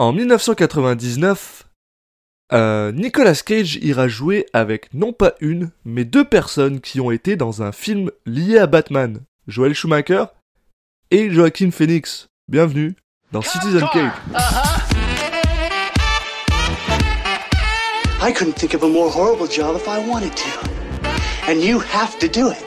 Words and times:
En 0.00 0.12
1999, 0.12 1.64
euh, 2.52 2.92
Nicolas 2.92 3.34
Cage 3.34 3.80
ira 3.82 4.06
jouer 4.06 4.46
avec 4.52 4.94
non 4.94 5.12
pas 5.12 5.34
une, 5.40 5.72
mais 5.84 6.04
deux 6.04 6.24
personnes 6.24 6.80
qui 6.80 7.00
ont 7.00 7.10
été 7.10 7.34
dans 7.34 7.64
un 7.64 7.72
film 7.72 8.12
lié 8.24 8.58
à 8.58 8.68
Batman. 8.68 9.22
Joel 9.48 9.74
Schumacher 9.74 10.26
et 11.10 11.32
Joaquin 11.32 11.72
Phoenix. 11.72 12.28
Bienvenue 12.46 12.94
dans 13.32 13.42
Citizen 13.42 13.88
Kane. 13.92 14.12
I 18.22 18.32
couldn't 18.32 18.54
think 18.54 18.74
of 18.74 18.84
a 18.84 18.88
more 18.88 19.10
horrible 19.10 19.48
job 19.50 19.74
if 19.74 19.88
I 19.88 19.98
wanted 20.08 20.32
to. 20.36 21.50
And 21.50 21.60
you 21.60 21.80
have 21.80 22.16
to 22.20 22.28
do 22.28 22.52
it. 22.52 22.62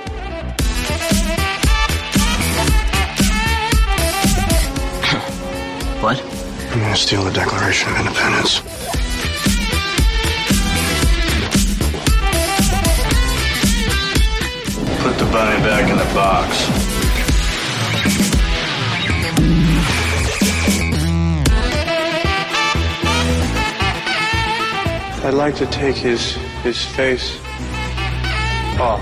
What? 6.01 6.30
I'm 6.73 6.79
gonna 6.79 6.95
steal 6.95 7.25
the 7.25 7.31
Declaration 7.31 7.91
of 7.91 7.99
Independence. 7.99 8.61
Put 15.01 15.17
the 15.19 15.25
bunny 15.33 15.59
back 15.63 15.89
in 15.89 15.97
the 15.97 16.05
box. 16.15 16.69
I'd 25.25 25.33
like 25.33 25.55
to 25.57 25.65
take 25.65 25.97
his 25.97 26.37
his 26.63 26.85
face 26.95 27.37
off. 28.79 29.01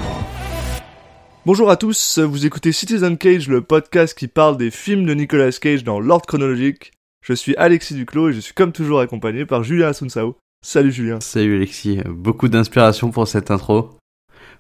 Bonjour 1.46 1.70
à 1.70 1.78
tous, 1.78 2.18
vous 2.18 2.48
écoutez 2.48 2.72
Citizen 2.72 3.18
Cage, 3.18 3.48
le 3.48 3.62
podcast 3.62 4.18
qui 4.18 4.28
parle 4.28 4.58
des 4.58 4.72
films 4.72 5.06
de 5.06 5.14
Nicolas 5.14 5.52
Cage 5.52 5.84
dans 5.84 6.00
l'ordre 6.00 6.26
chronologique. 6.26 6.94
Je 7.30 7.36
suis 7.36 7.56
Alexis 7.58 7.94
Duclos 7.94 8.30
et 8.30 8.34
je 8.34 8.40
suis 8.40 8.56
comme 8.56 8.72
toujours 8.72 9.02
accompagné 9.02 9.46
par 9.46 9.64
Julien 9.64 9.90
Asunsao. 9.90 10.36
Salut 10.66 10.92
Julien. 10.92 11.20
Salut 11.22 11.58
Alexis, 11.58 12.00
beaucoup 12.08 12.48
d'inspiration 12.48 13.12
pour 13.12 13.28
cette 13.28 13.52
intro, 13.52 13.92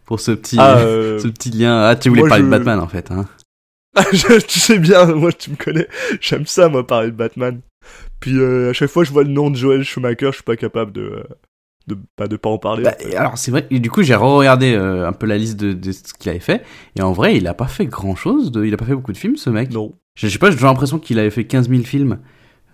pour 0.06 0.20
ce 0.20 0.31
petit, 0.31 0.58
Ah, 0.59 0.78
euh, 0.81 1.17
ce 1.17 1.28
petit 1.30 1.50
lien. 1.50 1.81
Ah, 1.81 1.95
tu 1.95 2.09
voulais 2.09 2.22
moi, 2.22 2.30
parler 2.30 2.44
je- 2.44 2.48
de 2.48 2.52
Batman 2.52 2.80
en 2.80 2.88
fait, 2.88 3.09
hein 3.09 3.26
je- 4.14 4.39
tu 4.45 4.59
sais 4.59 4.78
bien, 4.78 5.08
moi 5.16 5.31
tu 5.34 5.50
me 5.50 5.56
connais, 5.56 5.88
j'aime 6.22 6.45
ça 6.45 6.70
moi 6.70 6.86
parler 6.86 7.09
de 7.09 7.16
Batman. 7.16 7.59
Puis 8.20 8.38
euh, 8.38 8.70
à 8.70 8.73
chaque 8.73 8.92
fois 8.92 9.04
je 9.04 9.11
vois 9.11 9.23
le 9.23 9.31
nom 9.31 9.50
de 9.50 9.56
Joel 9.56 9.83
Schumacher, 9.83 10.28
je 10.28 10.36
suis 10.36 10.44
pas 10.44 10.56
capable 10.56 10.92
de 10.92 11.02
euh, 11.02 11.23
de 11.88 11.98
pas 12.17 12.28
de 12.28 12.38
pas 12.38 12.50
en 12.50 12.59
parler. 12.59 12.83
Bah, 12.83 12.94
alors 13.17 13.39
c'est 13.39 13.50
vrai, 13.50 13.66
et 13.72 13.80
du 13.80 13.89
coup 13.89 14.04
j'ai 14.04 14.14
re-regardé 14.14 14.76
un 14.76 15.11
peu 15.11 15.26
la 15.26 15.39
liste 15.39 15.59
de, 15.59 15.73
de 15.73 15.92
ce 15.92 16.14
qu'il 16.14 16.30
avait 16.30 16.39
fait, 16.39 16.64
et 16.95 17.02
en 17.02 17.14
vrai 17.14 17.36
il 17.36 17.48
a 17.48 17.56
pas 17.56 17.67
fait 17.67 17.88
grand 17.88 18.16
chose, 18.16 18.52
de, 18.52 18.64
il 18.64 18.72
a 18.76 18.78
pas 18.78 18.86
fait 18.86 18.94
beaucoup 18.94 19.11
de 19.11 19.17
films 19.17 19.38
ce 19.38 19.50
mec. 19.50 19.72
Non, 19.72 19.95
Je, 20.16 20.28
je 20.28 20.31
sais 20.33 20.38
pas, 20.39 20.52
j'ai 20.52 20.58
l'impression 20.58 21.00
qu'il 21.00 21.17
avait 21.17 21.31
fait 21.31 21.45
15 21.45 21.67
000 21.67 21.81
films, 21.81 22.20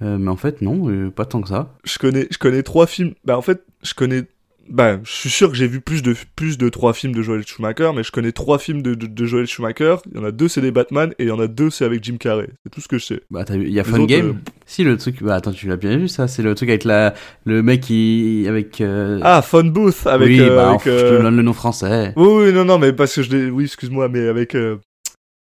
euh, 0.01 0.17
mais 0.17 0.29
en 0.29 0.35
fait 0.35 0.61
non, 0.61 0.89
euh, 0.89 1.09
pas 1.09 1.25
tant 1.25 1.41
que 1.41 1.49
ça. 1.49 1.73
je 1.83 1.97
connais 1.99 2.27
je 2.31 2.37
connais 2.37 2.63
trois 2.63 2.87
films. 2.87 3.13
Bah 3.23 3.37
en 3.37 3.41
fait, 3.41 3.63
je 3.83 3.93
connais 3.93 4.23
bah 4.67 4.99
je 5.03 5.11
suis 5.11 5.29
sûr 5.29 5.49
que 5.51 5.55
j'ai 5.55 5.67
vu 5.67 5.79
plus 5.79 6.01
de 6.01 6.15
plus 6.35 6.57
de 6.57 6.69
trois 6.69 6.93
films 6.93 7.13
de 7.13 7.21
Joel 7.21 7.45
Schumacher, 7.45 7.91
mais 7.95 8.01
je 8.01 8.11
connais 8.11 8.31
trois 8.31 8.57
films 8.57 8.81
de, 8.81 8.95
de, 8.95 9.05
de 9.05 9.25
Joel 9.25 9.45
Schumacher. 9.45 9.97
Il 10.11 10.17
y 10.17 10.19
en 10.19 10.23
a 10.25 10.31
deux 10.31 10.47
c'est 10.47 10.59
des 10.61 10.71
Batman 10.71 11.11
et 11.19 11.23
il 11.25 11.27
y 11.27 11.31
en 11.31 11.39
a 11.39 11.45
deux 11.47 11.69
c'est 11.69 11.85
avec 11.85 12.03
Jim 12.03 12.17
Carrey. 12.19 12.49
C'est 12.63 12.69
tout 12.71 12.81
ce 12.81 12.87
que 12.87 12.97
je 12.97 13.05
sais. 13.05 13.21
Bah 13.29 13.45
t'as 13.45 13.57
vu, 13.57 13.67
il 13.67 13.73
y 13.73 13.79
a 13.79 13.83
Les 13.83 13.89
Fun 13.89 13.97
autres, 13.99 14.07
Game. 14.07 14.29
euh, 14.29 14.51
Si 14.65 14.83
le 14.83 14.97
truc, 14.97 15.21
bah 15.21 15.35
attends 15.35 15.51
tu 15.51 15.67
l'as 15.67 15.77
bien 15.77 15.95
vu 15.97 16.07
ça, 16.07 16.27
c'est 16.27 16.41
le 16.41 16.55
truc 16.55 16.69
avec 16.69 16.83
la, 16.83 17.13
le 17.45 17.61
mec 17.61 17.81
qui, 17.81 18.45
avec. 18.49 18.81
Ah, 19.21 19.43
Phone 19.43 19.69
Booth 19.69 20.07
avec. 20.07 20.27
oui, 20.29 20.39
bah 20.49 20.69
avec, 20.71 20.81
je 20.85 20.89
te 21.17 21.21
donne 21.21 21.35
le 21.37 21.43
nom 21.43 21.53
français. 21.53 22.13
Oui, 22.17 22.27
oui, 22.47 22.51
non, 22.53 22.65
non, 22.65 22.79
mais 22.79 22.91
parce 22.91 23.13
que 23.13 23.21
je 23.21 23.29
l'ai. 23.35 23.49
Oui, 23.51 23.65
excuse-moi, 23.65 24.09
mais 24.09 24.27
avec 24.27 24.57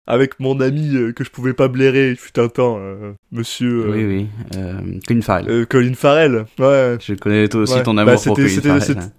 avec 0.06 0.40
mon 0.40 0.60
ami 0.60 0.94
euh, 0.96 1.12
que 1.12 1.24
je 1.24 1.30
pouvais 1.30 1.52
pas 1.54 1.68
blairer, 1.68 2.10
il 2.10 2.16
fut 2.16 2.38
un 2.40 2.48
temps, 2.48 2.76
euh, 2.80 3.12
Monsieur 3.30 3.86
euh, 3.86 3.90
Oui 3.92 4.04
oui, 4.04 5.00
Colin 5.06 5.20
Farrell. 5.22 5.66
Colin 5.66 5.94
Farrell. 5.94 6.44
Ouais. 6.58 6.98
Je 7.00 7.14
connais 7.14 7.48
toi 7.48 7.62
aussi 7.62 7.74
Ouais. 7.74 7.82
ton 7.82 7.94
Bah, 7.94 8.02
amour 8.02 8.14
pour 8.14 8.22
c'était- 8.36 8.48
Colin 8.48 8.60
Farrell. 8.62 8.82
c'était- 8.82 9.00
hein. 9.00 9.12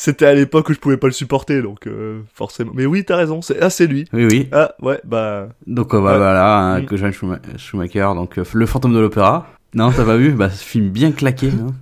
C'était 0.00 0.26
à 0.26 0.34
l'époque 0.34 0.68
où 0.68 0.72
je 0.72 0.78
pouvais 0.78 0.96
pas 0.96 1.08
le 1.08 1.12
supporter, 1.12 1.60
donc 1.60 1.88
forcément. 2.32 2.70
Mais 2.72 2.86
oui, 2.86 3.04
t'as 3.04 3.16
raison. 3.16 3.42
C'est 3.42 3.60
ah, 3.60 3.68
c'est 3.68 3.88
lui. 3.88 4.04
Oui 4.12 4.26
oui. 4.30 4.48
Ah, 4.52 4.72
ouais, 4.80 5.00
bah. 5.04 5.48
Donc 5.66 5.90
bah, 5.90 5.98
Ouais. 5.98 6.16
voilà, 6.18 6.56
hein, 6.56 6.80
Mm. 6.82 6.86
que 6.86 6.94
Schuma- 6.96 7.40
Schumacher, 7.56 8.08
donc 8.14 8.36
le 8.36 8.66
fantôme 8.66 8.94
de 8.94 9.00
l'opéra. 9.00 9.48
Non, 9.74 9.90
t'as 9.90 10.04
pas 10.04 10.16
vu? 10.16 10.30
Bah 10.30 10.50
ce 10.50 10.62
film 10.62 10.88
bien 10.90 11.10
claqué, 11.10 11.48
hein, 11.48 11.74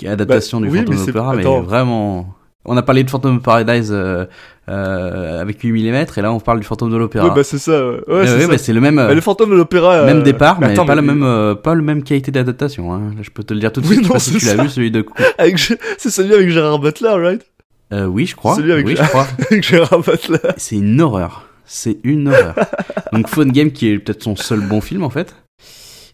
est 0.00 0.06
adaptation 0.06 0.60
Bah, 0.60 0.66
du 0.68 0.72
oui, 0.72 0.78
fantôme 0.78 0.94
de 0.94 1.06
l'opéra, 1.06 1.34
mais 1.34 1.42
vraiment. 1.42 2.32
On 2.64 2.76
a 2.76 2.82
parlé 2.82 3.02
de 3.02 3.10
Phantom 3.10 3.40
Paradise 3.42 3.90
euh, 3.92 4.26
euh, 4.68 5.40
avec 5.40 5.60
8 5.62 5.70
mm 5.92 6.06
et 6.16 6.22
là 6.22 6.32
on 6.32 6.40
parle 6.40 6.58
du 6.60 6.66
fantôme 6.66 6.90
de 6.90 6.96
l'opéra. 6.96 7.28
Ouais, 7.28 7.34
bah 7.34 7.44
c'est 7.44 7.58
ça. 7.58 7.72
Ouais, 7.88 8.00
Euh, 8.08 8.26
c'est 8.26 8.44
oui, 8.44 8.46
mais 8.50 8.58
c'est 8.58 8.72
le 8.72 8.80
même. 8.80 8.98
euh, 8.98 9.08
Bah, 9.08 9.14
le 9.14 9.20
fantôme 9.20 9.50
de 9.50 9.54
l'opéra. 9.56 10.04
Même 10.04 10.18
euh, 10.18 10.22
départ, 10.22 10.58
mais, 10.60 10.68
attends, 10.72 10.86
pas, 10.86 10.94
la 10.94 11.02
même, 11.02 11.22
euh, 11.22 11.54
pas 11.54 11.74
le 11.74 11.82
même 11.82 12.02
qualité 12.02 12.30
d'adaptation. 12.32 12.92
Hein. 12.92 13.12
Je 13.22 13.30
peux 13.30 13.44
te 13.44 13.54
le 13.54 13.60
dire 13.60 13.72
tout 13.72 13.80
de 13.80 13.86
Oui, 13.86 13.94
suite. 13.96 14.04
je 14.04 14.08
sais 14.08 14.08
non, 14.08 14.14
pas 14.14 14.20
si 14.20 14.36
tu 14.38 14.44
l'as 14.56 14.62
vu, 14.62 14.68
celui 14.68 14.90
de. 14.90 15.06
avec 15.38 15.58
C'est 15.58 16.10
celui 16.10 16.34
avec 16.34 16.48
Gérard 16.50 16.78
Butler, 16.80 17.08
right? 17.16 17.46
Euh, 17.92 18.06
oui, 18.06 18.26
je 18.26 18.34
crois. 18.34 18.56
Celui 18.56 18.72
avec 18.72 18.86
oui, 18.86 18.96
Gérard- 18.96 19.06
je 19.06 19.10
crois. 19.12 19.26
Avec 19.50 19.62
Gérard 19.62 20.00
Butler. 20.00 20.38
C'est 20.56 20.76
une 20.76 21.00
horreur. 21.00 21.44
C'est 21.64 21.98
une 22.02 22.28
horreur. 22.28 22.54
Donc 23.12 23.28
Phone 23.28 23.52
Game 23.52 23.70
qui 23.70 23.88
est 23.90 23.98
peut-être 24.00 24.22
son 24.24 24.34
seul 24.36 24.60
bon 24.60 24.80
film 24.80 25.04
en 25.04 25.10
fait. 25.10 25.36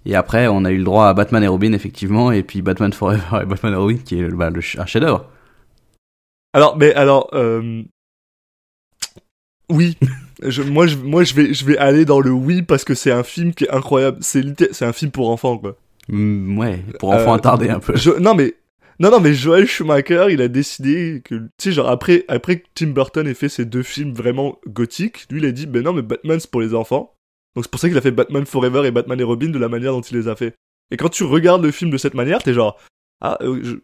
Et 0.05 0.15
après, 0.17 0.49
on 0.49 0.65
a 0.65 0.71
eu 0.73 0.79
le 0.79 0.85
droit 0.85 1.07
à 1.07 1.15
Batman 1.15 1.43
et 1.45 1.47
Robin 1.49 1.73
effectivement, 1.73 2.33
et 2.33 2.43
puis 2.43 2.61
Batman 2.61 2.93
Forever 2.93 3.23
et 3.43 3.47
Batman 3.47 3.73
et 3.73 3.77
Robin 3.77 3.97
qui 4.05 4.19
est 4.21 4.29
bah, 4.29 4.51
le 4.51 4.61
un 4.79 4.85
chef-d'œuvre. 4.87 5.27
Alors, 6.55 6.77
mais 6.77 6.93
alors, 6.95 7.31
euh... 7.35 7.83
oui. 9.73 9.97
Je, 10.43 10.63
moi, 10.63 10.87
je, 10.87 10.97
moi, 10.97 11.25
je 11.25 11.35
vais, 11.35 11.55
je 11.55 11.65
vais 11.65 11.79
aller 11.79 12.05
dans 12.05 12.21
le 12.21 12.31
oui 12.31 12.63
parce 12.63 12.85
que 12.85 12.95
c'est 12.95 13.13
un 13.13 13.23
film 13.23 13.55
qui 13.55 13.65
est 13.65 13.71
incroyable. 13.71 14.19
C'est 14.21 14.43
c'est 14.73 14.85
un 14.85 14.93
film 14.93 15.11
pour 15.11 15.31
enfants, 15.31 15.59
quoi. 15.59 15.77
Mm, 16.09 16.59
ouais, 16.59 16.85
pour 16.99 17.11
enfants 17.11 17.33
Euh, 17.33 17.37
attardés 17.37 17.69
un 17.69 17.79
peu. 17.81 17.95
Je- 17.97 18.19
non, 18.19 18.35
mais, 18.35 18.55
non, 18.99 19.11
non, 19.11 19.21
mais 19.21 19.35
Joel 19.35 19.67
Schumacher, 19.67 20.27
il 20.31 20.41
a 20.43 20.49
décidé 20.49 21.23
que, 21.25 21.37
tu 21.37 21.49
sais, 21.59 21.73
genre 21.73 21.89
après, 21.89 22.25
après 22.29 22.59
que 22.61 22.67
Tim 22.75 22.89
Burton 22.89 23.27
ait 23.29 23.35
fait 23.35 23.49
ces 23.49 23.65
deux 23.65 23.83
films 23.85 24.13
vraiment 24.13 24.59
gothiques, 24.67 25.27
lui, 25.31 25.41
il 25.41 25.47
a 25.47 25.53
dit, 25.53 25.67
ben 25.67 25.83
non, 25.85 25.93
mais 25.93 26.03
Batman, 26.03 26.41
c'est 26.41 26.51
pour 26.51 26.61
les 26.61 26.75
enfants. 26.75 27.15
Donc 27.55 27.65
c'est 27.65 27.71
pour 27.71 27.81
ça 27.81 27.89
qu'il 27.89 27.99
a 27.99 28.01
fait 28.01 28.11
Batman 28.11 28.45
Forever 28.47 28.87
et 28.87 28.91
Batman 28.91 29.21
et 29.21 29.25
Robin 29.25 29.51
de 29.51 29.59
la 29.59 29.69
manière 29.69 29.93
dont 29.93 30.01
il 30.01 30.17
les 30.17 30.27
a 30.29 30.35
fait. 30.35 30.55
Et 30.91 30.97
quand 30.97 31.09
tu 31.11 31.23
regardes 31.25 31.63
le 31.65 31.71
film 31.71 31.91
de 31.91 31.99
cette 31.99 32.15
manière, 32.15 32.43
t'es 32.43 32.53
genre, 32.55 32.79
ah, 33.21 33.39
euh, 33.43 33.61
je- 33.63 33.77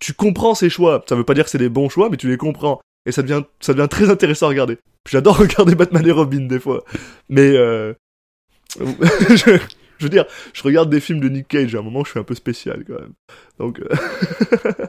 tu 0.00 0.14
comprends 0.14 0.54
ses 0.54 0.70
choix. 0.70 1.04
Ça 1.08 1.14
veut 1.14 1.24
pas 1.24 1.34
dire 1.34 1.44
que 1.44 1.50
c'est 1.50 1.58
des 1.58 1.68
bons 1.68 1.88
choix, 1.88 2.08
mais 2.10 2.16
tu 2.16 2.28
les 2.28 2.36
comprends. 2.36 2.80
Et 3.06 3.12
ça 3.12 3.22
devient, 3.22 3.42
ça 3.60 3.74
devient 3.74 3.88
très 3.88 4.10
intéressant 4.10 4.46
à 4.46 4.50
regarder. 4.50 4.78
J'adore 5.08 5.38
regarder 5.38 5.74
Batman 5.74 6.06
et 6.06 6.12
Robin 6.12 6.46
des 6.46 6.60
fois. 6.60 6.84
Mais, 7.28 7.56
euh... 7.56 7.94
je, 8.80 9.58
je 9.98 10.04
veux 10.04 10.10
dire, 10.10 10.24
je 10.52 10.62
regarde 10.62 10.90
des 10.90 11.00
films 11.00 11.20
de 11.20 11.28
Nick 11.28 11.48
Cage, 11.48 11.74
à 11.74 11.78
un 11.78 11.82
moment, 11.82 12.04
je 12.04 12.10
suis 12.10 12.20
un 12.20 12.24
peu 12.24 12.34
spécial 12.34 12.84
quand 12.86 13.00
même. 13.00 13.12
Donc, 13.58 13.80
euh, 13.80 14.72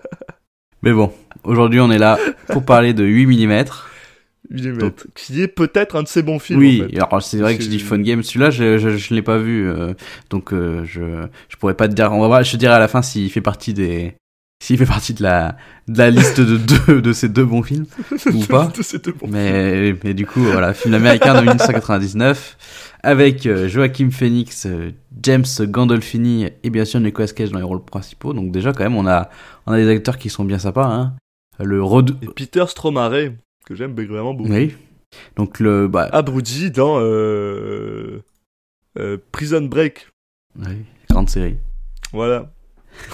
Mais 0.84 0.92
bon, 0.92 1.12
aujourd'hui 1.44 1.80
on 1.80 1.92
est 1.92 1.98
là 1.98 2.20
pour 2.48 2.64
parler 2.64 2.94
de 2.94 3.04
8 3.04 3.26
mm. 3.26 3.30
millimètre, 3.30 3.90
qui 5.16 5.42
est 5.42 5.48
peut-être 5.48 5.96
un 5.96 6.04
de 6.04 6.08
ses 6.08 6.22
bons 6.22 6.40
films. 6.40 6.60
Oui, 6.60 6.84
en 6.84 6.90
fait. 6.90 6.98
alors 6.98 7.22
c'est 7.24 7.38
vrai 7.38 7.58
que 7.58 7.64
je 7.64 7.70
dis 7.70 7.80
Fun 7.80 8.00
Game, 8.00 8.24
celui-là 8.24 8.50
je, 8.50 8.78
je, 8.78 8.90
je 8.90 9.14
l'ai 9.14 9.22
pas 9.22 9.38
vu, 9.38 9.68
euh, 9.68 9.94
donc 10.30 10.54
euh, 10.54 10.84
je, 10.86 11.26
je 11.50 11.56
pourrais 11.58 11.74
pas 11.74 11.88
te 11.88 11.94
dire, 11.94 12.12
on 12.12 12.22
va 12.22 12.28
voir, 12.28 12.44
je 12.44 12.52
te 12.52 12.58
dirai 12.58 12.74
à 12.74 12.80
la 12.80 12.88
fin 12.88 13.02
s'il 13.02 13.32
fait 13.32 13.42
partie 13.42 13.74
des, 13.74 14.16
s'il 14.64 14.78
fait 14.78 14.86
partie 14.86 15.14
de 15.14 15.22
la, 15.22 15.58
de 15.88 15.98
la 15.98 16.10
liste 16.10 16.40
de 16.40 16.58
deux, 16.58 17.02
de 17.02 17.14
ces 17.14 17.30
deux 17.30 17.46
bons 17.46 17.62
films, 17.64 17.86
ou 18.34 18.40
pas. 18.46 18.68
De 18.68 18.82
ces 18.82 19.00
deux 19.00 19.12
bons 19.12 19.28
Mais, 19.30 19.96
mais 20.04 20.14
du 20.14 20.26
coup, 20.26 20.42
voilà, 20.42 20.74
film 20.74 20.94
américain 20.94 21.34
de 21.36 21.40
1999, 21.42 22.58
avec 23.04 23.46
euh, 23.46 23.68
Joachim 23.68 24.10
Phoenix, 24.12 24.66
euh, 24.66 24.92
James 25.22 25.46
Gandolfini 25.62 26.48
et 26.64 26.70
bien 26.70 26.86
sûr 26.86 27.00
Nicolas 27.00 27.28
Cage 27.28 27.52
dans 27.52 27.60
les 27.60 27.64
rôles 27.66 27.84
principaux. 27.84 28.34
Donc 28.34 28.52
déjà, 28.52 28.74
quand 28.74 28.84
même, 28.84 28.96
on 28.96 29.06
a, 29.08 29.30
on 29.68 29.74
a 29.74 29.78
des 29.78 29.90
acteurs 29.90 30.18
qui 30.18 30.30
sont 30.30 30.46
bien 30.46 30.58
sympas. 30.60 30.88
Hein. 30.88 31.16
Le 31.60 31.84
Rod... 31.84 32.18
Et 32.24 32.28
Peter 32.28 32.66
Stromare, 32.68 33.12
que 33.66 33.76
j'aime 33.76 33.94
vraiment 33.94 34.34
beaucoup. 34.34 34.50
Oui. 34.52 34.74
Donc 35.36 35.60
le... 35.60 35.88
Bah, 35.88 36.10
Ah, 36.12 36.22
Brody 36.22 36.72
dans 36.72 36.98
euh... 37.00 38.22
euh, 38.98 39.18
Prison 39.32 39.62
Break. 39.62 40.08
oui, 40.58 40.84
grande 41.10 41.30
série. 41.30 41.58
Voilà. 42.12 42.52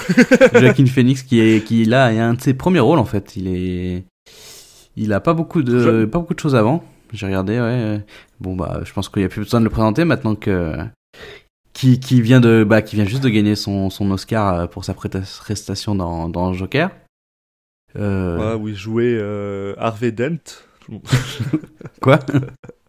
Joaquin 0.53 0.85
Phoenix 0.85 1.23
qui 1.23 1.39
est 1.39 1.63
qui 1.65 1.85
là 1.85 2.11
est 2.13 2.19
un 2.19 2.33
de 2.33 2.41
ses 2.41 2.53
premiers 2.53 2.79
rôles 2.79 2.99
en 2.99 3.05
fait. 3.05 3.35
Il 3.35 3.47
est 3.47 4.03
il 4.97 5.13
a 5.13 5.19
pas 5.19 5.33
beaucoup 5.33 5.63
de 5.63 5.79
Je- 5.79 6.05
pas 6.05 6.19
beaucoup 6.19 6.33
de 6.33 6.39
choses 6.39 6.55
avant. 6.55 6.83
J'ai 7.13 7.25
regardé 7.25 7.59
ouais. 7.59 8.01
Bon 8.39 8.55
bah 8.55 8.81
je 8.83 8.93
pense 8.93 9.09
qu'il 9.09 9.21
y 9.21 9.25
a 9.25 9.29
plus 9.29 9.41
besoin 9.41 9.59
de 9.59 9.65
le 9.65 9.69
présenter 9.71 10.05
maintenant 10.05 10.35
que 10.35 10.75
qui 11.73 11.99
qui 11.99 12.21
vient 12.21 12.39
de 12.41 12.63
bah 12.67 12.81
qui 12.81 12.95
vient 12.95 13.05
juste 13.05 13.23
de 13.23 13.29
gagner 13.29 13.55
son 13.55 13.89
son 13.89 14.09
Oscar 14.11 14.53
euh, 14.59 14.67
pour 14.67 14.85
sa 14.85 14.93
presta- 14.93 15.39
prestation 15.39 15.95
dans 15.95 16.29
dans 16.29 16.53
Joker. 16.53 16.89
Euh, 17.97 18.55
où 18.55 18.69
il 18.69 18.75
jouait 18.75 19.17
euh, 19.19 19.73
Harvey 19.77 20.11
Dent. 20.13 20.37
Quoi? 22.01 22.19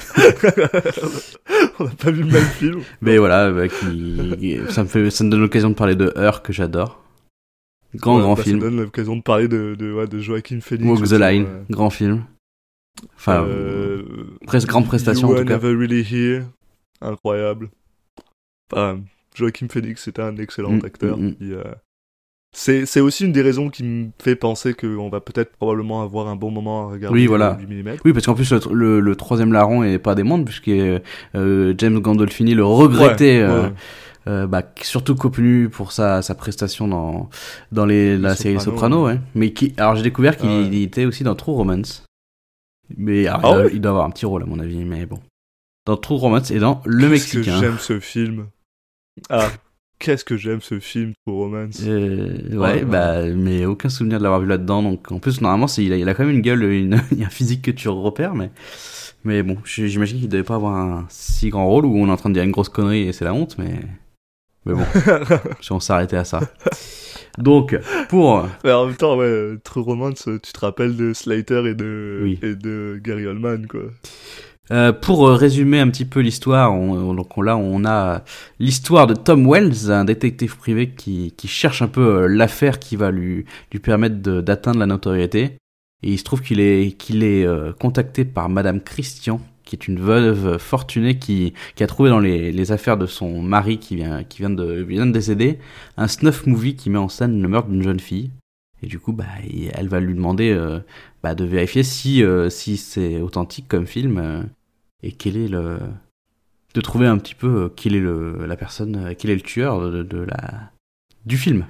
On 1.78 1.84
n'a 1.84 1.90
pas 1.90 2.10
vu 2.10 2.22
le 2.22 2.30
même 2.32 2.44
film. 2.44 2.82
Mais 3.00 3.18
voilà, 3.18 3.50
bah, 3.50 3.68
qui 3.68 4.58
ça 4.70 4.82
me 4.84 4.88
fait 4.88 5.10
ça 5.10 5.24
me 5.24 5.30
donne 5.30 5.40
l'occasion 5.40 5.70
de 5.70 5.74
parler 5.74 5.94
de 5.94 6.12
Her 6.16 6.42
que 6.42 6.52
j'adore. 6.52 7.02
Grand 7.94 8.16
Ouais, 8.16 8.22
grand 8.22 8.34
bah, 8.34 8.42
film. 8.42 8.60
Ça 8.60 8.66
donne 8.66 8.80
l'occasion 8.80 9.16
de 9.16 9.22
parler 9.22 9.48
de, 9.48 9.74
de, 9.74 9.92
ouais, 9.92 10.06
de 10.06 10.18
Joaquin 10.20 10.60
Phoenix. 10.60 10.88
Walk 10.88 11.08
the 11.08 11.12
Line, 11.20 11.42
ouais. 11.44 11.50
grand 11.70 11.90
film. 11.90 12.24
Enfin, 13.16 13.44
Euh, 13.44 14.02
presque 14.46 14.68
grande 14.68 14.86
prestation, 14.86 15.28
You 15.28 15.34
en 15.34 15.38
tout 15.38 15.44
cas. 15.44 15.54
Never 15.58 15.74
Really 15.74 16.02
Here. 16.02 16.44
Incroyable. 17.00 17.70
Enfin, 18.72 19.00
Joaquin 19.34 19.66
Phoenix 19.68 20.02
c'était 20.04 20.22
un 20.22 20.36
excellent 20.36 20.72
Mm, 20.72 20.84
acteur. 20.84 21.16
mm, 21.16 21.34
mm. 21.40 21.52
Euh, 21.52 21.64
c'est 22.52 23.00
aussi 23.00 23.24
une 23.24 23.32
des 23.32 23.42
raisons 23.42 23.70
qui 23.70 23.84
me 23.84 24.08
fait 24.20 24.34
penser 24.36 24.74
qu'on 24.74 25.08
va 25.08 25.20
peut-être 25.20 25.52
probablement 25.56 26.02
avoir 26.02 26.26
un 26.28 26.36
bon 26.36 26.50
moment 26.50 26.82
à 26.88 26.92
regarder 26.92 27.14
Oui, 27.18 27.26
voilà. 27.26 27.56
8 27.60 27.82
mm. 27.82 27.96
Oui, 28.04 28.12
parce 28.12 28.26
qu'en 28.26 28.34
plus, 28.34 28.50
le, 28.52 28.60
le, 28.72 29.00
le 29.00 29.16
troisième 29.16 29.52
larron 29.52 29.84
est 29.84 29.98
pas 29.98 30.14
des 30.14 30.24
moindres, 30.24 30.44
puisque 30.44 30.68
euh, 30.68 31.74
James 31.78 32.00
Gandolfini 32.00 32.54
le 32.54 32.64
regrettait, 32.64 33.38
Ouais, 33.38 33.48
euh, 33.48 33.62
ouais. 33.68 33.72
euh, 34.26 34.46
bah, 34.48 34.62
surtout 34.82 35.14
connu 35.14 35.68
pour 35.68 35.92
sa, 35.92 36.22
sa 36.22 36.34
prestation 36.34 36.88
dans, 36.88 37.30
dans 37.70 37.86
les, 37.86 38.18
la 38.18 38.34
série 38.34 38.60
Soprano, 38.60 39.06
ouais. 39.06 39.20
Mais 39.36 39.52
qui, 39.52 39.72
alors 39.76 39.94
j'ai 39.94 40.02
découvert 40.02 40.36
qu'il 40.36 40.74
était 40.82 41.04
aussi 41.04 41.22
dans 41.22 41.36
True 41.36 41.52
Romance. 41.52 42.04
Mais 42.96 43.28
alors, 43.28 43.40
Ah 43.44 43.48
il, 43.48 43.54
doit, 43.54 43.64
ouais 43.64 43.70
il 43.74 43.80
doit 43.80 43.90
avoir 43.92 44.04
un 44.06 44.10
petit 44.10 44.26
rôle, 44.26 44.42
à 44.42 44.46
mon 44.46 44.58
avis, 44.58 44.84
mais 44.84 45.06
bon. 45.06 45.20
Dans 45.86 45.96
True 45.96 46.16
Romance 46.16 46.50
et 46.50 46.58
dans 46.58 46.82
Le 46.84 47.08
Mexicain. 47.08 47.58
j'aime 47.60 47.78
ce 47.78 48.00
film. 48.00 48.46
Ah, 49.28 49.48
qu'est-ce 50.00 50.24
que 50.24 50.36
j'aime 50.36 50.60
ce 50.60 50.80
film 50.80 51.12
True 51.24 51.34
Romance. 51.36 51.80
Euh, 51.86 52.38
ouais, 52.50 52.56
Ouais, 52.56 52.84
bah, 52.84 53.22
mais 53.28 53.64
aucun 53.66 53.88
souvenir 53.88 54.18
de 54.18 54.22
l'avoir 54.24 54.40
vu 54.40 54.48
là-dedans. 54.48 54.82
Donc, 54.82 55.12
en 55.12 55.18
plus, 55.20 55.40
normalement, 55.40 55.68
c'est, 55.68 55.84
il, 55.84 55.92
a, 55.92 55.96
il 55.96 56.08
a 56.08 56.14
quand 56.14 56.24
même 56.24 56.34
une 56.34 56.42
gueule, 56.42 56.64
une, 56.64 57.00
il 57.12 57.18
y 57.20 57.22
a 57.22 57.26
un 57.26 57.30
physique 57.30 57.62
que 57.62 57.70
tu 57.70 57.88
repères, 57.88 58.34
mais, 58.34 58.50
mais 59.24 59.42
bon, 59.44 59.56
j'imagine 59.64 60.18
qu'il 60.18 60.28
devait 60.28 60.42
pas 60.42 60.56
avoir 60.56 60.74
un 60.76 61.06
si 61.08 61.50
grand 61.50 61.66
rôle 61.68 61.86
où 61.86 61.96
on 61.96 62.08
est 62.08 62.10
en 62.10 62.16
train 62.16 62.30
de 62.30 62.34
dire 62.34 62.42
une 62.42 62.50
grosse 62.50 62.68
connerie 62.70 63.02
et 63.08 63.12
c'est 63.12 63.24
la 63.24 63.34
honte, 63.34 63.56
mais, 63.58 63.80
mais 64.66 64.74
bon, 64.74 64.84
si 65.60 65.70
on 65.72 65.80
s'arrêtait 65.80 66.16
à 66.16 66.24
ça. 66.24 66.40
Donc, 67.38 67.78
pour, 68.08 68.46
Mais 68.64 68.72
en 68.72 68.86
même 68.86 68.96
temps, 68.96 69.16
ouais, 69.16 69.24
euh, 69.24 69.60
True 69.62 69.82
Romance, 69.82 70.24
tu 70.42 70.52
te 70.52 70.60
rappelles 70.60 70.96
de 70.96 71.12
Slater 71.12 71.62
et 71.66 71.74
de, 71.74 72.20
Oui. 72.24 72.38
et 72.42 72.54
de 72.56 73.00
Gary 73.02 73.26
Oldman, 73.26 73.66
quoi. 73.68 73.82
Euh, 74.72 74.92
pour 74.92 75.26
euh, 75.26 75.34
résumer 75.34 75.80
un 75.80 75.88
petit 75.90 76.04
peu 76.04 76.20
l'histoire, 76.20 76.72
on, 76.72 76.92
on- 76.92 77.14
donc 77.14 77.36
on- 77.36 77.42
là, 77.42 77.56
on 77.56 77.84
a 77.84 78.22
l'histoire 78.60 79.06
de 79.06 79.14
Tom 79.14 79.46
Wells, 79.50 79.90
un 79.90 80.04
détective 80.04 80.56
privé 80.56 80.90
qui, 80.90 81.32
qui 81.36 81.48
cherche 81.48 81.82
un 81.82 81.88
peu 81.88 82.00
euh, 82.24 82.26
l'affaire 82.28 82.78
qui 82.78 82.94
va 82.96 83.10
lui, 83.10 83.44
lui 83.72 83.78
permettre 83.80 84.16
d'atteindre 84.40 84.78
la 84.78 84.86
notoriété. 84.86 85.56
Et 86.02 86.12
il 86.12 86.18
se 86.18 86.24
trouve 86.24 86.40
qu'il 86.40 86.60
est, 86.60 86.96
qu'il 86.96 87.22
est 87.22 87.46
contacté 87.78 88.24
par 88.24 88.48
Madame 88.48 88.80
Christian, 88.80 89.38
qui 89.64 89.76
est 89.76 89.86
une 89.86 90.00
veuve 90.00 90.56
fortunée 90.56 91.18
qui, 91.18 91.52
qui 91.74 91.82
a 91.82 91.86
trouvé 91.86 92.08
dans 92.08 92.20
les, 92.20 92.72
affaires 92.72 92.96
de 92.96 93.04
son 93.04 93.42
mari 93.42 93.76
qui 93.78 93.96
vient, 93.96 94.24
qui 94.24 94.38
vient 94.38 94.48
de, 94.48 94.80
vient 94.82 95.04
de 95.04 95.12
décéder 95.12 95.58
un 95.98 96.08
snuff 96.08 96.46
movie 96.46 96.74
qui 96.74 96.88
met 96.88 96.96
en 96.96 97.10
scène 97.10 97.42
le 97.42 97.48
meurtre 97.48 97.68
d'une 97.68 97.82
jeune 97.82 98.00
fille. 98.00 98.30
Et 98.82 98.86
du 98.86 98.98
coup, 98.98 99.12
bah, 99.12 99.26
elle 99.74 99.88
va 99.88 100.00
lui 100.00 100.14
demander 100.14 100.58
bah, 101.22 101.34
de 101.34 101.44
vérifier 101.44 101.82
si, 101.82 102.24
si 102.48 102.78
c'est 102.78 103.20
authentique 103.20 103.68
comme 103.68 103.86
film 103.86 104.48
et 105.02 105.12
quel 105.12 105.36
est 105.36 105.48
le. 105.48 105.78
de 106.74 106.80
trouver 106.80 107.06
un 107.06 107.18
petit 107.18 107.34
peu 107.34 107.64
euh, 107.64 107.68
quel 107.68 107.94
est 107.94 108.00
le, 108.00 108.46
la 108.46 108.56
personne, 108.56 108.96
euh, 108.96 109.14
quel 109.18 109.30
est 109.30 109.34
le 109.36 109.40
tueur 109.40 109.80
de, 109.90 110.02
de 110.02 110.18
la, 110.18 110.70
du 111.26 111.36
film. 111.36 111.66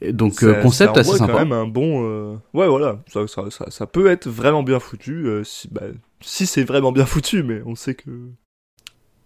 Et 0.00 0.12
donc, 0.12 0.42
euh, 0.42 0.54
Ça- 0.54 0.60
concept 0.62 0.94
ça 0.94 1.00
assez 1.00 1.16
sympa. 1.18 1.32
quand 1.32 1.38
même 1.38 1.52
un 1.52 1.66
bon. 1.66 2.04
euh, 2.04 2.36
Ouais, 2.52 2.68
voilà, 2.68 3.02
ça, 3.08 3.26
ça, 3.26 3.50
ça, 3.50 3.70
ça 3.70 3.86
peut 3.86 4.08
être 4.08 4.28
vraiment 4.28 4.62
bien 4.62 4.78
foutu. 4.78 5.26
euh, 5.26 5.42
si 5.44 5.68
bah, 5.68 5.82
si 6.20 6.46
c'est 6.46 6.64
vraiment 6.64 6.92
bien 6.92 7.06
foutu, 7.06 7.42
mais 7.42 7.62
on 7.64 7.74
sait 7.74 7.94
que. 7.94 8.10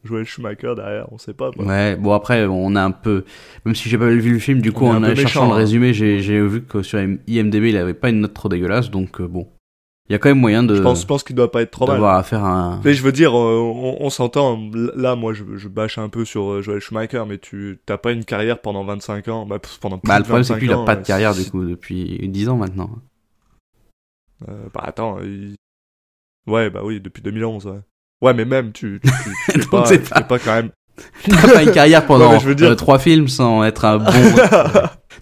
Joel 0.02 0.24
Schumacher 0.24 0.72
derrière, 0.76 1.12
on 1.12 1.18
sait 1.18 1.34
pas. 1.34 1.50
Quoi. 1.52 1.62
Ouais, 1.66 1.94
bon 1.94 2.14
après 2.14 2.46
on 2.46 2.74
a 2.74 2.82
un 2.82 2.90
peu, 2.90 3.26
même 3.66 3.74
si 3.74 3.90
j'ai 3.90 3.98
pas 3.98 4.08
vu 4.08 4.32
le 4.32 4.38
film, 4.38 4.62
du 4.62 4.72
coup 4.72 4.86
On 4.86 4.94
en 4.96 5.04
cherchant 5.04 5.22
méchant, 5.22 5.46
le 5.48 5.52
hein. 5.52 5.56
résumé, 5.56 5.92
j'ai 5.92 6.20
j'ai 6.22 6.40
vu 6.40 6.62
que 6.62 6.80
sur 6.82 6.98
IMDb 7.26 7.64
il 7.64 7.76
avait 7.76 7.92
pas 7.92 8.08
une 8.08 8.20
note 8.20 8.32
trop 8.32 8.48
dégueulasse, 8.48 8.90
donc 8.90 9.20
euh, 9.20 9.28
bon, 9.28 9.46
il 10.10 10.12
y 10.12 10.16
a 10.16 10.18
quand 10.18 10.28
même 10.28 10.40
moyen 10.40 10.64
de 10.64 10.74
Je 10.74 10.82
pense, 10.82 11.02
je 11.02 11.06
pense 11.06 11.22
qu'il 11.22 11.36
doit 11.36 11.52
pas 11.52 11.62
être 11.62 11.70
trop 11.70 11.86
mal. 11.86 12.02
à 12.04 12.18
un. 12.36 12.80
Mais 12.84 12.94
je 12.94 13.02
veux 13.04 13.12
dire, 13.12 13.30
euh, 13.38 13.58
on, 13.60 13.96
on 14.00 14.10
s'entend. 14.10 14.58
Là, 14.96 15.14
moi, 15.14 15.32
je, 15.34 15.44
je 15.56 15.68
bâche 15.68 15.98
un 15.98 16.08
peu 16.08 16.24
sur 16.24 16.50
euh, 16.50 16.62
Joel 16.62 16.80
Schumacher, 16.80 17.22
mais 17.28 17.38
tu 17.38 17.78
t'as 17.86 17.96
pas 17.96 18.10
une 18.10 18.24
carrière 18.24 18.60
pendant 18.60 18.84
25 18.84 19.28
ans. 19.28 19.46
Bah, 19.46 19.58
pendant 19.80 19.98
plus 19.98 20.08
Bah 20.08 20.18
le 20.18 20.24
problème 20.24 20.42
c'est 20.42 20.54
25 20.54 20.60
qu'il 20.66 20.72
a 20.72 20.84
pas 20.84 20.96
de 20.96 21.00
euh, 21.00 21.04
carrière 21.04 21.32
si- 21.34 21.44
du 21.44 21.50
coup 21.52 21.64
depuis 21.64 22.28
10 22.28 22.48
ans 22.48 22.56
maintenant. 22.56 22.90
Euh, 24.48 24.52
bah 24.74 24.82
attends, 24.84 25.18
il- 25.22 25.54
ouais, 26.48 26.70
bah 26.70 26.80
oui, 26.82 27.00
depuis 27.00 27.22
2011. 27.22 27.66
Ouais, 27.66 27.72
ouais 28.22 28.34
mais 28.34 28.44
même, 28.44 28.72
tu, 28.72 29.00
tu, 29.04 29.10
tu, 29.10 29.52
tu 29.52 29.60
fais 29.62 29.68
pas, 29.70 29.82
tu 29.88 29.98
pas- 30.00 30.16
fais 30.18 30.24
pas 30.24 30.38
quand 30.40 30.54
même. 30.54 30.70
T'as 31.24 31.52
pas 31.52 31.62
une 31.62 31.72
carrière 31.72 32.04
pendant 32.08 32.26
Ouais, 32.30 32.34
mais 32.34 32.40
je 32.40 32.48
veux 32.48 32.54
dire- 32.56 32.70
euh, 32.70 32.74
trois 32.74 32.98
films 32.98 33.28
sans 33.28 33.62
être 33.64 33.84
un 33.84 33.98
bon. 33.98 34.10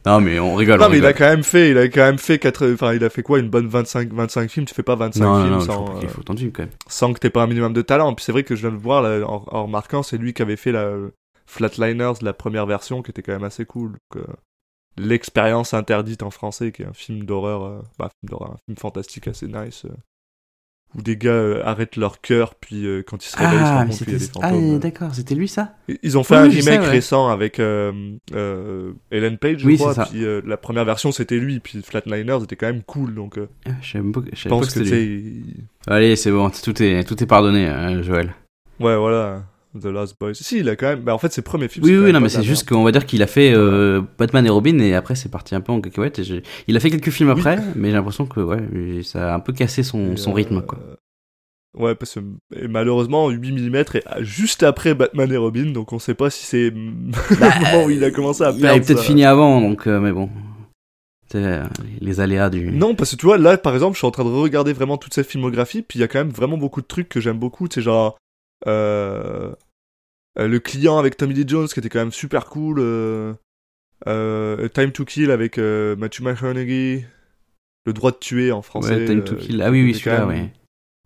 Non 0.07 0.21
mais 0.21 0.39
on 0.39 0.55
rigole. 0.55 0.79
non, 0.81 0.87
on 0.87 0.89
mais 0.91 0.99
il 0.99 1.07
a 1.07 1.13
quand 1.13 1.29
même 1.29 1.43
fait, 1.43 1.71
il 1.71 1.79
a 1.79 1.89
quand 1.89 2.03
même 2.05 2.19
fait 2.19 2.39
quatre, 2.39 2.71
enfin, 2.73 2.95
il 2.95 3.03
a 3.05 3.11
fait 3.11 3.23
quoi, 3.23 3.39
une 3.39 3.49
bonne 3.51 3.67
25, 3.69 4.13
25 4.13 4.51
films? 4.51 4.67
Tu 4.67 4.75
fais 4.75 4.83
pas 4.83 4.95
25 4.97 5.21
Non, 5.25 5.41
films 5.41 5.51
non, 5.51 5.61
sans, 5.61 6.01
il 6.01 6.07
euh, 6.07 6.09
faut 6.09 6.21
autant 6.21 6.35
de 6.35 6.39
films 6.41 6.53
quand 6.53 6.63
même. 6.63 6.73
sans 6.89 7.13
que 7.13 7.19
t'aies 7.19 7.31
pas 7.31 7.43
un 7.43 7.47
minimum 7.47 7.73
de 7.73 7.83
talent. 7.83 8.15
Puis 8.15 8.25
c'est 8.25 8.33
vrai 8.33 8.45
que 8.45 8.55
je 8.57 8.63
viens 8.67 8.77
de 8.77 8.81
voir 8.81 9.03
là, 9.03 9.27
en, 9.27 9.45
en 9.47 9.63
remarquant, 9.65 10.03
c'est 10.03 10.19
lui 10.19 10.33
qui 10.35 10.43
avait 10.43 10.57
fait 10.57 10.73
la 10.73 10.93
Flatliners, 11.47 12.13
la 12.23 12.33
première 12.35 12.67
version, 12.67 13.03
qui 13.03 13.11
était 13.11 13.23
quand 13.23 13.33
même 13.33 13.45
assez 13.45 13.65
cool. 13.65 13.93
Donc, 13.93 14.23
euh, 14.29 14.33
L'expérience 14.97 15.75
interdite 15.75 16.25
en 16.25 16.31
français, 16.31 16.73
qui 16.73 16.83
est 16.83 16.87
un 16.87 16.93
film 16.93 17.25
d'horreur, 17.25 17.63
euh, 17.63 17.81
bah, 17.99 18.11
film 18.21 18.31
d'horreur, 18.31 18.51
un 18.55 18.57
film 18.67 18.77
fantastique 18.77 19.29
assez 19.29 19.47
nice, 19.47 19.85
euh, 19.85 19.95
où 20.97 21.03
des 21.03 21.17
gars 21.17 21.31
euh, 21.31 21.63
arrêtent 21.65 21.97
leur 21.97 22.21
cœur, 22.21 22.55
puis 22.55 22.87
euh, 22.87 23.03
quand 23.07 23.23
ils 23.25 23.29
se 23.29 23.37
réveillent, 23.37 23.59
ils 23.61 23.67
se 23.67 23.71
Ah, 23.73 23.79
rendent 23.79 23.89
des 24.19 24.25
ah 24.41 24.49
fantômes. 24.49 24.79
d'accord, 24.79 25.15
c'était 25.15 25.35
lui 25.35 25.47
ça? 25.49 25.75
Ils 26.03 26.17
ont 26.17 26.25
fait 26.25 26.35
Oui, 26.37 26.41
un 26.41 26.49
remake 26.49 26.81
ouais. 26.81 26.89
récent 26.89 27.29
avec 27.29 27.61
euh, 27.61 27.93
euh, 28.35 28.93
Ellen 29.11 29.37
Page, 29.39 29.59
je 29.59 29.67
Oui, 29.67 29.77
crois. 29.77 29.95
Puis 30.07 30.25
euh, 30.25 30.41
la 30.47 30.57
première 30.57 30.85
version 30.87 31.13
c'était 31.13 31.37
lui, 31.37 31.61
puis 31.61 31.83
Flatliners 31.83 32.39
était 32.43 32.57
quand 32.57 32.67
même 32.69 32.83
cool. 32.83 33.15
Donc 33.15 33.37
euh, 33.39 33.49
Ah, 33.67 33.73
Je 33.83 33.91
savais 33.93 34.11
pas, 34.11 34.21
pense 34.49 34.73
que 34.73 34.81
il- 34.81 35.43
Allez 35.87 36.17
c'est 36.17 36.31
bon, 36.33 36.51
tout 36.51 36.83
est 36.83 37.05
tout 37.05 37.23
est 37.23 37.27
pardonné, 37.27 37.67
euh, 37.69 38.03
Joël. 38.03 38.35
ouais 38.81 38.97
voilà, 38.97 39.43
The 39.79 39.87
Lost 39.87 40.17
Boys. 40.21 40.35
Si 40.35 40.59
il 40.59 40.69
a 40.69 40.77
quand 40.77 40.87
même, 40.89 41.01
bah 41.01 41.15
en 41.15 41.19
fait 41.19 41.33
ses 41.33 41.43
premiers 41.43 41.69
films. 41.69 41.85
Oui, 41.87 41.97
oui, 41.97 42.13
non, 42.13 42.21
mais 42.21 42.29
c'est 42.29 42.43
juste 42.43 42.69
qu'on 42.69 42.83
va 42.85 42.93
dire 42.93 43.07
qu'il 43.07 43.23
a 43.23 43.27
fait 43.27 43.53
euh, 43.55 44.03
Batman 44.19 44.45
et 44.47 44.51
Robin 44.51 44.79
et 44.79 44.95
après 44.95 45.15
c'est 45.15 45.31
parti 45.31 45.55
un 45.55 45.61
peu 45.61 45.73
en 45.73 45.81
cacahuète. 45.81 46.21
Il 46.67 46.77
a 46.77 46.81
fait 46.81 46.91
quelques 46.91 47.11
films 47.11 47.31
Oui. 47.31 47.39
après, 47.39 47.59
mais 47.75 47.89
j'ai 47.89 47.95
l'impression 47.95 48.27
que 48.27 48.41
ouais, 48.41 49.03
ça 49.03 49.33
a 49.33 49.35
un 49.37 49.41
peu 49.41 49.53
cassé 49.53 49.83
son, 49.83 50.15
euh, 50.17 50.33
rythme 50.33 50.63
quoi. 50.63 50.79
Ouais, 51.79 51.95
parce 51.95 52.15
que 52.15 52.21
et 52.57 52.67
malheureusement 52.67 53.29
8 53.29 53.53
mm 53.53 53.77
est 53.77 54.03
juste 54.21 54.63
après 54.63 54.95
Batman 54.95 55.31
et 55.33 55.37
Robin, 55.37 55.67
donc 55.71 55.93
on 55.93 55.99
sait 55.99 56.15
pas 56.15 56.31
si 56.31 56.45
c'est 56.45 56.71
le 56.71 56.81
moment 57.73 57.85
où 57.87 57.91
il 57.91 58.03
a 58.03 58.11
commencé 58.11 58.43
à 58.43 58.51
Il 58.51 58.61
perdre. 58.61 58.77
avait 58.77 58.81
peut-être 58.85 58.99
sa- 58.99 59.05
fini 59.05 59.25
avant, 59.25 59.61
donc 59.61 59.87
euh, 59.87 60.01
mais 60.01 60.11
bon, 60.11 60.31
euh, 61.35 61.65
les 62.01 62.21
aléas 62.21 62.49
du. 62.49 62.71
Non, 62.73 62.95
parce 62.95 63.11
que 63.13 63.17
tu 63.17 63.27
vois, 63.27 63.37
là, 63.37 63.59
par 63.59 63.75
exemple, 63.75 63.93
je 63.95 63.99
suis 63.99 64.07
en 64.07 64.11
train 64.11 64.25
de 64.25 64.31
regarder 64.31 64.73
vraiment 64.73 64.97
toute 64.97 65.13
cette 65.13 65.27
filmographie, 65.27 65.83
puis 65.83 65.99
il 65.99 66.01
y 66.01 66.05
a 66.05 66.09
quand 66.09 66.19
même 66.19 66.31
vraiment 66.31 66.57
beaucoup 66.57 66.81
de 66.81 66.87
trucs 66.87 67.09
que 67.11 67.21
j'aime 67.21 67.39
beaucoup, 67.39 67.69
tu 67.69 67.75
sais, 67.77 67.83
genre, 67.83 68.17
euh, 68.67 68.71
euh, 68.71 69.53
le 70.47 70.61
client 70.61 70.99
avec 70.99 71.17
Tommy 71.17 71.35
Lee 71.35 71.45
Jones, 71.49 71.67
qui 71.67 71.79
était 71.81 71.89
quand 71.89 71.99
même 71.99 72.13
super 72.13 72.47
cool, 72.47 72.79
euh, 72.79 73.35
euh, 74.07 74.69
Time 74.69 74.93
to 74.93 75.05
Kill 75.05 75.31
avec 75.31 75.59
euh, 75.59 75.97
Matthew 75.97 76.21
McConaughey, 76.23 77.05
Le 77.87 77.93
droit 77.93 78.13
de 78.13 78.19
tuer 78.19 78.53
en 78.53 78.63
français. 78.63 78.95
Ouais, 78.97 79.05
Time 79.07 79.25
to 79.25 79.35
euh, 79.35 79.39
Kill. 79.39 79.63
Ah 79.63 79.71
oui, 79.71 79.83
oui, 79.83 79.95
celui-là, 79.95 80.27
même- 80.27 80.29
ouais. 80.29 80.53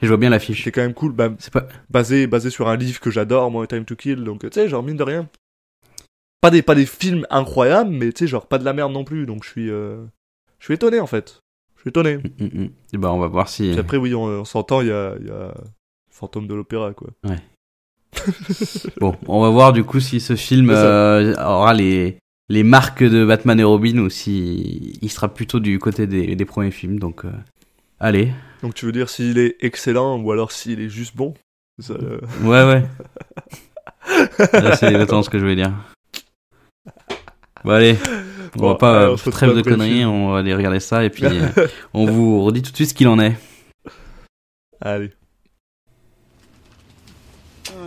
Et 0.02 0.06
je 0.06 0.08
vois 0.08 0.16
bien 0.16 0.30
l'affiche. 0.30 0.64
C'est 0.64 0.72
quand 0.72 0.80
même 0.82 0.94
cool, 0.94 1.12
bah, 1.12 1.32
C'est 1.38 1.52
pas. 1.52 1.68
basé, 1.88 2.26
basé 2.26 2.50
sur 2.50 2.68
un 2.68 2.76
livre 2.76 2.98
que 3.00 3.10
j'adore, 3.10 3.50
moi, 3.52 3.66
Time 3.68 3.84
to 3.84 3.94
Kill, 3.94 4.24
donc, 4.24 4.40
tu 4.42 4.48
sais, 4.52 4.68
genre, 4.68 4.82
mine 4.82 4.96
de 4.96 5.04
rien. 5.04 5.28
Pas 6.40 6.50
des, 6.50 6.60
pas 6.62 6.74
des 6.74 6.86
films 6.86 7.24
incroyables, 7.30 7.90
mais, 7.90 8.12
tu 8.12 8.24
sais, 8.24 8.26
genre, 8.26 8.46
pas 8.48 8.58
de 8.58 8.64
la 8.64 8.72
merde 8.72 8.92
non 8.92 9.04
plus, 9.04 9.26
donc 9.26 9.44
je 9.44 9.48
suis, 9.50 9.70
euh, 9.70 10.04
je 10.58 10.64
suis 10.64 10.74
étonné, 10.74 10.98
en 10.98 11.06
fait. 11.06 11.38
Je 11.76 11.82
suis 11.82 11.90
étonné. 11.90 12.16
Mm, 12.16 12.44
mm, 12.44 12.62
mm. 12.64 12.70
Et 12.94 12.98
bah, 12.98 13.12
on 13.12 13.18
va 13.20 13.28
voir 13.28 13.48
si. 13.48 13.70
Puis 13.70 13.78
après, 13.78 13.96
oui, 13.96 14.12
on, 14.14 14.24
on 14.24 14.44
s'entend, 14.44 14.80
il 14.80 14.88
y 14.88 14.92
a, 14.92 15.14
il 15.20 15.28
y 15.28 15.30
a 15.30 15.54
Fantôme 16.10 16.48
de 16.48 16.54
l'Opéra, 16.54 16.92
quoi. 16.94 17.10
Bon, 19.00 19.16
on 19.26 19.40
va 19.42 19.50
voir 19.50 19.72
du 19.72 19.84
coup 19.84 20.00
si 20.00 20.20
ce 20.20 20.36
film 20.36 20.70
euh, 20.70 21.34
aura 21.36 21.74
les 21.74 22.18
les 22.48 22.62
marques 22.62 23.02
de 23.02 23.24
Batman 23.24 23.58
et 23.58 23.64
Robin 23.64 23.98
ou 23.98 24.10
si 24.10 24.98
il 25.00 25.10
sera 25.10 25.32
plutôt 25.32 25.58
du 25.60 25.78
côté 25.78 26.06
des, 26.06 26.36
des 26.36 26.44
premiers 26.44 26.70
films. 26.70 26.98
Donc, 26.98 27.24
euh, 27.24 27.30
allez. 27.98 28.32
Donc 28.62 28.74
tu 28.74 28.84
veux 28.84 28.92
dire 28.92 29.08
s'il 29.08 29.38
est 29.38 29.56
excellent 29.60 30.20
ou 30.20 30.30
alors 30.32 30.52
s'il 30.52 30.80
est 30.80 30.88
juste 30.90 31.16
bon? 31.16 31.34
Ça, 31.78 31.94
euh, 31.94 32.20
Ouais, 32.42 32.64
ouais. 32.64 32.84
C'est 34.76 34.88
exactement 34.88 35.22
ce 35.22 35.30
que 35.30 35.38
je 35.38 35.42
voulais 35.44 35.56
dire. 35.56 35.72
Bon, 37.64 37.70
allez. 37.70 37.96
On 38.56 38.58
Bon, 38.58 38.68
va 38.68 38.74
pas 38.74 39.08
retrouve 39.08 39.32
trêve 39.32 39.56
de 39.56 39.62
conneries, 39.62 40.04
on 40.04 40.32
va 40.32 40.40
aller 40.40 40.54
regarder 40.54 40.80
ça 40.80 41.04
et 41.04 41.10
puis 41.10 41.24
on 41.94 42.04
vous 42.04 42.44
redit 42.44 42.60
tout 42.60 42.70
de 42.70 42.76
suite 42.76 42.90
ce 42.90 42.94
qu'il 42.94 43.08
en 43.08 43.18
est. 43.18 43.34
Allez. 44.80 45.10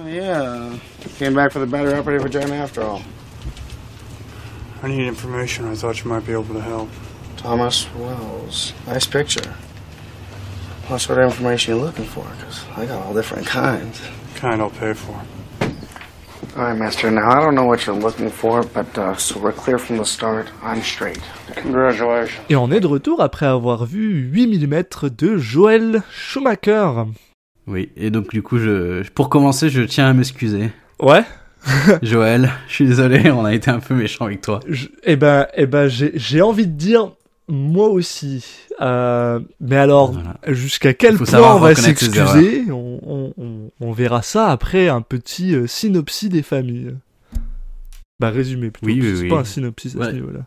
Oh, 0.06 0.08
yeah. 0.08 0.78
Came 1.18 1.34
back 1.34 1.52
for 1.52 1.58
the 1.58 1.66
battery 1.66 1.96
operated 1.96 2.22
vagina 2.22 2.54
after 2.54 2.84
all. 2.84 3.02
I 4.84 4.88
need 4.88 5.08
information. 5.08 5.66
I 5.66 5.74
thought 5.74 6.04
you 6.04 6.12
might 6.12 6.28
be 6.28 6.34
able 6.34 6.54
to 6.54 6.62
help. 6.62 6.90
Thomas 7.38 7.92
Wells. 7.96 8.74
Nice 8.86 9.08
picture. 9.08 9.56
What 10.90 11.00
sort 11.00 11.18
of 11.18 11.32
information 11.32 11.74
you 11.74 11.82
looking 11.82 12.06
for? 12.06 12.24
Because 12.38 12.64
I 12.78 12.86
got 12.86 13.04
all 13.04 13.16
different 13.16 13.48
kinds. 13.48 14.00
Kind 14.36 14.62
I'll 14.62 14.70
pay 14.70 14.94
for. 14.94 15.20
All 16.56 16.64
right, 16.66 16.78
Master. 16.78 17.10
Now, 17.10 17.32
I 17.32 17.42
don't 17.42 17.56
know 17.56 17.66
what 17.66 17.88
you're 17.88 17.96
looking 17.96 18.30
for, 18.30 18.62
but 18.62 18.96
uh, 19.00 19.16
so 19.16 19.40
we're 19.40 19.54
clear 19.54 19.80
from 19.80 19.98
the 19.98 20.06
start. 20.06 20.52
I'm 20.62 20.84
straight. 20.84 21.20
Congratulations. 21.56 22.46
Et 22.48 22.56
on 22.56 22.70
est 22.72 22.80
de 22.80 22.88
retour 22.88 23.22
après 23.22 23.48
avoir 23.48 23.86
vu 23.86 24.30
8 24.32 24.68
mm 24.68 24.84
de 25.18 25.38
Joel 25.38 26.04
Schumacher. 26.12 27.06
Oui, 27.67 27.89
et 27.98 28.10
donc 28.12 28.29
du 28.29 28.41
coup, 28.43 28.57
je, 28.60 29.03
pour 29.12 29.29
commencer, 29.29 29.69
je 29.69 29.81
tiens 29.81 30.07
à 30.07 30.13
m'excuser. 30.13 30.69
Ouais 31.00 31.24
Joël, 32.03 32.51
je 32.67 32.74
suis 32.75 32.86
désolé, 32.86 33.31
on 33.31 33.43
a 33.43 33.53
été 33.53 33.72
un 33.72 33.79
peu 33.79 33.95
méchant 33.95 34.25
avec 34.25 34.41
toi. 34.41 34.60
Je- 34.67 34.88
eh 35.03 35.15
ben, 35.15 35.48
eh 35.55 35.65
ben, 35.65 35.88
j'ai 35.88 36.41
envie 36.43 36.67
de 36.67 36.74
dire 36.77 37.12
moi 37.48 37.88
aussi. 37.89 38.45
Euh, 38.81 39.39
mais 39.60 39.77
alors, 39.77 40.12
Voilà. 40.12 40.36
jusqu'à 40.48 40.93
quel 40.93 41.17
point 41.17 41.55
on 41.55 41.60
va 41.60 41.74
s'excuser 41.74 42.65
on, 42.72 43.00
on, 43.03 43.34
on, 43.38 43.72
on 43.81 43.91
verra 43.93 44.22
ça 44.22 44.50
après 44.50 44.89
un 44.89 45.01
petit 45.01 45.55
euh, 45.55 45.65
synopsis 45.65 46.29
des 46.29 46.43
familles. 46.43 46.93
Bah 48.19 48.29
résumé 48.29 48.69
plutôt. 48.72 48.88
Oui, 48.88 49.00
oui, 49.01 49.19
oui. 49.24 49.29
pas 49.29 49.39
un 49.39 49.43
synopsis 49.43 49.95
à 49.95 50.00
Ouais. 50.00 50.05
ce 50.07 50.12
niveau-là. 50.12 50.45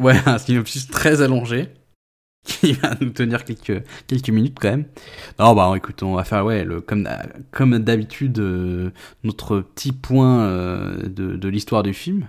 Ouais, 0.00 0.14
un 0.26 0.38
synopsis 0.38 0.86
très 0.88 1.20
allongé 1.20 1.68
qui 2.44 2.72
va 2.74 2.94
nous 3.00 3.10
tenir 3.10 3.44
quelques 3.44 3.82
quelques 4.06 4.28
minutes 4.30 4.58
quand 4.60 4.70
même. 4.70 4.84
Non, 5.38 5.54
bah 5.54 5.72
écoute, 5.76 6.02
on 6.02 6.14
va 6.14 6.24
faire 6.24 6.44
ouais, 6.44 6.64
le 6.64 6.80
comme 6.80 7.08
comme 7.50 7.78
d'habitude 7.78 8.38
euh, 8.38 8.90
notre 9.22 9.60
petit 9.60 9.92
point 9.92 10.44
euh, 10.44 11.02
de 11.08 11.36
de 11.36 11.48
l'histoire 11.48 11.82
du 11.82 11.94
film. 11.94 12.28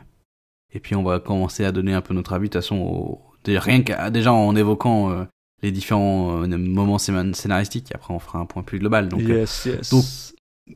Et 0.74 0.80
puis 0.80 0.96
on 0.96 1.04
va 1.04 1.20
commencer 1.20 1.64
à 1.66 1.72
donner 1.72 1.94
un 1.94 2.02
peu 2.02 2.14
notre 2.14 2.34
avis 2.34 2.50
de 2.50 2.54
toute 2.54 2.62
façon 2.62 2.78
au, 2.78 3.22
déjà, 3.44 3.60
rien 3.62 3.82
qu'à 3.82 4.10
déjà 4.10 4.34
en 4.34 4.56
évoquant 4.56 5.12
euh, 5.12 5.24
les 5.64 5.72
différents 5.72 6.46
moments 6.48 6.98
scéna- 6.98 7.34
scénaristiques. 7.34 7.92
Après 7.96 8.14
on 8.14 8.20
fera 8.20 8.40
un 8.40 8.46
point 8.46 8.64
plus 8.64 8.80
global. 8.80 9.08
Donc 9.10 9.22
yes, 9.22 9.66
yes. 9.66 9.90
donc- 9.90 10.06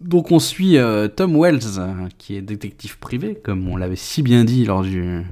donc 0.02 0.32
on 0.32 0.38
suit 0.38 0.78
Tom 1.16 1.36
Wells 1.36 1.80
euh, 1.80 2.08
qui 2.20 2.36
est 2.36 2.44
détective 2.44 3.00
privé 3.00 3.34
comme 3.44 3.68
on 3.68 3.76
l'avait 3.76 3.96
si 3.96 4.22
bien 4.22 4.44
dit 4.44 4.64
lors 4.64 4.84
du 4.84 5.24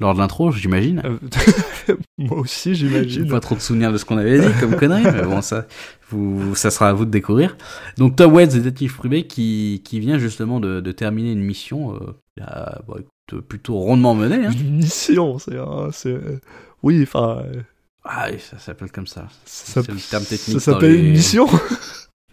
lors 0.00 0.14
de 0.14 0.18
l'intro, 0.18 0.50
j'imagine. 0.50 1.02
Euh, 1.04 1.94
moi 2.18 2.38
aussi, 2.38 2.74
j'imagine. 2.74 3.28
pas 3.28 3.40
trop 3.40 3.54
de 3.54 3.60
souvenirs 3.60 3.92
de 3.92 3.98
ce 3.98 4.04
qu'on 4.04 4.16
avait 4.18 4.40
dit 4.40 4.60
comme 4.60 4.76
connerie, 4.76 5.04
mais 5.04 5.22
bon, 5.22 5.42
ça, 5.42 5.66
vous, 6.10 6.54
ça 6.54 6.70
sera 6.70 6.88
à 6.88 6.92
vous 6.92 7.04
de 7.04 7.10
découvrir. 7.10 7.56
Donc, 7.98 8.16
Tom 8.16 8.34
Wells, 8.34 8.48
détective 8.48 8.96
privé, 8.96 9.26
qui, 9.26 9.82
qui 9.84 10.00
vient 10.00 10.18
justement 10.18 10.58
de, 10.60 10.80
de 10.80 10.92
terminer 10.92 11.32
une 11.32 11.42
mission, 11.42 11.94
euh, 11.94 12.14
bah, 12.38 12.80
écoute, 12.98 13.40
plutôt 13.48 13.76
rondement 13.78 14.14
menée. 14.14 14.46
Hein. 14.46 14.50
Une 14.52 14.76
mission, 14.76 15.38
c'est 15.38 15.56
un- 15.58 15.90
c'est 15.92 16.10
euh, 16.12 16.40
oui, 16.82 17.00
enfin, 17.02 17.42
euh, 17.46 17.60
Ah, 18.04 18.26
oui, 18.32 18.38
ça 18.40 18.58
s'appelle 18.58 18.90
comme 18.90 19.06
ça. 19.06 19.28
ça, 19.44 19.82
C'est 19.82 19.92
le 19.92 19.98
terme 20.10 20.24
technique 20.24 20.58
ça 20.60 20.72
s'appelle 20.72 20.92
les- 20.94 20.98
une 20.98 21.10
mission. 21.12 21.46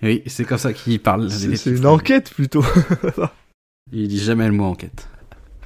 Oui, 0.02 0.24
c'est 0.28 0.46
comme 0.46 0.58
ça 0.58 0.72
qu'il 0.72 0.98
parle. 1.02 1.30
C'est 1.30 1.70
une 1.72 1.86
enquête 1.86 2.32
plutôt. 2.34 2.64
Il 3.92 4.08
dit 4.08 4.18
jamais 4.20 4.46
le 4.48 4.54
mot 4.54 4.64
enquête. 4.64 5.10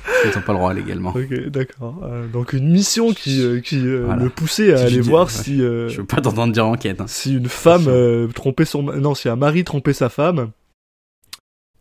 Ils 0.25 0.35
n'ont 0.35 0.41
pas 0.41 0.51
le 0.53 0.57
droit 0.57 0.73
légalement. 0.73 1.09
ok, 1.11 1.47
d'accord. 1.47 2.01
Euh, 2.03 2.27
donc 2.27 2.53
une 2.53 2.69
mission 2.71 3.13
qui 3.13 3.41
euh, 3.41 3.59
qui 3.61 3.77
euh, 3.87 4.03
Voilà. 4.05 4.23
le 4.23 4.29
poussait 4.29 4.73
à 4.73 4.81
aller 4.85 5.01
voir 5.01 5.25
ouais. 5.27 5.31
si 5.31 5.61
euh, 5.61 5.87
Je 5.89 6.01
veux 6.01 6.05
pas 6.07 6.21
t'entendre 6.21 6.51
dire 6.53 6.65
enquête. 6.67 6.99
hein. 7.01 7.07
si 7.07 7.35
une 7.35 7.47
femme 7.49 7.87
trompait 8.33 8.65
son 8.65 8.83
non 8.83 9.15
si 9.15 9.29
un 9.29 9.35
mari 9.35 9.63
trompait 9.63 9.93
sa 9.93 10.09
femme. 10.09 10.51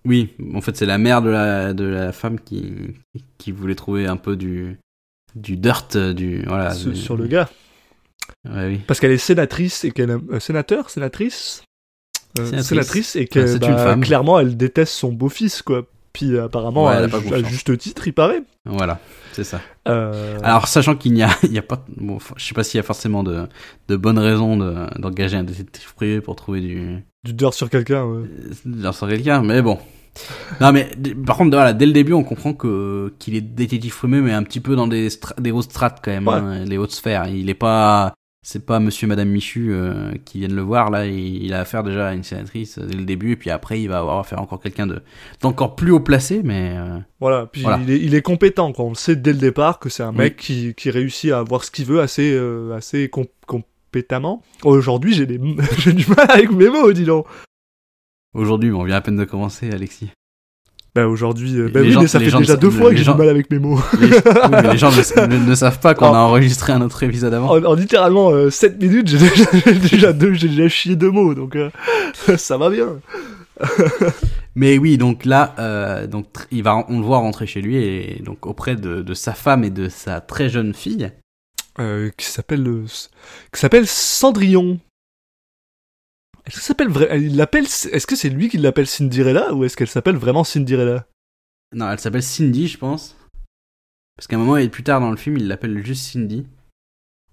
Oui, 0.05 0.31
en 0.55 0.61
fait, 0.61 0.77
c'est 0.77 0.87
la 0.87 0.99
mère 0.99 1.23
de 1.23 1.31
la, 1.31 1.73
de 1.75 1.85
la 1.85 2.11
femme 2.13 2.41
qui, 2.41 2.73
qui 3.39 3.53
voulait 3.53 3.77
trouver 3.77 4.07
un 4.07 4.17
peu 4.17 4.35
du, 4.35 4.77
du 5.37 5.57
dirt, 5.57 5.97
du, 5.97 6.43
voilà. 6.45 6.75
sur- 6.75 6.91
du- 6.91 6.97
sur 6.97 7.17
le 7.17 7.27
gars 7.29 7.49
Ouais, 8.49 8.67
oui. 8.67 8.81
parce 8.87 8.99
qu'elle 8.99 9.13
est 9.13 9.19
sénatrice 9.19 9.85
et 9.85 9.93
qu'elle 9.93 10.19
sénateur 10.41 10.91
sénatrice? 10.91 11.63
Sénatrice. 12.37 12.67
sénatrice 12.67 13.17
et 13.17 13.29
Ah, 13.31 13.35
que 13.35 13.47
c'est 13.47 13.59
bah, 13.61 13.69
une 13.69 13.77
femme. 13.77 14.01
clairement 14.01 14.41
elle 14.41 14.57
déteste 14.57 14.93
son 14.95 15.13
beau-fils 15.13 15.63
quoi. 15.63 15.87
Puis 16.13 16.35
euh, 16.35 16.45
apparemment 16.45 16.87
Ouais, 16.87 16.95
à, 16.97 17.07
ju- 17.07 17.11
confiance. 17.11 17.47
juste 17.49 17.79
titre 17.79 18.07
il 18.07 18.13
paraît. 18.13 18.43
Voilà, 18.67 18.99
c'est 19.33 19.45
ça. 19.45 19.61
Euh, 19.89 20.39
Alors, 20.43 20.69
sachant 20.69 20.95
qu'il 20.95 21.13
n'y 21.15 21.23
a, 21.23 21.31
il 21.43 21.53
y 21.53 21.59
a 21.59 21.63
pas, 21.63 21.85
bon, 21.97 22.19
je 22.37 22.45
sais 22.45 22.55
pas 22.55 22.65
s'il 22.65 22.79
y 22.79 22.81
a 22.81 22.85
forcément 22.85 23.23
de, 23.23 23.47
de 23.89 23.97
bonnes 23.97 24.19
raisons 24.19 24.57
de, 24.57 24.75
d'engager 25.01 25.37
un 25.37 25.43
détective 25.45 25.95
privé 25.95 26.21
pour 26.21 26.37
trouver 26.37 26.61
du, 26.61 27.03
du 27.25 27.33
dirt 27.33 27.55
sur 27.55 27.71
quelqu'un. 27.71 28.05
ouais. 28.05 28.29
dans 28.67 28.93
sur 28.93 29.09
quelqu'un, 29.09 29.43
mais 29.43 29.63
bon. 29.63 29.79
Non, 30.61 30.73
mais, 30.73 30.91
par 31.27 31.39
contre, 31.39 31.57
voilà, 31.57 31.73
dès 31.73 31.87
le 31.87 31.93
début, 31.93 32.13
on 32.13 32.23
comprend 32.23 32.53
que, 32.53 33.15
qu'il 33.19 33.35
est 33.35 33.41
détective 33.41 33.97
privé, 33.97 34.21
mais 34.21 34.33
un 34.33 34.43
petit 34.43 34.61
peu 34.61 34.77
dans 34.77 34.87
des, 34.87 35.09
des 35.39 35.51
hautes 35.51 35.65
strates 35.65 36.01
quand 36.05 36.11
même, 36.11 36.29
Ouais. 36.29 36.35
hein, 36.35 36.65
les 36.67 36.77
hautes 36.77 36.93
sphères. 36.93 37.27
Il 37.29 37.49
est 37.49 37.55
pas, 37.55 38.13
c'est 38.45 38.67
pas 38.67 38.81
monsieur, 38.81 39.07
madame 39.07 39.29
Michu, 39.29 39.69
euh, 39.73 40.13
qui 40.25 40.39
viennent 40.41 40.55
le 40.57 40.63
voir, 40.63 40.91
là, 40.91 41.07
il, 41.07 41.45
il 41.45 41.55
a 41.55 41.61
affaire 41.61 41.85
déjà 41.85 42.09
à 42.09 42.13
une 42.15 42.25
sénatrice 42.25 42.79
dès 42.79 42.97
le 42.97 43.05
début, 43.05 43.33
et 43.33 43.37
puis 43.37 43.51
après, 43.51 43.81
il 43.81 43.89
va 43.89 43.99
avoir 44.01 44.19
affaire 44.19 44.39
à 44.39 44.43
encore 44.43 44.61
quelqu'un 44.61 44.87
de, 44.89 45.01
d'encore 45.41 45.77
plus 45.77 45.93
haut 45.93 46.01
placé, 46.01 46.43
mais, 46.43 46.75
euh, 46.77 46.99
Voilà, 47.21 47.47
puis 47.47 47.63
Voilà. 47.63 47.79
Il, 47.83 47.91
est, 47.91 48.01
il 48.01 48.15
est 48.17 48.23
compétent, 48.23 48.73
quoi. 48.73 48.85
On 48.87 48.89
le 48.91 48.95
sait 48.97 49.15
dès 49.17 49.33
le 49.33 49.39
départ 49.39 49.79
que 49.79 49.89
c'est 49.89 50.03
un 50.03 50.11
Oui. 50.11 50.17
mec 50.19 50.37
qui, 50.37 50.75
qui 50.75 50.91
réussit 50.91 51.31
à 51.31 51.39
avoir 51.39 51.63
ce 51.63 51.71
qu'il 51.71 51.85
veut 51.85 52.01
assez, 52.01 52.33
euh, 52.35 52.75
assez 52.75 53.09
com- 53.09 53.27
compétemment. 53.47 54.43
Aujourd'hui, 54.65 55.13
j'ai 55.15 55.27
des- 55.27 55.41
j'ai 55.79 55.93
du 55.93 56.07
mal 56.09 56.27
avec 56.31 56.51
mes 56.51 56.69
mots, 56.69 56.93
dis 56.93 57.05
donc. 57.05 57.27
aujourd'hui, 58.35 58.73
on 58.73 58.83
vient 58.83 58.97
à 58.97 59.01
peine 59.03 59.17
de 59.17 59.25
commencer, 59.25 59.71
Alexis. 59.71 60.11
Bah 60.95 61.09
aujourd'hui, 61.09 61.57
euh, 61.59 61.71
bah 61.73 61.81
oui, 61.83 61.93
gens- 61.93 62.03
mais 62.03 62.07
ça 62.07 62.19
fait 62.21 62.27
déjà 62.37 62.57
deux 62.57 62.69
fois 62.71 62.91
que 62.91 62.97
j'ai 62.97 63.05
du 63.05 63.17
mal 63.17 63.29
avec 63.31 63.51
mes 63.51 63.59
mots. 63.59 63.81
Les, 63.99 64.09
oui, 64.09 64.15
mais 64.51 64.73
les 64.73 64.77
gens 64.79 64.91
ne, 64.91 65.27
ne- 65.27 65.49
ne 65.51 65.55
savent 65.55 65.81
pas 65.81 65.95
qu'on 65.95 66.13
a 66.13 66.19
enregistré 66.19 66.73
un 66.75 66.83
autre 66.83 67.03
épisode 67.03 67.33
avant. 67.33 67.49
En, 67.57 67.65
en 67.65 67.75
littéralement 67.75 68.51
7 68.51 68.81
minutes, 68.83 69.09
j'ai 69.65 69.73
déjà, 69.91 70.13
deux, 70.13 70.35
j'ai 70.35 70.49
déjà 70.49 70.69
chié 70.69 70.95
deux 70.95 71.11
mots, 71.11 71.35
donc 71.35 71.57
euh, 71.57 71.71
ça 72.37 72.59
va 72.59 72.69
bien. 72.69 72.99
Mais 74.55 74.77
oui, 74.77 74.99
donc 74.99 75.25
là, 75.25 75.55
euh, 75.59 76.07
donc 76.07 76.27
il 76.51 76.63
va, 76.63 76.85
on 76.89 76.99
le 76.99 77.05
voit 77.05 77.19
rentrer 77.19 77.47
chez 77.47 77.63
lui 77.63 77.77
et 77.77 78.21
donc 78.23 78.47
auprès 78.47 78.77
de, 78.77 79.01
de 79.01 79.15
sa 79.15 79.33
femme 79.33 79.65
et 79.65 79.71
de 79.71 79.89
sa 79.89 80.21
très 80.21 80.49
jeune 80.51 80.75
fille. 80.75 81.11
Euh, 81.81 82.11
qui 82.19 82.27
s'appelle 82.27 82.67
euh, 82.69 82.85
qui 83.53 83.59
s'appelle 83.61 83.87
Cendrillon. 83.87 84.79
Est-ce 86.47 86.57
que 86.57 86.63
s'appelle 86.63 86.91
il 87.21 87.37
l'appelle 87.37 87.65
est-ce 87.65 88.07
que 88.07 88.17
c'est 88.17 88.29
lui 88.29 88.49
qui 88.49 88.59
l'appelle 88.59 88.87
Cinderella 88.87 89.55
ou 89.55 89.65
est-ce 89.65 89.77
qu'elle 89.77 89.89
s'appelle 89.89 90.17
vraiment 90.17 90.45
Cinderella? 90.45 91.07
Non, 91.75 91.91
elle 91.91 92.01
s'appelle 92.01 92.23
Cindy, 92.23 92.67
je 92.69 92.79
pense. 92.79 93.17
Parce 94.17 94.27
qu'à 94.27 94.37
un 94.37 94.41
moment 94.41 94.57
et 94.57 94.69
plus 94.69 94.83
tard 94.83 95.01
dans 95.01 95.11
le 95.11 95.17
film, 95.17 95.37
il 95.39 95.47
l'appelle 95.49 95.85
juste 95.85 96.05
Cindy. 96.13 96.47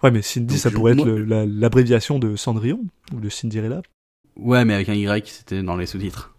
Ouais, 0.04 0.12
mais 0.12 0.22
Cindy, 0.22 0.48
Donc, 0.54 0.58
ça 0.58 0.70
je- 0.70 0.76
pourrait 0.76 0.94
être 0.94 1.06
l'abréviation 1.10 2.20
de 2.20 2.36
Cendrillon 2.36 2.86
ou 3.14 3.20
de 3.20 3.30
Cinderella. 3.30 3.82
Ouais, 4.38 4.64
mais 4.64 4.76
avec 4.76 4.88
un 4.90 4.94
Y, 4.94 5.28
c'était 5.28 5.62
dans 5.64 5.76
les 5.76 5.86
sous-titres. 5.88 6.34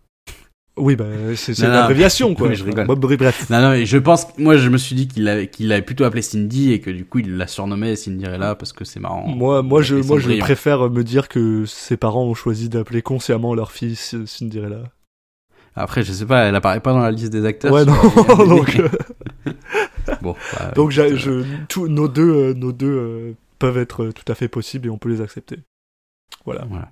Oui, 0.81 0.97
bah 0.97 1.05
c'est 1.37 1.59
non. 1.61 1.69
l'abréviation 1.69 2.35
quoi. 2.35 2.49
Oui, 2.49 2.55
je 2.57 2.65
rigole. 2.65 2.87
Bref. 2.87 3.49
Non, 3.51 3.61
non, 3.61 3.71
mais 3.71 3.87
je 3.87 3.99
pense, 3.99 4.27
moi, 4.39 4.57
je 4.57 4.69
me 4.69 4.79
suis 4.79 4.95
dit 4.97 5.07
qu'il 5.09 5.25
l'avait, 5.25 5.49
qu'il 5.49 5.83
plutôt 5.85 6.05
appelé 6.05 6.23
Cindy 6.23 6.73
et 6.73 6.81
que 6.81 6.91
du 6.91 7.05
coup, 7.05 7.19
il 7.21 7.37
la 7.37 7.47
surnommait 7.47 7.97
Cinderella 7.97 8.55
parce 8.55 8.73
que 8.73 8.85
c'est 8.85 9.01
marrant. 9.01 9.27
Moi, 9.27 9.63
moi, 9.63 9.83
je, 9.83 9.97
moi, 9.97 10.19
je 10.19 10.39
préfère 10.39 10.91
me 10.91 11.05
dire 11.05 11.29
que 11.29 11.65
ses 11.67 11.97
parents 11.97 12.25
ont 12.25 12.35
choisi 12.35 12.69
d'appeler 12.69 13.03
consciemment 13.03 13.55
leur 13.55 13.73
fille 13.73 13.95
C- 13.97 14.27
Cinderella. 14.27 14.83
Après, 15.77 16.03
je 16.03 16.13
sais 16.13 16.27
pas, 16.27 16.45
elle 16.45 16.57
apparaît 16.57 16.81
pas 16.81 16.93
dans 16.93 16.99
la 17.01 17.11
liste 17.13 17.31
des 17.33 17.45
acteurs. 17.45 17.73
Ouais, 17.73 17.85
non. 17.85 17.95
Donc, 18.47 18.77
euh, 18.77 18.89
bon. 20.23 20.35
bah, 20.59 20.73
donc, 20.75 20.91
j'ai- 20.91 21.07
écoute, 21.07 21.19
je, 21.19 21.45
tous 21.69 21.87
nos 21.89 22.09
deux, 22.09 22.29
euh, 22.31 22.55
nos 22.55 22.73
deux 22.73 22.91
euh, 22.91 23.33
peuvent 23.59 23.79
être 23.79 24.05
euh, 24.05 24.13
tout 24.13 24.31
à 24.31 24.35
fait 24.35 24.49
possibles 24.49 24.89
et 24.89 24.91
on 24.91 24.99
peut 24.99 25.09
les 25.09 25.21
accepter. 25.21 25.59
Voilà. 26.45 26.65
Voilà. 26.69 26.91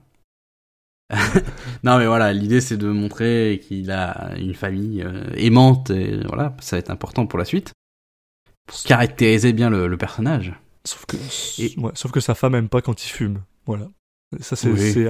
non 1.85 1.99
mais 1.99 2.07
voilà, 2.07 2.33
l'idée 2.33 2.61
c'est 2.61 2.77
de 2.77 2.88
montrer 2.88 3.61
qu'il 3.67 3.91
a 3.91 4.33
une 4.37 4.55
famille 4.55 5.03
euh, 5.03 5.25
aimante 5.37 5.91
et 5.91 6.21
voilà, 6.27 6.55
ça 6.61 6.77
va 6.77 6.81
être 6.81 6.91
important 6.91 7.27
pour 7.27 7.38
la 7.38 7.45
suite. 7.45 7.73
Pour 8.67 8.79
caractériser 8.83 9.53
bien 9.55 9.71
le, 9.71 9.87
le 9.88 9.97
personnage. 9.97 10.53
Sauf 10.85 11.07
que, 11.07 11.17
Et- 11.59 11.75
ouais, 11.79 11.93
sauf 11.95 12.11
que 12.11 12.21
sa 12.21 12.35
femme 12.35 12.55
aime 12.55 12.69
pas 12.69 12.83
quand 12.83 13.05
il 13.05 13.09
fume. 13.09 13.41
Voilà. 13.67 13.88
Ça, 14.41 14.57
c'est 14.57 14.69
Oui, 14.69 15.09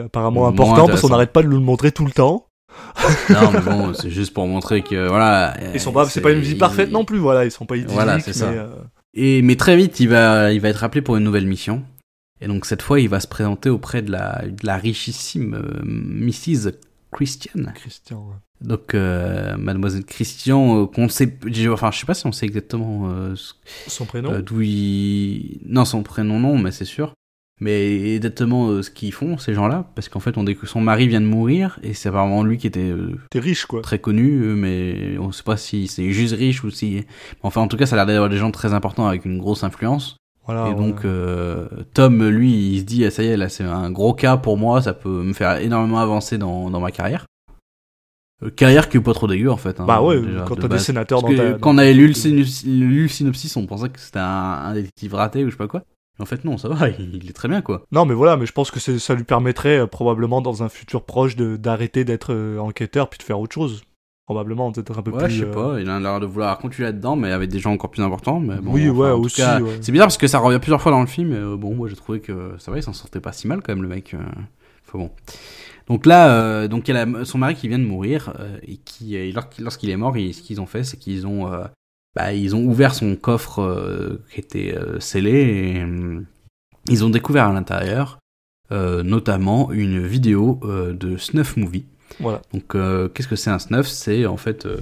apparemment 0.00 0.48
important 0.48 0.86
parce 0.88 1.00
qu'on 1.00 1.08
n'arrête 1.10 1.32
pas 1.32 1.42
de 1.42 1.46
nous 1.48 1.58
le 1.58 1.62
montrer 1.64 1.92
tout 1.92 2.04
le 2.04 2.10
temps. 2.12 2.48
Non 3.30 3.52
mais 3.52 3.60
bon, 3.60 3.94
c'est 3.94 4.10
juste 4.10 4.34
pour 4.34 4.46
montrer 4.48 4.82
que 4.82 5.08
voilà. 5.08 5.56
Ils 5.74 5.80
sont 5.80 5.92
pas, 5.92 6.06
c'est 6.06 6.20
pas 6.20 6.32
une 6.32 6.40
vie 6.40 6.52
il- 6.52 6.58
parfaite 6.58 6.90
non 6.90 7.04
plus, 7.04 7.18
voilà, 7.18 7.44
ils 7.44 7.50
sont 7.52 7.64
pas 7.66 7.76
idylliques, 7.76 7.94
Voilà, 7.94 8.18
c'est 8.20 8.32
ça. 8.32 8.50
mais, 8.50 8.58
euh, 8.58 8.66
Et 9.14 9.40
mais 9.42 9.54
très 9.56 9.76
vite, 9.76 10.00
il 10.00 10.08
va, 10.08 10.52
il 10.52 10.60
va 10.60 10.68
être 10.68 10.82
appelé 10.84 11.00
pour 11.00 11.16
une 11.16 11.22
nouvelle 11.24 11.46
mission. 11.46 11.84
Et 12.40 12.48
donc 12.48 12.66
cette 12.66 12.82
fois, 12.82 13.00
il 13.00 13.08
va 13.08 13.20
se 13.20 13.26
présenter 13.28 13.70
auprès 13.70 14.02
de 14.02 14.10
la, 14.12 14.44
de 14.46 14.66
la 14.66 14.76
richissime 14.76 15.54
euh, 15.54 15.80
Mrs. 15.84 16.72
Christian. 17.12 17.64
Christian. 17.74 18.18
ouais. 18.28 18.34
Donc 18.66 18.94
euh, 18.94 19.56
Mademoiselle 19.56 20.04
Christian, 20.04 20.82
euh, 20.82 20.86
qu'on 20.86 21.08
sait, 21.08 21.38
enfin 21.70 21.90
je 21.90 21.98
sais 21.98 22.06
pas 22.06 22.14
si 22.14 22.26
on 22.26 22.32
sait 22.32 22.46
exactement 22.46 23.10
euh, 23.10 23.34
Son 23.86 24.06
prénom 24.06 24.32
euh, 24.32 24.42
d'où 24.42 24.62
il, 24.62 25.60
non 25.66 25.84
son 25.84 26.02
prénom 26.02 26.40
non, 26.40 26.58
mais 26.58 26.72
c'est 26.72 26.84
sûr. 26.86 27.12
Mais 27.60 28.14
exactement 28.16 28.68
euh, 28.68 28.82
ce 28.82 28.90
qu'ils 28.90 29.12
font 29.12 29.38
ces 29.38 29.54
gens-là, 29.54 29.90
parce 29.94 30.08
qu'en 30.10 30.20
fait 30.20 30.36
on 30.36 30.44
dit 30.44 30.56
que 30.56 30.66
son 30.66 30.80
mari 30.82 31.08
vient 31.08 31.22
de 31.22 31.26
mourir 31.26 31.78
et 31.82 31.94
c'est 31.94 32.08
apparemment 32.10 32.42
lui 32.42 32.58
qui 32.58 32.66
était 32.66 32.80
euh, 32.90 33.18
T'es 33.30 33.40
riche, 33.40 33.64
quoi. 33.66 33.80
très 33.82 33.98
connu, 33.98 34.30
mais 34.54 35.16
on 35.18 35.32
sait 35.32 35.42
pas 35.42 35.56
si 35.56 35.86
c'est 35.86 36.10
juste 36.10 36.34
riche 36.34 36.64
ou 36.64 36.70
si. 36.70 37.04
Enfin, 37.42 37.62
en 37.62 37.68
tout 37.68 37.76
cas, 37.78 37.86
ça 37.86 37.94
a 37.94 37.98
l'air 37.98 38.06
d'avoir 38.06 38.28
des 38.28 38.36
gens 38.36 38.50
très 38.50 38.74
importants 38.74 39.06
avec 39.06 39.24
une 39.24 39.38
grosse 39.38 39.64
influence. 39.64 40.16
Voilà, 40.46 40.68
et 40.68 40.70
ouais. 40.70 40.76
donc, 40.76 41.04
euh, 41.04 41.66
Tom, 41.94 42.24
lui, 42.28 42.52
il 42.74 42.78
se 42.80 42.84
dit, 42.84 43.04
ah, 43.04 43.10
ça 43.10 43.22
y 43.22 43.26
est, 43.26 43.36
là, 43.36 43.48
c'est 43.48 43.64
un 43.64 43.90
gros 43.90 44.14
cas 44.14 44.36
pour 44.36 44.56
moi, 44.56 44.80
ça 44.80 44.94
peut 44.94 45.22
me 45.22 45.32
faire 45.32 45.56
énormément 45.58 45.98
avancer 45.98 46.38
dans, 46.38 46.70
dans 46.70 46.80
ma 46.80 46.90
carrière. 46.92 47.26
Euh, 48.42 48.50
carrière 48.50 48.88
qui 48.88 48.98
est 48.98 49.00
pas 49.00 49.14
trop 49.14 49.26
dégueu, 49.26 49.50
en 49.50 49.56
fait. 49.56 49.80
hein, 49.80 49.84
Bah 49.86 50.02
ouais, 50.02 50.20
déjà, 50.20 50.44
quand 50.46 50.56
de 50.56 50.60
t'as 50.62 50.68
des 50.68 50.78
sénateurs 50.78 51.22
Parce 51.22 51.34
dans 51.34 51.42
que 51.42 51.52
ta... 51.52 51.58
Quand 51.58 51.74
on 51.74 51.78
avait 51.78 51.94
lu 51.94 52.06
le, 52.08 52.12
synopsis- 52.12 52.66
lu 52.66 53.02
le 53.04 53.08
synopsis, 53.08 53.56
on 53.56 53.66
pensait 53.66 53.88
que 53.88 53.98
c'était 53.98 54.18
un, 54.18 54.24
un 54.24 54.74
détective 54.74 55.14
raté 55.14 55.42
ou 55.42 55.46
je 55.46 55.52
sais 55.52 55.56
pas 55.56 55.68
quoi. 55.68 55.82
Mais 56.18 56.22
en 56.22 56.26
fait, 56.26 56.44
non, 56.44 56.58
ça 56.58 56.68
va, 56.68 56.88
il, 56.90 57.14
il 57.22 57.28
est 57.30 57.32
très 57.32 57.48
bien, 57.48 57.62
quoi. 57.62 57.82
Non, 57.92 58.04
mais 58.04 58.14
voilà, 58.14 58.36
mais 58.36 58.46
je 58.46 58.52
pense 58.52 58.70
que 58.70 58.78
c'est- 58.78 58.98
ça 58.98 59.14
lui 59.14 59.24
permettrait 59.24 59.78
euh, 59.78 59.86
probablement 59.86 60.42
dans 60.42 60.62
un 60.62 60.68
futur 60.68 61.04
proche 61.04 61.34
de- 61.34 61.56
d'arrêter 61.56 62.04
d'être 62.04 62.34
enquêteur 62.58 63.08
puis 63.08 63.18
de 63.18 63.22
faire 63.22 63.40
autre 63.40 63.54
chose. 63.54 63.82
Probablement 64.26 64.70
peut-être 64.72 64.98
un 64.98 65.02
peu 65.02 65.12
Ouais, 65.12 65.24
plus. 65.24 65.30
je 65.34 65.44
sais 65.44 65.50
euh, 65.50 65.52
pas, 65.74 65.80
il 65.80 65.88
a 65.88 65.98
l'air 66.00 66.20
de 66.20 66.26
vouloir 66.26 66.58
continuer 66.58 66.88
là-dedans, 66.88 67.16
mais 67.16 67.30
avec 67.32 67.48
des 67.48 67.58
gens 67.60 67.72
encore 67.72 67.90
plus 67.90 68.02
importants. 68.02 68.40
Mais 68.40 68.56
bon, 68.56 68.72
Oui, 68.72 68.88
enfin, 68.90 68.98
ouais, 69.00 69.10
en 69.12 69.18
aussi, 69.20 69.40
ouais. 69.42 69.78
C'est 69.80 69.92
bizarre 69.92 70.08
parce 70.08 70.18
que 70.18 70.26
ça 70.26 70.38
revient 70.40 70.58
plusieurs 70.58 70.82
fois 70.82 70.92
dans 70.92 71.00
le 71.00 71.06
film. 71.06 71.32
Et, 71.32 71.36
euh, 71.36 71.56
bon, 71.56 71.74
moi 71.74 71.88
j'ai 71.88 71.96
trouvé 71.96 72.20
que 72.20 72.54
ça 72.58 72.70
va, 72.70 72.76
il 72.78 72.82
s'en 72.82 72.92
sortait 72.92 73.20
pas 73.20 73.32
si 73.32 73.46
mal 73.48 73.62
quand 73.62 73.72
même, 73.74 73.82
le 73.82 73.88
mec. 73.88 74.12
euh. 74.14 74.18
Enfin 74.86 74.98
bon. 74.98 75.10
Donc 75.88 76.04
là, 76.06 76.30
euh, 76.32 76.68
donc 76.68 76.88
il 76.88 76.94
y 76.94 76.98
a 76.98 77.24
son 77.24 77.38
mari 77.38 77.54
qui 77.54 77.68
vient 77.68 77.78
de 77.78 77.84
mourir 77.84 78.32
euh, 78.40 78.58
et 78.62 78.76
qui, 78.78 79.16
euh, 79.16 79.32
lors- 79.32 79.48
lorsqu'il 79.60 79.90
est 79.90 79.96
mort, 79.96 80.14
ce 80.14 80.42
qu'ils 80.42 80.60
ont 80.60 80.66
fait, 80.66 80.82
c'est 80.82 80.96
qu'ils 80.96 81.26
ont, 81.26 81.52
euh, 81.52 81.64
bah, 82.16 82.32
ils 82.32 82.56
ont 82.56 82.64
ouvert 82.64 82.94
son 82.94 83.14
coffre 83.14 83.60
euh, 83.62 84.20
qui 84.32 84.40
était 84.40 84.74
euh, 84.76 84.98
scellé 84.98 85.30
et 85.76 85.82
euh, 85.82 86.20
ils 86.88 87.04
ont 87.04 87.10
découvert 87.10 87.46
à 87.46 87.52
l'intérieur, 87.52 88.18
euh, 88.72 89.04
notamment 89.04 89.70
une 89.70 90.04
vidéo 90.04 90.58
euh, 90.64 90.92
de 90.92 91.16
snuff 91.16 91.56
movie. 91.56 91.84
Donc, 92.20 92.74
euh, 92.74 93.08
qu'est-ce 93.08 93.28
que 93.28 93.36
c'est 93.36 93.50
un 93.50 93.58
snuff? 93.58 93.86
C'est 93.86 94.26
en 94.26 94.36
fait 94.36 94.66
euh, 94.66 94.78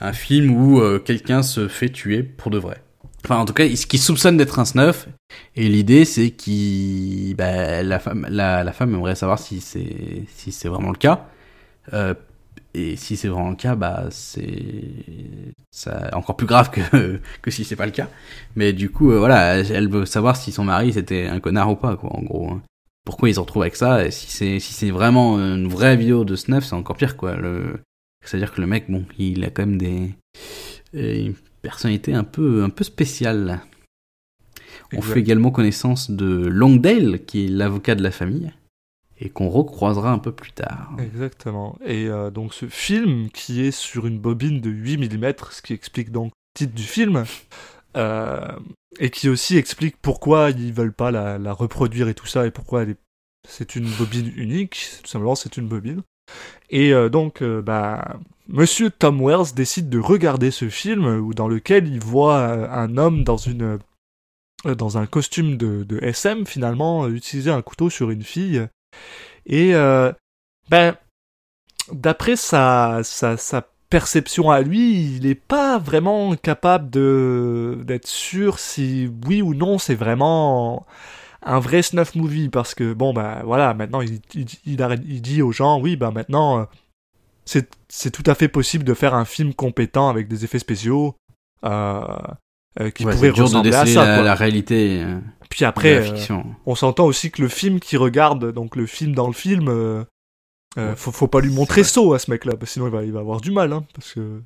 un 0.00 0.12
film 0.12 0.50
où 0.50 0.80
euh, 0.80 0.98
quelqu'un 0.98 1.42
se 1.42 1.68
fait 1.68 1.88
tuer 1.88 2.22
pour 2.22 2.50
de 2.50 2.58
vrai. 2.58 2.82
Enfin, 3.24 3.36
en 3.36 3.44
tout 3.44 3.52
cas, 3.52 3.68
ce 3.74 3.86
qui 3.86 3.98
soupçonne 3.98 4.36
d'être 4.36 4.58
un 4.58 4.64
snuff. 4.64 5.08
Et 5.56 5.68
l'idée, 5.68 6.04
c'est 6.04 6.30
qu'il, 6.30 7.34
bah, 7.36 7.82
la 7.82 7.98
femme, 7.98 8.26
la, 8.30 8.72
femme 8.72 8.94
aimerait 8.94 9.16
savoir 9.16 9.38
si 9.38 9.60
c'est 9.60 10.24
si 10.34 10.52
c'est 10.52 10.68
vraiment 10.68 10.90
le 10.90 10.96
cas. 10.96 11.26
Et 12.74 12.96
si 12.96 13.16
c'est 13.16 13.28
vraiment 13.28 13.50
le 13.50 13.56
cas, 13.56 13.74
bah 13.74 14.04
c'est 14.10 16.04
encore 16.12 16.36
plus 16.36 16.46
grave 16.46 16.70
que 16.70 17.18
que 17.42 17.50
si 17.50 17.64
c'est 17.64 17.76
pas 17.76 17.86
le 17.86 17.92
cas. 17.92 18.08
Mais 18.56 18.72
du 18.72 18.90
coup, 18.90 19.10
voilà, 19.10 19.56
elle 19.58 19.88
veut 19.88 20.06
savoir 20.06 20.36
si 20.36 20.52
son 20.52 20.64
mari 20.64 20.92
c'était 20.92 21.26
un 21.26 21.40
connard 21.40 21.70
ou 21.70 21.76
pas, 21.76 21.96
quoi, 21.96 22.14
en 22.14 22.22
gros. 22.22 22.50
hein. 22.50 22.62
Pourquoi 23.08 23.30
ils 23.30 23.36
se 23.36 23.40
retrouvent 23.40 23.62
avec 23.62 23.74
ça 23.74 24.04
Et 24.04 24.10
si 24.10 24.30
c'est 24.30 24.60
si 24.60 24.74
c'est 24.74 24.90
vraiment 24.90 25.38
une 25.38 25.66
vraie 25.66 25.96
vidéo 25.96 26.26
de 26.26 26.36
snuff, 26.36 26.62
c'est 26.62 26.74
encore 26.74 26.98
pire, 26.98 27.16
quoi. 27.16 27.36
Le... 27.36 27.80
C'est-à-dire 28.22 28.52
que 28.52 28.60
le 28.60 28.66
mec, 28.66 28.90
bon, 28.90 29.06
il 29.18 29.46
a 29.46 29.48
quand 29.48 29.62
même 29.64 29.78
des 29.78 30.10
euh, 30.94 31.24
une 31.28 31.34
personnalité 31.62 32.12
un 32.12 32.22
peu 32.22 32.62
un 32.62 32.68
peu 32.68 32.84
spéciale. 32.84 33.62
On 34.92 34.98
Exact. 34.98 35.14
fait 35.14 35.20
également 35.20 35.50
connaissance 35.50 36.10
de 36.10 36.26
Longdale, 36.48 37.24
qui 37.24 37.46
est 37.46 37.48
l'avocat 37.48 37.94
de 37.94 38.02
la 38.02 38.10
famille, 38.10 38.52
et 39.18 39.30
qu'on 39.30 39.48
recroisera 39.48 40.12
un 40.12 40.18
peu 40.18 40.32
plus 40.32 40.52
tard. 40.52 40.94
Exactement. 40.98 41.78
Et 41.86 42.08
euh, 42.08 42.30
donc 42.30 42.52
ce 42.52 42.66
film 42.66 43.30
qui 43.30 43.62
est 43.62 43.70
sur 43.70 44.06
une 44.06 44.18
bobine 44.18 44.60
de 44.60 44.68
8 44.68 44.98
mm, 44.98 45.32
ce 45.50 45.62
qui 45.62 45.72
explique 45.72 46.12
donc 46.12 46.26
le 46.26 46.66
titre 46.66 46.74
du 46.74 46.82
film, 46.82 47.24
et 47.98 49.10
qui 49.10 49.28
aussi 49.28 49.56
explique 49.56 49.96
pourquoi 50.00 50.50
ils 50.50 50.72
veulent 50.72 50.92
pas 50.92 51.10
la, 51.10 51.52
reproduire 51.52 52.08
et 52.08 52.14
tout 52.14 52.26
ça, 52.26 52.46
et 52.46 52.50
pourquoi 52.50 52.84
c'est 53.48 53.76
une 53.76 53.88
bobine 53.90 54.32
unique, 54.36 54.88
tout 55.02 55.08
simplement 55.08 55.34
c'est 55.34 55.56
une 55.56 55.68
bobine. 55.68 56.02
Et 56.70 56.92
euh, 56.92 57.08
donc, 57.08 57.40
euh, 57.40 57.62
bah, 57.62 58.18
Monsieur 58.48 58.90
Tom 58.90 59.22
Wells 59.22 59.54
décide 59.54 59.88
de 59.88 59.98
regarder 59.98 60.50
ce 60.50 60.68
film 60.68 61.32
dans 61.32 61.48
lequel 61.48 61.88
il 61.88 62.00
voit 62.00 62.38
euh, 62.38 62.68
un 62.70 62.98
homme 62.98 63.24
dans 63.24 63.38
une 63.38 63.78
euh, 64.66 64.74
dans 64.74 64.98
un 64.98 65.06
costume 65.06 65.56
de, 65.56 65.98
SM 66.02 66.44
finalement 66.44 67.04
euh, 67.04 67.10
utiliser 67.10 67.50
un 67.50 67.62
couteau 67.62 67.90
sur 67.90 68.10
une 68.10 68.24
fille 68.24 68.66
et 69.46 69.74
euh, 69.76 70.12
ben 70.68 70.96
d'après 71.92 72.34
sa, 72.34 73.02
sa 73.04 73.36
sa 73.36 73.68
perception 73.90 74.50
à 74.50 74.60
lui 74.60 75.16
il 75.16 75.26
est 75.26 75.34
pas 75.34 75.78
vraiment 75.78 76.34
capable 76.36 76.90
de 76.90 77.78
d'être 77.84 78.06
sûr 78.06 78.58
si 78.58 79.10
oui 79.26 79.40
ou 79.42 79.54
non 79.54 79.78
c'est 79.78 79.94
vraiment 79.94 80.86
un 81.42 81.58
vrai 81.58 81.82
snuff 81.82 82.14
movie 82.14 82.48
parce 82.48 82.74
que 82.74 82.92
bon 82.92 83.12
bah 83.14 83.42
voilà 83.44 83.72
maintenant 83.74 84.00
il, 84.00 84.20
il, 84.34 84.46
il, 84.66 85.00
il 85.08 85.22
dit 85.22 85.40
aux 85.40 85.52
gens 85.52 85.80
oui 85.80 85.96
bah 85.96 86.10
maintenant 86.10 86.60
euh, 86.60 86.64
c'est 87.44 87.70
c'est 87.88 88.10
tout 88.10 88.24
à 88.26 88.34
fait 88.34 88.48
possible 88.48 88.84
de 88.84 88.92
faire 88.94 89.14
un 89.14 89.24
film 89.24 89.54
compétent 89.54 90.08
avec 90.10 90.28
des 90.28 90.44
effets 90.44 90.58
spéciaux 90.58 91.16
euh, 91.64 92.02
euh, 92.80 92.90
qui 92.90 93.06
Ouais, 93.06 93.16
de 93.16 93.30
ressembler 93.30 93.74
à 93.74 93.86
ça 93.86 94.04
la, 94.04 94.14
quoi. 94.16 94.24
la 94.24 94.34
réalité 94.34 95.02
euh, 95.02 95.18
puis 95.48 95.64
après 95.64 96.04
on 96.66 96.74
s'entend 96.74 97.06
aussi 97.06 97.30
que 97.30 97.40
le 97.40 97.48
film 97.48 97.80
qui 97.80 97.96
regarde, 97.96 98.52
donc 98.52 98.76
le 98.76 98.84
film 98.84 99.14
dans 99.14 99.26
le 99.26 99.32
film, 99.32 100.04
euh, 100.78 100.94
faut, 100.96 101.12
faut 101.12 101.28
pas 101.28 101.40
lui 101.40 101.50
montrer 101.50 101.84
saut 101.84 102.14
à 102.14 102.18
ce 102.18 102.30
mec-là, 102.30 102.52
parce 102.52 102.70
que 102.70 102.72
sinon 102.74 102.86
il 102.86 102.92
va, 102.92 103.04
il 103.04 103.12
va 103.12 103.20
avoir 103.20 103.40
du 103.40 103.50
mal, 103.50 103.72
hein, 103.72 103.84
parce 103.94 104.12
que... 104.14 104.40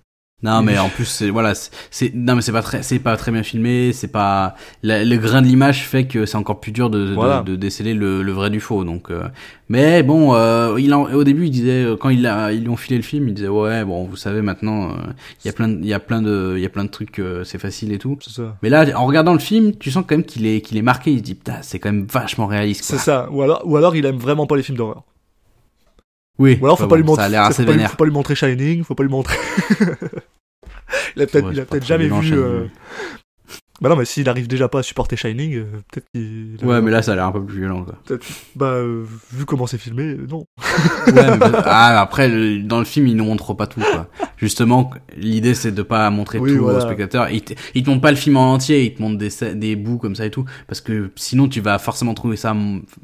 Non, 0.44 0.60
mais 0.60 0.76
en 0.76 0.88
plus, 0.88 1.04
c'est 1.04 1.30
voilà, 1.30 1.54
c'est- 1.54 2.12
non, 2.16 2.34
mais 2.34 2.42
c'est 2.42 2.50
pas 2.50 2.62
très, 2.62 2.82
c'est 2.82 2.98
pas 2.98 3.16
très 3.16 3.30
bien 3.30 3.44
filmé. 3.44 3.92
C'est 3.92 4.08
pas 4.08 4.56
la- 4.82 5.04
le 5.04 5.16
grain 5.16 5.40
de 5.40 5.46
l'image 5.46 5.86
fait 5.86 6.08
que 6.08 6.26
c'est 6.26 6.36
encore 6.36 6.58
plus 6.58 6.72
dur 6.72 6.90
de, 6.90 7.10
de- 7.10 7.14
Voilà. 7.14 7.42
de, 7.42 7.54
déceler 7.54 7.94
le, 7.94 8.24
le 8.24 8.32
vrai 8.32 8.50
du 8.50 8.58
faux. 8.58 8.82
Donc, 8.82 9.12
euh, 9.12 9.22
mais 9.68 10.02
bon, 10.02 10.34
euh, 10.34 10.74
il 10.80 10.92
en- 10.94 11.04
au 11.12 11.22
début, 11.22 11.44
il 11.46 11.50
disait 11.52 11.84
euh, 11.84 11.96
quand 11.96 12.08
il 12.08 12.26
a, 12.26 12.50
ils 12.52 12.62
lui 12.62 12.68
ont 12.70 12.76
filé 12.76 12.96
le 12.96 13.04
film, 13.04 13.28
il 13.28 13.34
disait 13.34 13.46
ouais, 13.46 13.84
bon, 13.84 14.02
vous 14.04 14.16
savez 14.16 14.42
maintenant, 14.42 14.90
euh, 14.90 14.94
il 15.44 15.46
y 15.46 15.48
a 15.48 15.52
plein, 15.52 15.68
de- 15.68 15.78
il 15.78 15.86
y 15.86 15.94
a 15.94 16.00
plein 16.00 16.20
de, 16.20 16.54
il 16.56 16.60
y 16.60 16.66
a 16.66 16.70
plein 16.70 16.86
de 16.86 16.90
trucs, 16.90 17.20
euh, 17.20 17.44
c'est 17.44 17.58
facile 17.58 17.92
et 17.92 17.98
tout. 17.98 18.18
Ça. 18.26 18.56
Mais 18.64 18.68
là, 18.68 18.84
en 18.98 19.06
regardant 19.06 19.34
le 19.34 19.38
film, 19.38 19.76
tu 19.76 19.92
sens 19.92 20.02
quand 20.04 20.16
même 20.16 20.24
qu'il 20.24 20.44
est, 20.46 20.60
qu'il 20.60 20.76
est 20.76 20.82
marqué. 20.82 21.12
Il 21.12 21.18
se 21.18 21.22
dit 21.22 21.34
putain, 21.36 21.58
c'est 21.62 21.78
quand 21.78 21.92
même 21.92 22.06
vachement 22.10 22.48
réaliste. 22.48 22.82
C'est 22.82 22.98
ça. 22.98 23.28
Ou 23.30 23.42
alors, 23.42 23.62
ou 23.64 23.76
alors 23.76 23.94
il 23.94 24.04
aime 24.06 24.16
vraiment 24.18 24.48
pas 24.48 24.56
les 24.56 24.64
films 24.64 24.78
d'horreur. 24.78 25.04
Oui. 26.38 26.58
Ou 26.60 26.66
alors 26.66 26.78
faut 26.78 26.84
pas 26.84 26.90
bon, 26.90 26.96
lui 26.96 27.04
montrer. 27.04 27.22
Ça 27.22 27.26
a 27.26 27.28
l'air 27.28 27.42
faut 27.44 27.50
assez 27.50 27.64
pas 27.64 27.72
vénère. 27.72 27.90
faut 27.90 27.96
pas 27.96 28.04
lui 28.04 28.12
montrer 28.12 28.34
Shining, 28.34 28.84
faut 28.84 28.94
pas 28.94 29.02
lui 29.02 29.10
montrer. 29.10 29.36
il 31.16 31.22
a 31.22 31.26
peut-être, 31.26 31.52
il 31.52 31.60
a 31.60 31.80
jamais 31.80 32.08
vu. 32.08 32.34
Euh, 32.34 32.66
Bah 33.82 33.88
non, 33.88 33.96
mais 33.96 34.04
s'il 34.04 34.28
arrive 34.28 34.46
déjà 34.48 34.68
pas 34.68 34.78
à 34.78 34.82
supporter 34.82 35.16
Shining, 35.16 35.56
euh, 35.56 35.64
peut-être 35.90 36.06
qu'il. 36.14 36.56
Ouais, 36.64 36.80
mais 36.80 36.90
là, 36.90 37.02
ça 37.02 37.12
a 37.12 37.14
l'air 37.16 37.26
un 37.26 37.32
peu 37.32 37.42
plus 37.44 37.58
violent. 37.58 37.82
Quoi. 37.84 37.96
peut-être- 38.06 38.24
Bah, 38.54 38.66
euh, 38.66 39.04
vu 39.32 39.44
comment 39.44 39.66
c'est 39.66 39.76
filmé, 39.78 40.04
euh, 40.04 40.26
non. 40.30 40.44
Ouais, 41.06 41.12
mais 41.36 41.46
ah, 41.64 42.00
après, 42.00 42.28
le- 42.28 42.62
dans 42.62 42.78
le 42.78 42.84
film, 42.84 43.08
ils 43.08 43.16
ne 43.16 43.22
montrent 43.22 43.54
pas 43.54 43.66
tout, 43.66 43.80
quoi. 43.80 44.08
Justement, 44.36 44.90
l'idée, 45.16 45.54
c'est 45.54 45.72
de 45.72 45.82
pas 45.82 46.08
montrer 46.10 46.38
Oui, 46.38 46.54
tout 46.56 46.62
voilà. 46.62 46.78
aux 46.78 46.80
spectateurs. 46.80 47.28
Ils 47.30 47.42
te, 47.42 47.54
ils 47.74 47.82
te 47.82 47.90
montrent 47.90 48.02
pas 48.02 48.10
le 48.10 48.16
film 48.16 48.36
en 48.36 48.54
entier, 48.54 48.84
ils 48.84 48.94
te 48.94 49.02
montrent 49.02 49.18
des, 49.18 49.54
des 49.54 49.76
bouts 49.76 49.98
comme 49.98 50.14
ça 50.16 50.26
et 50.26 50.30
tout. 50.30 50.44
Parce 50.68 50.80
que 50.80 51.10
sinon, 51.16 51.48
tu 51.48 51.60
vas 51.60 51.78
forcément 51.78 52.14
trouver 52.14 52.36
ça, 52.36 52.54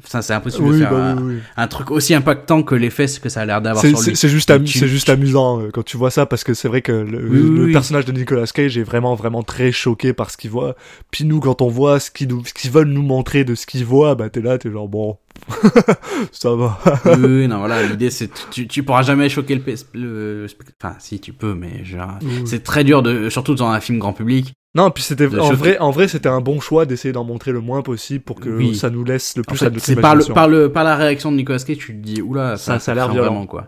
ça 0.05 0.21
c'est 0.21 0.33
impossible 0.33 0.71
de 0.73 0.77
faire 0.79 0.91
bah 0.91 1.11
un, 1.11 1.17
oui, 1.21 1.35
un 1.57 1.67
truc 1.67 1.91
aussi 1.91 2.13
impactant 2.13 2.63
que 2.63 2.75
l'effet 2.75 3.05
que 3.21 3.29
ça 3.29 3.41
a 3.41 3.45
l'air 3.45 3.61
d'avoir 3.61 3.81
C'est 3.81 3.89
sur 3.95 4.01
lui. 4.09 4.15
c'est 4.15 4.29
juste, 4.29 4.63
Tu- 4.65 4.87
juste 4.87 5.09
amusant 5.09 5.61
euh, 5.61 5.69
quand 5.73 5.83
tu 5.83 5.97
vois 5.97 6.11
ça 6.11 6.25
parce 6.25 6.43
que 6.43 6.53
c'est 6.53 6.67
vrai 6.67 6.81
que 6.81 6.91
le, 6.91 7.19
le 7.65 7.71
personnage 7.71 8.05
de 8.05 8.11
Nicolas 8.11 8.45
Cage 8.47 8.77
est 8.77 8.83
vraiment 8.83 9.15
vraiment 9.15 9.43
très 9.43 9.71
choqué 9.71 10.13
par 10.13 10.31
ce 10.31 10.37
qu'il 10.37 10.49
voit. 10.51 10.68
Puis 11.11 11.25
nous 11.25 11.39
quand 11.39 11.61
on 11.61 11.67
voit 11.67 11.99
ce 11.99 12.11
qu'ils 12.11 12.71
veulent 12.71 12.87
nous 12.89 13.01
montrer 13.03 13.43
de 13.43 13.55
ce 13.55 13.65
qu'ils 13.65 13.85
voient, 13.85 14.15
bah 14.15 14.29
t'es 14.29 14.41
là, 14.41 14.57
t'es 14.57 14.71
genre 14.71 14.87
bon, 14.87 15.17
ça 16.31 16.53
va. 16.55 16.79
oui, 17.17 17.47
non, 17.47 17.59
voilà, 17.59 17.83
l'idée, 17.83 18.09
c'est, 18.09 18.29
tu, 18.51 18.67
tu 18.67 18.83
pourras 18.83 19.01
jamais 19.03 19.29
choquer 19.29 19.55
le, 19.55 19.63
le, 19.93 20.47
enfin, 20.81 20.95
si 20.99 21.19
tu 21.19 21.33
peux, 21.33 21.53
mais 21.53 21.83
genre, 21.83 22.17
Oui. 22.21 22.41
c'est 22.45 22.63
très 22.63 22.83
dur 22.83 23.01
de, 23.01 23.29
surtout 23.29 23.55
dans 23.55 23.69
un 23.69 23.79
film 23.79 23.99
grand 23.99 24.13
public. 24.13 24.53
Non, 24.75 24.91
puis 24.91 25.03
c'était 25.03 25.25
en 25.39 25.51
vrai 25.53 25.79
en 25.79 25.89
vrai 25.89 26.07
c'était 26.07 26.29
un 26.29 26.41
bon 26.41 26.59
choix 26.59 26.85
d'essayer 26.85 27.11
d'en 27.11 27.23
montrer 27.23 27.51
le 27.51 27.59
moins 27.59 27.81
possible 27.81 28.23
pour 28.23 28.39
que 28.39 28.49
Oui. 28.49 28.75
ça 28.75 28.91
nous 28.91 29.03
laisse 29.03 29.35
le 29.35 29.41
En 29.41 29.43
plus 29.45 29.57
fait, 29.57 29.65
à 29.65 29.69
notre 29.71 29.83
c'est 29.83 29.95
par 29.95 30.13
le, 30.13 30.21
imagination. 30.21 30.33
par 30.35 30.47
le, 30.47 30.71
par 30.71 30.83
la 30.83 30.95
réaction 30.95 31.31
de 31.31 31.37
Nicolas 31.37 31.57
Cage, 31.57 31.77
tu 31.77 31.87
te 31.99 32.05
dis, 32.05 32.21
oula, 32.21 32.55
Ça- 32.55 32.73
ça, 32.73 32.79
ça 32.79 32.91
a 32.91 32.95
l'air 32.95 33.09
violent. 33.09 33.29
vraiment, 33.31 33.45
quoi. 33.47 33.67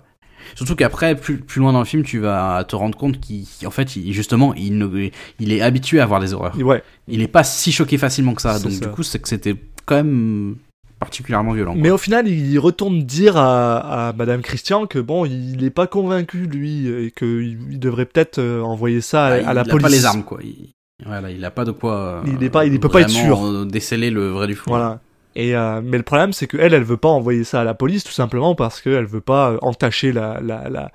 Surtout 0.56 0.76
qu'après, 0.76 1.16
plus, 1.16 1.38
plus 1.38 1.60
loin 1.60 1.74
dans 1.74 1.80
le 1.80 1.86
film, 1.86 2.04
tu 2.04 2.20
vas 2.20 2.64
te 2.68 2.76
rendre 2.76 2.98
compte 2.98 3.20
qu'il, 3.20 3.46
en 3.66 3.72
fait, 3.72 3.96
il- 3.96 4.14
justement, 4.14 4.54
il, 4.56 4.78
ne- 4.78 5.10
il 5.40 5.52
est 5.54 5.62
habitué 5.62 6.00
à 6.00 6.06
voir 6.06 6.20
des 6.20 6.34
horreurs. 6.34 6.56
Ouais. 6.60 6.84
Il 7.08 7.22
est 7.22 7.28
pas 7.28 7.44
si 7.44 7.72
choqué 7.72 7.98
facilement 7.98 8.34
que 8.34 8.42
ça. 8.42 8.60
Donc, 8.60 8.72
ça. 8.74 8.86
du 8.86 8.92
coup, 8.92 9.04
c'est 9.04 9.20
que 9.20 9.28
c'était 9.30 9.56
quand 9.86 9.96
même 9.96 10.56
particulièrement 11.00 11.54
violent. 11.54 11.74
quoi. 11.74 11.82
Mais 11.82 11.90
au 11.90 11.98
final, 11.98 12.28
il 12.28 12.60
retourne 12.60 13.02
dire 13.04 13.36
à, 13.38 14.10
à 14.10 14.14
Madame 14.14 14.42
Christian 14.42 14.86
que 14.86 15.00
bon, 15.00 15.26
il 15.26 15.64
est 15.64 15.70
pas 15.72 15.88
convaincu 15.88 16.46
lui 16.46 16.88
et 16.88 17.12
qu'il 17.12 17.58
il 17.72 17.80
devrait 17.80 18.06
peut-être 18.06 18.38
euh, 18.38 18.62
envoyer 18.62 19.02
ça 19.02 19.26
à, 19.26 19.30
Ah, 19.30 19.34
à 19.34 19.38
il 19.52 19.56
la 19.56 19.62
a 19.62 19.66
police. 19.66 19.82
pas 19.82 19.90
les 19.90 20.06
armes, 20.06 20.24
quoi. 20.24 20.40
Il, 20.44 20.70
voilà, 21.04 21.32
il 21.32 21.44
a 21.44 21.50
pas 21.50 21.66
de 21.66 21.72
quoi. 21.72 22.22
Il 22.28 22.44
est 22.44 22.52
pas- 22.52 22.66
il 22.68 22.80
peut 22.80 22.88
pas 22.90 23.02
être 23.02 23.10
sûr. 23.10 23.44
euh, 23.44 23.66
Déceler 23.66 24.12
le 24.12 24.28
vrai 24.30 24.46
du 24.46 24.54
faux. 24.54 24.70
Voilà. 24.70 25.00
Et 25.36 25.56
euh, 25.56 25.82
mais 25.84 25.98
le 25.98 26.04
problème, 26.04 26.34
c'est 26.34 26.48
que 26.48 26.58
elle, 26.58 26.74
veut 26.84 26.98
pas 26.98 27.08
envoyer 27.10 27.44
ça 27.44 27.62
à 27.62 27.63
la 27.63 27.74
police, 27.74 28.04
tout 28.04 28.12
simplement 28.12 28.54
parce 28.56 28.82
qu'elle 28.82 29.06
veut 29.06 29.22
pas 29.22 29.52
euh, 29.52 29.58
entacher 29.62 30.12
la, 30.12 30.39
la, 30.41 30.70
la, 30.70 30.91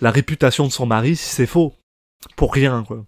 la 0.00 0.10
réputation 0.10 0.66
de 0.66 0.72
son 0.72 0.86
mari 0.86 1.16
si 1.16 1.34
c'est 1.34 1.46
faux. 1.46 1.74
Pour 2.36 2.52
rien, 2.54 2.84
quoi. 2.86 3.04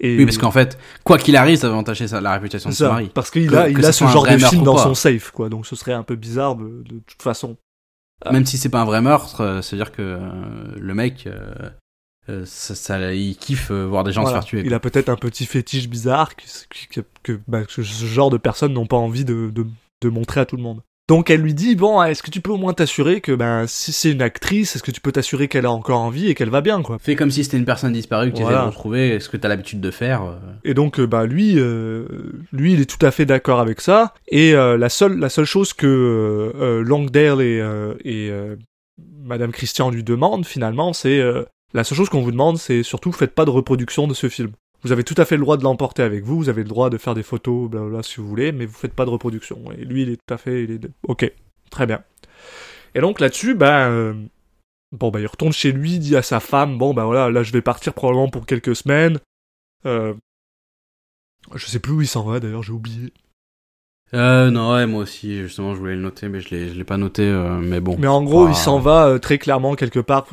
Et 0.00 0.16
Oui, 0.16 0.24
parce 0.24 0.38
qu'en 0.38 0.50
fait, 0.50 0.78
quoi 1.04 1.18
qu'il 1.18 1.36
arrive, 1.36 1.58
ça 1.58 1.68
va 1.68 1.74
entacher 1.76 2.06
la 2.06 2.32
réputation 2.32 2.70
de 2.70 2.74
son 2.74 2.88
mari. 2.88 3.10
parce 3.14 3.30
qu'il 3.30 3.54
a, 3.54 3.66
que 3.70 3.78
il 3.78 3.84
a 3.84 3.92
ce 3.92 4.06
genre 4.06 4.26
de 4.26 4.38
film 4.38 4.64
dans 4.64 4.78
son 4.78 4.94
safe, 4.94 5.30
quoi. 5.30 5.48
Donc 5.48 5.66
ce 5.66 5.76
serait 5.76 5.92
un 5.92 6.02
peu 6.02 6.16
bizarre 6.16 6.56
de, 6.56 6.82
de 6.88 7.00
toute 7.06 7.22
façon. 7.22 7.56
Ah. 8.24 8.32
Même 8.32 8.46
si 8.46 8.58
c'est 8.58 8.68
pas 8.68 8.80
un 8.80 8.84
vrai 8.84 9.00
meurtre, 9.00 9.40
euh, 9.42 9.62
c'est-à-dire 9.62 9.92
que 9.92 10.02
euh, 10.02 10.18
le 10.76 10.94
mec, 10.94 11.26
euh, 11.26 11.52
euh, 12.28 12.42
ça, 12.46 12.74
ça- 12.74 13.12
il 13.14 13.36
kiffe 13.36 13.70
euh, 13.70 13.84
voir 13.86 14.04
des 14.04 14.12
gens 14.12 14.22
Voilà. 14.22 14.40
se 14.40 14.42
faire 14.42 14.48
tuer. 14.48 14.62
Il 14.66 14.74
a 14.74 14.80
peut-être 14.80 15.08
un 15.08 15.16
petit 15.16 15.46
fétiche 15.46 15.88
bizarre 15.88 16.34
que, 16.36 16.44
que, 16.90 17.00
que- 17.22 17.40
bah, 17.48 17.64
que 17.64 17.70
ce 17.72 17.82
genre 17.82 18.28
de 18.30 18.36
personnes 18.38 18.72
n'ont 18.74 18.86
pas 18.86 18.96
envie 18.98 19.24
de, 19.24 19.50
de, 19.54 19.66
de 20.00 20.08
montrer 20.08 20.40
à 20.40 20.46
tout 20.46 20.56
le 20.56 20.62
monde. 20.62 20.80
Donc 21.08 21.28
elle 21.28 21.40
lui 21.40 21.54
dit 21.54 21.74
bon 21.74 22.00
est-ce 22.04 22.22
que 22.22 22.30
tu 22.30 22.40
peux 22.40 22.52
au 22.52 22.56
moins 22.56 22.72
t'assurer 22.72 23.20
que 23.20 23.32
ben 23.32 23.64
si 23.66 23.90
c'est 23.90 24.12
une 24.12 24.22
actrice 24.22 24.76
est-ce 24.76 24.82
que 24.84 24.92
tu 24.92 25.00
peux 25.00 25.10
t'assurer 25.10 25.48
qu'elle 25.48 25.66
a 25.66 25.72
encore 25.72 25.98
envie 26.00 26.28
et 26.28 26.36
qu'elle 26.36 26.50
va 26.50 26.60
bien 26.60 26.82
quoi? 26.82 26.98
Fais 27.00 27.16
comme 27.16 27.32
si 27.32 27.42
c'était 27.42 27.56
une 27.56 27.64
personne 27.64 27.92
disparue 27.92 28.30
que 28.30 28.36
tu 28.36 28.42
Voilà. 28.42 28.62
de 28.62 28.66
retrouver, 28.68 29.18
ce 29.18 29.28
que 29.28 29.36
tu 29.36 29.44
as 29.44 29.48
l'habitude 29.48 29.80
de 29.80 29.90
faire. 29.90 30.22
euh. 30.22 30.36
Et 30.62 30.72
donc 30.72 31.00
euh, 31.00 31.06
bah 31.08 31.26
lui 31.26 31.54
euh, 31.58 32.06
lui 32.52 32.74
il 32.74 32.80
est 32.80 32.88
tout 32.88 33.04
à 33.04 33.10
fait 33.10 33.26
d'accord 33.26 33.58
avec 33.58 33.80
ça 33.80 34.14
et 34.28 34.54
euh, 34.54 34.76
la 34.78 34.88
seule 34.88 35.18
la 35.18 35.28
seule 35.30 35.46
chose 35.46 35.72
que 35.72 35.86
euh, 35.88 36.82
Longdale 36.82 37.40
et 37.42 37.60
et 38.04 38.30
Madame 39.24 39.50
Christian 39.50 39.90
lui 39.90 40.04
demandent 40.04 40.46
finalement 40.46 40.92
c'est 40.92 41.20
La 41.74 41.82
seule 41.84 41.98
chose 41.98 42.08
qu'on 42.08 42.20
vous 42.22 42.32
demande, 42.32 42.56
c'est 42.58 42.82
surtout 42.84 43.10
faites 43.12 43.34
pas 43.34 43.44
de 43.44 43.50
reproduction 43.50 44.06
de 44.06 44.14
ce 44.14 44.28
film. 44.28 44.50
Vous 44.82 44.92
avez 44.92 45.04
tout 45.04 45.14
à 45.18 45.24
fait 45.24 45.36
le 45.36 45.42
droit 45.42 45.56
de 45.56 45.62
l'emporter 45.62 46.02
avec 46.02 46.24
vous, 46.24 46.36
vous 46.36 46.48
avez 46.48 46.62
le 46.62 46.68
droit 46.68 46.88
de 46.90 46.96
faire 46.98 47.14
des 47.14 47.22
photos, 47.22 47.68
blablabla, 47.68 48.02
si 48.02 48.16
vous 48.16 48.26
voulez, 48.26 48.50
mais 48.52 48.64
vous 48.66 48.72
faites 48.74 48.94
pas 48.94 49.04
de 49.04 49.10
reproduction. 49.10 49.70
Et 49.72 49.84
lui, 49.84 50.02
il 50.02 50.08
est 50.10 50.16
tout 50.16 50.34
à 50.34 50.38
fait, 50.38 50.64
il 50.64 50.70
est, 50.72 50.80
ok, 51.02 51.30
très 51.70 51.86
bien. 51.86 52.02
Et 52.94 53.00
donc 53.00 53.20
là-dessus, 53.20 53.54
ben, 53.54 53.90
euh, 53.90 54.14
bon, 54.92 55.10
ben, 55.10 55.20
il 55.20 55.26
retourne 55.26 55.52
chez 55.52 55.72
lui, 55.72 55.98
dit 55.98 56.16
à 56.16 56.22
sa 56.22 56.40
femme, 56.40 56.78
bon, 56.78 56.94
ben 56.94 57.04
voilà, 57.04 57.30
là, 57.30 57.42
je 57.42 57.52
vais 57.52 57.62
partir 57.62 57.92
probablement 57.92 58.28
pour 58.28 58.46
quelques 58.46 58.74
semaines. 58.74 59.18
Euh, 59.86 60.14
je 61.54 61.66
sais 61.66 61.78
plus 61.78 61.92
où 61.92 62.00
il 62.00 62.08
s'en 62.08 62.24
va, 62.24 62.40
d'ailleurs, 62.40 62.62
j'ai 62.62 62.72
oublié. 62.72 63.12
Euh, 64.12 64.50
non, 64.50 64.72
ouais, 64.72 64.86
moi 64.86 65.02
aussi, 65.02 65.38
justement, 65.42 65.72
je 65.74 65.78
voulais 65.78 65.94
le 65.94 66.00
noter, 66.02 66.28
mais 66.28 66.40
je 66.40 66.50
l'ai, 66.50 66.68
je 66.68 66.74
l'ai 66.74 66.84
pas 66.84 66.96
noté, 66.96 67.22
euh, 67.22 67.58
mais 67.60 67.80
bon. 67.80 67.96
Mais 67.98 68.08
en 68.08 68.22
gros, 68.24 68.46
Ah. 68.46 68.50
il 68.50 68.56
s'en 68.56 68.80
va 68.80 69.06
euh, 69.06 69.18
très 69.18 69.38
clairement 69.38 69.74
quelque 69.76 70.00
part. 70.00 70.26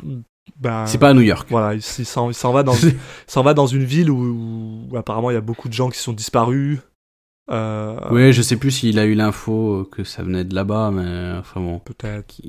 Ben, 0.58 0.86
C'est 0.86 0.98
pas 0.98 1.10
à 1.10 1.14
New 1.14 1.20
York. 1.22 1.46
Voilà, 1.50 1.74
il, 1.74 1.78
il 1.78 2.06
s'en, 2.06 2.30
il 2.30 2.52
va 2.52 2.62
dans, 2.62 2.74
il 2.82 2.96
s'en 3.26 3.42
va 3.42 3.54
dans 3.54 3.66
une 3.66 3.84
ville 3.84 4.10
où, 4.10 4.86
où 4.90 4.96
apparemment 4.96 5.30
il 5.30 5.34
y 5.34 5.38
a 5.38 5.42
beaucoup 5.42 5.68
de 5.68 5.74
gens 5.74 5.90
qui 5.90 5.98
sont 5.98 6.12
disparus. 6.12 6.78
Euh, 7.50 7.98
Oui, 8.10 8.32
je 8.32 8.42
sais 8.42 8.56
plus 8.56 8.70
s'il 8.70 8.98
a 8.98 9.06
eu 9.06 9.14
l'info 9.14 9.88
que 9.90 10.04
ça 10.04 10.22
venait 10.22 10.44
de 10.44 10.54
là-bas, 10.54 10.90
mais 10.92 11.38
enfin 11.38 11.60
bon. 11.60 11.78
Peut-être. 11.78 12.40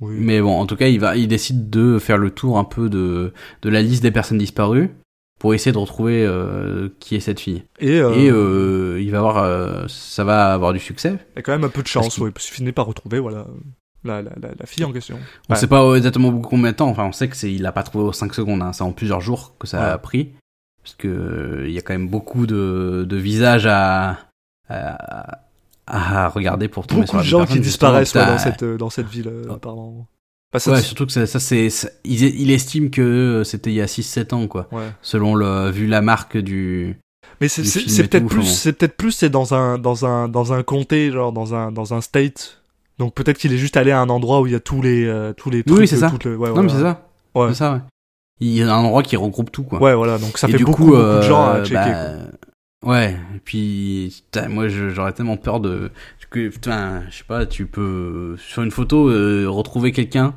Oui. 0.00 0.16
Mais 0.18 0.40
bon, 0.40 0.58
en 0.58 0.66
tout 0.66 0.76
cas, 0.76 0.88
il 0.88 1.00
va, 1.00 1.16
il 1.16 1.28
décide 1.28 1.70
de 1.70 1.98
faire 1.98 2.18
le 2.18 2.30
tour 2.30 2.58
un 2.58 2.64
peu 2.64 2.88
de, 2.88 3.32
de 3.62 3.68
la 3.70 3.82
liste 3.82 4.02
des 4.02 4.10
personnes 4.10 4.38
disparues 4.38 4.90
pour 5.38 5.54
essayer 5.54 5.72
de 5.72 5.78
retrouver 5.78 6.24
euh, 6.24 6.88
qui 7.00 7.16
est 7.16 7.20
cette 7.20 7.40
fille. 7.40 7.62
Et, 7.78 8.00
euh, 8.00 8.14
Et 8.14 8.30
euh, 8.30 9.00
il 9.00 9.10
va 9.10 9.18
avoir, 9.18 9.88
ça 9.90 10.24
va 10.24 10.52
avoir 10.52 10.72
du 10.72 10.78
succès. 10.78 11.18
il 11.34 11.36
y 11.36 11.38
a 11.38 11.42
quand 11.42 11.52
même 11.52 11.64
un 11.64 11.68
peu 11.68 11.82
de 11.82 11.86
chance, 11.86 12.06
parce 12.06 12.18
oui, 12.18 12.30
parce 12.30 12.46
qu'il 12.46 12.54
finit 12.54 12.72
par 12.72 12.86
retrouver 12.86 13.18
voilà, 13.20 13.46
la, 14.06 14.22
la, 14.22 14.30
la, 14.58 14.66
fille 14.66 14.84
en 14.84 14.92
question. 14.92 15.18
On 15.48 15.52
Ouais. 15.54 15.58
sait 15.60 15.66
pas 15.66 15.94
exactement 15.96 16.32
combien 16.40 16.70
de 16.72 16.76
temps. 16.76 16.88
Enfin, 16.88 17.04
on 17.04 17.12
sait 17.12 17.28
que 17.28 17.36
c'est, 17.36 17.52
il 17.52 17.66
a 17.66 17.72
pas 17.72 17.82
trouvé 17.82 18.04
aux 18.04 18.12
5 18.12 18.32
secondes. 18.34 18.62
Hein. 18.62 18.72
C'est 18.72 18.82
en 18.82 18.92
plusieurs 18.92 19.20
jours 19.20 19.54
que 19.58 19.66
ça 19.66 19.78
Ouais. 19.80 19.84
a 19.90 19.98
pris, 19.98 20.30
parce 20.82 20.94
que 20.94 21.08
euh, 21.08 21.64
il 21.68 21.72
y 21.74 21.78
a 21.78 21.82
quand 21.82 21.92
même 21.94 22.08
beaucoup 22.08 22.46
de, 22.46 23.04
de 23.08 23.16
visages 23.16 23.66
à, 23.66 24.18
à, 24.68 25.40
à 25.86 26.28
regarder 26.28 26.68
pour 26.68 26.86
tomber 26.86 27.06
sur 27.06 27.14
Beaucoup 27.14 27.16
la 27.18 27.22
de 27.22 27.28
gens 27.28 27.38
personne, 27.40 27.56
qui 27.56 27.62
disparaissent 27.62 28.14
ouais, 28.14 28.26
dans, 28.26 28.38
cette, 28.38 28.62
euh, 28.62 28.76
dans 28.78 28.90
cette 28.90 29.08
ville, 29.08 29.28
euh, 29.28 29.44
Oh. 29.48 29.52
apparemment. 29.54 30.06
Bah, 30.52 30.58
ça, 30.60 30.72
Ouais, 30.72 30.80
surtout 30.82 31.06
que 31.06 31.12
ça, 31.12 31.26
ça 31.26 31.40
c'est, 31.40 31.68
il, 32.04 32.22
il 32.22 32.50
estime 32.50 32.90
que 32.90 33.42
c'était 33.44 33.70
il 33.70 33.76
y 33.76 33.80
a 33.80 33.86
6-7 33.86 34.32
ans, 34.32 34.46
quoi. 34.46 34.68
Selon 35.02 35.34
le, 35.34 35.70
vu 35.70 35.86
la 35.86 36.00
marque 36.02 36.36
du. 36.38 36.96
Mais 37.40 37.48
c'est, 37.48 37.62
peut-être 38.08 38.26
plus, 38.28 38.44
c'est 38.44 38.72
peut-être 38.72 38.96
plus, 38.96 39.10
c'est 39.12 39.28
dans 39.28 39.52
un, 39.54 39.76
dans 39.78 40.06
un, 40.06 40.28
dans 40.28 40.52
un 40.54 40.62
comté, 40.62 41.10
genre 41.10 41.32
dans 41.32 41.54
un, 41.54 41.70
dans 41.72 41.92
un 41.92 42.00
state. 42.00 42.62
Donc 42.98 43.14
peut-être 43.14 43.38
qu'il 43.38 43.52
est 43.52 43.58
juste 43.58 43.76
allé 43.76 43.90
à 43.90 44.00
un 44.00 44.08
endroit 44.08 44.40
où 44.40 44.46
il 44.46 44.52
y 44.52 44.56
a 44.56 44.60
tous 44.60 44.80
les, 44.82 45.04
euh, 45.06 45.32
tous 45.32 45.50
les 45.50 45.62
trucs. 45.62 45.78
Oui, 45.78 45.86
c'est 45.88 45.96
euh, 45.96 46.08
ça. 46.08 46.12
les- 46.24 46.34
ouais, 46.34 46.50
Non, 46.50 46.62
mais 46.62 46.68
c'est 46.70 46.80
ça. 46.80 47.06
Ouais. 47.34 47.48
C'est 47.48 47.54
ça, 47.54 47.72
ouais. 47.74 47.80
Il 48.40 48.48
y 48.48 48.62
a 48.62 48.74
un 48.74 48.78
endroit 48.84 49.02
qui 49.02 49.16
regroupe 49.16 49.50
tout, 49.52 49.62
quoi. 49.64 49.80
Ouais, 49.82 49.94
voilà. 49.94 50.18
Donc 50.18 50.38
ça 50.38 50.48
Et 50.48 50.52
fait 50.52 50.58
du 50.58 50.64
beaucoup, 50.64 50.84
coup, 50.84 50.90
beaucoup 50.90 51.02
de 51.02 51.06
euh, 51.06 51.22
gens 51.22 51.44
à 51.46 51.62
checker. 51.64 51.74
bah, 51.74 51.84
quoi. 52.82 52.92
Ouais, 52.92 53.16
et 53.34 53.38
puis 53.44 54.22
putain, 54.30 54.48
moi 54.48 54.68
j'aurais 54.68 55.12
tellement 55.12 55.36
peur 55.38 55.60
de 55.60 55.90
que 56.30 56.48
putain, 56.48 57.02
je 57.10 57.18
sais 57.18 57.24
pas, 57.24 57.46
tu 57.46 57.66
peux 57.66 58.36
sur 58.38 58.62
une 58.62 58.70
photo 58.70 59.08
euh, 59.08 59.46
retrouver 59.48 59.92
quelqu'un. 59.92 60.34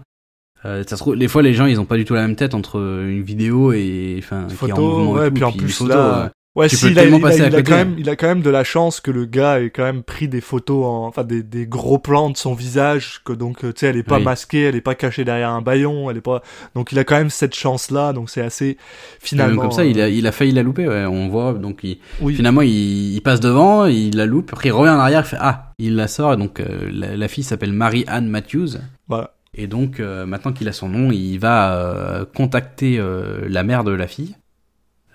Euh, 0.65 0.83
ça 0.87 0.95
se 0.95 1.01
trouve, 1.01 1.17
des 1.17 1.27
fois 1.27 1.41
les 1.41 1.53
gens 1.53 1.65
ils 1.65 1.79
ont 1.79 1.85
pas 1.85 1.97
du 1.97 2.05
tout 2.05 2.13
la 2.13 2.21
même 2.21 2.35
tête 2.35 2.53
entre 2.53 2.79
une 2.79 3.21
vidéo 3.23 3.71
et 3.73 4.15
enfin 4.19 4.45
qui 4.47 4.53
est 4.53 4.71
en 4.71 4.75
Photo, 4.75 5.15
et 5.15 5.19
ouais, 5.19 5.27
tout, 5.29 5.33
puis 5.33 5.43
en 5.43 5.51
plus 5.51 5.69
photo, 5.69 5.89
là, 5.89 6.31
Ouais, 6.59 6.67
Tu 6.67 6.75
si, 6.75 6.85
peux 6.87 6.91
il 6.91 6.99
a, 6.99 7.05
il 7.05 7.13
il 7.13 7.63
quand 7.63 7.75
même, 7.75 7.95
il 7.97 8.09
a 8.09 8.15
quand 8.17 8.27
même 8.27 8.41
de 8.41 8.49
la 8.49 8.65
chance 8.65 8.99
que 8.99 9.11
le 9.11 9.23
gars 9.23 9.61
ait 9.61 9.69
quand 9.69 9.83
même 9.83 10.03
pris 10.03 10.27
des 10.27 10.41
photos, 10.41 10.85
en, 10.85 11.07
enfin 11.07 11.23
des, 11.23 11.41
des 11.41 11.65
gros 11.65 11.99
plans 11.99 12.29
de 12.29 12.35
son 12.35 12.53
visage, 12.53 13.21
que 13.23 13.31
donc 13.31 13.63
euh, 13.63 13.71
tu 13.71 13.79
sais, 13.79 13.87
elle 13.87 13.95
est 13.97 14.03
pas 14.03 14.17
Oui. 14.17 14.23
masquée, 14.25 14.63
elle 14.63 14.75
est 14.75 14.81
pas 14.81 14.93
cachée 14.95 15.23
derrière 15.23 15.51
un 15.51 15.61
baillon, 15.61 16.11
elle 16.11 16.17
est 16.17 16.21
pas, 16.21 16.43
donc 16.75 16.91
il 16.91 16.99
a 16.99 17.05
quand 17.05 17.15
même 17.17 17.29
cette 17.29 17.55
chance 17.55 17.91
là, 17.91 18.11
donc 18.11 18.29
c'est 18.29 18.41
assez 18.41 18.65
même 18.65 18.75
finalement. 19.21 19.61
comme 19.61 19.71
ça, 19.71 19.85
il 19.85 19.99
euh, 19.99 20.05
a, 20.05 20.09
il 20.09 20.27
a 20.27 20.31
failli 20.33 20.51
la 20.51 20.61
louper. 20.63 20.85
Ouais, 20.87 21.05
on 21.05 21.29
voit 21.29 21.53
donc 21.53 21.79
il, 21.83 21.99
oui, 22.19 22.35
finalement 22.35 22.61
il, 22.61 23.13
il 23.15 23.21
passe 23.21 23.39
devant, 23.39 23.85
il 23.85 24.17
la 24.17 24.25
loupe, 24.25 24.49
après 24.51 24.67
il 24.67 24.73
revient 24.73 24.91
en 24.91 24.99
arrière, 24.99 25.21
il 25.25 25.29
fait 25.29 25.37
ah, 25.39 25.71
il 25.79 25.95
la 25.95 26.07
sort 26.09 26.33
et 26.33 26.37
donc 26.37 26.59
euh, 26.59 26.89
la, 26.91 27.15
la 27.15 27.27
fille 27.29 27.45
s'appelle 27.45 27.71
Marie 27.71 28.03
Anne 28.07 28.27
Matthews. 28.27 28.79
voilà. 29.07 29.31
Et 29.55 29.65
donc, 29.65 29.99
euh, 29.99 30.27
maintenant 30.27 30.53
qu'il 30.53 30.67
a 30.67 30.71
son 30.71 30.89
nom, 30.89 31.11
il 31.11 31.37
va 31.39 31.73
euh, 31.73 32.23
contacter 32.35 32.97
euh, 32.99 33.47
la 33.49 33.63
mère 33.63 33.83
de 33.83 33.91
la 33.91 34.05
fille. 34.05 34.35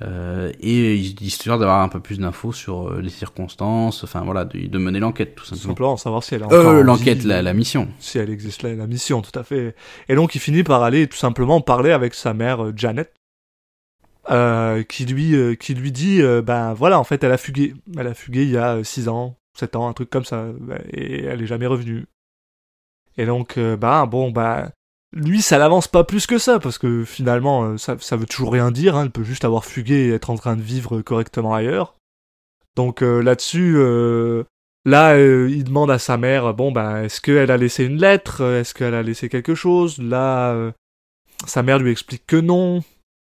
Euh, 0.02 0.52
et 0.59 0.96
histoire 0.96 1.57
d'avoir 1.59 1.80
un 1.80 1.88
peu 1.88 2.00
plus 2.00 2.18
d'infos 2.18 2.52
sur 2.52 2.88
euh, 2.90 3.00
les 3.00 3.11
circonstances, 3.11 4.02
enfin 4.02 4.22
voilà, 4.24 4.44
de, 4.44 4.66
de 4.66 4.78
mener 4.78 4.98
l'enquête 4.98 5.37
tout 5.37 5.44
simplement. 5.44 5.68
simplement 5.68 5.96
savoir 5.96 6.24
si 6.24 6.35
elle 6.35 6.40
est 6.42 6.44
encore 6.46 6.59
Euh, 6.59 6.80
en 6.80 6.83
l'enquête, 6.83 7.22
la, 7.22 7.42
la 7.42 7.54
mission. 7.54 7.88
si 8.00 8.18
elle 8.18 8.30
existe 8.30 8.62
là, 8.62 8.74
la 8.74 8.88
mission, 8.88 9.22
tout 9.22 9.38
à 9.38 9.44
fait. 9.44 9.76
Et 10.09 10.16
donc 10.16 10.35
il 10.35 10.40
finit 10.40 10.64
par 10.64 10.83
aller 10.83 11.07
tout 11.07 11.16
simplement 11.16 11.61
parler 11.61 11.92
avec 11.92 12.14
sa 12.14 12.35
mère 12.35 12.64
euh, 12.64 12.72
Janet, 12.74 13.12
euh, 14.30 14.83
qui 14.83 15.04
lui 15.07 15.57
qui 15.59 15.74
lui 15.74 15.92
dit 15.92 16.20
ben 16.44 16.74
voilà 16.74 16.98
en 16.98 17.04
fait 17.04 17.22
elle 17.22 17.33
a 17.33 17.38
fugué, 17.38 17.74
elle 17.96 18.09
a 18.09 18.14
fugué 18.14 18.42
il 18.42 18.50
y 18.50 18.57
a 18.57 18.83
6 18.83 19.09
ans, 19.09 19.37
7 19.57 19.76
ans, 19.76 19.87
un 19.88 19.92
truc 19.92 20.11
comme 20.11 20.24
ça, 20.24 20.46
et 20.92 21.22
elle 21.24 21.40
est 21.40 21.46
jamais 21.46 21.66
revenue. 21.66 22.07
Et 23.16 23.26
donc 23.26 23.59
bah 23.78 24.07
bon 24.07 24.33
bah 24.33 24.70
lui 25.14 25.42
ça 25.42 25.59
l'avance 25.59 25.88
pas 25.88 26.05
plus 26.05 26.27
que 26.27 26.38
ça 26.38 26.59
parce 26.59 26.79
que 26.79 27.05
finalement 27.05 27.64
euh, 27.64 27.77
ça 27.79 27.96
ça 28.00 28.16
veut 28.16 28.27
toujours 28.27 28.53
rien 28.53 28.70
dire, 28.70 28.96
hein, 28.96 29.05
elle 29.05 29.11
peut 29.11 29.24
juste 29.24 29.44
avoir 29.44 29.64
fugué 29.64 30.07
et 30.07 30.11
être 30.11 30.31
en 30.31 30.37
train 30.37 30.57
de 30.57 30.62
vivre 30.62 31.00
correctement 31.03 31.55
ailleurs. 31.55 31.94
Donc 32.77 33.03
euh, 33.03 33.20
là-dessus 33.22 33.74
euh, 33.77 34.44
Là, 34.87 35.14
euh, 35.14 35.48
il 35.50 35.64
demande 35.64 35.90
à 35.90 35.98
sa 35.98 36.18
mère, 36.18 36.53
bon, 36.53 36.70
ben, 36.70 37.05
est-ce 37.05 37.22
qu'elle 37.22 37.50
a 37.50 37.57
laissé 37.57 37.85
une 37.87 37.96
lettre? 37.96 38.42
Est-ce 38.42 38.74
qu'elle 38.74 38.94
a 38.94 39.03
laissé 39.03 39.31
quelque 39.31 39.55
chose? 39.55 39.96
Là, 39.96 40.72
sa 41.46 41.62
mère 41.62 41.79
lui 41.79 41.90
explique 41.90 42.27
que 42.27 42.37
non. 42.37 42.83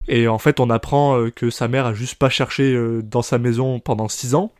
Et 0.08 0.30
en 0.30 0.38
fait, 0.38 0.62
on 0.62 0.70
apprend 0.70 1.30
que 1.36 1.50
sa 1.50 1.68
mère 1.68 1.86
a 1.86 1.94
juste 1.94 2.16
pas 2.16 2.30
cherché 2.30 3.02
dans 3.04 3.22
sa 3.22 3.38
maison 3.38 3.82
pendant 3.82 4.08
six 4.08 4.34
ans, 4.34 4.54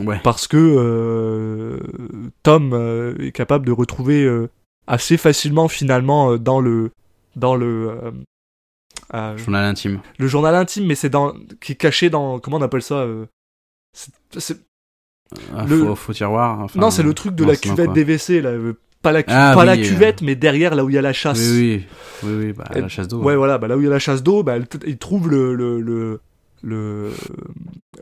Ouais. 0.00 0.18
parce 0.24 0.48
que 0.48 1.78
Tom 2.42 3.14
est 3.20 3.30
capable 3.30 3.64
de 3.64 3.70
retrouver 3.72 4.28
assez 4.88 5.16
facilement, 5.16 5.68
finalement, 5.68 6.32
euh, 6.32 6.38
dans 6.38 6.60
le... 6.60 6.90
Dans 7.36 7.54
le... 7.54 7.90
euh, 7.90 8.10
euh, 9.14 9.36
Journal 9.38 9.64
intime. 9.64 10.00
le 10.18 10.26
journal 10.26 10.54
intime, 10.56 10.86
mais 10.86 10.94
c'est 10.96 11.08
dans... 11.10 11.34
qui 11.60 11.72
est 11.72 11.76
caché 11.76 12.10
dans... 12.10 12.40
Comment 12.40 12.56
on 12.56 12.62
appelle 12.62 12.82
ça 12.82 12.96
euh, 12.96 13.26
c'est- 13.92 14.58
Un 15.54 15.64
Le- 15.66 15.84
faux, 15.86 15.94
faux 15.94 16.12
tiroir. 16.12 16.60
enfin, 16.60 16.80
non, 16.80 16.90
c'est 16.90 17.02
le 17.02 17.14
truc 17.14 17.34
de 17.34 17.44
non, 17.44 17.50
la 17.50 17.56
cuvette 17.56 17.92
des 17.92 18.04
WC, 18.04 18.40
là. 18.40 18.50
euh, 18.50 18.72
Pas 19.02 19.12
la, 19.12 19.22
cu- 19.22 19.30
Ah, 19.32 19.52
pas 19.54 19.60
oui, 19.60 19.66
la 19.66 19.72
euh. 19.72 19.82
cuvette, 19.82 20.22
mais 20.22 20.34
derrière, 20.34 20.74
là 20.74 20.84
où 20.84 20.88
il 20.90 20.94
y 20.94 20.98
a 20.98 21.02
la 21.02 21.12
chasse. 21.12 21.38
Oui, 21.38 21.86
oui, 22.22 22.28
oui, 22.30 22.44
oui, 22.46 22.52
bah, 22.52 22.64
Et- 22.74 22.80
la 22.80 22.88
chasse 22.88 23.08
d'eau. 23.08 23.22
Ouais, 23.22 23.36
voilà, 23.36 23.58
bah, 23.58 23.68
là 23.68 23.76
où 23.76 23.80
il 23.80 23.84
y 23.84 23.86
a 23.88 23.90
la 23.90 23.98
chasse 23.98 24.22
d'eau, 24.22 24.42
bah, 24.42 24.56
il 24.86 24.98
trouve 24.98 25.28
le, 25.30 25.54
le, 25.54 25.80
le, 25.80 26.20
le, 26.62 27.12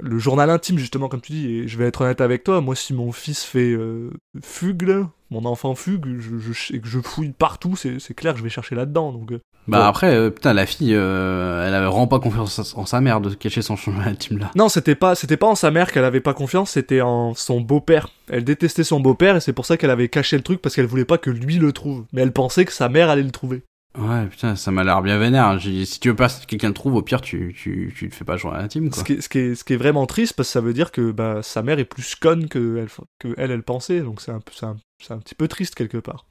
le 0.00 0.18
journal 0.18 0.50
intime, 0.50 0.78
justement, 0.78 1.08
comme 1.08 1.20
tu 1.20 1.32
dis. 1.32 1.46
Et 1.54 1.68
je 1.68 1.78
vais 1.78 1.86
être 1.86 2.00
honnête 2.02 2.20
avec 2.20 2.44
toi, 2.44 2.60
moi, 2.60 2.74
si 2.74 2.94
mon 2.94 3.12
fils 3.12 3.42
fait 3.44 3.72
euh, 3.72 4.10
fugue, 4.42 4.82
là, 4.82 5.10
mon 5.30 5.44
enfant 5.44 5.74
fugue, 5.74 6.06
je, 6.20 6.38
je, 6.38 6.74
et 6.74 6.80
que 6.80 6.88
je 6.88 7.00
fouille 7.00 7.32
partout, 7.32 7.74
c'est 7.76 8.14
clair 8.14 8.32
que 8.32 8.38
je 8.38 8.44
vais 8.44 8.50
chercher 8.50 8.74
là-dedans. 8.74 9.12
Donc, 9.12 9.32
euh, 9.32 9.40
Bah 9.68 9.80
Ouais. 9.80 9.84
après, 9.86 10.14
euh, 10.14 10.30
putain, 10.30 10.52
la 10.54 10.64
fille, 10.66 10.94
euh, 10.94 11.66
elle 11.66 11.74
avait 11.74 11.86
vraiment 11.86 12.06
pas 12.06 12.20
confiance 12.20 12.74
en 12.76 12.86
sa 12.86 13.00
mère 13.00 13.20
de 13.20 13.34
cacher 13.34 13.62
son 13.62 13.74
journal 13.76 14.08
intime 14.08 14.38
là. 14.38 14.50
Non, 14.54 14.68
c'était 14.68 14.94
pas, 14.94 15.14
c'était 15.16 15.36
pas 15.36 15.48
en 15.48 15.56
sa 15.56 15.70
mère 15.72 15.90
qu'elle 15.90 16.04
avait 16.04 16.20
pas 16.20 16.34
confiance, 16.34 16.70
c'était 16.70 17.00
en 17.00 17.34
son 17.34 17.60
beau-père. 17.60 18.08
Elle 18.28 18.44
détestait 18.44 18.84
son 18.84 19.00
beau-père 19.00 19.36
et 19.36 19.40
c'est 19.40 19.52
pour 19.52 19.66
ça 19.66 19.76
qu'elle 19.76 19.90
avait 19.90 20.08
caché 20.08 20.36
le 20.36 20.42
truc 20.44 20.62
parce 20.62 20.74
qu'elle 20.76 20.86
voulait 20.86 21.04
pas 21.04 21.18
que 21.18 21.30
lui 21.30 21.56
le 21.56 21.72
trouve. 21.72 22.04
Mais 22.12 22.22
elle 22.22 22.32
pensait 22.32 22.64
que 22.64 22.72
sa 22.72 22.88
mère 22.88 23.10
allait 23.10 23.22
le 23.24 23.30
trouver. 23.32 23.62
Ouais, 23.98 24.26
putain, 24.26 24.56
ça 24.56 24.70
m'a 24.70 24.84
l'air 24.84 25.00
bien 25.02 25.18
vénère. 25.18 25.58
J'ai 25.58 25.70
dit, 25.70 25.86
Si 25.86 26.00
tu 26.00 26.08
veux 26.08 26.16
pas 26.16 26.28
que 26.28 26.44
quelqu'un 26.46 26.68
le 26.68 26.74
trouve, 26.74 26.94
au 26.94 27.02
pire, 27.02 27.20
tu, 27.20 27.54
tu, 27.56 27.92
tu 27.96 28.04
le 28.06 28.10
fais 28.10 28.24
pas 28.24 28.36
journal 28.36 28.62
intime, 28.62 28.90
quoi. 28.90 28.98
Ce 28.98 29.04
qui, 29.04 29.12
est, 29.14 29.20
ce, 29.20 29.28
qui 29.28 29.38
est, 29.38 29.54
ce 29.54 29.64
qui 29.64 29.72
est 29.72 29.76
vraiment 29.78 30.06
triste 30.06 30.34
parce 30.34 30.48
que 30.48 30.52
ça 30.52 30.60
veut 30.60 30.74
dire 30.74 30.92
que 30.92 31.10
bah, 31.12 31.42
sa 31.42 31.62
mère 31.62 31.78
est 31.78 31.84
plus 31.84 32.14
conne 32.14 32.48
que 32.48 32.76
elle, 32.76 32.88
que 33.18 33.34
elle, 33.38 33.50
elle 33.50 33.62
pensait. 33.62 34.00
Donc 34.00 34.20
c'est 34.20 34.32
un, 34.32 34.40
un, 34.62 34.76
un 35.10 35.18
petit 35.18 35.34
peu 35.34 35.48
triste 35.48 35.74
quelque 35.74 35.98
part. 35.98 36.26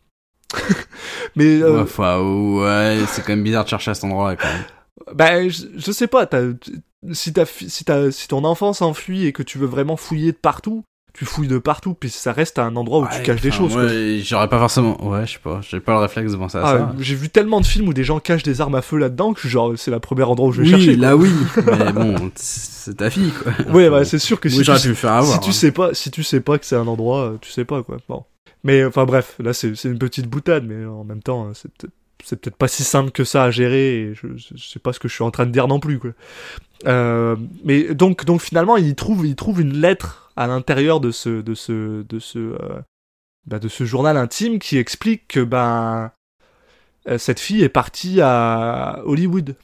Mais 1.36 1.62
euh, 1.62 1.84
Ouais, 1.84 2.62
ouais, 2.62 3.06
c'est 3.08 3.22
quand 3.24 3.30
même 3.36 3.44
bizarre 3.44 3.64
de 3.64 3.70
chercher 3.70 3.92
à 3.92 3.94
cet 3.96 4.04
endroit-là, 4.06 4.36
quand 4.36 4.48
même. 4.48 4.66
bah, 5.14 5.48
je, 5.48 5.66
je 5.76 5.92
sais 5.92 6.08
pas, 6.08 6.28
si, 7.12 7.32
fi- 7.46 7.70
si, 7.70 7.86
ta- 7.86 8.12
si 8.12 8.28
ton 8.28 8.44
enfant 8.44 8.74
s'enfuit 8.74 9.26
et 9.26 9.34
que 9.34 9.44
tu 9.44 9.58
veux 9.58 9.68
vraiment 9.68 9.98
fouiller 9.98 10.32
de 10.32 10.38
partout, 10.38 10.84
tu 11.18 11.26
fouilles 11.26 11.48
de 11.48 11.58
partout, 11.58 11.94
puis 11.94 12.10
ça 12.10 12.34
reste 12.34 12.60
un 12.60 12.76
endroit 12.76 13.00
où 13.00 13.08
tu 13.16 13.22
caches 13.24 13.42
des 13.42 13.52
choses. 13.52 13.76
Ouais, 13.76 14.20
j'aurais 14.24 14.50
pas 14.50 14.60
forcément. 14.60 15.02
Ouais, 15.08 15.26
je 15.26 15.34
sais 15.34 15.40
pas, 15.40 15.62
j'ai 15.62 15.80
pas 15.80 15.94
le 15.94 16.00
réflexe 16.00 16.34
de 16.34 16.38
penser 16.38 16.58
à 16.58 16.62
Ah, 16.64 16.78
ça. 16.78 16.96
J'ai 17.00 17.16
vu 17.16 17.30
tellement 17.30 17.62
de 17.62 17.66
films 17.66 17.88
où 17.88 17.94
des 17.94 18.04
gens 18.04 18.20
cachent 18.20 18.44
des 18.44 18.60
armes 18.62 18.76
à 18.76 18.82
feu 18.82 18.98
là-dedans 18.98 19.34
que 19.34 19.48
genre 19.48 19.74
c'est 19.78 19.92
le 19.92 20.00
premier 20.00 20.24
endroit 20.24 20.50
où 20.50 20.52
je 20.52 20.62
vais 20.62 20.68
oui, 20.68 20.72
chercher. 20.72 20.98
quoi. 20.98 21.06
là 21.08 21.16
oui, 21.16 21.32
mais 21.66 21.92
bon, 21.94 22.32
c'est 22.36 22.98
ta 22.98 23.10
fille, 23.10 23.32
quoi. 23.32 23.54
Ouais, 23.74 23.90
bah, 23.90 24.04
c'est 24.06 24.20
sûr 24.20 24.40
que 24.40 24.50
si 24.50 24.60
Oui, 24.60 24.66
tu, 24.66 24.90
pu 24.90 24.96
faire 24.96 25.14
avoir. 25.14 25.34
si 25.34 25.40
tu 25.40 25.50
hein. 25.50 25.54
sais 25.54 25.72
pas, 25.72 25.94
si 25.94 26.12
tu 26.12 26.24
sais 26.24 26.42
pas 26.42 26.58
que 26.60 26.66
c'est 26.66 26.76
un 26.76 26.88
endroit, 26.88 27.22
euh, 27.32 27.38
tu 27.40 27.50
sais 27.52 27.66
pas 27.66 27.82
quoi. 27.84 27.98
Bon. 28.10 28.24
Mais 28.64 28.84
enfin 28.84 29.06
bref, 29.06 29.36
là 29.40 29.54
c'est 29.54 29.72
une 29.86 29.98
petite 30.00 30.28
boutade, 30.28 30.66
mais 30.68 30.86
en 30.86 31.04
même 31.04 31.22
temps, 31.22 31.50
c'est 31.54 31.72
peut-être 31.72 31.94
c'est 32.24 32.40
peut-être 32.42 32.56
pas 32.56 32.68
si 32.68 32.84
simple 32.84 33.12
que 33.12 33.24
ça 33.24 33.44
à 33.44 33.52
gérer. 33.52 34.02
Et 34.02 34.14
je, 34.16 34.28
je, 34.36 34.48
je 34.56 34.68
sais 34.68 34.80
pas 34.80 34.92
ce 34.94 35.00
que 35.00 35.08
je 35.08 35.14
suis 35.14 35.24
en 35.24 35.30
train 35.32 35.46
de 35.46 35.52
dire 35.52 35.68
non 35.68 35.80
plus 35.80 36.00
quoi. 36.00 36.12
Euh, 36.88 37.36
mais 37.64 37.94
donc 37.94 38.26
donc 38.26 38.42
finalement, 38.42 38.78
il 38.78 38.96
trouve 38.96 39.26
il 39.26 39.36
trouve 39.36 39.62
une 39.62 39.78
lettre 39.80 40.25
à 40.36 40.48
l'intérieur 40.48 41.00
de 41.00 41.12
ce 41.12 41.42
de 41.42 41.54
ce 41.54 42.04
de 42.04 42.20
ce 42.20 42.40
euh, 42.40 42.82
bah, 43.46 43.60
de 43.60 43.68
ce 43.68 43.86
journal 43.86 44.18
intime 44.18 44.60
qui 44.60 44.78
explique 44.78 45.28
que 45.28 45.40
ben 45.44 46.12
euh, 47.08 47.18
cette 47.18 47.40
fille 47.40 47.64
est 47.64 47.70
partie 47.70 48.20
à 48.22 49.02
Hollywood 49.06 49.56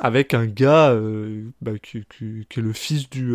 avec 0.00 0.34
un 0.34 0.46
gars 0.46 0.90
euh, 0.90 1.44
bah, 1.60 1.78
qui, 1.78 1.98
est 1.98 2.56
le 2.56 2.72
fils 2.72 3.08
du 3.08 3.34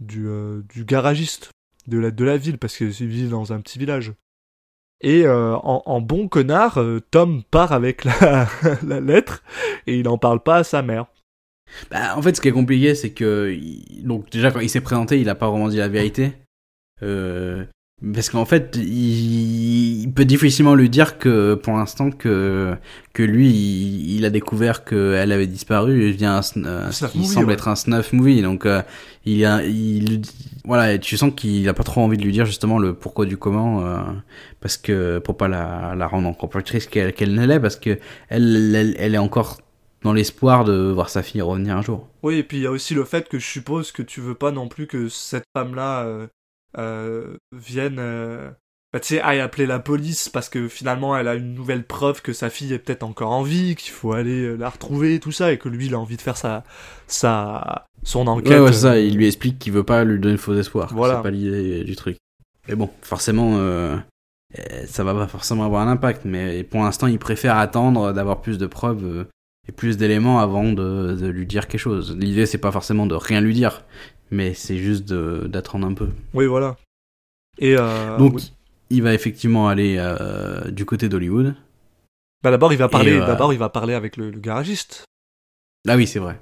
du, 0.00 0.28
du 0.68 0.84
garagiste 0.84 1.50
de 1.86 1.98
la 1.98 2.36
ville 2.36 2.58
parce 2.58 2.76
qu'ils 2.76 2.90
vivent 2.90 3.30
dans 3.30 3.52
un 3.52 3.60
petit 3.60 3.78
village. 3.78 4.12
Et 5.00 5.28
en, 5.28 6.00
bon 6.00 6.28
connard, 6.28 6.80
Tom 7.10 7.44
part 7.44 7.72
avec 7.72 8.04
la 8.04 8.48
lettre 9.00 9.42
et 9.86 9.96
il 9.98 10.04
n'en 10.04 10.18
parle 10.18 10.40
pas 10.40 10.56
à 10.56 10.64
sa 10.64 10.82
mère. 10.82 11.06
Bah, 11.90 12.16
en 12.16 12.22
fait, 12.22 12.36
ce 12.36 12.40
qui 12.40 12.48
est 12.48 12.52
compliqué, 12.52 12.94
c'est 12.94 13.10
que 13.10 13.52
il- 13.52 14.02
donc 14.04 14.30
déjà 14.30 14.50
quand 14.50 14.60
il 14.60 14.68
s'est 14.70 14.80
présenté, 14.80 15.20
il 15.20 15.28
a 15.28 15.34
pas 15.34 15.48
vraiment 15.50 15.68
dit 15.68 15.76
la 15.76 15.88
vérité. 15.88 16.32
Euh, 17.02 17.64
parce 18.14 18.30
qu'en 18.30 18.44
fait, 18.44 18.76
il... 18.76 20.02
il 20.02 20.12
peut 20.12 20.24
difficilement 20.24 20.74
lui 20.74 20.88
dire 20.88 21.18
que 21.18 21.54
pour 21.54 21.74
l'instant 21.74 22.10
que 22.10 22.74
que 23.12 23.22
lui, 23.22 23.48
il, 23.50 24.16
il 24.16 24.24
a 24.24 24.30
découvert 24.30 24.84
qu'elle 24.84 25.32
avait 25.32 25.46
disparu 25.46 26.10
via 26.10 26.36
un, 26.38 26.42
ce 26.42 26.54
snuff 26.92 27.10
qui 27.12 27.18
movie, 27.18 27.28
semble 27.30 27.46
ouais. 27.48 27.54
être 27.54 27.68
un 27.68 27.74
snuff 27.76 28.12
movie. 28.12 28.42
Donc 28.42 28.66
euh, 28.66 28.82
il 29.24 29.44
a, 29.44 29.64
il 29.64 30.22
voilà, 30.64 30.98
tu 30.98 31.16
sens 31.16 31.32
qu'il 31.34 31.68
a 31.68 31.74
pas 31.74 31.82
trop 31.82 32.00
envie 32.00 32.16
de 32.16 32.22
lui 32.22 32.32
dire 32.32 32.46
justement 32.46 32.78
le 32.78 32.94
pourquoi 32.94 33.26
du 33.26 33.36
comment, 33.36 33.84
euh, 33.84 33.98
parce 34.60 34.76
que 34.76 35.18
pour 35.18 35.36
pas 35.36 35.48
la, 35.48 35.94
la 35.96 36.06
rendre 36.06 36.28
encore 36.28 36.48
plus 36.48 36.62
triste 36.62 36.90
qu'elle 36.90 37.12
qu'elle 37.12 37.34
ne 37.34 37.46
l'est, 37.46 37.60
parce 37.60 37.76
que 37.76 37.98
elle, 38.28 38.74
elle, 38.74 38.96
elle 38.98 39.14
est 39.14 39.18
encore 39.18 39.58
dans 40.02 40.12
l'espoir 40.12 40.64
de 40.64 40.90
voir 40.90 41.08
sa 41.10 41.22
fille 41.22 41.42
revenir 41.42 41.76
un 41.76 41.82
jour. 41.82 42.08
Oui, 42.22 42.36
et 42.36 42.42
puis 42.42 42.58
il 42.58 42.62
y 42.62 42.66
a 42.66 42.70
aussi 42.70 42.94
le 42.94 43.04
fait 43.04 43.28
que 43.28 43.38
je 43.38 43.46
suppose 43.46 43.92
que 43.92 44.02
tu 44.02 44.20
veux 44.20 44.34
pas 44.34 44.50
non 44.50 44.68
plus 44.68 44.86
que 44.86 45.08
cette 45.08 45.44
femme-là 45.56 46.04
euh, 46.04 46.26
euh, 46.78 47.36
vienne, 47.52 47.96
euh, 47.98 48.50
bah, 48.92 49.00
tu 49.00 49.14
sais, 49.14 49.20
aille 49.20 49.40
appeler 49.40 49.66
la 49.66 49.80
police 49.80 50.28
parce 50.28 50.48
que 50.48 50.68
finalement 50.68 51.16
elle 51.16 51.28
a 51.28 51.34
une 51.34 51.54
nouvelle 51.54 51.84
preuve 51.84 52.22
que 52.22 52.32
sa 52.32 52.48
fille 52.48 52.72
est 52.72 52.78
peut-être 52.78 53.02
encore 53.02 53.32
en 53.32 53.42
vie, 53.42 53.74
qu'il 53.74 53.90
faut 53.90 54.12
aller 54.12 54.56
la 54.56 54.68
retrouver, 54.68 55.18
tout 55.18 55.32
ça, 55.32 55.52
et 55.52 55.58
que 55.58 55.68
lui 55.68 55.86
il 55.86 55.94
a 55.94 55.98
envie 55.98 56.16
de 56.16 56.22
faire 56.22 56.36
sa, 56.36 56.64
sa, 57.06 57.86
son 58.04 58.26
enquête. 58.28 58.52
Ouais, 58.52 58.60
ouais, 58.60 58.72
ça. 58.72 58.98
Il 58.98 59.16
lui 59.16 59.26
explique 59.26 59.58
qu'il 59.58 59.72
veut 59.72 59.84
pas 59.84 60.04
lui 60.04 60.20
donner 60.20 60.36
faux 60.36 60.54
espoir. 60.54 60.92
Voilà. 60.94 61.16
C'est 61.16 61.22
pas 61.22 61.30
l'idée 61.30 61.84
du 61.84 61.96
truc. 61.96 62.18
Mais 62.68 62.76
bon, 62.76 62.90
forcément, 63.02 63.58
ça 64.86 65.04
va 65.04 65.14
pas 65.14 65.26
forcément 65.26 65.64
avoir 65.64 65.86
un 65.86 65.90
impact. 65.90 66.24
Mais 66.24 66.62
pour 66.62 66.82
l'instant, 66.82 67.06
il 67.06 67.18
préfère 67.18 67.56
attendre 67.56 68.12
d'avoir 68.12 68.42
plus 68.42 68.58
de 68.58 68.66
preuves 68.66 69.26
et 69.68 69.72
plus 69.72 69.96
d'éléments 69.96 70.40
avant 70.40 70.72
de, 70.72 71.14
de 71.14 71.26
lui 71.26 71.46
dire 71.46 71.68
quelque 71.68 71.80
chose. 71.80 72.16
L'idée, 72.18 72.46
c'est 72.46 72.58
pas 72.58 72.72
forcément 72.72 73.06
de 73.06 73.14
rien 73.14 73.40
lui 73.40 73.54
dire, 73.54 73.84
mais 74.30 74.54
c'est 74.54 74.78
juste 74.78 75.12
d'attendre 75.12 75.86
un 75.86 75.94
peu. 75.94 76.08
Oui, 76.34 76.46
voilà. 76.46 76.76
Et 77.58 77.76
euh, 77.76 78.16
Donc, 78.16 78.34
oui. 78.36 78.52
il 78.90 79.02
va 79.02 79.14
effectivement 79.14 79.68
aller 79.68 79.96
euh, 79.98 80.70
du 80.70 80.84
côté 80.84 81.08
d'Hollywood. 81.08 81.54
Bah, 82.42 82.50
d'abord 82.50 82.72
il 82.72 82.78
va 82.78 82.88
parler, 82.88 83.18
euh, 83.18 83.26
d'abord 83.26 83.52
il 83.52 83.58
va 83.58 83.68
parler 83.68 83.94
avec 83.94 84.16
le, 84.16 84.30
le 84.30 84.38
garagiste. 84.38 85.04
Ah 85.88 85.96
oui, 85.96 86.06
c'est 86.06 86.20
vrai. 86.20 86.38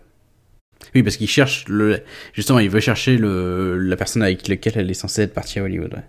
Oui, 0.95 1.03
parce 1.03 1.17
qu'il 1.17 1.29
cherche 1.29 1.67
le, 1.69 2.03
justement, 2.35 2.59
il 2.59 2.69
veut 2.69 2.81
chercher 2.81 3.17
le, 3.17 3.79
la 3.79 3.97
personne 3.97 4.23
avec 4.23 4.47
laquelle 4.47 4.75
elle 4.77 4.91
est 4.91 4.95
censée 4.95 5.23
être 5.23 5.35
partie 5.35 5.59
à 5.59 5.63
Hollywood. 5.65 5.95
ouais. 5.95 6.05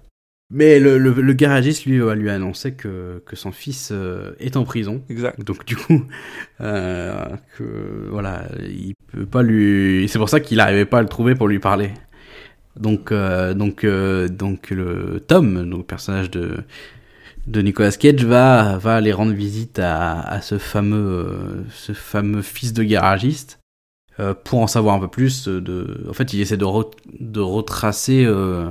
Mais 0.49 0.79
le, 0.79 0.97
le, 0.97 1.11
le 1.11 1.33
garagiste, 1.33 1.85
lui, 1.85 1.99
va 1.99 2.15
lui 2.15 2.29
annoncer 2.29 2.73
que, 2.73 3.21
que 3.25 3.35
son 3.35 3.51
fils 3.51 3.89
euh, 3.91 4.31
est 4.39 4.55
en 4.55 4.63
prison. 4.63 5.03
Exact. 5.09 5.43
Donc, 5.43 5.65
du 5.65 5.75
coup, 5.75 6.05
euh, 6.61 7.25
que, 7.57 8.07
voilà, 8.09 8.45
il 8.61 8.93
peut 9.11 9.25
pas 9.25 9.43
lui, 9.43 10.07
c'est 10.07 10.19
pour 10.19 10.29
ça 10.29 10.39
qu'il 10.39 10.57
n'arrivait 10.57 10.85
pas 10.85 10.99
à 10.99 11.01
le 11.01 11.09
trouver 11.09 11.35
pour 11.35 11.49
lui 11.49 11.59
parler. 11.59 11.91
Donc, 12.79 13.11
euh, 13.11 13.53
donc, 13.53 13.83
euh, 13.83 14.29
donc, 14.29 14.69
le 14.69 15.19
Tom, 15.27 15.69
donc, 15.69 15.79
le 15.79 15.85
personnage 15.85 16.31
de, 16.31 16.57
de 17.47 17.61
Nicolas 17.61 17.91
Cage 17.91 18.23
va, 18.25 18.77
va 18.77 18.95
aller 18.95 19.13
rendre 19.13 19.33
visite 19.33 19.79
à, 19.79 20.19
à 20.21 20.41
ce 20.41 20.57
fameux, 20.57 20.97
euh, 20.97 21.63
ce 21.73 21.93
fameux 21.93 22.41
fils 22.41 22.73
de 22.73 22.83
garagiste 22.83 23.59
euh, 24.19 24.33
pour 24.33 24.59
en 24.61 24.67
savoir 24.67 24.95
un 24.95 24.99
peu 24.99 25.07
plus. 25.09 25.47
De, 25.47 26.05
en 26.09 26.13
fait, 26.13 26.33
il 26.33 26.41
essaie 26.41 26.57
de, 26.57 26.65
re- 26.65 26.91
de 27.19 27.39
retracer 27.41 28.25
euh, 28.25 28.69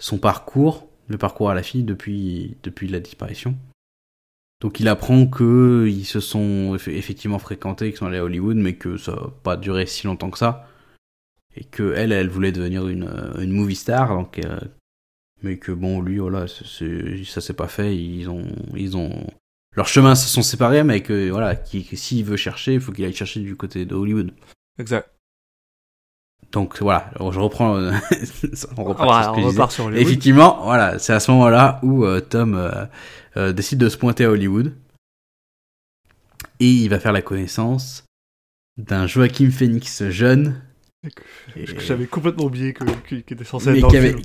son 0.00 0.18
parcours, 0.18 0.88
le 1.08 1.18
parcours 1.18 1.50
à 1.50 1.54
la 1.54 1.62
fille 1.62 1.82
depuis, 1.84 2.56
depuis 2.62 2.88
la 2.88 3.00
disparition. 3.00 3.56
Donc, 4.60 4.78
il 4.80 4.86
apprend 4.88 5.26
que 5.26 5.86
ils 5.88 6.04
se 6.04 6.20
sont 6.20 6.76
eff- 6.76 6.88
effectivement 6.90 7.38
fréquentés, 7.40 7.90
qu'ils 7.90 7.98
sont 7.98 8.06
allés 8.06 8.18
à 8.18 8.24
Hollywood, 8.24 8.56
mais 8.56 8.74
que 8.76 8.96
ça 8.96 9.12
n'a 9.12 9.26
pas 9.42 9.56
duré 9.56 9.86
si 9.86 10.06
longtemps 10.06 10.30
que 10.30 10.38
ça. 10.38 10.68
Et 11.56 11.64
que 11.64 11.92
elle, 11.96 12.12
elle 12.12 12.28
voulait 12.30 12.52
devenir 12.52 12.86
une, 12.88 13.10
une 13.38 13.50
movie 13.52 13.74
star, 13.76 14.08
donc 14.14 14.38
euh, 14.38 14.58
mais 15.42 15.58
que 15.58 15.72
bon 15.72 16.00
lui 16.00 16.18
voilà 16.18 16.46
c'est- 16.48 16.64
c'est- 16.66 17.24
ça 17.24 17.40
s'est 17.42 17.52
pas 17.52 17.66
fait 17.68 17.96
ils 17.96 18.30
ont 18.30 18.46
ils 18.76 18.96
ont 18.96 19.26
leurs 19.76 19.88
chemins 19.88 20.14
se 20.14 20.28
sont 20.28 20.40
séparés 20.42 20.84
mais 20.84 21.02
que 21.02 21.28
voilà 21.30 21.56
qui 21.56 21.82
s'il 21.96 22.24
veut 22.24 22.36
chercher 22.36 22.74
il 22.74 22.80
faut 22.80 22.92
qu'il 22.92 23.04
aille 23.04 23.12
chercher 23.12 23.40
du 23.40 23.56
côté 23.56 23.84
de 23.84 23.94
Hollywood 23.94 24.32
Exact. 24.78 25.11
Donc 26.52 26.80
voilà 26.82 27.10
je 27.18 27.38
reprends 27.40 27.76
euh, 27.76 27.92
on 28.76 28.84
repart 28.84 29.06
Voilà, 29.08 29.22
sur 29.24 29.32
ce 29.32 29.36
que 29.36 29.40
on 29.40 29.42
je 29.42 29.48
disais. 29.48 29.48
repart 29.48 29.72
sur 29.72 29.84
Hollywood. 29.86 30.06
effectivement 30.06 30.60
voilà 30.64 30.98
c'est 30.98 31.12
à 31.12 31.20
ce 31.20 31.30
moment 31.30 31.48
là 31.48 31.80
où 31.82 32.04
euh, 32.04 32.20
Tom 32.20 32.54
euh, 32.54 32.84
euh, 33.36 33.52
décide 33.52 33.78
de 33.78 33.88
se 33.88 33.96
pointer 33.96 34.24
à 34.26 34.30
Hollywood 34.30 34.74
et 36.60 36.68
il 36.68 36.88
va 36.88 37.00
faire 37.00 37.12
la 37.12 37.22
connaissance 37.22 38.04
d'un 38.76 39.06
Joaquin 39.06 39.50
Phoenix 39.50 40.04
jeune 40.10 40.60
et- 41.56 41.64
que 41.64 41.80
J'avais 41.80 42.06
complètement 42.06 42.44
oublié 42.44 42.74
qu'il 43.08 43.18
était 43.18 43.44
censé 43.44 43.70
mais 43.70 43.78
être 43.78 43.82
dans 43.82 43.88
qui 43.88 43.96
le 43.96 44.02
avait 44.02 44.10
film. 44.12 44.22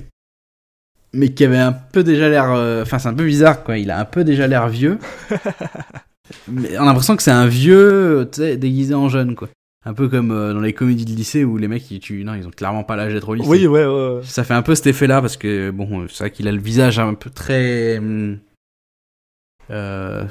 mais 1.14 1.28
qui 1.34 1.44
avait 1.44 1.58
un 1.58 1.72
peu 1.72 2.04
déjà 2.04 2.28
l'air 2.28 2.50
enfin 2.82 2.98
c'est 2.98 3.08
un 3.08 3.14
peu 3.14 3.24
bizarre 3.24 3.64
quoi 3.64 3.78
il 3.78 3.90
a 3.90 3.98
un 3.98 4.04
peu 4.04 4.22
déjà 4.24 4.46
l'air 4.46 4.68
vieux 4.68 4.98
mais 6.48 6.76
on 6.78 6.82
a 6.82 6.86
l'impression 6.86 7.16
que 7.16 7.22
c'est 7.22 7.30
un 7.30 7.46
vieux 7.46 8.28
tu 8.32 8.40
sais 8.42 8.56
déguisé 8.56 8.94
en 8.94 9.08
jeune 9.08 9.34
quoi 9.34 9.48
un 9.88 9.94
peu 9.94 10.08
comme 10.08 10.30
euh, 10.30 10.52
dans 10.52 10.60
les 10.60 10.74
comédies 10.74 11.06
de 11.06 11.10
lycée 11.10 11.44
où 11.44 11.56
les 11.56 11.66
mecs 11.66 11.90
ils 11.90 11.98
tu 11.98 12.22
non 12.22 12.34
ils 12.34 12.46
ont 12.46 12.50
clairement 12.50 12.84
pas 12.84 12.94
l'âge 12.94 13.14
d'être 13.14 13.28
au 13.28 13.34
lycée. 13.34 13.48
Oui, 13.48 13.66
ouais, 13.66 13.86
ouais. 13.86 14.20
ça 14.22 14.44
fait 14.44 14.54
un 14.54 14.62
peu 14.62 14.74
cet 14.74 14.86
effet 14.86 15.06
là 15.06 15.20
parce 15.20 15.36
que 15.36 15.70
bon 15.70 16.06
c'est 16.08 16.24
vrai 16.24 16.30
qu'il 16.30 16.46
a 16.46 16.52
le 16.52 16.60
visage 16.60 16.98
un 16.98 17.14
peu 17.14 17.30
très 17.30 17.98
hum, 17.98 18.38
euh, 19.70 20.26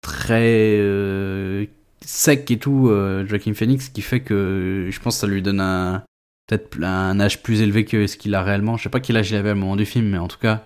très 0.00 0.76
euh, 0.78 1.66
sec 2.04 2.50
et 2.50 2.58
tout 2.58 2.88
euh, 2.88 3.26
Joaquin 3.26 3.54
Phoenix 3.54 3.88
qui 3.88 4.02
fait 4.02 4.20
que 4.20 4.88
je 4.90 5.00
pense 5.00 5.16
que 5.16 5.20
ça 5.22 5.26
lui 5.26 5.42
donne 5.42 5.60
un 5.60 6.02
peut-être 6.46 6.82
un 6.82 7.18
âge 7.20 7.42
plus 7.42 7.62
élevé 7.62 7.84
que 7.84 8.06
ce 8.06 8.16
qu'il 8.16 8.34
a 8.34 8.42
réellement. 8.42 8.76
Je 8.76 8.84
sais 8.84 8.88
pas 8.88 9.00
quel 9.00 9.16
âge 9.16 9.30
il 9.30 9.36
avait 9.36 9.52
au 9.52 9.56
moment 9.56 9.76
du 9.76 9.86
film 9.86 10.08
mais 10.08 10.18
en 10.18 10.28
tout 10.28 10.38
cas 10.38 10.64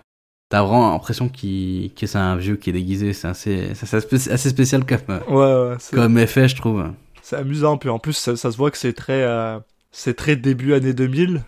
t'as 0.48 0.62
vraiment 0.62 0.92
l'impression 0.92 1.28
qu'il 1.28 1.92
que 1.94 2.07
c'est 2.07 2.18
un 2.18 2.37
vieux 2.37 2.57
qui 2.57 2.70
est 2.70 2.74
déguisé. 2.74 3.12
C'est 3.12 3.28
assez 3.28 3.70
assez 3.70 4.48
spécial 4.48 4.85
comme 4.85 4.98
euh, 5.09 5.20
Ouais, 5.28 5.70
ouais, 5.72 5.76
comme 5.92 6.18
effet 6.18 6.48
je 6.48 6.57
trouve 6.57 6.85
C'est 7.27 7.37
amusant, 7.37 7.79
puis 7.79 7.89
en 7.89 7.99
plus, 7.99 8.13
ça, 8.13 8.37
ça 8.37 8.53
se 8.53 8.57
voit 8.59 8.71
que 8.71 8.77
c'est 8.77 8.93
très, 8.93 9.23
euh, 9.23 9.59
c'est 9.93 10.13
très 10.15 10.37
début 10.37 10.75
année 10.75 10.93
2000, 10.93 11.43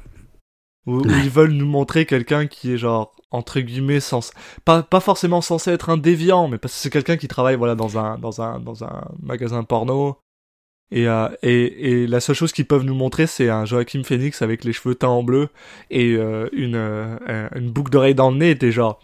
où, 0.86 1.00
où 1.00 1.10
ils 1.22 1.28
veulent 1.28 1.52
nous 1.52 1.66
montrer 1.66 2.06
quelqu'un 2.06 2.46
qui 2.46 2.72
est 2.72 2.78
genre, 2.78 3.14
entre 3.30 3.60
guillemets, 3.60 4.00
sens... 4.00 4.32
pas, 4.64 4.82
pas 4.82 5.00
forcément 5.00 5.42
censé 5.42 5.70
être 5.70 5.90
un 5.90 5.98
déviant, 5.98 6.48
mais 6.48 6.56
parce 6.56 6.72
que 6.72 6.80
c'est 6.80 6.88
quelqu'un 6.90 7.18
qui 7.18 7.28
travaille, 7.28 7.56
voilà, 7.56 7.74
dans 7.74 7.98
un, 7.98 8.16
dans 8.16 8.40
un, 8.40 8.58
dans 8.58 8.84
un 8.84 9.04
magasin 9.22 9.64
porno. 9.64 10.16
Et, 10.92 11.08
euh, 11.08 11.28
et, 11.42 11.90
et 12.02 12.06
la 12.06 12.20
seule 12.20 12.36
chose 12.36 12.52
qu'ils 12.52 12.66
peuvent 12.66 12.84
nous 12.84 12.94
montrer, 12.94 13.26
c'est 13.26 13.50
un 13.50 13.64
Joachim 13.66 14.02
Phoenix 14.02 14.40
avec 14.40 14.64
les 14.64 14.72
cheveux 14.72 14.94
teints 14.94 15.08
en 15.08 15.24
bleu 15.24 15.48
et 15.90 16.14
euh, 16.14 16.48
une, 16.52 16.76
euh, 16.76 17.18
un- 17.26 17.58
une 17.58 17.70
boucle 17.70 17.90
d'oreille 17.90 18.14
dans 18.14 18.30
le 18.30 18.38
nez, 18.38 18.50
et 18.52 18.56
t'es 18.58 18.72
genre... 18.72 18.98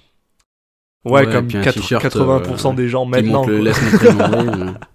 Ouais, 1.05 1.27
Ouais, 1.27 1.33
comme 1.33 1.49
puis 1.49 1.59
un 1.59 1.63
4- 1.63 1.73
t-shirt, 1.75 2.05
80% 2.05 2.71
euh, 2.71 2.75
des 2.75 2.89
gens 2.89 3.05
maintenant. 3.05 3.41
montre 3.41 3.51
le 3.51 3.57
quoi. 3.57 3.65
laisse 3.65 3.83
montrer 3.83 4.09
le 4.13 4.15
nombril. 4.15 4.79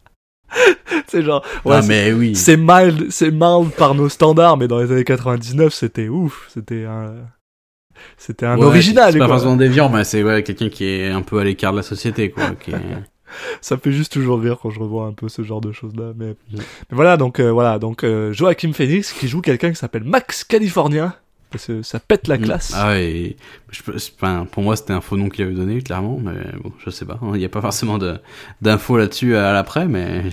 c'est 1.07 1.21
genre... 1.23 1.43
ouais, 1.65 1.81
mais 1.87 2.11
oui 2.13 2.35
c'est 2.35 2.57
mild, 2.57 3.07
c'est 3.11 3.31
mild 3.31 3.71
par 3.77 3.95
nos 3.95 4.09
standards, 4.09 4.57
mais 4.57 4.67
dans 4.67 4.79
les 4.79 4.91
années 4.91 5.03
99, 5.03 5.73
c'était 5.73 6.07
ouf, 6.07 6.47
c'était 6.53 6.85
un, 6.85 7.15
c'était 8.17 8.45
un 8.45 8.57
Ouais, 8.57 8.65
original. 8.65 9.11
C'est 9.13 9.19
pas 9.19 9.27
forcément 9.27 9.55
déviant, 9.55 9.89
mais 9.89 10.03
c'est 10.03 10.23
ouais, 10.23 10.43
quelqu'un 10.43 10.69
qui 10.69 10.85
est 10.85 11.09
un 11.09 11.21
peu 11.21 11.39
à 11.39 11.43
l'écart 11.43 11.71
de 11.71 11.77
la 11.77 11.83
société, 11.83 12.29
quoi. 12.31 12.51
qui 12.59 12.71
est- 12.71 12.75
Ça 13.61 13.77
fait 13.77 13.91
juste 13.91 14.13
toujours 14.13 14.39
rire 14.39 14.57
quand 14.61 14.69
je 14.69 14.79
revois 14.79 15.05
un 15.05 15.11
peu 15.13 15.27
ce 15.29 15.41
genre 15.43 15.59
de 15.61 15.71
choses 15.73 15.95
là. 15.95 16.13
Mais, 16.15 16.35
mais 16.53 16.59
voilà, 16.91 17.17
donc 17.17 17.39
euh, 17.39 17.51
voilà, 17.51 17.77
donc 17.77 18.03
euh, 18.03 18.31
Joachim 18.31 18.71
Phoenix 18.73 19.11
qui 19.11 19.27
joue 19.27 19.41
quelqu'un 19.41 19.69
qui 19.69 19.75
s'appelle 19.75 20.05
Max 20.05 20.43
Californien. 20.45 21.13
Parce 21.49 21.65
que 21.67 21.81
ça 21.81 21.99
pète 21.99 22.27
la 22.27 22.37
classe. 22.37 22.73
Ah 22.75 22.99
et 22.99 23.37
je 23.69 23.81
un- 24.21 24.45
pour 24.45 24.63
moi 24.63 24.75
c'était 24.75 24.93
un 24.93 25.01
faux 25.01 25.15
nom 25.17 25.29
qu'il 25.29 25.45
avait 25.45 25.53
donné, 25.53 25.81
clairement, 25.81 26.19
mais 26.21 26.33
bon, 26.61 26.73
je 26.83 26.89
sais 26.89 27.05
pas. 27.05 27.17
hein, 27.21 27.31
Il 27.33 27.39
n'y 27.39 27.45
a 27.45 27.49
pas 27.49 27.61
forcément 27.61 27.97
d'infos 28.61 28.97
là-dessus 28.97 29.35
à 29.35 29.53
l'après, 29.53 29.87
mais 29.87 30.23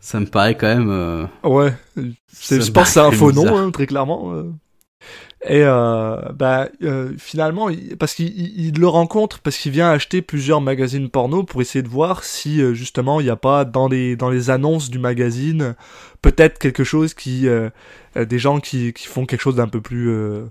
ça 0.00 0.20
me 0.20 0.26
paraît 0.26 0.56
quand 0.56 0.68
même. 0.74 0.90
euh, 0.90 1.26
Ouais, 1.44 1.74
je 1.96 2.70
pense 2.70 2.84
que 2.88 2.92
c'est 2.94 3.00
un 3.00 3.12
faux 3.12 3.30
bizarre. 3.30 3.44
nom, 3.52 3.58
hein, 3.58 3.70
très 3.70 3.86
clairement. 3.86 4.32
euh. 4.34 4.50
Et 5.44 5.62
euh, 5.64 6.16
bah, 6.34 6.68
euh, 6.84 7.12
finalement, 7.18 7.68
il- 7.68 7.96
parce 7.96 8.14
qu'il 8.14 8.28
il- 8.28 8.66
il 8.68 8.78
le 8.78 8.86
rencontre, 8.86 9.40
parce 9.40 9.58
qu'il 9.58 9.72
vient 9.72 9.90
acheter 9.90 10.22
plusieurs 10.22 10.60
magazines 10.60 11.08
porno 11.08 11.42
pour 11.42 11.60
essayer 11.60 11.82
de 11.82 11.88
voir 11.88 12.22
si 12.22 12.62
euh, 12.62 12.74
justement 12.74 13.18
il 13.20 13.24
n'y 13.24 13.30
a 13.30 13.36
pas 13.36 13.64
dans 13.64 13.88
les, 13.88 14.14
dans 14.14 14.30
les 14.30 14.50
annonces 14.50 14.88
du 14.88 14.98
magazine 15.00 15.74
peut-être 16.22 16.58
quelque 16.58 16.84
chose 16.84 17.14
qui... 17.14 17.48
euh, 17.48 17.70
euh, 18.16 18.24
des 18.24 18.38
gens 18.38 18.60
qui, 18.60 18.92
qui 18.92 19.06
font 19.06 19.26
quelque 19.26 19.40
chose 19.40 19.56
d'un 19.56 19.68
peu 19.68 19.80
plus 19.80 20.10
euh, 20.10 20.44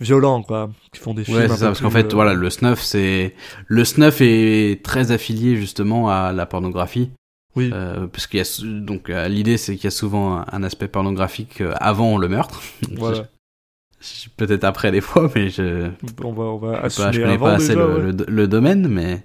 violent, 0.00 0.42
quoi. 0.42 0.70
Qui 0.92 1.00
font 1.00 1.12
des 1.12 1.24
films 1.24 1.36
Ouais, 1.38 1.48
c'est 1.48 1.56
ça, 1.56 1.66
parce 1.66 1.80
qu'en 1.80 1.90
fait, 1.90 2.06
euh, 2.06 2.14
voilà, 2.14 2.34
le 2.34 2.48
snuff, 2.50 2.80
c'est 2.80 3.34
le 3.66 3.84
snuff 3.84 4.20
est 4.20 4.82
très 4.82 5.10
affilié 5.10 5.56
justement 5.56 6.08
à 6.08 6.32
la 6.32 6.46
pornographie. 6.46 7.10
Oui. 7.56 7.70
Euh, 7.74 8.06
parce 8.06 8.28
qu'il 8.28 8.38
y 8.38 8.42
a 8.42 8.80
donc 8.80 9.08
l'idée 9.08 9.56
c'est 9.56 9.74
qu'il 9.74 9.84
y 9.84 9.88
a 9.88 9.90
souvent 9.90 10.44
un, 10.50 10.62
aspect 10.62 10.86
pornographique 10.86 11.62
avant 11.80 12.16
le 12.16 12.28
meurtre. 12.28 12.62
Voilà. 12.96 13.26
Peut-être 14.36 14.64
après 14.64 14.90
des 14.90 15.00
fois, 15.00 15.30
mais 15.34 15.50
je 15.50 15.90
On 16.24 16.32
va, 16.32 16.44
on 16.44 16.56
va 16.56 16.88
je, 16.88 16.96
pas, 16.96 17.10
connais 17.10 17.34
avant 17.34 17.46
pas 17.46 17.52
assez 17.54 17.68
déjà, 17.68 17.80
le, 17.80 17.94
ouais. 17.94 18.12
le, 18.12 18.24
le 18.28 18.48
domaine, 18.48 18.88
mais 18.88 19.24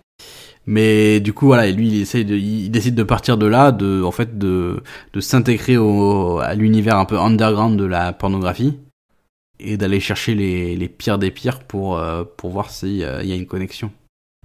mais 0.68 1.20
du 1.20 1.32
coup 1.34 1.46
voilà, 1.46 1.68
et 1.68 1.72
lui 1.74 1.88
il 1.88 2.02
essaye 2.02 2.26
de, 2.26 2.36
il 2.36 2.70
décide 2.70 2.96
de 2.96 3.04
partir 3.04 3.38
de 3.38 3.46
là, 3.46 3.72
de 3.72 4.02
en 4.04 4.12
fait 4.12 4.38
de 4.38 4.82
de 5.14 5.20
s'intégrer 5.20 5.78
au 5.78 6.40
à 6.40 6.56
l'univers 6.56 6.98
un 6.98 7.06
peu 7.06 7.18
underground 7.18 7.80
de 7.80 7.86
la 7.86 8.12
pornographie 8.14 8.78
et 9.60 9.78
d'aller 9.78 10.00
chercher 10.02 10.36
les 10.36 10.76
les 10.76 10.90
pires 10.90 11.20
des 11.20 11.32
pires 11.32 11.60
pour 11.60 11.98
euh, 11.98 12.24
pour 12.38 12.50
voir 12.50 12.70
s'il 12.70 12.98
y 12.98 13.04
a 13.06 13.22
une 13.22 13.46
connexion 13.46 13.92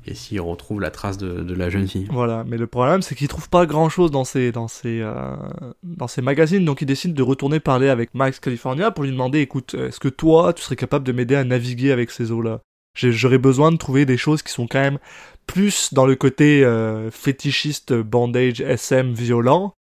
et 0.06 0.14
s'il 0.14 0.40
retrouve 0.40 0.80
la 0.80 0.90
trace 0.90 1.18
de, 1.18 1.42
de 1.42 1.54
la 1.54 1.70
jeune 1.70 1.86
fille. 1.86 2.08
Voilà, 2.10 2.44
mais 2.46 2.56
le 2.56 2.66
problème 2.66 3.02
c'est 3.02 3.14
qu'il 3.14 3.28
trouve 3.28 3.48
pas 3.48 3.66
grand 3.66 3.88
chose 3.88 4.10
dans 4.10 4.24
ces 4.24 4.52
dans 4.52 4.68
ces 4.68 5.00
euh, 5.00 5.36
dans 5.82 6.06
magazines, 6.22 6.64
donc 6.64 6.80
il 6.80 6.86
décide 6.86 7.14
de 7.14 7.22
retourner 7.22 7.60
parler 7.60 7.88
avec 7.88 8.14
Max 8.14 8.40
California 8.40 8.90
pour 8.90 9.04
lui 9.04 9.12
demander, 9.12 9.40
écoute, 9.40 9.74
est-ce 9.74 10.00
que 10.00 10.08
toi 10.08 10.52
tu 10.52 10.62
serais 10.62 10.76
capable 10.76 11.06
de 11.06 11.12
m'aider 11.12 11.34
à 11.34 11.44
naviguer 11.44 11.92
avec 11.92 12.10
ces 12.10 12.30
eaux-là? 12.30 12.60
J'aurais 12.94 13.38
besoin 13.38 13.70
de 13.70 13.76
trouver 13.76 14.04
des 14.04 14.16
choses 14.16 14.42
qui 14.42 14.52
sont 14.52 14.66
quand 14.66 14.80
même 14.80 14.98
plus 15.46 15.94
dans 15.94 16.06
le 16.06 16.16
côté 16.16 16.64
euh, 16.64 17.10
fétichiste, 17.10 17.92
bandage, 17.92 18.60
SM, 18.60 19.12
violent 19.12 19.74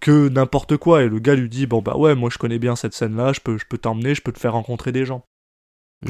que 0.00 0.28
n'importe 0.28 0.76
quoi. 0.76 1.02
Et 1.02 1.08
le 1.08 1.18
gars 1.18 1.34
lui 1.34 1.48
dit, 1.48 1.66
bon 1.66 1.80
bah 1.80 1.96
ouais, 1.96 2.14
moi 2.14 2.28
je 2.30 2.38
connais 2.38 2.58
bien 2.58 2.76
cette 2.76 2.94
scène-là, 2.94 3.32
je 3.32 3.40
peux 3.40 3.58
je 3.58 3.64
peux 3.68 3.78
t'emmener, 3.78 4.14
je 4.14 4.22
peux 4.22 4.32
te 4.32 4.38
faire 4.38 4.52
rencontrer 4.52 4.92
des 4.92 5.06
gens. 5.06 5.24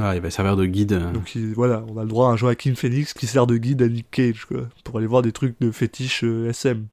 Ah, 0.00 0.16
il 0.16 0.20
va 0.20 0.30
servir 0.30 0.56
de 0.56 0.66
guide. 0.66 0.92
euh. 0.92 1.12
Donc 1.12 1.34
il- 1.36 1.54
voilà, 1.54 1.84
on 1.88 1.96
a 1.98 2.02
le 2.02 2.08
droit 2.08 2.28
à 2.28 2.32
un 2.32 2.36
Joaquin 2.36 2.74
Phoenix 2.74 3.14
qui 3.14 3.26
sert 3.26 3.46
de 3.46 3.56
guide 3.56 3.80
à 3.82 3.88
Nick 3.88 4.10
Cage, 4.10 4.44
quoi, 4.46 4.62
pour 4.82 4.98
aller 4.98 5.06
voir 5.06 5.22
des 5.22 5.30
trucs 5.32 5.54
de 5.60 5.70
fétiche 5.70 6.24
euh, 6.24 6.48
SM. 6.50 6.86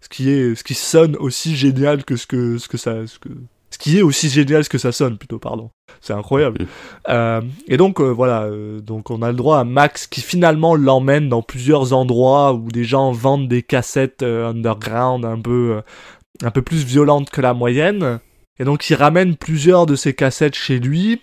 Ce 0.00 0.08
qui 0.08 0.30
est, 0.30 0.54
ce 0.54 0.64
qui 0.64 0.74
sonne 0.74 1.16
aussi 1.16 1.54
génial 1.54 2.04
que 2.04 2.16
ce 2.16 2.26
que, 2.26 2.56
ce 2.56 2.66
que 2.68 2.78
ça, 2.78 3.06
ce 3.06 3.18
que, 3.18 3.28
ce 3.70 3.76
qui 3.78 3.98
est 3.98 4.02
aussi 4.02 4.30
génial 4.30 4.66
que 4.66 4.78
ça 4.78 4.90
sonne 4.90 5.18
plutôt, 5.18 5.38
pardon. 5.38 5.70
C'est 6.00 6.14
incroyable. 6.14 6.66
Euh, 7.10 7.42
et 7.68 7.76
donc 7.76 8.00
euh, 8.00 8.04
voilà, 8.10 8.48
donc 8.80 9.10
on 9.10 9.20
a 9.20 9.28
le 9.30 9.36
droit 9.36 9.58
à 9.58 9.64
Max 9.64 10.06
qui 10.06 10.22
finalement 10.22 10.76
l'emmène 10.76 11.28
dans 11.28 11.42
plusieurs 11.42 11.92
endroits 11.92 12.54
où 12.54 12.68
des 12.68 12.84
gens 12.84 13.12
vendent 13.12 13.48
des 13.48 13.62
cassettes 13.62 14.22
underground 14.22 15.26
un 15.26 15.38
peu, 15.40 15.82
un 16.42 16.50
peu 16.50 16.62
plus 16.62 16.84
violentes 16.84 17.28
que 17.28 17.42
la 17.42 17.52
moyenne. 17.52 18.18
Et 18.58 18.64
donc 18.64 18.88
il 18.88 18.94
ramène 18.94 19.36
plusieurs 19.36 19.84
de 19.84 19.96
ces 19.96 20.14
cassettes 20.14 20.54
chez 20.54 20.78
lui. 20.78 21.20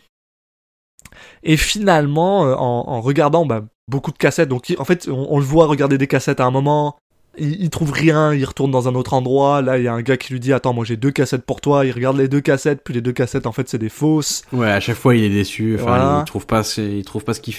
Et 1.44 1.58
finalement, 1.58 2.46
euh, 2.46 2.56
en, 2.56 2.86
en 2.88 3.02
regardant 3.02 3.46
bah, 3.46 3.64
beaucoup 3.88 4.12
de 4.12 4.18
cassettes, 4.18 4.50
donc 4.50 4.74
en 4.78 4.86
fait, 4.86 5.08
on, 5.10 5.28
on 5.30 5.38
le 5.40 5.46
voit 5.46 5.66
regarder 5.68 5.98
des 5.98 6.08
cassettes 6.08 6.40
à 6.40 6.46
un 6.46 6.52
moment, 6.52 6.98
il, 7.38 7.62
il 7.62 7.70
trouve 7.70 7.92
rien, 7.92 8.34
il 8.34 8.44
retourne 8.46 8.72
dans 8.72 8.88
un 8.88 8.96
autre 8.96 9.14
endroit. 9.14 9.62
Là, 9.62 9.78
il 9.78 9.84
y 9.84 9.88
a 9.88 9.94
un 9.94 10.02
gars 10.02 10.18
qui 10.18 10.34
lui 10.34 10.40
dit 10.40 10.54
Attends, 10.54 10.74
moi 10.74 10.86
j'ai 10.86 10.98
deux 10.98 11.12
cassettes 11.12 11.46
pour 11.46 11.62
toi. 11.62 11.86
Il 11.86 11.92
regarde 11.92 12.18
les 12.18 12.28
deux 12.28 12.42
cassettes, 12.42 12.82
puis 12.84 12.94
les 12.94 13.02
deux 13.02 13.14
cassettes, 13.14 13.48
en 13.48 13.52
fait, 13.52 13.70
c'est 13.70 13.78
des 13.78 13.90
fausses. 13.90 14.44
Ouais, 14.52 14.70
à 14.70 14.80
chaque 14.80 14.98
fois 14.98 15.16
il 15.16 15.24
est 15.24 15.30
déçu. 15.30 15.76
Enfin, 15.76 15.86
Voilà. 15.86 16.18
il 16.22 16.26
trouve 16.26 16.46
pas, 16.46 16.64
ce- 16.64 16.82
il 16.82 17.04
trouve 17.06 17.24
pas 17.24 17.34
ce 17.34 17.42
qu'il, 17.42 17.54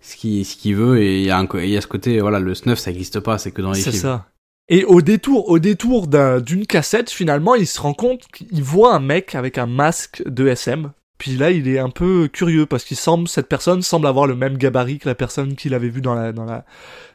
ce 0.00 0.16
qu'il, 0.16 0.44
ce 0.46 0.56
qu'il 0.56 0.76
veut 0.76 1.02
et 1.02 1.18
il 1.20 1.26
y 1.26 1.30
a 1.30 1.38
un, 1.38 1.46
il 1.54 1.68
y 1.68 1.76
a 1.76 1.80
ce 1.82 1.86
côté, 1.86 2.20
voilà, 2.20 2.40
le 2.40 2.54
snuff 2.54 2.78
ça 2.78 2.90
existe 2.90 3.20
pas, 3.20 3.36
c'est 3.38 3.50
que 3.50 3.60
dans 3.62 3.72
les 3.72 3.80
C'est 3.80 3.90
films. 3.90 4.02
ça. 4.02 4.26
Et 4.72 4.84
au 4.84 5.02
détour, 5.02 5.48
au 5.50 5.58
détour 5.58 6.06
d'un- 6.06 6.40
d'une 6.40 6.64
cassette, 6.64 7.10
finalement, 7.10 7.56
il 7.56 7.66
se 7.66 7.80
rend 7.80 7.92
compte 7.92 8.22
qu'il 8.32 8.62
voit 8.62 8.94
un 8.94 9.00
mec 9.00 9.34
avec 9.34 9.58
un 9.58 9.66
masque 9.66 10.22
de 10.26 10.46
SM. 10.46 10.92
Puis 11.20 11.36
là, 11.36 11.50
il 11.52 11.68
est 11.68 11.78
un 11.78 11.90
peu 11.90 12.28
curieux 12.32 12.66
parce 12.66 12.82
qu'il 12.82 12.96
semble, 12.96 13.28
cette 13.28 13.46
personne 13.48 13.82
semble 13.82 14.06
avoir 14.08 14.26
le 14.26 14.34
même 14.34 14.56
gabarit 14.56 14.98
que 14.98 15.08
la 15.08 15.14
personne 15.14 15.54
qu'il 15.54 15.74
avait 15.74 15.90
vu 15.90 16.00
dans 16.00 16.14
la, 16.14 16.32
dans 16.32 16.44
la, 16.46 16.64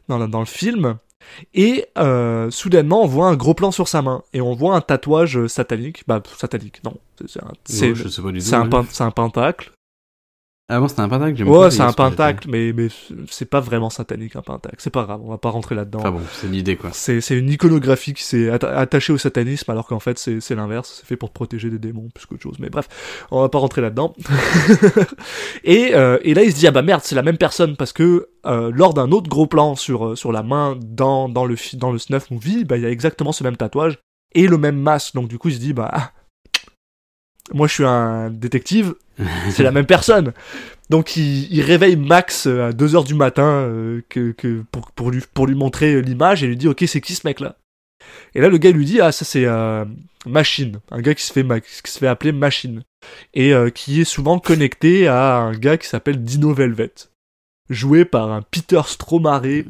dans 0.07 0.17
la- 0.19 0.27
dans 0.27 0.39
le 0.39 0.45
film. 0.45 0.95
Et 1.55 1.85
euh, 1.97 2.51
soudainement, 2.51 3.01
on 3.03 3.07
voit 3.07 3.27
un 3.27 3.35
gros 3.35 3.55
plan 3.55 3.71
sur 3.71 3.87
sa 3.87 4.03
main 4.03 4.21
et 4.31 4.41
on 4.41 4.53
voit 4.53 4.75
un 4.75 4.81
tatouage 4.81 5.47
satanique. 5.47 6.03
Bah, 6.07 6.21
satanique, 6.37 6.81
non. 6.83 6.95
Un, 7.41 8.61
Ouais, 8.63 8.69
c'est 8.91 9.03
un 9.03 9.09
pentacle. 9.11 9.71
Ah 10.67 10.80
bon, 10.80 10.88
c'était 10.88 11.01
un 11.01 11.10
pentacle. 11.10 11.36
j'ai 11.38 11.43
même 11.43 11.54
pas 11.54 11.60
Ouais, 11.60 11.71
c'est 11.71 11.82
un 11.82 11.93
pentacle, 11.93 12.49
mais, 12.49 12.73
mais 12.73 12.88
c'est 13.30 13.45
pas 13.45 13.60
vraiment 13.60 13.91
satanique 13.91 14.36
un 14.36 14.41
pentacle. 14.41 14.78
C'est 14.80 14.89
pas 14.89 15.04
grave, 15.04 15.21
on 15.23 15.30
va 15.30 15.38
pas 15.38 15.51
rentrer 15.51 15.75
là-dedans. 15.75 15.99
Enfin 15.99 16.10
bon, 16.10 16.21
c'est 16.34 16.47
l'idée 16.47 16.75
quoi. 16.75 16.89
C'est, 16.91 17.19
une 17.38 17.49
iconographie 17.51 18.15
qui 18.15 18.23
s'est 18.23 18.47
atta- 18.47 18.73
attachée 18.75 19.13
au 19.13 19.19
satanisme, 19.19 19.69
alors 19.69 19.86
qu'en 19.86 19.99
fait 19.99 20.17
c'est, 20.17 20.56
l'inverse, 20.56 20.97
c'est 20.97 21.06
fait 21.06 21.17
pour 21.17 21.30
te 21.30 21.36
protéger 21.36 21.69
des 21.69 21.78
démons 21.78 22.10
plus 22.10 22.25
qu'autre 22.25 22.41
chose. 22.41 22.58
Mais 22.60 22.69
bref, 22.71 22.88
on 23.30 23.41
va 23.41 23.49
pas 23.49 23.60
rentrer 23.60 23.82
là-dedans. 23.82 24.15
et, 25.63 25.93
euh, 25.93 26.17
et 26.23 26.34
là 26.34 26.43
il 26.43 26.51
se 26.51 26.58
dit 26.58 26.65
ah 26.65 26.71
bah 26.71 26.82
merde 26.82 27.01
c'est 27.04 27.15
la 27.15 27.21
même 27.21 27.38
personne 27.38 27.75
parce 27.75 27.93
que 27.93 28.30
euh, 28.47 28.71
lors 28.73 28.95
d'un 28.95 29.12
autre 29.12 29.30
gros 29.30 29.45
plan 29.45 29.75
sur 29.75 30.08
euh, 30.08 30.15
sur 30.15 30.32
la 30.32 30.41
main 30.41 30.78
dans 30.82 31.30
dans 31.30 31.45
le 31.45 31.56
dans 31.73 31.91
le 31.91 31.99
snuff 31.99 32.32
movie, 32.32 32.65
bah 32.65 32.78
il 32.78 32.84
y 32.84 32.88
a 32.88 32.89
exactement 32.89 33.32
ce 33.34 33.43
même 33.43 33.56
tatouage 33.58 33.99
et 34.34 34.47
le 34.47 34.58
même 34.58 34.80
masque. 34.80 35.13
Donc 35.13 35.28
du 35.28 35.38
coup 35.38 35.49
il 35.49 35.56
se 35.56 35.60
dit 35.60 35.73
bah 35.73 35.91
ah, 35.93 36.12
moi 37.53 37.67
je 37.67 37.73
suis 37.73 37.86
un 37.86 38.29
détective, 38.29 38.95
c'est 39.49 39.63
la 39.63 39.71
même 39.71 39.86
personne. 39.86 40.34
Donc 40.89 41.15
il, 41.17 41.51
il 41.51 41.62
réveille 41.62 41.95
Max 41.95 42.45
euh, 42.47 42.69
à 42.69 42.71
2h 42.71 43.05
du 43.05 43.15
matin 43.15 43.43
euh, 43.47 44.01
que, 44.10 44.31
que 44.31 44.63
pour, 44.71 44.91
pour, 44.91 45.12
lui, 45.12 45.21
pour 45.34 45.47
lui 45.47 45.55
montrer 45.55 45.93
euh, 45.95 45.99
l'image 46.01 46.43
et 46.43 46.47
lui 46.47 46.58
dit 46.58 46.67
ok 46.67 46.84
c'est 46.88 47.01
qui 47.01 47.15
ce 47.15 47.25
mec 47.25 47.39
là 47.39 47.55
Et 48.36 48.41
là 48.41 48.49
le 48.49 48.58
gars 48.58 48.71
lui 48.71 48.86
dit 48.86 49.01
ah 49.01 49.12
ça 49.12 49.25
c'est 49.25 49.45
euh, 49.45 49.84
Machine, 50.27 50.79
un 50.91 51.01
gars 51.01 51.13
qui 51.13 51.23
se 51.23 51.31
fait, 51.34 51.43
ma- 51.43 51.60
qui 51.60 51.91
se 51.91 51.99
fait 51.99 52.08
appeler 52.08 52.31
Machine. 52.31 52.84
Et 53.36 53.53
euh, 53.53 53.69
qui 53.69 54.01
est 54.01 54.05
souvent 54.05 54.39
connecté 54.39 55.08
à 55.08 55.38
un 55.38 55.53
gars 55.53 55.77
qui 55.77 55.88
s'appelle 55.88 56.23
Dino 56.23 56.51
Velvet, 56.53 56.93
joué 57.69 58.05
par 58.05 58.31
un 58.31 58.41
Peter 58.41 58.81
Stromaré 58.88 59.65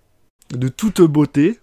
de 0.54 0.68
toute 0.68 1.00
beauté. 1.00 1.58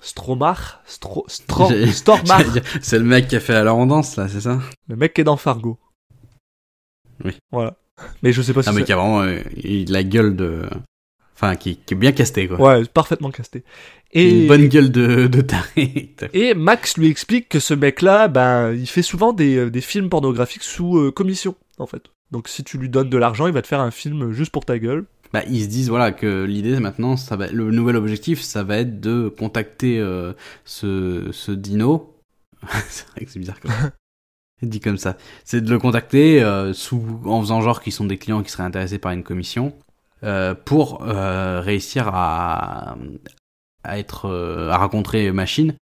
Stromar, 0.00 0.82
Stro, 0.86 1.24
Stro, 1.28 1.70
Stormar, 1.92 2.42
C'est 2.80 2.98
le 2.98 3.04
mec 3.04 3.28
qui 3.28 3.36
a 3.36 3.40
fait 3.40 3.62
la 3.62 3.74
en 3.74 3.86
danse 3.86 4.16
là, 4.16 4.28
c'est 4.28 4.40
ça? 4.40 4.60
Le 4.88 4.96
mec 4.96 5.14
qui 5.14 5.20
est 5.20 5.24
dans 5.24 5.36
Fargo. 5.36 5.78
Oui. 7.24 7.36
Voilà. 7.50 7.76
Mais 8.22 8.32
je 8.32 8.40
sais 8.40 8.54
pas 8.54 8.62
si 8.62 8.68
Ah 8.68 8.72
mais 8.72 8.84
qui 8.84 8.92
a 8.92 8.96
vraiment 8.96 9.22
euh, 9.22 9.40
la 9.88 10.02
gueule 10.02 10.34
de, 10.34 10.62
enfin 11.34 11.54
qui, 11.56 11.76
qui 11.76 11.94
est 11.94 11.96
bien 11.96 12.12
casté 12.12 12.48
quoi. 12.48 12.58
Ouais, 12.58 12.84
parfaitement 12.86 13.30
casté. 13.30 13.64
Et, 14.12 14.42
Une 14.42 14.48
bonne 14.48 14.66
gueule 14.68 14.90
de, 14.90 15.26
de 15.26 15.40
taré. 15.40 16.14
et 16.32 16.54
Max 16.54 16.96
lui 16.96 17.08
explique 17.08 17.48
que 17.48 17.60
ce 17.60 17.74
mec-là, 17.74 18.28
ben, 18.28 18.72
il 18.72 18.88
fait 18.88 19.02
souvent 19.02 19.32
des, 19.32 19.56
euh, 19.56 19.70
des 19.70 19.80
films 19.80 20.08
pornographiques 20.08 20.64
sous 20.64 20.98
euh, 20.98 21.12
commission, 21.12 21.54
en 21.78 21.86
fait. 21.86 22.02
Donc 22.30 22.48
si 22.48 22.64
tu 22.64 22.76
lui 22.78 22.88
donnes 22.88 23.10
de 23.10 23.18
l'argent, 23.18 23.46
il 23.46 23.52
va 23.52 23.62
te 23.62 23.68
faire 23.68 23.80
un 23.80 23.90
film 23.90 24.32
juste 24.32 24.50
pour 24.50 24.64
ta 24.64 24.78
gueule. 24.78 25.04
Bah, 25.32 25.42
ils 25.48 25.62
se 25.62 25.68
disent 25.68 25.88
voilà 25.88 26.12
que 26.12 26.44
l'idée 26.44 26.78
maintenant, 26.80 27.16
ça 27.16 27.36
va, 27.36 27.46
le 27.46 27.70
nouvel 27.70 27.96
objectif, 27.96 28.40
ça 28.40 28.64
va 28.64 28.78
être 28.78 29.00
de 29.00 29.28
contacter 29.28 29.98
euh, 30.00 30.32
ce, 30.64 31.28
ce 31.32 31.52
dino. 31.52 32.16
c'est 32.88 33.08
vrai 33.10 33.24
que 33.24 33.30
c'est 33.30 33.38
bizarre 33.38 33.60
comme 33.60 33.70
ça. 33.70 33.92
dit 34.62 34.80
comme 34.80 34.98
ça. 34.98 35.16
C'est 35.44 35.60
de 35.60 35.70
le 35.70 35.78
contacter 35.78 36.42
euh, 36.42 36.72
sous, 36.72 37.20
en 37.24 37.40
faisant 37.40 37.60
genre 37.60 37.80
qu'ils 37.80 37.92
sont 37.92 38.04
des 38.04 38.18
clients 38.18 38.42
qui 38.42 38.50
seraient 38.50 38.64
intéressés 38.64 38.98
par 38.98 39.12
une 39.12 39.22
commission 39.22 39.72
euh, 40.22 40.54
pour 40.54 41.02
euh, 41.02 41.60
réussir 41.60 42.08
à, 42.12 42.96
à 43.84 43.98
être 43.98 44.26
euh, 44.26 44.70
à 44.70 44.78
rencontrer 44.78 45.32
Machine. 45.32 45.74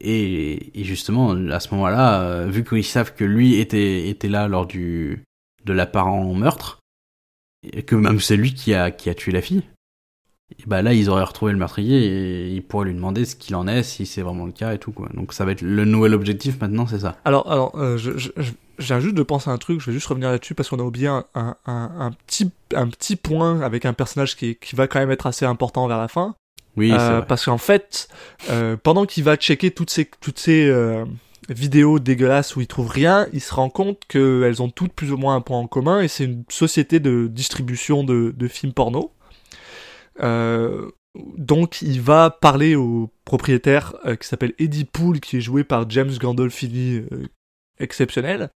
Et, 0.00 0.78
et 0.80 0.84
justement, 0.84 1.30
à 1.30 1.60
ce 1.60 1.74
moment-là, 1.74 2.22
euh, 2.22 2.46
vu 2.46 2.64
qu'ils 2.64 2.84
savent 2.84 3.14
que 3.14 3.24
lui 3.24 3.56
était, 3.60 4.08
était 4.08 4.28
là 4.28 4.48
lors 4.48 4.66
du 4.66 5.24
de 5.64 5.72
l'apparent 5.72 6.22
meurtre, 6.34 6.80
que 7.86 7.96
même 7.96 8.20
c'est 8.20 8.36
lui 8.36 8.54
qui 8.54 8.74
a, 8.74 8.90
qui 8.90 9.10
a 9.10 9.14
tué 9.14 9.32
la 9.32 9.40
fille, 9.40 9.62
et 10.58 10.62
bah 10.66 10.82
là 10.82 10.92
ils 10.92 11.08
auraient 11.10 11.24
retrouvé 11.24 11.52
le 11.52 11.58
meurtrier 11.58 12.04
et 12.04 12.48
ils 12.50 12.62
pourraient 12.62 12.86
lui 12.86 12.94
demander 12.94 13.24
ce 13.24 13.34
qu'il 13.36 13.54
en 13.56 13.66
est, 13.66 13.82
si 13.82 14.06
c'est 14.06 14.22
vraiment 14.22 14.44
le 14.46 14.52
cas 14.52 14.74
et 14.74 14.78
tout 14.78 14.92
quoi. 14.92 15.08
Donc 15.14 15.32
ça 15.32 15.44
va 15.44 15.52
être 15.52 15.62
le 15.62 15.84
nouvel 15.84 16.14
objectif 16.14 16.60
maintenant, 16.60 16.86
c'est 16.86 17.00
ça. 17.00 17.16
Alors, 17.24 17.50
alors 17.50 17.72
euh, 17.76 17.96
je, 17.96 18.16
je, 18.18 18.30
je- 18.36 18.52
je 18.76 18.86
viens 18.86 18.98
juste 18.98 19.14
de 19.14 19.22
penser 19.22 19.50
à 19.50 19.52
un 19.52 19.58
truc, 19.58 19.80
je 19.80 19.86
vais 19.86 19.92
juste 19.92 20.08
revenir 20.08 20.30
là-dessus 20.30 20.54
parce 20.56 20.68
qu'on 20.68 20.80
a 20.80 20.82
oublié 20.82 21.06
un, 21.06 21.24
un, 21.36 21.54
un, 21.66 21.90
un 22.00 22.10
petit, 22.10 22.50
un 22.74 22.88
petit 22.88 23.14
point 23.14 23.60
avec 23.60 23.84
un 23.86 23.92
personnage 23.92 24.34
qui, 24.36 24.56
qui 24.56 24.74
va 24.74 24.88
quand 24.88 24.98
même 24.98 25.12
être 25.12 25.26
assez 25.28 25.44
important 25.44 25.86
vers 25.86 25.98
la 25.98 26.08
fin. 26.08 26.34
Oui, 26.76 26.90
Euh, 26.90 27.18
vrai. 27.18 27.26
parce 27.28 27.44
qu'en 27.44 27.56
fait, 27.58 28.08
euh, 28.50 28.76
pendant 28.76 29.06
qu'il 29.06 29.22
va 29.22 29.36
checker 29.36 29.70
toutes 29.70 29.90
ces, 29.90 30.10
toutes 30.20 30.40
ces 30.40 30.66
euh, 30.68 31.04
vidéos 31.48 31.98
dégueulasses 31.98 32.56
où 32.56 32.60
il 32.60 32.66
trouve 32.66 32.88
rien, 32.88 33.26
il 33.32 33.40
se 33.40 33.54
rend 33.54 33.70
compte 33.70 34.02
qu'elles 34.08 34.62
ont 34.62 34.70
toutes 34.70 34.92
plus 34.92 35.12
ou 35.12 35.16
moins 35.16 35.36
un 35.36 35.40
point 35.40 35.58
en 35.58 35.66
commun 35.66 36.00
et 36.00 36.08
c'est 36.08 36.24
une 36.24 36.44
société 36.48 37.00
de 37.00 37.28
distribution 37.30 38.04
de, 38.04 38.48
films 38.48 38.72
porno. 38.72 39.12
Euh, 40.20 40.90
donc 41.38 41.82
il 41.82 42.00
va 42.00 42.30
parler 42.30 42.76
au 42.76 43.10
propriétaire 43.24 43.94
euh, 44.04 44.16
qui 44.16 44.26
s'appelle 44.26 44.54
Eddie 44.58 44.84
Poole, 44.84 45.20
qui 45.20 45.36
est 45.36 45.40
joué 45.40 45.64
par 45.64 45.88
James 45.90 46.12
Gandolfini, 46.18 46.96
euh, 47.12 47.28
exceptionnel. 47.78 48.50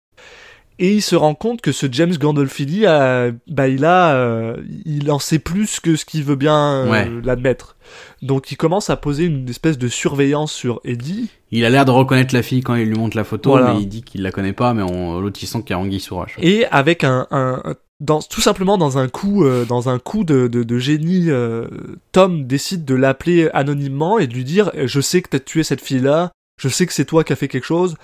Et 0.81 0.95
il 0.95 1.03
se 1.03 1.16
rend 1.16 1.35
compte 1.35 1.61
que 1.61 1.72
ce 1.72 1.87
James 1.91 2.16
Gandolfini, 2.16 2.87
a, 2.87 3.31
bah, 3.49 3.66
il 3.68 3.85
a, 3.85 4.14
euh, 4.14 4.57
il 4.85 5.11
en 5.11 5.18
sait 5.18 5.41
plus 5.41 5.81
que 5.81 5.97
ce 5.97 6.05
qu'il 6.05 6.22
veut 6.22 6.37
bien 6.37 6.85
euh, 6.87 6.91
Ouais. 6.91 7.11
l'admettre. 7.24 7.76
Donc 8.22 8.53
il 8.53 8.57
commence 8.57 8.89
à 8.91 8.97
poser 8.97 9.24
une 9.24 9.49
espèce 9.49 9.76
de 9.79 9.89
surveillance 9.89 10.53
sur 10.53 10.81
Eddie. 10.85 11.31
Il 11.51 11.64
a 11.64 11.70
l'air 11.70 11.85
de 11.85 11.91
reconnaître 11.91 12.35
la 12.35 12.43
fille 12.43 12.61
quand 12.62 12.74
il 12.76 12.87
lui 12.89 12.97
montre 12.99 13.16
la 13.16 13.24
photo, 13.24 13.51
Voilà. 13.51 13.74
mais 13.74 13.81
il 13.83 13.89
dit 13.89 14.03
qu'il 14.03 14.22
la 14.22 14.31
connaît 14.31 14.53
pas, 14.53 14.72
mais 14.74 14.83
l'autre 14.83 15.39
il 15.43 15.47
sent 15.47 15.62
qu'il 15.62 15.70
y 15.70 15.72
a 15.72 15.79
anguille 15.81 16.05
roche. 16.11 16.37
Et 16.41 16.64
avec 16.66 17.03
un, 17.03 17.26
un, 17.31 17.61
un 17.64 17.74
dans, 18.01 18.20
tout 18.20 18.41
simplement 18.41 18.79
dans 18.79 18.99
un 18.99 19.09
coup, 19.09 19.45
euh, 19.45 19.64
dans 19.64 19.89
un 19.89 19.99
coup 19.99 20.22
de, 20.22 20.47
de, 20.47 20.62
de 20.62 20.79
génie, 20.79 21.31
euh, 21.31 21.66
Tom 22.12 22.47
décide 22.47 22.85
de 22.85 22.95
l'appeler 22.95 23.49
anonymement 23.53 24.20
et 24.20 24.29
de 24.29 24.35
lui 24.35 24.45
dire 24.45 24.70
euh, 24.76 24.87
Je 24.87 25.01
sais 25.01 25.20
que 25.22 25.31
t'as 25.31 25.41
tué 25.41 25.64
cette 25.64 25.81
fille-là, 25.81 26.31
je 26.61 26.68
sais 26.68 26.87
que 26.87 26.93
c'est 26.93 27.05
toi 27.05 27.24
qui 27.24 27.33
as 27.33 27.37
fait 27.37 27.49
quelque 27.49 27.64
chose. 27.66 27.97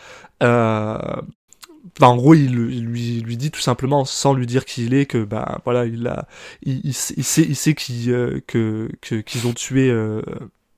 Euh, 0.42 0.98
enfin, 1.96 2.08
en 2.08 2.16
gros, 2.16 2.34
il, 2.34 2.50
il 2.70 2.84
lui, 2.84 3.20
lui 3.20 3.36
dit 3.36 3.50
tout 3.50 3.60
simplement, 3.60 4.04
sans 4.04 4.34
lui 4.34 4.46
dire 4.46 4.64
qui 4.64 4.84
il 4.86 4.94
est, 4.94 5.06
que 5.06 5.22
bah 5.24 5.60
voilà, 5.64 5.86
il 5.86 6.06
a, 6.06 6.26
il, 6.62 6.80
il, 6.84 6.92
sait- 6.94 7.14
il 7.16 7.24
sait, 7.24 7.42
il 7.42 7.56
sait 7.56 7.74
qu'il, 7.74 8.10
euh, 8.10 8.40
que 8.46 8.88
que- 9.00 9.20
qu'ils 9.20 9.46
ont 9.46 9.52
tué 9.52 9.90
euh, 9.90 10.22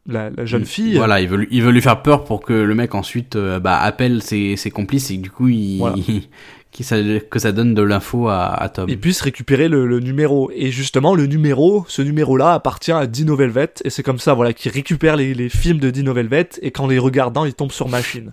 la, 0.07 0.31
la 0.31 0.45
jeune 0.47 0.65
fille. 0.65 0.97
Voilà, 0.97 1.21
il 1.21 1.29
veut, 1.29 1.47
il 1.51 1.63
veut 1.63 1.73
lui 1.73 1.83
faire 1.83 2.03
peur 2.03 2.25
pour 2.25 2.41
que 2.41 2.53
le 2.53 2.75
mec 2.75 2.95
ensuite 2.95 3.37
euh, 3.37 3.59
bah, 3.61 3.79
appelle 3.81 4.23
ses, 4.23 4.57
ses 4.57 4.71
complices 4.71 5.11
et 5.11 5.17
que 5.17 5.23
du 5.23 5.31
coup, 5.31 5.49
il, 5.49 5.79
Voilà. 5.79 5.97
qu'il 6.71 6.85
ça- 6.85 6.97
que 7.31 7.39
ça 7.39 7.53
donne 7.53 7.73
de 7.75 7.81
l'info 7.83 8.29
à, 8.29 8.47
à 8.53 8.69
Tom. 8.69 8.89
et 8.91 8.97
puisse 8.97 9.21
récupérer 9.23 9.69
le, 9.69 9.87
le 9.87 9.99
numéro. 10.01 10.51
Et 10.55 10.71
justement, 10.71 11.15
le 11.15 11.27
numéro, 11.27 11.85
ce 11.89 12.03
numéro-là 12.03 12.53
appartient 12.55 12.93
à 12.93 13.07
Dino 13.07 13.35
Velvet, 13.35 13.71
et 13.85 13.91
c'est 13.91 14.03
comme 14.03 14.19
ça, 14.19 14.35
voilà, 14.35 14.53
qu'il 14.53 14.71
récupère 14.71 15.17
les, 15.17 15.33
les 15.35 15.49
films 15.49 15.79
de 15.79 15.91
Dino 15.91 16.13
Velvet, 16.13 16.51
et 16.63 16.71
qu'en 16.73 16.87
les 16.87 16.99
regardant, 16.99 17.45
il 17.47 17.55
tombe 17.55 17.73
sur 17.73 17.89
Machine. 17.89 18.33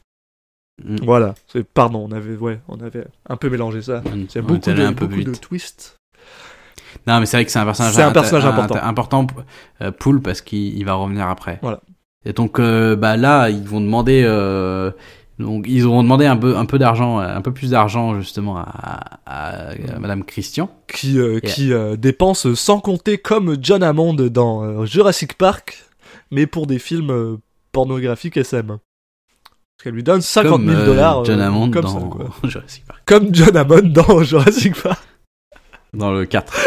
Mm. 0.84 0.96
Voilà. 1.04 1.36
C'est, 1.48 1.64
pardon, 1.64 2.08
on 2.10 2.12
avait, 2.12 2.36
ouais, 2.36 2.60
on 2.68 2.80
avait 2.80 3.06
un 3.30 3.36
peu 3.38 3.50
mélangé 3.50 3.82
ça. 3.82 4.02
On- 4.06 4.16
Il 4.16 4.34
y 4.34 4.38
a 4.38 4.42
beaucoup, 4.42 4.60
de, 4.72 4.82
un 4.84 4.94
peu 4.94 5.08
beaucoup 5.08 5.24
de 5.24 5.32
twists. 5.36 5.98
Non, 7.08 7.20
mais 7.20 7.26
c'est 7.26 7.38
vrai 7.38 7.46
que 7.46 7.52
c'est 7.52 7.60
un 7.60 7.66
personnage, 7.66 7.94
C'est 7.94 8.02
un 8.04 8.12
personnage 8.12 8.46
important. 8.46 8.80
important 8.84 9.28
euh, 9.82 9.92
Pool 9.92 10.22
parce 10.22 10.42
qu'il 10.42 10.78
il 10.78 10.86
va 10.86 10.94
revenir 10.94 11.28
après. 11.28 11.60
Voilà. 11.62 11.82
Et 12.26 12.34
donc 12.34 12.60
euh, 12.60 12.96
bah 12.96 13.18
là, 13.18 13.50
ils 13.50 13.64
vont 13.68 13.82
demander 13.82 14.24
euh, 14.26 14.92
donc 15.40 15.66
ils 15.68 15.86
auront 15.86 16.04
demandé 16.04 16.26
un 16.26 16.38
peu 16.38 16.56
un 16.56 16.66
peu 16.66 16.78
d'argent, 16.80 17.20
euh, 17.20 17.36
un 17.36 17.42
peu 17.42 17.52
plus 17.52 17.72
d'argent 17.72 18.20
justement 18.20 18.58
à, 18.58 19.20
à, 19.26 19.70
à 19.96 20.00
Madame 20.00 20.24
Christian. 20.24 20.70
Qui, 20.88 21.14
Yeah. 21.16 21.42
qui 21.42 21.72
dépense 21.98 22.54
sans 22.54 22.80
compter 22.80 23.18
comme 23.18 23.58
John 23.60 23.84
Hammond 23.84 24.14
dans 24.14 24.86
Jurassic 24.86 25.34
Park, 25.38 25.84
mais 26.32 26.46
pour 26.48 26.68
des 26.68 26.80
films 26.80 27.40
pornographiques 27.72 28.38
SM. 28.38 28.78
Qu'elle 29.84 29.96
lui 29.96 30.04
donne 30.04 30.22
50 30.22 30.50
comme 30.52 30.66
000 30.70 30.78
euh, 30.80 30.86
dollars. 30.86 31.20
euh, 31.20 31.24
John 31.26 31.42
Hammond 31.42 31.70
comme 31.72 31.82
dans 31.82 32.00
ça, 32.00 32.06
quoi. 32.10 32.30
Jurassic 32.50 32.86
Park. 32.86 33.02
Comme 33.06 33.36
John 33.36 33.58
Hammond 33.58 33.82
dans 33.90 34.24
Jurassic 34.24 34.82
Park. 34.82 35.04
Dans 35.94 36.14
le 36.14 36.26
4. 36.26 36.54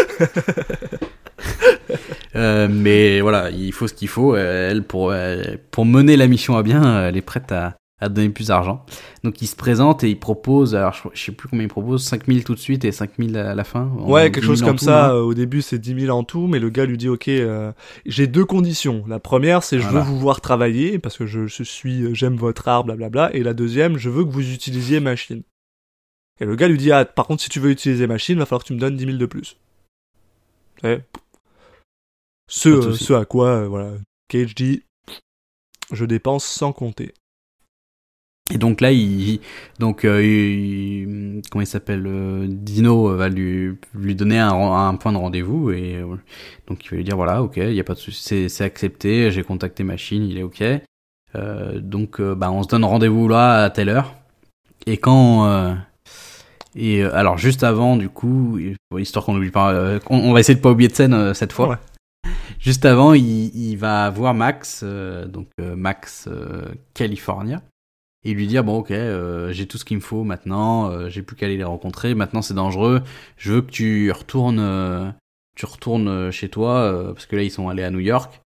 Euh, 2.34 2.68
mais 2.70 3.22
voilà, 3.22 3.48
il 3.50 3.72
faut 3.72 3.88
ce 3.88 3.94
qu'il 3.94 4.08
faut. 4.08 4.34
Euh, 4.36 4.70
Elle, 4.70 4.82
pour, 4.82 5.10
euh, 5.10 5.42
pour 5.70 5.86
mener 5.86 6.18
la 6.18 6.26
mission 6.26 6.56
à 6.58 6.62
bien, 6.62 6.84
euh, 6.84 7.08
elle 7.08 7.16
est 7.16 7.22
prête 7.22 7.50
à, 7.50 7.76
à 7.98 8.08
donner 8.10 8.28
plus 8.28 8.48
d'argent. 8.48 8.84
Donc 9.24 9.40
il 9.40 9.46
se 9.46 9.56
présente 9.56 10.04
et 10.04 10.10
il 10.10 10.18
propose, 10.18 10.74
alors 10.74 10.92
je, 10.92 11.08
je 11.14 11.24
sais 11.24 11.32
plus 11.32 11.48
combien 11.48 11.64
il 11.64 11.68
propose, 11.68 12.04
5000 12.04 12.44
tout 12.44 12.54
de 12.54 12.60
suite 12.60 12.84
et 12.84 12.92
5000 12.92 13.36
à 13.38 13.54
la 13.54 13.64
fin. 13.64 13.86
Ouais, 14.00 14.28
10 14.28 14.32
quelque 14.32 14.44
000 14.44 14.52
chose 14.54 14.62
comme 14.62 14.76
tout, 14.78 14.84
ça. 14.84 15.06
hein. 15.10 15.14
euh, 15.14 15.20
Au 15.22 15.32
début, 15.32 15.62
c'est 15.62 15.78
10 15.78 16.00
000 16.02 16.16
en 16.16 16.22
tout, 16.22 16.46
mais 16.46 16.58
le 16.58 16.68
gars 16.68 16.84
lui 16.84 16.98
dit, 16.98 17.08
ok, 17.08 17.28
euh, 17.28 17.72
j'ai 18.04 18.26
deux 18.26 18.44
conditions. 18.44 19.02
La 19.08 19.18
première, 19.18 19.62
c'est 19.62 19.78
je 19.78 19.84
Voilà. 19.84 20.00
veux 20.00 20.06
vous 20.10 20.18
voir 20.18 20.40
travailler 20.42 20.98
parce 20.98 21.16
que 21.16 21.24
je, 21.26 21.46
je 21.46 21.62
suis, 21.62 22.14
j'aime 22.14 22.36
votre 22.36 22.68
art, 22.68 22.84
blablabla. 22.84 23.34
Et 23.34 23.42
la 23.42 23.54
deuxième, 23.54 23.96
je 23.96 24.10
veux 24.10 24.24
que 24.24 24.30
vous 24.30 24.52
utilisiez 24.52 25.00
machine. 25.00 25.42
Et 26.38 26.44
le 26.44 26.54
gars 26.54 26.68
lui 26.68 26.76
dit, 26.76 26.92
ah, 26.92 27.06
par 27.06 27.26
contre, 27.26 27.42
si 27.42 27.48
tu 27.48 27.60
veux 27.60 27.70
utiliser 27.70 28.06
machine, 28.06 28.38
va 28.38 28.44
falloir 28.44 28.62
que 28.62 28.66
tu 28.68 28.74
me 28.74 28.78
donnes 28.78 28.96
10 28.96 29.06
000 29.06 29.16
de 29.16 29.24
plus. 29.26 29.56
Ouais. 30.82 31.02
Ce, 32.50 32.68
Pas 32.68 32.76
de 32.86 32.90
euh, 32.90 32.92
ce 32.92 33.12
à 33.14 33.24
quoi, 33.24 33.48
euh, 33.48 33.66
voilà, 33.68 33.92
Cage 34.28 34.54
dit, 34.54 34.82
je 35.92 36.04
dépense 36.04 36.44
sans 36.44 36.72
compter. 36.74 37.14
Et 38.52 38.58
donc 38.58 38.80
là, 38.80 38.92
il, 38.92 39.40
donc 39.80 40.04
euh, 40.04 40.22
il- 40.24 41.42
comment 41.50 41.62
il 41.62 41.66
s'appelle 41.66 42.04
euh, 42.06 42.46
Dino 42.48 43.16
va 43.16 43.28
lui 43.28 43.72
lui 43.94 44.14
donner 44.14 44.38
un, 44.38 44.50
un 44.54 44.94
point 44.94 45.12
de 45.12 45.16
rendez-vous 45.18 45.72
et 45.72 45.96
euh, 45.96 46.14
donc 46.68 46.84
il 46.84 46.90
va 46.90 46.96
lui 46.98 47.04
dire 47.04 47.16
voilà, 47.16 47.42
ok, 47.42 47.56
il 47.56 47.72
y 47.74 47.80
a 47.80 47.84
pas 47.84 47.94
de 47.94 47.98
souci, 47.98 48.48
c'est 48.48 48.64
accepté, 48.64 49.32
j'ai 49.32 49.42
contacté 49.42 49.82
machine, 49.82 50.22
il 50.22 50.38
est 50.38 50.44
ok. 50.44 50.62
Euh, 51.34 51.80
donc 51.80 52.20
euh, 52.20 52.36
bah 52.36 52.52
on 52.52 52.62
se 52.62 52.68
donne 52.68 52.84
rendez-vous 52.84 53.26
là 53.26 53.64
à 53.64 53.70
telle 53.70 53.88
heure. 53.88 54.14
Et 54.86 54.96
quand 54.98 55.46
euh, 55.46 55.74
et 56.76 57.02
euh, 57.02 57.12
alors 57.16 57.38
juste 57.38 57.64
avant 57.64 57.96
du 57.96 58.08
coup, 58.08 58.60
histoire 58.96 59.24
qu'on 59.24 59.34
n'oublie 59.34 59.50
pas, 59.50 59.72
euh, 59.72 59.98
on, 60.08 60.18
on 60.18 60.32
va 60.32 60.38
essayer 60.38 60.54
de 60.54 60.60
pas 60.62 60.70
oublier 60.70 60.88
de 60.88 60.94
scène 60.94 61.14
euh, 61.14 61.34
cette 61.34 61.52
fois. 61.52 61.68
Ouais. 61.70 62.30
Juste 62.60 62.84
avant, 62.84 63.12
il, 63.12 63.54
il 63.56 63.76
va 63.76 64.08
voir 64.10 64.34
Max, 64.34 64.80
euh, 64.84 65.26
donc 65.26 65.48
euh, 65.60 65.74
Max 65.76 66.28
euh, 66.30 66.66
California 66.94 67.60
et 68.26 68.34
lui 68.34 68.48
dire 68.48 68.64
bon 68.64 68.78
ok 68.78 68.90
euh, 68.90 69.52
j'ai 69.52 69.66
tout 69.66 69.78
ce 69.78 69.84
qu'il 69.84 69.96
me 69.96 70.02
faut 70.02 70.24
maintenant 70.24 70.90
euh, 70.90 71.08
j'ai 71.08 71.22
plus 71.22 71.36
qu'à 71.36 71.46
aller 71.46 71.56
les 71.56 71.64
rencontrer 71.64 72.14
maintenant 72.14 72.42
c'est 72.42 72.54
dangereux 72.54 73.02
je 73.36 73.52
veux 73.52 73.62
que 73.62 73.70
tu 73.70 74.10
retournes 74.10 74.58
euh, 74.58 75.08
tu 75.54 75.64
retournes 75.64 76.32
chez 76.32 76.48
toi 76.48 77.12
parce 77.14 77.26
que 77.26 77.36
là 77.36 77.42
ils 77.44 77.52
sont 77.52 77.68
allés 77.68 77.84
à 77.84 77.90
New 77.90 78.00
York 78.00 78.42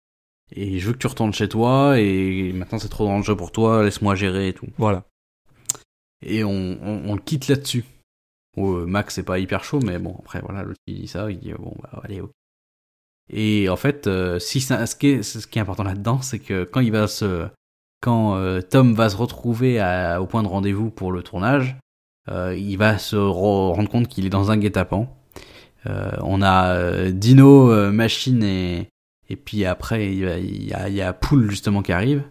et 0.55 0.79
je 0.79 0.87
veux 0.87 0.93
que 0.93 0.99
tu 0.99 1.07
retournes 1.07 1.33
chez 1.33 1.49
toi 1.49 1.99
et 1.99 2.53
maintenant 2.53 2.79
c'est 2.79 2.91
trop 2.91 3.07
dangereux 3.07 3.37
pour 3.37 3.53
toi 3.53 3.83
laisse-moi 3.83 4.15
gérer 4.15 4.49
et 4.49 4.53
tout. 4.53 4.69
Voilà. 4.77 5.05
et 6.23 6.45
on, 6.45 6.51
on, 6.51 7.11
on 7.11 7.15
le 7.15 7.21
quitte 7.21 7.49
là-dessus. 7.49 7.85
Bon, 8.57 8.87
Max 8.87 9.15
c'est 9.15 9.23
pas 9.23 9.39
hyper 9.39 9.65
chaud 9.65 9.81
mais 9.81 9.99
bon 9.99 10.15
après 10.19 10.41
voilà 10.41 10.63
l'autre 10.63 10.81
il 10.87 11.01
dit 11.01 11.09
ça 11.09 11.31
il 11.31 11.39
dit 11.39 11.53
bon 11.59 11.75
bah 11.83 12.01
allez 12.05 12.21
ok. 12.21 12.31
Et 13.33 13.69
en 13.69 13.77
fait 13.77 14.09
si 14.39 14.61
ça, 14.61 14.87
ce 14.87 14.95
qui 14.95 15.09
est 15.09 15.23
ce 15.23 15.47
qui 15.47 15.59
est 15.59 15.63
important 15.63 15.85
là-dedans 15.85 16.21
c'est 16.21 16.39
que 16.39 16.65
quand 16.65 16.81
il 16.81 16.93
va 16.93 17.09
se 17.09 17.49
quand 18.01 18.37
euh, 18.37 18.61
Tom 18.63 18.95
va 18.95 19.09
se 19.11 19.17
retrouver 19.17 19.79
à- 19.81 20.21
au 20.23 20.27
point 20.27 20.43
de 20.43 20.49
rendez-vous 20.49 20.91
pour 20.91 21.13
le 21.13 21.23
tournage, 21.23 21.77
euh, 22.31 22.57
il 22.57 22.77
va 22.77 22.99
se 22.99 23.17
re- 23.17 23.73
rendre 23.75 23.89
compte 23.91 24.09
qu'il 24.09 24.27
est 24.27 24.31
dans 24.31 24.51
un 24.51 24.57
guet-apens. 24.57 25.09
Euh, 25.87 26.11
on 26.23 26.43
a 26.43 26.75
euh, 26.75 27.11
Dino, 27.11 27.71
euh, 27.73 27.91
Machine 27.91 28.43
et, 28.43 28.89
et 29.29 29.37
puis 29.37 29.65
après 29.65 30.13
il 30.13 30.19
y 30.19 30.27
a, 30.27 30.39
il 30.89 30.95
y 30.95 31.03
a, 31.03 31.13
Pool 31.13 31.51
justement 31.51 31.83
qui 31.83 31.93
arrive 31.93 32.25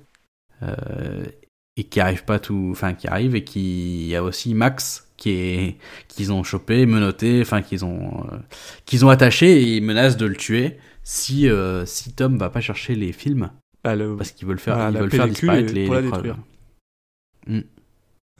et 1.77 1.83
qui 1.85 1.99
arrive 1.99 2.25
pas 2.25 2.39
tout, 2.39 2.69
enfin 2.71 2.93
qui 2.93 3.07
arrive 3.07 3.35
et 3.35 3.43
qui 3.43 4.01
il 4.03 4.07
y 4.07 4.15
a 4.15 4.23
aussi 4.23 4.53
Max 4.53 5.07
qui 5.17 5.31
est 5.31 5.77
qu'ils 6.07 6.31
ont 6.31 6.43
chopé, 6.43 6.85
menotté, 6.85 7.41
enfin 7.41 7.61
qu'ils 7.61 7.85
ont 7.85 8.25
euh, 8.31 8.37
qu'ils 8.85 9.05
ont 9.05 9.09
attaché 9.09 9.61
et 9.61 9.77
ils 9.77 9.83
menacent 9.83 10.17
de 10.17 10.25
le 10.25 10.35
tuer 10.35 10.77
si 11.03 11.49
euh, 11.49 11.85
si 11.85 12.13
Tom 12.13 12.37
va 12.37 12.49
pas 12.49 12.61
chercher 12.61 12.95
les 12.95 13.11
films 13.13 13.49
Bah, 13.83 13.95
le- 13.95 14.15
parce 14.17 14.31
qu'ils 14.31 14.47
veulent 14.47 14.59
faire, 14.59 14.89
ils 14.91 14.97
veulent 14.97 15.09
faire 15.11 15.27
disparaître 15.27 15.73
les, 15.73 15.85
pour 15.85 15.95
la 15.95 16.01
les 16.01 16.07
preuves. 16.09 16.23
détruire. 16.23 17.63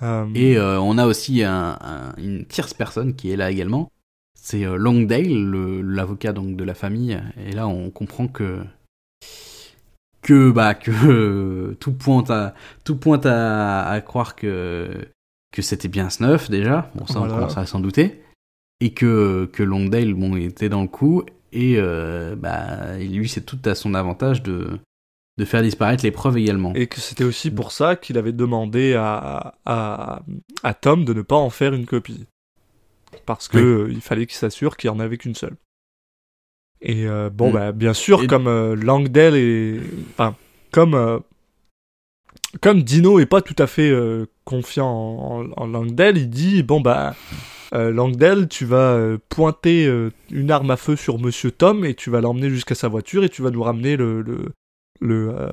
euh, 0.04 0.28
Et 0.36 0.58
euh, 0.58 0.80
on 0.80 0.98
a 0.98 1.06
aussi 1.06 1.44
un, 1.44 1.78
un- 1.82 2.14
une 2.18 2.46
tierce 2.46 2.74
personne 2.74 3.16
qui 3.16 3.32
est 3.32 3.36
là 3.38 3.50
également. 3.52 3.92
C'est 4.42 4.66
euh, 4.66 4.76
Longdale, 4.76 5.28
le- 5.50 5.82
l'avocat 5.82 6.34
donc 6.34 6.56
de 6.56 6.64
la 6.64 6.74
famille. 6.74 7.20
Et 7.38 7.52
là, 7.52 7.68
on 7.68 7.90
comprend 7.90 8.28
que 8.28 8.62
que 10.22 10.52
bah 10.52 10.74
que 10.74 10.92
euh, 10.92 11.76
tout 11.80 11.94
pointe 11.94 12.30
à 12.30 12.54
tout 12.84 12.96
pointe 12.98 13.26
à, 13.26 13.88
à 13.90 14.02
croire 14.02 14.36
que 14.36 15.08
que 15.52 15.62
c'était 15.62 15.88
bien 15.88 16.10
Snuff 16.10 16.50
déjà. 16.50 16.92
Bon, 16.96 17.06
ça 17.08 17.20
Voilà. 17.20 17.34
on 17.34 17.38
commence 17.38 17.58
à 17.58 17.66
s'en 17.66 17.80
douter. 17.80 18.22
Et 18.82 18.94
que 18.94 19.50
que 19.52 19.64
Longdale 19.64 20.14
bon 20.14 20.36
était 20.38 20.70
dans 20.70 20.82
le 20.82 20.88
coup 20.88 21.24
et 21.52 21.76
euh, 21.78 22.36
bah 22.36 22.98
lui 22.98 23.28
c'est 23.28 23.42
tout 23.46 23.60
à 23.66 23.76
son 23.76 23.94
avantage 23.94 24.44
de 24.44 24.80
de 25.40 25.46
faire 25.46 25.62
disparaître 25.64 26.04
les 26.04 26.12
preuves 26.12 26.38
également. 26.38 26.74
Et 26.76 26.86
que 26.88 27.00
c'était 27.00 27.24
aussi 27.24 27.50
pour 27.50 27.72
ça 27.72 27.96
qu'il 27.96 28.18
avait 28.18 28.34
demandé 28.34 28.94
à, 28.94 29.56
à, 29.66 30.22
à 30.64 30.74
Tom 30.76 31.06
de 31.06 31.14
ne 31.14 31.22
pas 31.24 31.38
en 31.38 31.50
faire 31.50 31.74
une 31.74 31.86
copie. 31.86 32.26
Parce 33.26 33.48
que 33.48 33.58
Oui. 33.58 33.64
euh, 33.64 33.88
il 33.92 34.02
fallait 34.02 34.26
qu'il 34.28 34.36
s'assure 34.38 34.78
qu'il 34.78 34.90
n'y 34.92 34.96
en 34.98 35.00
avait 35.00 35.18
qu'une 35.18 35.34
seule. 35.36 35.56
Et 36.82 37.08
euh, 37.08 37.30
bon, 37.30 37.50
Mm. 37.50 37.54
bah, 37.54 37.72
bien 37.72 37.94
sûr, 37.94 38.24
Et- 38.24 38.28
comme 38.28 38.48
euh, 38.48 38.76
Langdale 38.76 39.36
est. 39.36 39.80
Enfin, 40.12 40.36
comme. 40.72 40.94
euh, 40.94 41.20
comme 42.62 42.82
Dino 42.84 43.20
est 43.20 43.26
pas 43.28 43.42
tout 43.42 43.56
à 43.60 43.68
fait 43.68 43.90
euh, 43.90 44.26
confiant 44.44 44.88
en, 44.88 45.46
en- 45.46 45.52
en 45.56 45.68
Langdale, 45.68 46.18
il 46.18 46.30
dit 46.30 46.64
bon 46.64 46.82
bah 46.82 47.16
euh, 47.74 47.92
Langdale, 47.92 48.48
tu 48.48 48.66
vas 48.66 48.94
euh, 48.96 49.18
pointer 49.30 49.86
euh, 49.86 50.12
une 50.32 50.50
arme 50.50 50.72
à 50.72 50.78
feu 50.78 50.96
sur 50.96 51.20
Monsieur 51.20 51.52
Tom 51.52 51.86
et 51.86 51.94
tu 51.94 52.10
vas 52.10 52.22
l'emmener 52.22 52.50
jusqu'à 52.50 52.74
sa 52.76 52.88
voiture 52.88 53.24
et 53.24 53.30
tu 53.30 53.42
vas 53.44 53.52
nous 53.52 53.62
ramener 53.62 53.98
le 53.98 54.22
le 54.24 54.52
le, 55.00 55.30
euh, 55.30 55.50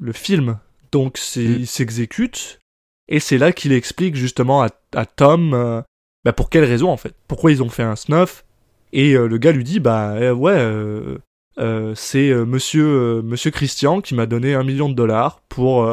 le 0.00 0.12
film. 0.12 0.58
Donc 0.90 1.18
c'est 1.18 1.40
Mm. 1.44 1.56
il 1.60 1.66
s'exécute 1.66 2.60
et 3.08 3.20
c'est 3.20 3.38
là 3.38 3.52
qu'il 3.52 3.72
explique 3.72 4.14
justement 4.14 4.62
à, 4.62 4.68
à 4.94 5.06
Tom 5.06 5.54
euh, 5.54 5.80
bah, 6.24 6.32
pour 6.32 6.50
quelle 6.50 6.64
raison 6.64 6.90
en 6.90 6.96
fait, 6.96 7.14
pourquoi 7.28 7.50
ils 7.50 7.62
ont 7.62 7.68
fait 7.70 7.82
un 7.82 7.96
snuff 7.96 8.44
et 8.92 9.14
euh, 9.14 9.26
le 9.26 9.38
gars 9.38 9.52
lui 9.52 9.64
dit 9.64 9.80
bah 9.80 10.32
ouais 10.34 10.58
c'est 11.94 12.34
monsieur 12.34 13.22
monsieur 13.22 13.50
Christian 13.50 14.00
qui 14.00 14.14
m'a 14.14 14.26
donné 14.26 14.54
un 14.54 14.64
million 14.64 14.88
de 14.88 14.94
dollars 14.94 15.40
pour 15.48 15.86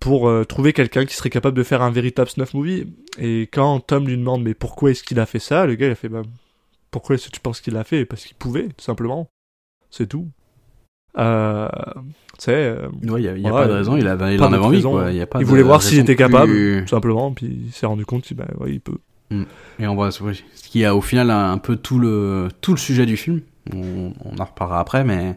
pour 0.00 0.28
euh, 0.28 0.44
trouver 0.44 0.72
quelqu'un 0.72 1.04
qui 1.04 1.14
serait 1.14 1.30
capable 1.30 1.56
de 1.56 1.62
faire 1.62 1.82
un 1.82 1.90
véritable 1.90 2.30
snuff 2.30 2.54
movie. 2.54 2.86
Et 3.18 3.42
quand 3.52 3.80
Tom 3.80 4.06
lui 4.06 4.16
demande 4.16 4.42
mais 4.42 4.54
pourquoi 4.54 4.90
est-ce 4.90 5.02
qu'il 5.02 5.18
a 5.20 5.26
fait 5.26 5.38
ça, 5.38 5.66
le 5.66 5.74
gars 5.74 5.86
il 5.86 5.92
a 5.92 5.96
fait 5.96 6.08
bah 6.08 6.22
pourquoi 6.90 7.16
est-ce 7.16 7.26
que 7.26 7.32
tu 7.32 7.40
penses 7.40 7.60
qu'il 7.60 7.74
l'a 7.74 7.84
fait? 7.84 8.06
Parce 8.06 8.24
qu'il 8.24 8.36
pouvait, 8.36 8.68
tout 8.68 8.84
simplement. 8.84 9.28
C'est 9.90 10.06
tout. 10.06 10.28
Euh, 11.16 11.68
tu 12.38 12.44
sais, 12.44 12.52
euh, 12.54 12.88
Ouais, 13.08 13.20
il 13.22 13.24
y 13.24 13.28
a, 13.28 13.36
y 13.36 13.42
pas 13.42 13.66
de 13.66 13.72
raison, 13.72 13.96
il, 13.96 14.06
avait, 14.06 14.34
il 14.34 14.38
pas 14.38 14.48
en 14.48 14.52
avait 14.52 14.64
envie, 14.64 14.82
quoi. 14.82 15.10
Il, 15.10 15.16
y 15.16 15.20
a 15.20 15.26
pas 15.26 15.38
il 15.40 15.44
de 15.44 15.48
voulait 15.48 15.62
voir 15.62 15.82
s'il 15.82 15.98
était 15.98 16.14
plus- 16.14 16.24
capable, 16.24 16.82
tout 16.82 16.88
simplement, 16.88 17.32
puis 17.32 17.46
il 17.66 17.72
s'est 17.72 17.86
rendu 17.86 18.04
compte 18.06 18.22
qu'il 18.22 18.36
bah, 18.36 18.46
ouais, 18.60 18.72
il 18.72 18.80
peut. 18.80 18.98
Et 19.78 19.86
on 19.86 19.94
voit 19.94 20.10
ce 20.10 20.22
qui 20.64 20.84
a 20.84 20.94
au 20.94 21.00
final 21.00 21.30
un, 21.30 21.58
peu 21.58 21.76
tout 21.76 21.98
le, 21.98 22.48
tout 22.60 22.72
le 22.72 22.78
sujet 22.78 23.04
du 23.06 23.16
film. 23.16 23.40
On, 23.74 24.12
on 24.24 24.38
en 24.38 24.44
reparlera 24.44 24.80
après, 24.80 25.04
mais 25.04 25.36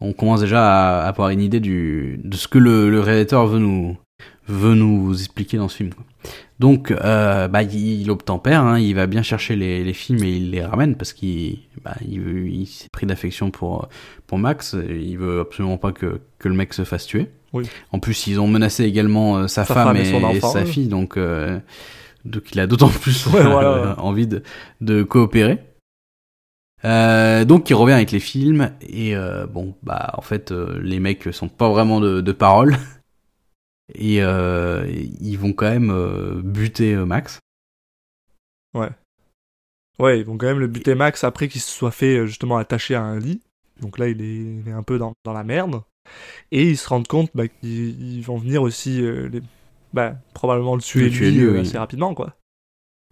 on 0.00 0.12
commence 0.12 0.40
déjà 0.40 1.00
à 1.00 1.08
avoir 1.08 1.30
une 1.30 1.40
idée 1.40 1.58
du, 1.60 2.20
de 2.22 2.36
ce 2.36 2.46
que 2.46 2.58
le, 2.58 2.88
le 2.90 3.00
réalisateur 3.00 3.46
veut 3.46 3.58
nous, 3.58 3.96
veut 4.46 4.74
nous 4.74 5.12
expliquer 5.18 5.56
dans 5.56 5.68
ce 5.68 5.76
film. 5.78 5.92
quoi. 5.94 6.04
Donc, 6.60 6.90
euh, 6.92 7.48
bah, 7.48 7.62
il, 7.64 8.00
il 8.02 8.10
obtempère, 8.10 8.60
hein, 8.62 8.78
il 8.78 8.94
va 8.94 9.06
bien 9.08 9.22
chercher 9.22 9.56
les, 9.56 9.82
les 9.82 9.92
films 9.92 10.22
et 10.22 10.30
il 10.36 10.50
les 10.52 10.64
ramène 10.64 10.94
parce 10.94 11.12
qu'il 11.12 11.58
bah, 11.86 11.96
il, 12.06 12.20
veut- 12.20 12.48
il 12.48 12.66
s'est 12.66 12.88
pris 12.92 13.06
d'affection 13.06 13.50
pour, 13.50 13.88
pour 14.26 14.38
Max. 14.38 14.74
Il 14.88 15.18
veut 15.18 15.40
absolument 15.40 15.78
pas 15.78 15.92
que, 15.92 16.20
que 16.38 16.48
le 16.48 16.54
mec 16.54 16.74
se 16.74 16.84
fasse 16.84 17.06
tuer. 17.06 17.30
Oui. 17.52 17.64
En 17.92 18.00
plus, 18.00 18.26
ils 18.26 18.40
ont 18.40 18.48
menacé 18.48 18.84
également 18.84 19.36
euh, 19.38 19.46
sa, 19.46 19.64
Sa 19.64 19.74
femme, 19.74 19.96
femme 19.96 20.30
et 20.34 20.40
sa 20.40 20.64
fille, 20.64 20.88
donc, 20.88 21.16
euh, 21.16 21.60
donc 22.24 22.50
il 22.52 22.60
a 22.60 22.66
d'autant 22.66 22.88
plus 22.88 23.26
Ouais, 23.28 23.42
voilà, 23.44 23.68
euh, 23.68 23.94
envie 23.98 24.26
de, 24.26 24.42
de 24.80 25.02
coopérer. 25.04 25.58
Euh, 26.84 27.44
donc 27.44 27.70
il 27.70 27.74
revient 27.74 27.94
avec 27.94 28.10
les 28.10 28.20
films 28.20 28.70
et 28.82 29.16
euh, 29.16 29.46
bon 29.46 29.74
bah 29.82 30.12
en 30.18 30.20
fait 30.20 30.52
euh, 30.52 30.78
les 30.82 31.00
mecs 31.00 31.32
sont 31.32 31.48
pas 31.48 31.70
vraiment 31.70 32.00
de, 32.00 32.20
de 32.20 32.32
parole 32.32 32.76
et 33.94 34.16
ils 34.18 35.36
vont 35.36 35.52
quand 35.54 35.70
même 35.70 36.42
buter 36.44 36.94
Max. 36.96 37.38
Ouais, 38.74 38.90
ils 39.98 40.24
vont 40.24 40.36
quand 40.36 40.46
même 40.46 40.58
le 40.60 40.66
buter 40.66 40.94
Max 40.94 41.24
après 41.24 41.48
qu'il 41.48 41.60
se 41.60 41.70
soit 41.70 41.90
fait 41.90 42.18
euh, 42.18 42.26
justement 42.26 42.56
attacher 42.58 42.94
à 42.94 43.02
un 43.02 43.18
lit. 43.18 43.40
Donc 43.80 43.98
là, 43.98 44.08
il 44.08 44.20
est, 44.22 44.36
il 44.36 44.68
est 44.68 44.72
un 44.72 44.82
peu 44.82 44.98
dans, 44.98 45.14
dans 45.24 45.32
la 45.32 45.44
merde. 45.44 45.82
Et 46.52 46.70
ils 46.70 46.76
se 46.76 46.88
rendent 46.88 47.08
compte 47.08 47.30
bah, 47.34 47.48
qu'ils 47.48 48.16
ils 48.18 48.22
vont 48.22 48.36
venir 48.38 48.62
aussi, 48.62 49.02
euh, 49.02 49.28
les- 49.28 49.42
bah, 49.92 50.14
probablement 50.34 50.76
le 50.76 50.82
tuer, 50.82 51.08
lui, 51.08 51.30
lui, 51.30 51.44
euh, 51.44 51.52
oui. 51.52 51.58
assez 51.60 51.78
rapidement, 51.78 52.14
quoi. 52.14 52.36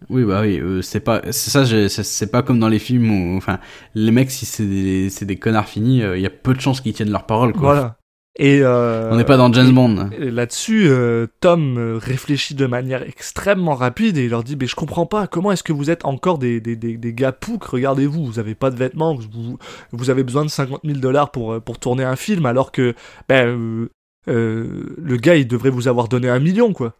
Oui 0.09 0.25
bah 0.25 0.41
oui 0.41 0.59
euh, 0.59 0.81
c'est 0.81 0.99
pas 0.99 1.21
c'est 1.31 1.49
ça 1.49 1.65
c'est 1.87 2.27
pas 2.27 2.43
comme 2.43 2.59
dans 2.59 2.67
les 2.67 2.79
films 2.79 3.09
où 3.09 3.37
enfin 3.37 3.59
les 3.95 4.11
mecs 4.11 4.29
si 4.29 4.45
c'est 4.45 4.65
des 4.67 5.09
des 5.09 5.35
connards 5.37 5.69
finis 5.69 5.99
il 6.01 6.19
y 6.19 6.25
a 6.25 6.29
peu 6.29 6.53
de 6.53 6.59
chances 6.59 6.81
qu'ils 6.81 6.93
tiennent 6.93 7.11
leur 7.11 7.25
parole 7.25 7.53
quoi. 7.53 7.73
Voilà. 7.73 7.97
Et 8.37 8.59
euh, 8.61 9.11
On 9.11 9.15
n'est 9.15 9.23
pas 9.23 9.37
dans 9.37 9.51
James 9.53 9.71
Bond. 9.71 10.09
Là-dessus, 10.19 10.87
euh, 10.89 11.25
Tom 11.39 11.77
euh, 11.77 11.97
réfléchit 11.97 12.53
de 12.53 12.65
manière 12.65 13.01
extrêmement 13.03 13.75
rapide 13.75 14.17
et 14.17 14.25
il 14.25 14.31
leur 14.31 14.43
dit 14.43 14.57
Mais 14.57 14.67
je 14.67 14.75
comprends 14.75 15.05
pas, 15.05 15.27
comment 15.27 15.53
est-ce 15.53 15.63
que 15.63 15.71
vous 15.71 15.89
êtes 15.89 16.03
encore 16.03 16.37
des, 16.37 16.59
des, 16.59 16.75
des, 16.75 16.97
des 16.97 17.13
gars 17.13 17.31
poucs 17.31 17.63
Regardez-vous, 17.63 18.25
vous 18.25 18.39
avez 18.39 18.53
pas 18.53 18.71
de 18.71 18.75
vêtements, 18.75 19.15
vous, 19.15 19.57
vous 19.91 20.09
avez 20.09 20.23
besoin 20.23 20.43
de 20.43 20.49
50 20.49 20.81
000 20.83 20.99
dollars 20.99 21.31
pour, 21.31 21.53
euh, 21.53 21.59
pour 21.61 21.79
tourner 21.79 22.03
un 22.03 22.17
film 22.17 22.45
alors 22.45 22.73
que 22.73 22.93
ben, 23.29 23.47
euh, 23.47 23.89
euh, 24.27 24.95
le 24.97 25.17
gars 25.17 25.35
il 25.35 25.47
devrait 25.47 25.69
vous 25.69 25.87
avoir 25.87 26.09
donné 26.09 26.27
un 26.27 26.39
million 26.39 26.73
quoi. 26.73 26.93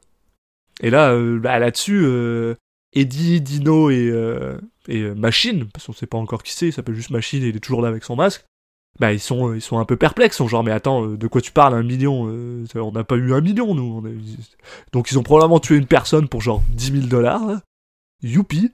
Et 0.82 0.90
là, 0.90 1.18
bah, 1.40 1.58
là-dessus, 1.60 2.02
euh, 2.04 2.56
Eddie, 2.94 3.40
Dino 3.42 3.90
et, 3.90 4.10
euh, 4.10 4.58
et 4.90 5.04
Machine, 5.04 5.68
parce 5.72 5.86
qu'on 5.86 5.94
sait 5.94 6.06
pas 6.06 6.18
encore 6.18 6.44
qui 6.44 6.54
c'est, 6.54 6.68
il 6.68 6.74
s'appelle 6.74 6.96
juste 6.96 7.12
Machine 7.12 7.44
et 7.44 7.48
il 7.48 7.56
est 7.56 7.62
toujours 7.62 7.82
là 7.82 7.88
avec 7.88 8.04
son 8.04 8.16
masque 8.16 8.46
bah 9.00 9.12
ils 9.14 9.20
sont 9.20 9.54
ils 9.54 9.62
sont 9.62 9.78
un 9.80 9.86
peu 9.86 9.98
perplexes, 9.98 10.38
sont 10.38 10.48
genre 10.48 10.64
mais 10.64 10.72
attends 10.72 11.06
euh, 11.06 11.18
de 11.18 11.28
quoi 11.28 11.42
tu 11.42 11.52
parles 11.52 11.74
un 11.74 11.84
million 11.84 12.28
euh, 12.30 12.64
on 12.76 12.92
n'a 12.94 13.04
pas 13.04 13.16
eu 13.16 13.34
un 13.34 13.42
million 13.42 13.76
nous 13.76 14.02
on 14.04 14.08
a- 14.08 14.14
donc 14.94 15.12
ils 15.12 15.20
ont 15.20 15.24
probablement 15.24 15.60
tué 15.60 15.76
une 15.78 15.86
personne 15.88 16.28
pour 16.30 16.42
genre 16.42 16.62
10 16.70 16.92
000 16.94 17.08
dollars 17.08 17.46
là. 17.46 17.62
youpi 18.24 18.72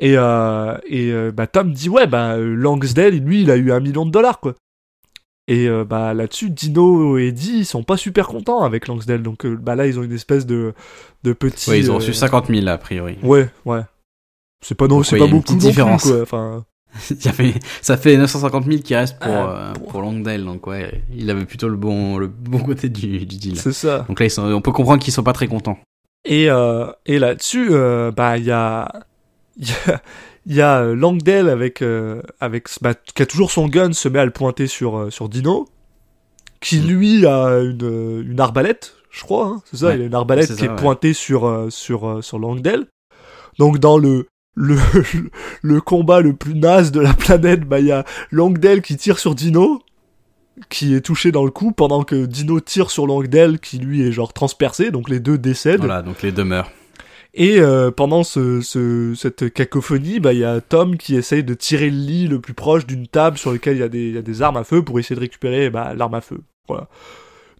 et 0.00 0.14
euh, 0.18 0.76
et 0.86 1.12
bah 1.32 1.46
Tom 1.46 1.72
dit 1.72 1.88
ouais 1.88 2.06
bah 2.06 2.36
Langsdale 2.36 3.14
lui 3.16 3.42
il 3.42 3.50
a 3.50 3.56
eu 3.56 3.72
un 3.72 3.80
million 3.80 4.04
de 4.06 4.10
dollars 4.10 4.38
quoi 4.40 4.54
et 5.48 5.66
euh, 5.66 5.82
bah 5.84 6.12
là-dessus 6.12 6.50
Dino 6.50 7.16
et 7.18 7.28
Eddie 7.28 7.60
ils 7.60 7.64
sont 7.66 7.82
pas 7.82 7.96
super 7.96 8.26
contents 8.28 8.62
avec 8.62 8.86
Langsdale 8.86 9.22
donc 9.22 9.46
bah 9.46 9.74
là 9.74 9.86
ils 9.86 9.98
ont 9.98 10.02
une 10.02 10.12
espèce 10.12 10.44
de 10.44 10.74
de 11.24 11.32
petit 11.32 11.70
Ouais, 11.70 11.78
ils 11.78 11.90
ont 11.90 11.96
reçu 11.96 12.12
50 12.12 12.48
000 12.48 12.68
a 12.68 12.76
priori. 12.78 13.16
ouais 13.22 13.48
ouais 13.64 13.80
c'est 14.62 14.74
pas 14.74 14.86
non 14.88 15.02
c'est 15.02 15.16
pas 15.18 15.26
beaucoup 15.26 15.52
non 15.52 15.58
plus, 15.58 15.68
différence. 15.68 16.02
quoi 16.02 16.20
enfin 16.22 16.64
ça 16.98 17.32
fait 17.32 17.54
ça 17.82 17.96
fait 17.96 18.16
950 18.16 18.64
000 18.64 18.78
qui 18.82 18.94
restent 18.96 19.18
pour 19.18 19.30
Ah, 19.32 19.72
euh, 19.72 19.72
pour- 19.90 20.00
Longdale 20.00 20.44
donc 20.44 20.66
ouais 20.66 21.02
il 21.14 21.30
avait 21.30 21.44
plutôt 21.44 21.68
le 21.68 21.76
bon 21.76 22.16
le 22.18 22.26
bon 22.28 22.58
côté 22.60 22.88
du, 22.88 23.18
du 23.26 23.36
deal. 23.36 23.56
c'est 23.58 23.72
ça 23.72 24.04
Donc 24.08 24.18
là 24.20 24.26
ils 24.26 24.30
sont, 24.30 24.44
on 24.50 24.60
peut 24.60 24.72
comprendre 24.72 25.02
qu'ils 25.02 25.12
sont 25.12 25.22
pas 25.22 25.32
très 25.34 25.48
contents. 25.48 25.78
Et, 26.24 26.50
euh, 26.50 26.90
et 27.06 27.18
là-dessus, 27.18 27.68
euh, 27.70 28.10
bah, 28.10 28.36
il 28.38 28.44
y 28.44 28.50
a, 28.50 28.90
il 29.56 29.68
y 29.68 29.72
a, 29.72 30.02
il 30.46 30.54
y 30.56 30.60
a 30.60 30.82
Langdale 30.82 31.48
avec, 31.48 31.82
avec, 32.40 32.68
bah, 32.82 32.94
qui 32.94 33.22
a 33.22 33.26
toujours 33.26 33.50
son 33.50 33.68
gun, 33.68 33.92
se 33.92 34.08
met 34.08 34.18
à 34.18 34.24
le 34.24 34.30
pointer 34.32 34.66
sur, 34.66 35.12
sur 35.12 35.28
Dino, 35.28 35.68
qui 36.60 36.80
Mm. 36.80 36.86
lui 36.86 37.26
a 37.26 37.60
une, 37.60 38.24
une 38.28 38.40
arbalète, 38.40 38.94
je 39.10 39.22
crois, 39.22 39.46
hein, 39.46 39.62
c'est 39.70 39.76
ça, 39.78 39.86
Ouais, 39.86 39.96
il 39.96 40.02
a 40.02 40.04
une 40.06 40.14
arbalète 40.14 40.54
qui 40.56 40.64
est 40.64 40.76
pointée 40.76 41.12
sur, 41.14 41.66
sur, 41.70 42.22
sur 42.22 42.38
Langdale. 42.38 42.86
Donc 43.58 43.78
dans 43.78 43.96
le, 43.96 44.26
le, 44.58 44.76
le 45.62 45.80
combat 45.80 46.20
le 46.20 46.32
plus 46.34 46.54
naze 46.54 46.90
de 46.92 47.00
la 47.00 47.14
planète, 47.14 47.60
bah, 47.64 47.80
il 47.80 47.86
y 47.86 47.92
a 47.92 48.04
Langdale 48.30 48.82
qui 48.82 48.96
tire 48.96 49.18
sur 49.18 49.34
Dino, 49.34 49.80
qui 50.68 50.94
est 50.94 51.00
touché 51.00 51.30
dans 51.32 51.44
le 51.44 51.50
cou, 51.50 51.70
pendant 51.72 52.02
que 52.02 52.26
Dino 52.26 52.58
tire 52.60 52.90
sur 52.90 53.06
Langdale, 53.06 53.60
qui 53.60 53.78
lui 53.78 54.02
est 54.02 54.12
genre 54.12 54.32
transpercé, 54.32 54.90
donc 54.90 55.08
les 55.08 55.20
deux 55.20 55.38
décèdent. 55.38 55.80
Voilà 55.80 56.02
donc 56.02 56.22
les 56.22 56.32
deux 56.32 56.44
meurent. 56.44 56.70
Et 57.34 57.60
euh, 57.60 57.90
pendant 57.92 58.24
ce, 58.24 58.60
ce- 58.62 59.14
cette 59.14 59.52
cacophonie, 59.52 60.18
bah, 60.18 60.32
il 60.32 60.40
y 60.40 60.44
a 60.44 60.60
Tom 60.60 60.96
qui 60.96 61.14
essaye 61.14 61.44
de 61.44 61.54
tirer 61.54 61.90
le 61.90 61.96
lit 61.96 62.26
le 62.26 62.40
plus 62.40 62.54
proche 62.54 62.86
d'une 62.86 63.06
table 63.06 63.38
sur 63.38 63.52
laquelle 63.52 63.76
il 63.76 63.80
y, 63.80 63.84
a 63.84 63.88
des- 63.88 64.08
il 64.08 64.14
y 64.14 64.18
a 64.18 64.22
des 64.22 64.42
armes 64.42 64.56
à 64.56 64.64
feu 64.64 64.82
pour 64.82 64.98
essayer 64.98 65.14
de 65.14 65.20
récupérer 65.20 65.70
bah, 65.70 65.92
l'arme 65.94 66.14
à 66.14 66.20
feu. 66.20 66.40
Voilà. 66.66 66.88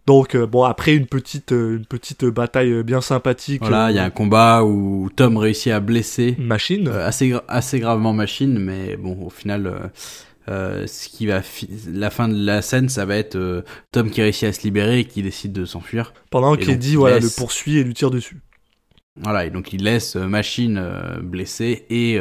Donc, 0.09 0.33
euh, 0.33 0.47
bon, 0.47 0.63
après 0.63 0.95
une 0.95 1.05
petite, 1.05 1.51
euh, 1.51 1.77
une 1.77 1.85
petite 1.85 2.25
bataille 2.25 2.81
bien 2.83 2.99
sympathique. 2.99 3.61
Voilà 3.61 3.91
il 3.91 3.95
y 3.95 3.99
a 3.99 4.03
un 4.05 4.09
combat 4.09 4.63
où 4.63 5.07
Tom 5.15 5.37
réussit 5.37 5.71
à 5.71 5.79
blesser 5.79 6.35
machine. 6.39 6.87
euh, 6.87 7.05
assez 7.07 7.31
assez 7.47 7.79
gravement 7.79 8.11
Machine 8.11 8.57
mais 8.57 8.97
bon 8.97 9.21
au 9.27 9.29
final 9.29 9.91
euh, 10.49 10.87
ce 10.87 11.09
qui 11.09 11.27
va 11.27 11.43
fi- 11.43 11.69
la 11.93 12.09
fin 12.09 12.27
de 12.27 12.33
la 12.43 12.63
scène 12.63 12.89
ça 12.89 13.05
va 13.05 13.17
être 13.17 13.35
euh, 13.35 13.61
Tom 13.91 14.09
qui 14.09 14.23
réussit 14.23 14.45
à 14.49 14.51
se 14.53 14.63
libérer 14.63 15.01
et 15.01 15.05
qui 15.05 15.21
décide 15.21 15.53
de 15.53 15.63
s'enfuir. 15.65 16.11
pendant 16.31 16.55
qu'Eddie 16.55 16.95
voilà, 16.95 17.19
laisse- 17.19 17.25
le 17.25 17.39
poursuit 17.39 17.77
et 17.77 17.83
lui 17.83 17.93
tire 17.93 18.09
dessus. 18.09 18.41
Voilà, 19.21 19.45
et 19.45 19.51
donc 19.51 19.73
il 19.73 19.83
laisse 19.83 20.15
euh, 20.15 20.25
Machine 20.27 20.79
euh, 20.79 21.19
blessé 21.21 21.85
et, 21.91 22.19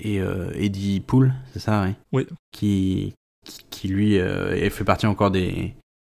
et 0.00 0.20
Eddie 0.54 1.00
Poole, 1.00 1.34
c'est 1.52 1.60
ça, 1.60 1.84
oui 1.86 1.92
Oui. 2.12 2.26
Qui, 2.50 3.14
qui, 3.44 3.58
qui, 3.70 3.88
lui 3.88 4.18
fait 4.70 4.84
partie 4.84 5.06
encore 5.06 5.30
des, 5.30 5.74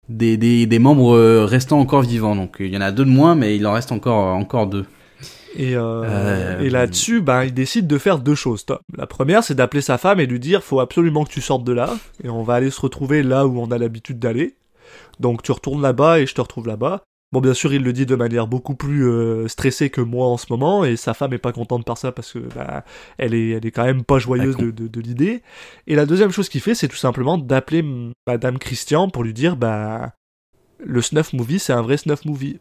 des, 0.08 0.36
des, 0.36 0.66
des 0.66 0.78
membres 0.78 1.16
euh, 1.16 1.44
restants 1.44 1.80
encore 1.80 2.02
vivants. 2.02 2.36
Donc 2.36 2.56
il 2.60 2.68
y 2.68 2.76
en 2.76 2.80
a 2.80 2.92
deux 2.92 3.04
de 3.04 3.10
moins, 3.10 3.34
mais 3.34 3.56
il 3.56 3.66
en 3.66 3.72
reste 3.72 3.92
encore, 3.92 4.34
encore 4.36 4.66
deux. 4.66 4.84
Et, 5.58 5.74
euh, 5.74 6.04
Euh, 6.04 6.60
et 6.60 6.68
là-dessus, 6.68 7.22
bah, 7.22 7.46
il 7.46 7.54
décide 7.54 7.86
de 7.86 7.98
faire 7.98 8.18
deux 8.18 8.34
choses, 8.34 8.66
Tom. 8.66 8.78
La 8.96 9.06
première, 9.06 9.42
c'est 9.42 9.54
d'appeler 9.54 9.80
sa 9.80 9.96
femme 9.96 10.20
et 10.20 10.26
lui 10.26 10.38
dire 10.38 10.62
faut 10.62 10.80
absolument 10.80 11.24
que 11.24 11.32
tu 11.32 11.40
sortes 11.40 11.64
de 11.64 11.72
là, 11.72 11.96
et 12.22 12.28
on 12.28 12.42
va 12.42 12.54
aller 12.54 12.70
se 12.70 12.80
retrouver 12.80 13.22
là 13.22 13.46
où 13.46 13.58
on 13.58 13.70
a 13.70 13.78
l'habitude 13.78 14.18
d'aller. 14.18 14.54
Donc 15.18 15.42
tu 15.42 15.52
retournes 15.52 15.80
là-bas 15.80 16.20
et 16.20 16.26
je 16.26 16.34
te 16.34 16.40
retrouve 16.42 16.66
là-bas. 16.66 17.02
Bon, 17.36 17.42
bien 17.42 17.52
sûr, 17.52 17.74
il 17.74 17.82
le 17.82 17.92
dit 17.92 18.06
de 18.06 18.14
manière 18.14 18.46
beaucoup 18.46 18.74
plus 18.74 19.06
euh, 19.06 19.46
stressée 19.46 19.90
que 19.90 20.00
moi 20.00 20.26
en 20.26 20.38
ce 20.38 20.46
moment, 20.48 20.86
et 20.86 20.96
sa 20.96 21.12
femme 21.12 21.34
est 21.34 21.38
pas 21.38 21.52
contente 21.52 21.84
par 21.84 21.98
ça 21.98 22.10
parce 22.10 22.32
que 22.32 22.38
bah, 22.38 22.82
elle 23.18 23.34
est, 23.34 23.50
elle 23.50 23.66
est 23.66 23.70
quand 23.70 23.84
même 23.84 24.04
pas 24.04 24.18
joyeuse 24.18 24.56
de, 24.56 24.70
de, 24.70 24.88
de 24.88 25.00
l'idée. 25.02 25.42
Et 25.86 25.96
la 25.96 26.06
deuxième 26.06 26.30
chose 26.30 26.48
qu'il 26.48 26.62
fait, 26.62 26.74
c'est 26.74 26.88
tout 26.88 26.96
simplement 26.96 27.36
d'appeler 27.36 27.84
Madame 28.26 28.58
Christian 28.58 29.10
pour 29.10 29.22
lui 29.22 29.34
dire 29.34 29.54
bah 29.54 30.14
le 30.78 31.02
snuff 31.02 31.34
movie, 31.34 31.58
c'est 31.58 31.74
un 31.74 31.82
vrai 31.82 31.98
snuff 31.98 32.24
movie, 32.24 32.58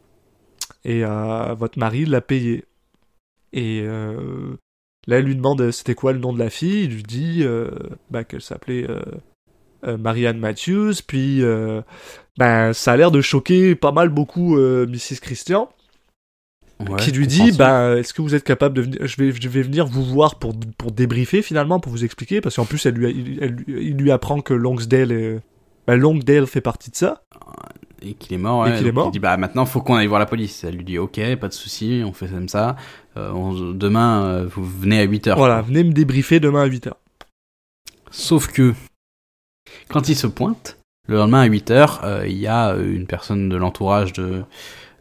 et 0.84 1.06
euh, 1.06 1.54
votre 1.54 1.78
mari 1.78 2.04
l'a 2.04 2.20
payé. 2.20 2.66
Et 3.54 3.80
euh, 3.82 4.58
là, 5.06 5.20
elle 5.20 5.24
lui 5.24 5.36
demande 5.36 5.70
c'était 5.70 5.94
quoi 5.94 6.12
le 6.12 6.18
nom 6.18 6.34
de 6.34 6.38
la 6.38 6.50
fille? 6.50 6.84
Il 6.84 6.90
lui 6.90 7.02
dit 7.02 7.46
bah, 8.10 8.24
qu'elle 8.24 8.42
s'appelait 8.42 8.86
euh, 9.86 9.96
Marianne 9.96 10.38
Matthews. 10.38 10.94
Puis, 11.06 11.42
euh, 11.42 11.80
ben, 12.38 12.72
ça 12.72 12.92
a 12.92 12.96
l'air 12.96 13.10
de 13.10 13.20
choquer 13.20 13.74
pas 13.74 13.92
mal 13.92 14.08
beaucoup 14.08 14.56
euh, 14.58 14.86
Mrs. 14.86 15.20
Christian, 15.20 15.68
Ouais, 16.78 16.96
qui 16.96 17.10
lui 17.10 17.26
dit 17.26 17.52
bah, 17.52 17.96
est-ce 17.96 18.12
que 18.12 18.20
vous 18.20 18.34
êtes 18.34 18.44
capable 18.44 18.74
de 18.74 18.82
venir 18.82 18.98
je 19.06 19.16
vais, 19.16 19.32
je 19.32 19.48
vais 19.48 19.62
venir 19.62 19.86
vous 19.86 20.04
voir 20.04 20.38
pour, 20.38 20.54
pour 20.76 20.92
débriefer 20.92 21.40
finalement, 21.40 21.80
pour 21.80 21.90
vous 21.90 22.04
expliquer. 22.04 22.42
Parce 22.42 22.56
qu'en 22.56 22.66
plus, 22.66 22.84
elle 22.84 22.94
lui, 22.96 23.10
il, 23.10 23.38
elle- 23.42 23.64
il 23.66 23.96
lui 23.96 24.10
apprend 24.10 24.42
que 24.42 24.52
Longsdale, 24.52 25.10
est- 25.10 25.40
bah, 25.86 25.96
Longdale 25.96 26.46
fait 26.46 26.60
partie 26.60 26.90
de 26.90 26.96
ça. 26.96 27.22
Et 28.02 28.12
qu'il 28.12 28.34
est 28.34 28.38
mort, 28.38 28.66
Et 28.66 28.72
ouais, 28.72 28.76
qu'il 28.76 28.86
est 28.86 28.92
mort. 28.92 29.08
Il 29.08 29.12
dit 29.12 29.18
bah 29.20 29.38
maintenant 29.38 29.64
faut 29.64 29.80
qu'on 29.80 29.94
aille 29.94 30.06
voir 30.06 30.20
la 30.20 30.26
police. 30.26 30.64
Elle 30.64 30.76
lui 30.76 30.84
dit 30.84 30.98
ok, 30.98 31.18
pas 31.36 31.48
de 31.48 31.54
souci, 31.54 32.02
on 32.04 32.12
fait 32.12 32.28
comme 32.28 32.48
ça. 32.50 32.76
Euh, 33.16 33.30
on- 33.32 33.54
demain 33.72 34.26
euh, 34.26 34.46
vous 34.46 34.62
venez 34.62 35.00
à 35.00 35.04
8 35.04 35.28
heures. 35.28 35.38
Voilà, 35.38 35.62
venez 35.62 35.82
me 35.82 35.92
débriefer 35.92 36.40
demain 36.40 36.64
à 36.64 36.68
8h. 36.68 36.92
Sauf 38.10 38.48
que 38.48 38.74
quand 39.88 40.10
il 40.10 40.14
se 40.14 40.26
pointe, 40.26 40.75
le 41.06 41.16
lendemain 41.16 41.40
à 41.42 41.48
8h, 41.48 42.24
il 42.26 42.36
y 42.38 42.46
a 42.46 42.70
euh, 42.74 42.92
une 42.94 43.06
personne 43.06 43.48
de 43.48 43.56
l'entourage 43.56 44.12
de, 44.12 44.42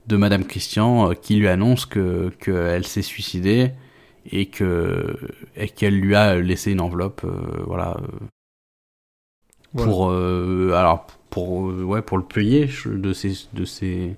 de 0.08 0.18
Madame 0.18 0.46
Christian 0.46 1.12
euh, 1.12 1.14
qui 1.14 1.36
lui 1.36 1.48
annonce 1.48 1.86
que 1.86 2.30
qu'elle 2.40 2.86
s'est 2.86 3.02
suicidée 3.02 3.72
et 4.32 4.48
que 4.48 5.16
et 5.56 5.70
qu'elle 5.70 6.00
lui 6.00 6.16
a 6.16 6.36
laissé 6.38 6.72
une 6.72 6.82
enveloppe 6.82 7.24
euh, 7.26 7.64
voilà 7.68 7.98
euh, 8.02 8.08
Voilà. 9.74 9.92
pour 9.92 10.10
euh, 10.10 10.72
alors 10.76 11.06
pour 11.30 11.70
euh, 11.70 11.84
ouais 11.84 12.02
pour 12.02 12.18
le 12.18 12.24
payer 12.24 12.70
de 12.86 13.14
ses 13.14 13.34
de 13.54 13.66
ses 13.66 14.16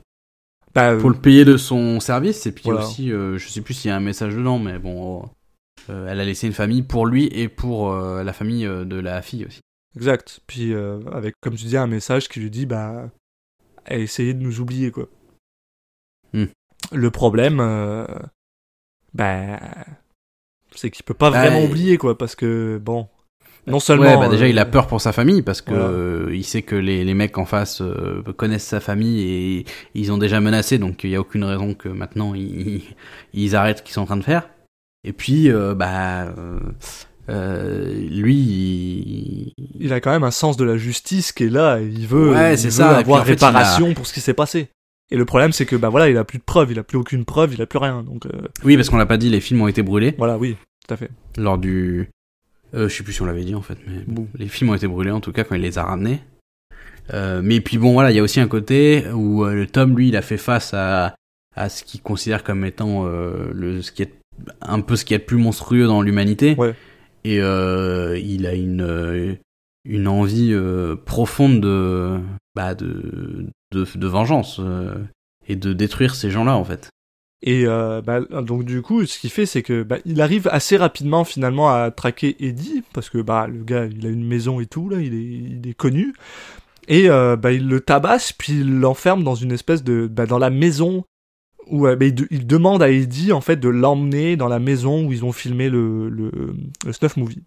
Bah, 0.76 0.92
euh, 0.92 1.00
pour 1.00 1.10
le 1.10 1.18
payer 1.18 1.46
de 1.46 1.58
son 1.58 2.00
service. 2.00 2.46
Et 2.46 2.52
puis 2.52 2.64
Voilà. 2.66 2.82
aussi, 2.82 3.12
euh, 3.12 3.38
je 3.38 3.48
sais 3.50 3.62
plus 3.62 3.74
s'il 3.74 3.90
y 3.90 3.92
a 3.92 3.96
un 3.96 4.00
message 4.02 4.36
dedans, 4.36 4.60
mais 4.60 4.78
bon, 4.80 5.24
euh, 5.90 6.08
elle 6.10 6.20
a 6.20 6.26
laissé 6.26 6.48
une 6.48 6.54
famille 6.54 6.84
pour 6.84 7.06
lui 7.08 7.26
et 7.32 7.48
pour 7.50 7.92
euh, 7.92 8.24
la 8.24 8.34
famille 8.34 8.66
euh, 8.66 8.86
de 8.86 8.98
la 9.00 9.22
fille 9.22 9.46
aussi. 9.46 9.62
Exact. 9.98 10.42
Puis 10.46 10.74
euh, 10.74 11.00
avec, 11.12 11.34
comme 11.42 11.56
tu 11.56 11.66
dis, 11.66 11.76
un 11.76 11.88
message 11.88 12.30
qui 12.30 12.40
lui 12.40 12.52
dit, 12.52 12.68
bah, 12.68 13.10
essayez 13.90 14.36
de 14.36 14.44
nous 14.44 14.60
oublier, 14.62 14.92
quoi. 14.92 15.10
Hmm. 16.34 16.46
Le 16.92 17.10
problème, 17.10 17.60
euh, 17.60 18.06
bah, 19.16 19.60
c'est 20.76 20.92
qu'il 20.92 21.04
peut 21.04 21.16
pas 21.16 21.32
Bah, 21.32 21.42
vraiment 21.42 21.66
oublier, 21.66 21.98
quoi, 21.98 22.16
parce 22.16 22.36
que, 22.36 22.78
bon, 22.80 23.08
non 23.66 23.80
seulement... 23.80 24.06
Ouais, 24.06 24.18
bah 24.18 24.30
déjà 24.30 24.46
euh, 24.46 24.50
il 24.50 24.60
a 24.60 24.66
peur 24.66 24.86
pour 24.86 25.02
sa 25.02 25.12
famille 25.12 25.42
parce 25.42 25.62
que 25.62 25.72
voilà. 25.72 25.88
euh, 25.88 26.30
il 26.32 26.44
sait 26.46 26.62
que 26.62 26.76
les, 26.76 27.04
les 27.04 27.14
mecs 27.16 27.38
en 27.40 27.46
face 27.46 27.82
euh, 27.82 28.22
connaissent 28.38 28.68
sa 28.68 28.80
famille 28.80 29.22
et 29.22 29.66
ils 29.96 30.12
ont 30.12 30.20
déjà 30.20 30.40
menacé, 30.40 30.78
donc 30.78 31.04
il 31.04 31.10
y 31.10 31.16
a 31.16 31.20
aucune 31.20 31.44
raison 31.44 31.74
que 31.74 31.90
maintenant 31.90 32.34
ils, 32.36 32.84
ils 33.34 33.56
arrêtent 33.56 33.80
ce 33.80 33.84
qu'ils 33.84 33.94
sont 33.94 34.02
en 34.02 34.06
train 34.06 34.18
de 34.18 34.24
faire. 34.24 34.48
Et 35.04 35.12
puis 35.12 35.50
euh, 35.52 35.74
bah 35.76 36.34
euh, 37.30 37.94
lui, 38.10 38.36
il... 38.36 39.54
il 39.80 39.94
a 39.94 40.00
quand 40.00 40.12
même 40.12 40.24
un 40.24 40.32
sens 40.32 40.58
de 40.58 40.64
la 40.64 40.78
justice 40.78 41.32
qui 41.32 41.44
est 41.46 41.50
là, 41.50 41.80
et 41.80 41.86
il 41.86 42.08
veut, 42.08 42.32
Ouais, 42.32 42.54
il 42.54 42.58
c'est 42.58 42.68
veut 42.68 42.72
ça, 42.72 42.92
et 42.92 43.04
puis, 43.04 43.12
avoir 43.12 43.26
fait, 43.26 43.32
a- 43.44 43.48
réparation 43.48 43.94
pour 43.94 44.08
ce 44.08 44.14
qui 44.14 44.22
s'est 44.22 44.34
passé. 44.34 44.68
Et 45.10 45.16
le 45.18 45.26
problème, 45.26 45.52
c'est 45.54 45.66
que, 45.66 45.76
bah 45.76 45.90
voilà, 45.90 46.10
il 46.10 46.18
a 46.18 46.24
plus 46.26 46.38
de 46.40 46.44
preuves, 46.44 46.72
il 46.72 46.80
a 46.80 46.84
plus 46.84 46.98
aucune 46.98 47.24
preuve, 47.26 47.54
il 47.54 47.62
a 47.62 47.66
plus 47.66 47.80
rien, 47.80 48.04
donc, 48.04 48.26
euh, 48.26 48.30
oui 48.66 48.76
parce 48.76 48.90
qu'on 48.90 48.98
l'a 48.98 49.06
pas 49.06 49.18
dit, 49.18 49.30
les 49.30 49.40
films 49.40 49.62
ont 49.62 49.68
été 49.68 49.82
brûlés 49.84 50.14
voilà, 50.18 50.38
oui, 50.38 50.58
tout 50.86 50.94
à 50.94 50.98
fait. 50.98 51.10
lors 51.38 51.58
du, 51.58 52.10
euh, 52.74 52.90
je 52.90 52.96
sais 52.96 53.04
plus 53.04 53.14
si 53.14 53.22
on 53.22 53.26
l'avait 53.26 53.46
dit 53.46 53.56
en 53.56 53.62
fait, 53.62 53.78
mais 53.88 54.02
bon, 54.06 54.28
les 54.36 54.48
films 54.50 54.70
ont 54.72 54.76
été 54.76 54.88
brûlés 54.88 55.12
en 55.12 55.22
tout 55.22 55.32
cas 55.32 55.44
quand 55.46 55.56
il 55.56 55.62
les 55.62 55.78
a 55.78 55.84
ramenés. 55.84 56.20
Euh, 57.14 57.42
mais 57.42 57.62
puis 57.62 57.78
bon 57.78 57.94
voilà, 57.94 58.12
il 58.12 58.18
y 58.18 58.20
a 58.20 58.24
aussi 58.24 58.42
un 58.42 58.50
côté 58.50 59.06
où 59.14 59.46
le 59.46 59.66
Tom 59.66 59.96
lui 59.98 60.10
il 60.10 60.18
a 60.18 60.22
fait 60.22 60.36
face 60.38 60.74
à 60.74 61.16
à 61.56 61.70
ce 61.70 61.84
qu'il 61.86 62.02
considère 62.02 62.44
comme 62.44 62.66
étant 62.66 63.06
le 63.06 63.82
ce 63.82 63.94
qui 63.94 64.02
est 64.04 64.14
un 64.62 64.82
peu 64.82 64.98
ce 64.98 65.06
qui 65.06 65.14
est 65.14 65.20
de 65.20 65.24
plus 65.24 65.38
monstrueux 65.38 65.88
dans 65.88 66.02
l'humanité. 66.02 66.56
Ouais. 66.58 66.76
Et 67.24 67.42
euh, 67.42 68.18
il 68.20 68.46
a 68.46 68.54
une 68.54 68.82
euh, 68.82 69.36
une 69.86 70.08
envie 70.08 70.52
euh, 70.54 70.96
profonde 70.96 71.62
de 71.62 72.20
bah 72.56 72.76
de 72.76 73.48
de, 73.72 74.08
vengeance 74.08 74.62
et 75.48 75.56
de 75.56 75.74
détruire 75.74 76.16
ces 76.16 76.32
gens-là 76.32 76.56
en 76.56 76.64
fait. 76.64 76.90
Et 77.44 77.66
bah, 77.66 78.22
donc 78.42 78.64
du 78.64 78.82
coup, 78.82 79.06
ce 79.06 79.20
qu'il 79.20 79.30
fait, 79.30 79.46
c'est 79.46 79.62
que 79.62 79.84
bah, 79.84 79.98
il 80.06 80.22
arrive 80.22 80.48
assez 80.52 80.78
rapidement 80.78 81.24
finalement 81.24 81.70
à 81.70 81.92
traquer 81.92 82.36
Eddie 82.40 82.84
parce 82.94 83.10
que 83.10 83.20
bah 83.20 83.48
le 83.48 83.64
gars, 83.64 83.86
il 83.86 84.06
a 84.06 84.10
une 84.10 84.26
maison 84.26 84.60
et 84.60 84.66
tout 84.66 84.90
là, 84.90 85.00
il 85.02 85.14
est, 85.14 85.18
il 85.18 85.70
est 85.70 85.74
connu. 85.74 86.14
Et 86.88 87.10
bah, 87.10 87.52
il 87.52 87.68
le 87.68 87.82
tabasse 87.82 88.32
puis 88.32 88.54
il 88.54 88.80
l'enferme 88.80 89.24
dans 89.24 89.36
une 89.36 89.52
espèce 89.52 89.84
de 89.84 90.08
bah, 90.08 90.26
dans 90.26 90.40
la 90.40 90.50
maison 90.50 91.04
où 91.70 91.88
euh, 91.88 91.98
il, 92.02 92.16
de- 92.16 92.28
il 92.32 92.48
demande 92.48 92.82
à 92.84 92.90
Eddie 92.90 93.32
en 93.34 93.42
fait 93.42 93.58
de 93.58 93.70
l'emmener 93.70 94.36
dans 94.38 94.48
la 94.48 94.60
maison 94.60 95.06
où 95.06 95.12
ils 95.14 95.26
ont 95.26 95.32
filmé 95.32 95.70
le 95.70 96.10
le, 96.10 96.32
snuff 96.92 97.18
movie. 97.18 97.44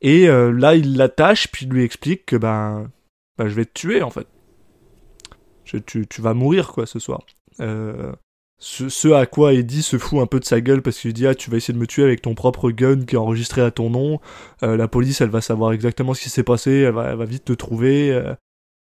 Et 0.00 0.28
euh, 0.28 0.50
là, 0.52 0.74
il 0.76 0.96
l'attache 0.96 1.48
puis 1.50 1.66
il 1.66 1.72
lui 1.72 1.82
explique 1.84 2.26
que 2.26 2.36
bah, 2.36 2.84
bah 3.36 3.48
je 3.48 3.54
vais 3.54 3.64
te 3.64 3.72
tuer 3.74 4.02
en 4.02 4.10
fait. 4.10 4.26
Tu, 5.64 6.06
tu 6.06 6.22
vas 6.22 6.32
mourir 6.32 6.68
quoi 6.72 6.86
ce 6.86 6.98
soir. 6.98 7.20
Euh, 7.60 8.12
ce, 8.58 9.12
à 9.12 9.26
quoi 9.26 9.52
Eddie 9.52 9.82
se 9.82 9.98
fout 9.98 10.20
un 10.20 10.26
peu 10.26 10.40
de 10.40 10.44
sa 10.44 10.60
gueule 10.60 10.80
parce 10.82 10.98
qu'il 10.98 11.12
dit 11.12 11.26
ah 11.26 11.34
tu 11.34 11.50
vas 11.50 11.58
essayer 11.58 11.74
de 11.74 11.78
me 11.78 11.86
tuer 11.86 12.04
avec 12.04 12.22
ton 12.22 12.34
propre 12.34 12.70
gun 12.70 13.04
qui 13.04 13.14
est 13.14 13.18
enregistré 13.18 13.60
à 13.60 13.70
ton 13.70 13.90
nom 13.90 14.18
Euh, 14.62 14.76
la 14.76 14.88
police 14.88 15.20
elle 15.20 15.28
va 15.30 15.40
savoir 15.42 15.72
exactement 15.72 16.14
ce 16.14 16.22
qui 16.22 16.30
s'est 16.30 16.42
passé 16.42 16.70
elle 16.72 16.94
va 16.94 17.24
vite 17.24 17.44
te 17.44 17.52
trouver 17.52 18.10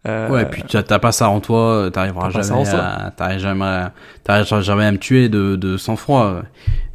euh, 0.06 0.28
Ouais, 0.30 0.46
puis 0.46 0.62
tu- 0.68 0.82
t'as 0.82 0.98
pas 0.98 1.12
ça 1.12 1.28
en 1.28 1.40
toi, 1.40 1.90
t'arriveras 1.92 2.30
jamais, 2.30 2.68
à, 2.70 3.38
jamais, 3.38 3.64
à- 3.64 3.92
t'arriveras 4.24 4.60
jamais 4.60 4.84
à 4.84 4.92
me 4.92 4.98
tuer 4.98 5.28
de, 5.28 5.56
de 5.56 5.76
sang-froid. 5.76 6.42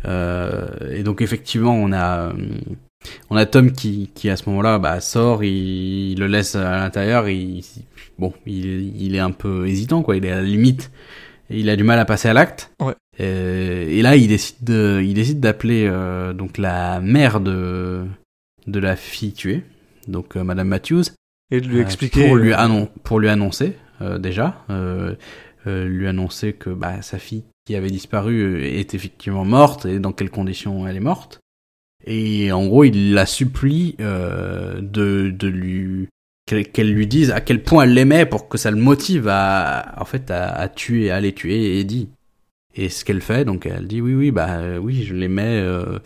Euh, 0.06 0.66
et 0.94 1.04
donc 1.04 1.22
effectivement, 1.22 1.74
on 1.74 1.92
a, 1.92 2.30
euh, 2.30 2.34
on 3.30 3.36
a 3.36 3.46
Tom 3.46 3.72
qui, 3.72 4.12
qui 4.14 4.30
à 4.30 4.38
ce 4.38 4.48
moment-là, 4.50 4.80
bah, 4.80 5.00
sort, 5.02 5.44
il, 5.44 6.12
il 6.14 6.20
le 6.20 6.28
laisse 6.28 6.56
à 6.56 6.78
l'intérieur, 6.78 7.28
il, 7.30 7.64
bon, 8.20 8.34
il, 8.46 9.02
il 9.02 9.16
est 9.16 9.20
un 9.20 9.32
peu 9.32 9.68
hésitant, 9.68 10.02
quoi, 10.04 10.16
il 10.18 10.26
est 10.26 10.32
à 10.32 10.38
la 10.38 10.44
limite, 10.44 10.92
et 11.50 11.60
il 11.60 11.70
a 11.70 11.76
du 11.76 11.84
mal 11.84 12.00
à 12.00 12.06
passer 12.06 12.28
à 12.30 12.34
l'acte. 12.34 12.72
Ouais. 12.82 12.94
Euh, 13.20 13.88
et 13.90 14.02
là, 14.02 14.16
il 14.16 14.28
décide 14.28 14.58
de, 14.64 15.02
il 15.04 15.14
décide 15.14 15.40
d'appeler 15.40 15.88
euh, 15.90 16.34
donc 16.34 16.58
la 16.58 17.00
mère 17.00 17.40
de, 17.40 18.06
de 18.68 18.80
la 18.80 18.96
fille 18.96 19.34
tuée, 19.34 19.64
donc 20.08 20.36
Madame 20.36 20.68
Matthews. 20.68 21.04
Et 21.52 21.62
de 21.62 21.68
lui 21.68 21.78
Euh, 21.80 21.82
expliquer 21.82 22.28
pour 22.28 22.36
lui, 22.36 22.52
euh, 22.52 22.58
annon- 22.58 22.90
pour 23.04 23.20
lui 23.20 23.30
annoncer 23.30 23.74
euh, 24.02 24.18
déjà 24.18 24.66
lui 25.66 26.08
annoncer 26.08 26.54
que 26.54 26.70
bah, 26.70 27.02
sa 27.02 27.18
fille 27.20 27.44
qui 27.66 27.76
avait 27.76 27.90
disparu 27.90 28.64
est 28.64 28.94
effectivement 28.94 29.44
morte 29.44 29.86
et 29.86 30.00
dans 30.00 30.14
quelles 30.14 30.30
conditions 30.30 30.88
elle 30.88 30.96
est 30.96 31.02
morte. 31.02 31.40
Et 32.06 32.54
en 32.54 32.66
gros 32.68 32.86
il 32.86 33.14
la 33.14 33.26
supplie 33.26 33.96
de, 34.00 35.30
de 35.30 35.48
lui 35.48 36.08
qu'elle 36.46 36.94
lui 36.94 37.06
dise 37.08 37.32
à 37.32 37.42
quel 37.42 37.62
point 37.62 37.84
elle 37.84 37.94
l'aimait 37.94 38.26
pour 38.26 38.48
que 38.48 38.58
ça 38.58 38.72
le 38.72 38.78
motive 38.78 39.28
à 39.28 39.96
en 40.00 40.06
fait 40.06 40.32
à, 40.32 40.48
à 40.54 40.70
tuer 40.70 41.12
à 41.12 41.18
aller 41.18 41.34
tuer 41.34 41.80
Eddie 41.82 42.08
et 42.74 42.88
ce 42.88 43.04
qu'elle 43.04 43.20
fait 43.20 43.44
donc 43.44 43.66
elle 43.66 43.88
dit 43.88 44.00
oui 44.00 44.14
oui 44.14 44.32
bah 44.32 44.80
oui 44.80 45.04
je 45.04 45.14
l'aimais 45.14 45.60
euh, 45.60 46.00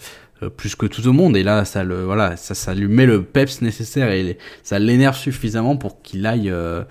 euh, 0.44 0.50
plus 0.50 0.76
que 0.76 0.86
tout 0.86 1.08
au 1.08 1.14
monde. 1.14 1.38
Et 1.38 1.44
là 1.44 1.66
ça 1.66 1.84
le 1.84 2.04
voilà 2.04 2.36
ça 2.38 2.56
ça 2.56 2.74
lui 2.74 2.88
met 2.88 3.06
le 3.06 3.24
peps 3.24 3.62
nécessaire 3.62 4.12
et 4.12 4.38
ça 4.64 4.80
l'énerve 4.80 5.16
suffisamment 5.16 5.78
pour 5.78 6.02
qu'il 6.02 6.26
aille 6.26 6.50
euh, 6.50 6.84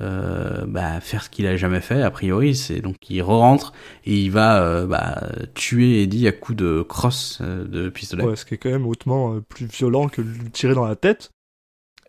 euh, 0.00 0.64
bah, 0.66 1.00
faire 1.00 1.22
ce 1.22 1.30
qu'il 1.30 1.46
a 1.46 1.56
jamais 1.56 1.80
fait 1.80 2.02
a 2.02 2.10
priori. 2.10 2.54
C'est 2.54 2.80
donc 2.80 2.96
il 3.08 3.22
re-rentre 3.22 3.72
et 4.04 4.16
il 4.16 4.30
va 4.30 4.86
bah, 4.86 5.22
tuer 5.54 6.02
Eddie 6.02 6.28
à 6.28 6.32
coups 6.32 6.56
de 6.58 6.82
crosse 6.82 7.40
de 7.42 7.88
pistolet. 7.88 8.24
Ouais, 8.24 8.36
ce 8.36 8.44
qui 8.44 8.54
est 8.54 8.58
quand 8.58 8.70
même 8.70 8.86
hautement 8.86 9.40
plus 9.48 9.66
violent 9.66 10.08
que 10.08 10.20
lui 10.20 10.50
tirer 10.50 10.74
dans 10.74 10.86
la 10.86 10.96
tête. 10.96 11.30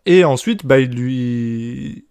Et 0.04 0.24
ensuite 0.24 0.66
bah 0.66 0.78
il 0.78 0.90
lui 0.90 2.04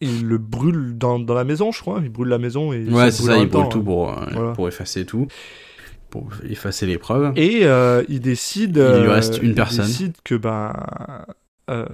il 0.00 0.26
le 0.26 0.38
brûle 0.38 0.98
dans, 0.98 1.18
dans 1.18 1.34
la 1.34 1.44
maison 1.44 1.70
je 1.70 1.80
crois. 1.80 2.00
Il 2.02 2.08
brûle 2.08 2.28
la 2.28 2.38
maison 2.38 2.72
et 2.72 2.84
ouais 2.88 3.10
c'est 3.10 3.22
ça 3.22 3.36
il 3.38 3.48
temps, 3.48 3.60
brûle 3.60 3.72
tout 3.72 3.78
hein. 3.80 3.84
pour, 3.84 4.14
Voilà. 4.32 4.52
pour 4.52 4.68
effacer 4.68 5.06
tout 5.06 5.28
pour 6.10 6.30
effacer 6.48 6.86
les 6.86 6.98
preuves 6.98 7.32
Et 7.36 7.60
euh, 7.64 8.02
il 8.08 8.20
décide. 8.20 8.76
Il 8.76 9.02
lui 9.02 9.08
euh, 9.08 9.12
reste 9.12 9.38
une 9.42 9.50
il 9.50 9.54
personne. 9.54 9.86
décide 9.86 10.14
que 10.24 10.34
ben. 10.34 10.72
euh, 11.70 11.84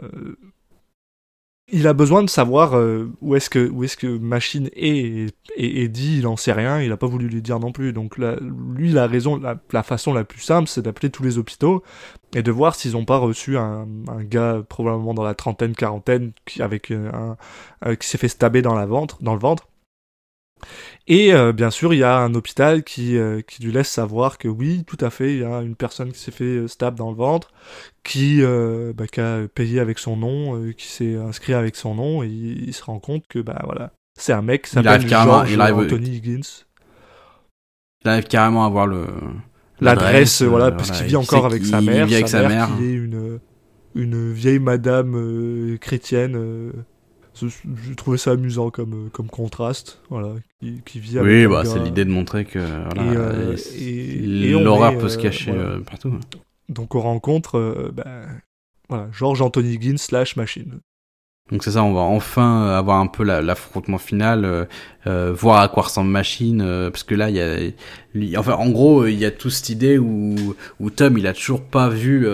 il 1.74 1.86
a 1.86 1.92
besoin 1.94 2.22
de 2.22 2.28
savoir 2.28 2.76
euh, 2.76 3.10
où 3.22 3.34
est-ce 3.36 3.48
que 3.48 3.68
où 3.70 3.84
est-ce 3.84 3.96
que 3.96 4.06
Machine 4.18 4.68
est 4.74 5.32
et, 5.56 5.82
Eddie 5.84 6.18
il 6.18 6.26
en 6.26 6.36
sait 6.36 6.52
rien 6.52 6.82
il 6.82 6.92
a 6.92 6.96
pas 6.96 7.06
voulu 7.06 7.28
lui 7.28 7.40
dire 7.40 7.60
non 7.60 7.72
plus 7.72 7.92
donc 7.92 8.18
lui 8.18 8.90
la 8.92 9.06
raison 9.06 9.36
la, 9.38 9.58
la 9.72 9.82
façon 9.82 10.12
la 10.12 10.24
plus 10.24 10.40
simple 10.40 10.68
c'est 10.68 10.82
d'appeler 10.82 11.08
tous 11.08 11.22
les 11.22 11.38
hôpitaux 11.38 11.82
et 12.34 12.42
de 12.42 12.50
voir 12.50 12.74
s'ils 12.74 12.96
ont 12.96 13.04
pas 13.04 13.16
reçu 13.16 13.56
un, 13.56 13.86
un 14.08 14.24
gars 14.24 14.62
probablement 14.68 15.14
dans 15.14 15.22
la 15.22 15.34
trentaine 15.34 15.74
quarantaine 15.74 16.32
qui 16.44 16.60
avec 16.60 16.90
un, 16.90 17.36
un- 17.80 17.94
qui 17.96 18.06
s'est 18.08 18.18
fait 18.18 18.28
stabber 18.28 18.60
dans 18.60 18.74
la 18.74 18.84
ventre 18.84 19.22
dans 19.22 19.32
le 19.34 19.40
ventre 19.40 19.68
et 21.08 21.32
euh, 21.34 21.52
bien 21.52 21.70
sûr, 21.70 21.92
il 21.94 21.98
y 21.98 22.04
a 22.04 22.16
un 22.18 22.34
hôpital 22.34 22.84
qui, 22.84 23.16
euh, 23.16 23.40
qui 23.42 23.62
lui 23.62 23.72
laisse 23.72 23.88
savoir 23.88 24.38
que 24.38 24.48
oui, 24.48 24.84
tout 24.86 24.98
à 25.00 25.10
fait, 25.10 25.34
il 25.34 25.40
y 25.40 25.44
a 25.44 25.60
une 25.62 25.76
personne 25.76 26.12
qui 26.12 26.18
s'est 26.18 26.30
fait 26.30 26.44
euh, 26.44 26.68
stab 26.68 26.94
dans 26.94 27.10
le 27.10 27.16
ventre, 27.16 27.50
qui, 28.04 28.38
euh, 28.42 28.92
bah, 28.94 29.06
qui 29.06 29.20
a 29.20 29.46
payé 29.52 29.80
avec 29.80 29.98
son 29.98 30.16
nom, 30.16 30.70
qui 30.76 30.86
s'est 30.86 31.16
inscrit 31.16 31.54
avec 31.54 31.76
son 31.76 31.94
nom, 31.94 32.22
et 32.22 32.28
il, 32.28 32.68
il 32.68 32.74
se 32.74 32.84
rend 32.84 32.98
compte 33.00 33.26
que 33.28 33.38
bah 33.40 33.60
voilà, 33.64 33.92
c'est 34.18 34.32
un 34.32 34.42
mec 34.42 34.62
qui 34.62 34.70
s'appelle 34.70 35.06
George 35.08 35.58
arrive- 35.58 35.74
Anthony 35.74 36.16
Higgins. 36.16 36.64
il 38.04 38.08
arrive 38.10 38.24
carrément 38.24 38.64
à 38.64 38.68
voir 38.68 38.86
le 38.86 39.06
L'adresse, 39.80 40.42
voilà, 40.42 40.70
parce 40.70 40.90
qu'il 40.92 41.06
vit 41.06 41.16
encore 41.16 41.46
avec 41.46 41.64
sa 41.66 41.80
mère, 41.80 42.06
vit 42.06 42.14
avec 42.14 42.28
sa, 42.28 42.42
sa 42.42 42.48
mère, 42.48 42.68
mère 42.68 42.78
qui 42.78 42.84
est 42.84 42.92
une, 42.94 43.40
une 43.96 44.32
vieille 44.32 44.60
madame 44.60 45.76
chrétienne. 45.80 46.72
Je- 47.48 47.68
J'ai 47.88 47.94
trouvé 47.94 48.18
ça 48.18 48.32
amusant 48.32 48.70
comme, 48.70 49.06
euh, 49.06 49.08
comme 49.10 49.28
contraste, 49.28 50.00
voilà, 50.10 50.34
qui, 50.60 50.80
qui 50.84 50.98
vit 51.00 51.18
avec 51.18 51.30
oui 51.30 51.46
bah 51.46 51.64
c'est 51.64 51.78
l'idée 51.78 52.04
de 52.04 52.10
montrer 52.10 52.44
que 52.44 52.58
l'horreur 54.62 54.98
peut 54.98 55.08
se 55.08 55.18
euh, 55.18 55.22
cacher 55.22 55.50
voilà. 55.52 55.68
euh, 55.68 55.80
partout 55.80 56.12
Donc 56.68 56.94
on 56.94 57.00
rencontre 57.00 57.90
ben, 57.94 58.26
voilà, 58.88 59.08
George 59.12 59.40
Anthony 59.42 59.74
Higgins 59.74 59.98
slash 59.98 60.36
machine. 60.36 60.80
Donc 61.50 61.64
c'est 61.64 61.72
ça, 61.72 61.82
on 61.82 61.92
va 61.92 62.00
enfin 62.00 62.68
avoir 62.70 62.98
un 63.00 63.08
peu 63.08 63.24
la- 63.24 63.42
l'affrontement 63.42 63.98
final, 63.98 64.44
euh, 64.44 64.64
euh, 65.06 65.32
voir 65.34 65.60
à 65.60 65.68
quoi 65.68 65.82
ressemble 65.82 66.08
Machine, 66.10 66.62
euh, 66.62 66.88
parce 66.90 67.02
que 67.02 67.14
là 67.14 67.28
il 67.30 67.36
y 67.36 68.36
a, 68.36 68.40
enfin 68.40 68.54
en 68.54 68.70
gros 68.70 69.06
il 69.06 69.18
y 69.18 69.24
a 69.24 69.30
toute 69.30 69.50
cette 69.50 69.68
idée 69.68 69.98
où, 69.98 70.54
où 70.80 70.90
Tom 70.90 71.18
il 71.18 71.26
a 71.26 71.34
toujours 71.34 71.62
pas 71.62 71.88
vu 71.88 72.26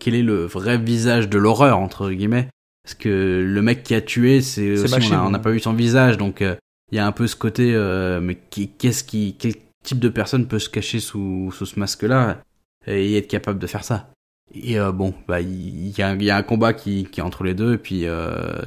quel 0.00 0.14
est 0.14 0.22
le 0.22 0.44
vrai 0.44 0.76
visage 0.76 1.28
de 1.28 1.38
l'horreur 1.38 1.78
entre 1.78 2.10
guillemets, 2.10 2.48
parce 2.88 2.94
que 2.94 3.44
le 3.46 3.60
mec 3.60 3.82
qui 3.82 3.94
a 3.94 4.00
tué 4.00 4.40
c'est 4.40 4.62
aussi, 4.84 4.94
on 5.26 5.30
n'a 5.30 5.38
pas 5.38 5.50
vu 5.50 5.60
son 5.60 5.74
visage, 5.74 6.16
donc 6.16 6.40
euh, 6.40 6.56
il 6.90 6.96
y 6.96 6.98
a 6.98 7.06
un 7.06 7.12
peu 7.12 7.26
ce 7.26 7.36
côté, 7.36 7.74
euh, 7.74 8.18
mais 8.18 8.34
qu'est-ce 8.34 9.04
qui, 9.04 9.36
quel 9.38 9.52
type 9.84 9.98
de 9.98 10.08
personne 10.08 10.46
peut 10.46 10.58
se 10.58 10.70
cacher 10.70 10.98
sous, 10.98 11.52
sous 11.54 11.66
ce 11.66 11.78
masque-là 11.78 12.38
et 12.86 13.18
être 13.18 13.28
capable 13.28 13.58
de 13.58 13.66
faire 13.66 13.84
ça. 13.84 14.08
Et 14.54 14.80
euh, 14.80 14.90
bon, 14.90 15.12
bah 15.28 15.42
il 15.42 15.88
y, 15.98 16.00
a, 16.00 16.14
il 16.14 16.22
y 16.22 16.30
a 16.30 16.36
un 16.38 16.42
combat 16.42 16.72
qui, 16.72 17.04
qui 17.12 17.20
est 17.20 17.22
entre 17.22 17.44
les 17.44 17.52
deux, 17.52 17.74
et 17.74 17.78
puis 17.78 18.06
euh, 18.06 18.62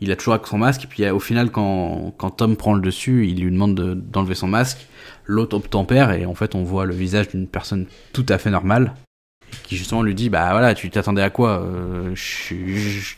il 0.00 0.10
a 0.10 0.16
toujours 0.16 0.32
avec 0.32 0.46
son 0.46 0.56
masque, 0.56 0.84
et 0.84 0.86
puis 0.86 1.06
au 1.10 1.20
final, 1.20 1.50
quand, 1.50 2.14
quand 2.16 2.30
Tom 2.30 2.56
prend 2.56 2.72
le 2.72 2.80
dessus, 2.80 3.28
il 3.28 3.42
lui 3.42 3.50
demande 3.52 3.74
de- 3.74 3.92
d'enlever 3.92 4.34
son 4.34 4.48
masque, 4.48 4.86
l'autre 5.26 5.54
obtempère, 5.54 6.12
et 6.12 6.24
en 6.24 6.34
fait, 6.34 6.54
on 6.54 6.62
voit 6.62 6.86
le 6.86 6.94
visage 6.94 7.28
d'une 7.28 7.46
personne 7.46 7.84
tout 8.14 8.24
à 8.30 8.38
fait 8.38 8.50
normale, 8.50 8.94
qui 9.64 9.76
justement 9.76 10.00
lui 10.02 10.14
dit, 10.14 10.30
bah 10.30 10.48
voilà, 10.52 10.72
tu 10.74 10.88
t'attendais 10.88 11.20
à 11.20 11.28
quoi 11.28 11.60
Euh, 11.62 12.10
je 12.14 12.54
je- 12.74 13.16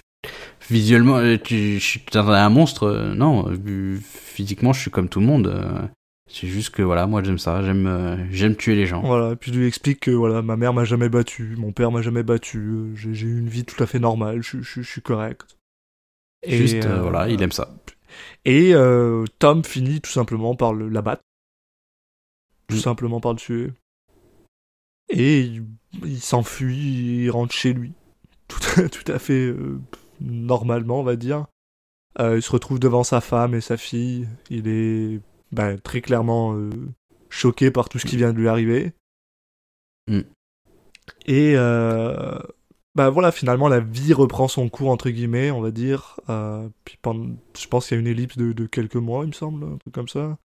Visuellement, 0.71 1.17
euh, 1.17 1.37
tu 1.39 1.79
je- 1.79 1.99
à 2.19 2.45
un 2.45 2.51
monstre 2.51 2.85
Euh, 2.85 3.15
Non, 3.15 3.49
euh, 3.51 3.97
physiquement, 4.03 4.73
je 4.73 4.81
suis 4.81 4.91
comme 4.91 5.09
tout 5.09 5.21
le 5.21 5.27
monde. 5.27 5.91
C'est 6.31 6.47
juste 6.47 6.71
que 6.75 6.83
voilà, 6.83 7.07
moi 7.07 7.23
j'aime 7.23 7.39
ça, 7.39 7.63
j'aime 7.63 7.87
euh, 7.87 8.17
j'aime 8.31 8.55
tuer 8.55 8.75
les 8.75 8.85
gens. 8.87 9.01
Voilà, 9.01 9.33
et 9.33 9.37
puis 9.37 9.51
je 9.51 9.59
lui 9.59 9.67
explique 9.67 10.01
que 10.01 10.11
voilà, 10.11 10.43
ma 10.43 10.57
mère 10.57 10.75
m'a 10.75 10.85
jamais 10.85 11.09
battu, 11.09 11.55
mon 11.57 11.73
père 11.73 11.91
m'a 11.91 12.03
jamais 12.03 12.23
battu, 12.23 12.59
euh, 12.59 12.95
j'ai 12.95 13.27
eu 13.27 13.39
une 13.39 13.49
vie 13.49 13.65
tout 13.65 13.83
à 13.83 13.87
fait 13.87 13.99
normale, 13.99 14.43
je, 14.43 14.61
je- 14.61 14.83
je 14.83 14.91
suis 14.91 15.01
correct. 15.01 15.57
Et, 16.43 16.57
Juste, 16.59 16.85
euh, 16.85 17.01
voilà, 17.01 17.29
il 17.31 17.41
aime 17.43 17.51
ça. 17.53 17.75
Et 18.45 18.75
Tom 19.39 19.65
finit 19.65 20.01
tout 20.03 20.11
simplement 20.11 20.55
par 20.55 20.75
le- 20.75 20.89
l'abattre. 20.91 21.23
Tout 22.69 22.77
Mm. 22.77 22.81
simplement 22.81 23.21
par 23.21 23.33
le 23.33 23.39
tuer. 23.39 23.73
Et 25.09 25.41
il, 25.41 25.65
il 26.05 26.21
s'enfuit, 26.21 27.23
il 27.25 27.31
rentre 27.31 27.55
chez 27.55 27.73
lui. 27.73 27.93
Tout, 28.49 28.81
à- 28.81 28.89
tout 28.91 29.11
à 29.11 29.19
fait 29.19 29.55
normalement, 30.21 31.01
on 31.01 31.05
va 31.05 31.17
dire. 31.17 31.47
Euh, 32.21 32.37
il 32.37 32.43
se 32.43 32.51
retrouve 32.51 32.81
devant 32.81 33.05
sa 33.05 33.21
femme 33.21 33.55
et 33.55 33.61
sa 33.61 33.77
fille. 33.77 34.29
Il 34.51 34.69
est 34.69 35.21
bah, 35.53 35.77
très 35.79 36.01
clairement 36.01 36.55
euh, 36.55 36.71
choqué 37.29 37.71
par 37.71 37.89
tout 37.89 37.99
ce 37.99 38.07
qui 38.07 38.17
vient 38.17 38.33
de 38.33 38.39
lui 38.39 38.49
arriver. 38.49 38.93
Mm. 40.09 40.21
Et 41.27 41.55
euh, 41.57 42.39
bah 42.95 43.11
voilà, 43.11 43.31
finalement 43.31 43.69
la 43.69 43.81
vie 43.81 44.13
reprend 44.13 44.49
son 44.49 44.69
cours 44.69 44.91
entre 44.91 45.11
guillemets, 45.11 45.51
on 45.51 45.61
va 45.61 45.71
dire. 45.71 46.19
Euh, 46.29 46.69
puis 46.85 46.99
pendant, 47.01 47.37
je 47.57 47.67
pense 47.67 47.87
qu'il 47.87 47.97
y 47.97 47.99
a 47.99 48.01
une 48.01 48.09
ellipse 48.09 48.37
de, 48.37 48.53
de 48.53 48.67
quelques 48.67 48.97
mois, 48.97 49.25
il 49.25 49.29
me 49.29 49.33
semble, 49.33 49.65
un 49.65 49.77
truc 49.77 49.95
comme 49.95 50.09
ça. 50.09 50.39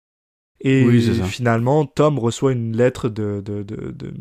Et 0.61 0.85
Oui, 0.85 1.03
c'est 1.03 1.15
ça. 1.15 1.25
finalement, 1.25 1.85
Tom 1.85 2.19
reçoit 2.19 2.53
une 2.53 2.77
lettre 2.77 3.09
de 3.09 3.41
de 3.43 3.63
de, 3.63 4.13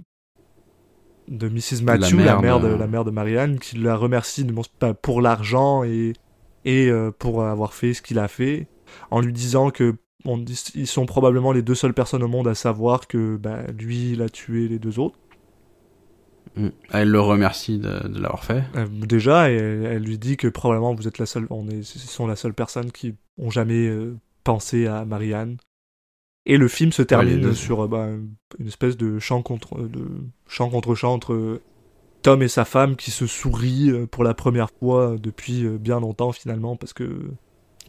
de, 1.33 1.49
Mrs. 1.49 1.83
Matthew, 1.83 2.19
la 2.19 2.25
mère 2.25 2.41
mère, 2.41 2.61
de 2.61 2.69
de- 2.69 2.75
la 2.75 2.87
mère 2.87 3.05
de 3.05 3.11
Marianne, 3.11 3.59
qui 3.59 3.77
la 3.79 3.97
remercie 3.97 4.45
de 4.45 4.53
pour 4.93 5.21
l'argent 5.21 5.83
et 5.85 6.13
et 6.65 6.89
euh, 6.89 7.11
pour 7.11 7.45
avoir 7.45 7.75
fait 7.75 7.93
ce 7.95 8.03
qu'il 8.03 8.19
a 8.21 8.29
fait, 8.29 8.69
en 9.11 9.21
lui 9.21 9.33
disant 9.33 9.71
que 9.71 9.97
on 10.25 10.45
ils 10.75 10.87
sont 10.87 11.07
probablement 11.07 11.51
les 11.51 11.63
deux 11.63 11.75
seules 11.75 11.95
personnes 11.95 12.23
au 12.23 12.29
monde 12.29 12.47
à 12.47 12.55
savoir 12.55 13.09
que 13.09 13.37
bah, 13.37 13.59
lui, 13.77 14.13
il 14.13 14.23
a 14.23 14.29
tué 14.29 14.69
les 14.69 14.79
deux 14.79 14.99
autres. 15.01 15.19
Mm. 16.57 16.69
Elle 16.93 17.11
le 17.11 17.21
remercie 17.21 17.79
de, 17.79 18.07
de 18.09 18.21
l'avoir 18.21 18.45
fait. 18.45 18.63
Euh, 18.77 18.87
déjà, 18.87 19.51
et 19.51 19.55
elle, 19.55 19.85
elle 19.87 20.03
lui 20.03 20.19
dit 20.19 20.37
que 20.37 20.49
probablement 20.49 20.95
vous 20.95 21.09
êtes 21.09 21.19
la 21.19 21.27
seule, 21.27 21.47
on 21.51 21.69
est, 21.69 21.83
ce 21.83 21.99
sont 21.99 22.27
la 22.27 22.37
seule 22.37 22.55
personne 22.55 22.93
qui 22.93 23.15
ont 23.39 23.51
jamais 23.51 23.89
euh, 23.89 24.17
pensé 24.45 24.87
à 24.87 25.05
Marianne. 25.05 25.57
Et 26.45 26.57
le 26.57 26.69
film 26.69 26.93
se 26.93 27.03
termine 27.03 27.55
sur 27.55 27.85
euh, 27.85 27.89
bah, 27.89 28.09
une 28.59 28.67
espèce 28.67 28.97
de 28.97 29.19
chant 29.19 29.43
contre 29.43 29.81
de 29.83 30.09
chant 30.49 30.71
contre 30.71 30.95
chant 30.95 31.13
entre 31.13 31.33
euh, 31.35 31.63
Tom 32.23 32.43
et 32.43 32.49
sa 32.49 32.65
femme 32.65 32.97
qui 32.97 33.11
se 33.11 33.27
sourient 33.27 33.91
euh, 33.91 34.07
pour 34.07 34.25
la 34.25 34.35
première 34.35 34.71
fois 34.71 35.17
depuis 35.21 35.65
euh, 35.65 35.79
bien 35.79 36.01
longtemps 36.01 36.33
finalement 36.33 36.77
parce 36.77 36.93
que 36.93 37.31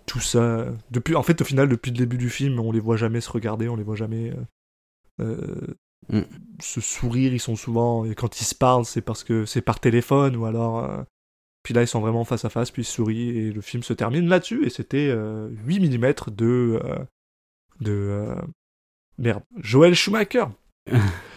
tout 0.05 0.19
ça 0.19 0.67
depuis 0.91 1.15
en 1.15 1.23
fait 1.23 1.41
au 1.41 1.45
final 1.45 1.67
depuis 1.67 1.91
le 1.91 1.97
début 1.97 2.17
du 2.17 2.29
film 2.29 2.59
on 2.59 2.71
les 2.71 2.79
voit 2.79 2.97
jamais 2.97 3.21
se 3.21 3.31
regarder 3.31 3.69
on 3.69 3.75
les 3.75 3.83
voit 3.83 3.95
jamais 3.95 4.31
euh, 5.19 5.23
euh, 5.23 5.75
Mm. 6.09 6.21
se 6.61 6.81
sourire 6.81 7.33
ils 7.33 7.39
sont 7.39 7.55
souvent 7.55 8.03
et 8.05 8.13
quand 8.13 8.41
ils 8.41 8.45
se 8.45 8.55
parlent 8.55 8.85
c'est 8.85 9.01
parce 9.01 9.23
que 9.23 9.45
c'est 9.45 9.61
par 9.61 9.79
téléphone 9.79 10.35
ou 10.35 10.45
alors 10.45 10.83
euh, 10.83 11.03
puis 11.63 11.73
là 11.73 11.81
ils 11.81 11.87
sont 11.87 12.01
vraiment 12.01 12.25
face 12.25 12.43
à 12.43 12.49
face 12.49 12.71
puis 12.71 12.81
ils 12.81 12.85
se 12.85 12.93
sourient 12.93 13.37
et 13.37 13.51
le 13.51 13.61
film 13.61 13.83
se 13.83 13.93
termine 13.93 14.27
là-dessus 14.27 14.65
et 14.65 14.69
c'était 14.69 15.07
euh, 15.09 15.49
8 15.65 15.97
mm 15.97 16.13
de 16.35 16.79
euh, 16.83 17.05
de 17.84 17.91
euh, 17.91 18.36
merde 19.17 19.43
Joel 19.57 19.93
Schumacher 19.95 20.45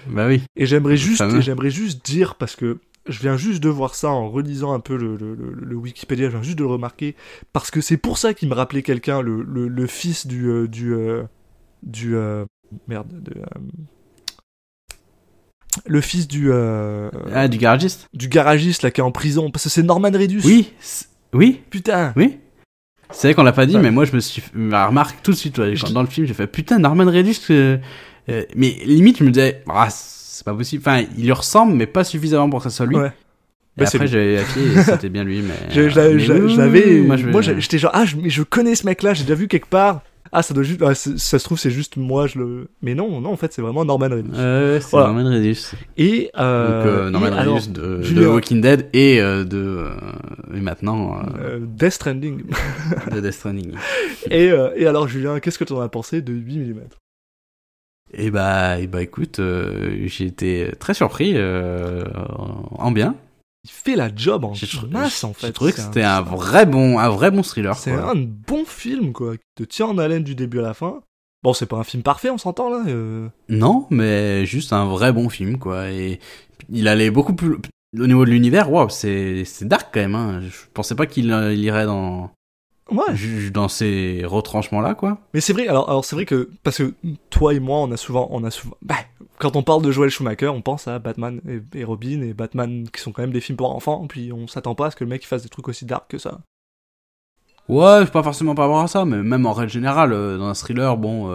Bah 0.08 0.26
oui. 0.28 0.42
et 0.56 0.66
j'aimerais 0.66 0.96
juste, 0.96 1.40
j'aimerais 1.40 1.70
juste 1.70 2.04
dire, 2.06 2.36
parce 2.36 2.56
que 2.56 2.78
je 3.08 3.20
viens 3.20 3.36
juste 3.36 3.62
de 3.62 3.68
voir 3.68 3.94
ça 3.94 4.08
en 4.08 4.28
relisant 4.30 4.72
un 4.72 4.80
peu 4.80 4.96
le, 4.96 5.16
le, 5.16 5.34
le- 5.34 5.52
le 5.52 5.76
Wikipédia, 5.76 6.26
je 6.26 6.32
viens 6.32 6.42
juste 6.42 6.58
de 6.58 6.64
le 6.64 6.70
remarquer, 6.70 7.14
parce 7.52 7.70
que 7.70 7.80
c'est 7.80 7.96
pour 7.96 8.18
ça 8.18 8.34
qu'il 8.34 8.48
me 8.48 8.54
rappelait 8.54 8.82
quelqu'un, 8.82 9.20
le, 9.20 9.86
fils 9.86 10.26
du... 10.26 10.46
euh, 10.48 10.66
du, 10.66 10.92
euh, 10.94 11.22
du 11.84 12.16
euh, 12.16 12.44
merde, 12.88 13.08
de... 13.22 13.34
le 15.86 16.00
fils 16.00 16.26
du... 16.26 16.52
Ah, 16.52 17.48
du 17.48 17.58
garagiste 17.58 18.08
du 18.12 18.28
garagiste, 18.28 18.82
là, 18.82 18.90
qui 18.90 19.00
est 19.00 19.04
en 19.04 19.12
prison, 19.12 19.50
parce 19.50 19.64
que 19.64 19.70
c'est 19.70 19.82
Norman 19.82 20.10
Reedus. 20.12 20.42
Oui. 20.44 20.72
Oui. 21.32 21.60
Putain 21.70 22.12
Oui. 22.16 22.38
C'est 23.10 23.28
vrai 23.28 23.34
qu'on 23.34 23.42
l'a 23.44 23.52
pas 23.52 23.66
dit, 23.66 23.76
Ouais. 23.76 23.82
mais 23.82 23.90
moi 23.90 24.04
je 24.04 24.12
me 24.14 24.20
suis 24.20 24.42
bah, 24.54 24.86
remarque 24.88 25.22
tout 25.22 25.30
de 25.30 25.36
suite 25.36 25.58
ouais, 25.58 25.74
dans 25.92 26.02
le 26.02 26.08
film, 26.08 26.26
j'ai 26.26 26.34
fait 26.34 26.46
putain 26.46 26.78
Norman 26.78 27.04
Reedus. 27.06 27.36
euh, 27.50 27.78
euh, 28.28 28.42
mais 28.56 28.76
limite 28.84 29.18
je 29.18 29.24
me 29.24 29.30
disais 29.30 29.62
ah 29.68 29.88
c'est 29.90 30.44
pas 30.44 30.54
possible. 30.54 30.82
Enfin 30.84 31.04
il 31.16 31.24
lui 31.24 31.32
ressemble, 31.32 31.74
mais 31.74 31.86
pas 31.86 32.04
suffisamment 32.04 32.50
pour 32.50 32.58
que 32.62 32.68
ça 32.68 32.76
soit 32.76 32.86
lui. 32.86 32.96
Ouais. 32.96 33.12
Et 33.78 33.82
Bah, 33.82 33.86
après 33.86 34.06
j'ai 34.06 34.36
vérifié, 34.36 34.82
c'était 34.82 35.08
bien 35.10 35.22
lui, 35.24 35.42
mais. 35.42 35.54
Je, 35.70 35.88
je 35.88 36.00
euh, 36.00 36.14
l'avais- 36.56 36.56
l'avais. 36.56 37.26
Moi, 37.30 37.42
j'étais 37.42 37.78
genre, 37.78 37.90
ah, 37.94 38.04
je, 38.06 38.16
mais 38.16 38.30
je 38.30 38.42
connais 38.42 38.74
ce 38.74 38.86
mec-là, 38.86 39.12
j'ai 39.14 39.22
déjà 39.24 39.34
vu 39.34 39.48
quelque 39.48 39.68
part. 39.68 40.00
Ah, 40.38 40.42
ça 40.42 40.52
doit 40.52 40.64
juste. 40.64 40.82
ah, 40.82 40.94
ça 40.94 41.38
se 41.38 41.44
trouve, 41.44 41.58
c'est 41.58 41.70
juste 41.70 41.96
moi, 41.96 42.26
je 42.26 42.38
le. 42.38 42.68
Mais 42.82 42.94
non, 42.94 43.22
non, 43.22 43.30
en 43.32 43.36
fait, 43.36 43.54
c'est 43.54 43.62
vraiment 43.62 43.86
Norman 43.86 44.08
Reedus. 44.10 44.32
Euh, 44.34 44.78
c'est 44.80 44.90
Voilà. 44.90 45.06
Norman 45.06 45.30
Reedus. 45.30 45.72
Et. 45.96 46.30
Euh, 46.36 46.66
Donc 46.82 46.86
euh, 46.86 47.08
Norman 47.10 47.28
et 47.28 47.40
Reedus 47.40 47.70
de, 47.70 47.80
de 47.80 48.02
Julien- 48.02 48.28
Walking 48.28 48.60
Dead 48.60 48.86
et 48.92 49.18
euh, 49.22 49.44
de 49.44 49.86
et 50.54 50.60
maintenant 50.60 51.22
Death 51.58 51.92
Stranding. 51.92 52.42
de 53.12 53.20
Death 53.20 53.32
Stranding. 53.32 53.72
et, 54.30 54.50
et 54.76 54.86
alors, 54.86 55.08
Julien, 55.08 55.40
qu'est-ce 55.40 55.58
que 55.58 55.64
tu 55.64 55.72
en 55.72 55.80
as 55.80 55.88
pensé 55.88 56.20
de 56.20 56.34
8 56.34 56.58
mm 56.58 56.80
Et 58.12 58.30
bah, 58.30 58.78
et 58.78 58.86
bah 58.88 59.00
écoute, 59.02 59.40
j'ai 59.40 60.26
été 60.26 60.70
très 60.78 60.92
surpris 60.92 61.34
en 61.38 62.90
bien. 62.92 63.14
Il 63.66 63.72
fait 63.72 63.96
la 63.96 64.14
job 64.14 64.44
en 64.44 64.52
masse, 64.90 65.24
en 65.24 65.32
fait. 65.32 65.48
J'ai 65.48 65.52
trouvé 65.52 65.72
que 65.72 65.78
C'est 65.78 65.84
c'était 65.86 66.04
un 66.04 66.20
vrai 66.20 66.66
bon, 66.66 67.00
un 67.00 67.08
vrai 67.08 67.32
bon 67.32 67.42
thriller. 67.42 67.76
C'est 67.76 67.90
un 67.90 68.14
bon 68.14 68.64
film, 68.64 69.12
quoi, 69.12 69.36
qui 69.36 69.42
te 69.56 69.64
tient 69.64 69.86
en 69.86 69.98
haleine 69.98 70.22
du 70.22 70.36
début 70.36 70.60
à 70.60 70.62
la 70.62 70.74
fin. 70.74 71.00
Bon, 71.42 71.52
c'est 71.52 71.66
pas 71.66 71.76
un 71.76 71.82
film 71.84 72.04
parfait, 72.04 72.30
on 72.30 72.38
s'entend 72.38 72.70
là. 72.70 72.84
euh. 72.86 73.28
Non, 73.48 73.86
mais 73.90 74.46
juste 74.46 74.72
un 74.72 74.84
vrai 74.86 75.12
bon 75.12 75.28
film, 75.28 75.58
quoi. 75.58 75.90
Et 75.90 76.20
il 76.70 76.86
allait 76.86 77.10
beaucoup 77.10 77.34
plus. 77.34 77.56
Au 77.98 78.06
niveau 78.06 78.24
de 78.24 78.30
l'univers, 78.30 78.70
waouh, 78.70 78.88
c'est 78.88 79.44
c'est 79.44 79.66
dark 79.66 79.88
quand 79.92 80.00
même. 80.00 80.14
Hein. 80.14 80.40
Je 80.42 80.56
pensais 80.72 80.94
pas 80.94 81.06
qu'il 81.06 81.32
euh, 81.32 81.52
irait 81.54 81.86
dans 81.86 82.30
Ouais. 82.90 83.50
dans 83.50 83.68
ces 83.68 84.22
retranchements 84.24 84.80
là, 84.80 84.94
quoi. 84.94 85.18
Mais 85.34 85.40
c'est 85.40 85.52
vrai, 85.52 85.66
alors, 85.66 85.88
alors 85.88 86.04
c'est 86.04 86.14
vrai 86.14 86.24
que, 86.24 86.50
parce 86.62 86.78
que 86.78 86.94
toi 87.30 87.52
et 87.52 87.58
moi, 87.58 87.78
on 87.78 87.90
a 87.90 87.96
souvent, 87.96 88.28
on 88.30 88.44
a 88.44 88.50
souvent, 88.50 88.76
bah, 88.80 88.94
quand 89.38 89.56
on 89.56 89.62
parle 89.62 89.82
de 89.82 89.90
Joel 89.90 90.10
Schumacher, 90.10 90.48
on 90.48 90.62
pense 90.62 90.86
à 90.86 90.98
Batman 90.98 91.40
et, 91.48 91.80
et 91.80 91.84
Robin 91.84 92.22
et 92.22 92.32
Batman 92.32 92.88
qui 92.88 93.00
sont 93.00 93.10
quand 93.10 93.22
même 93.22 93.32
des 93.32 93.40
films 93.40 93.56
pour 93.56 93.74
enfants, 93.74 94.06
puis 94.06 94.32
on 94.32 94.46
s'attend 94.46 94.74
pas 94.74 94.86
à 94.86 94.90
ce 94.92 94.96
que 94.96 95.04
le 95.04 95.10
mec 95.10 95.26
fasse 95.26 95.42
des 95.42 95.48
trucs 95.48 95.68
aussi 95.68 95.84
dark 95.84 96.08
que 96.08 96.18
ça. 96.18 96.40
Ouais, 97.68 98.06
pas 98.06 98.22
forcément 98.22 98.54
par 98.54 98.66
rapport 98.66 98.82
à 98.82 98.88
ça, 98.88 99.04
mais 99.04 99.22
même 99.22 99.44
en 99.46 99.52
règle 99.52 99.72
générale, 99.72 100.12
euh, 100.12 100.38
dans 100.38 100.46
un 100.46 100.54
thriller, 100.54 100.96
bon, 100.96 101.28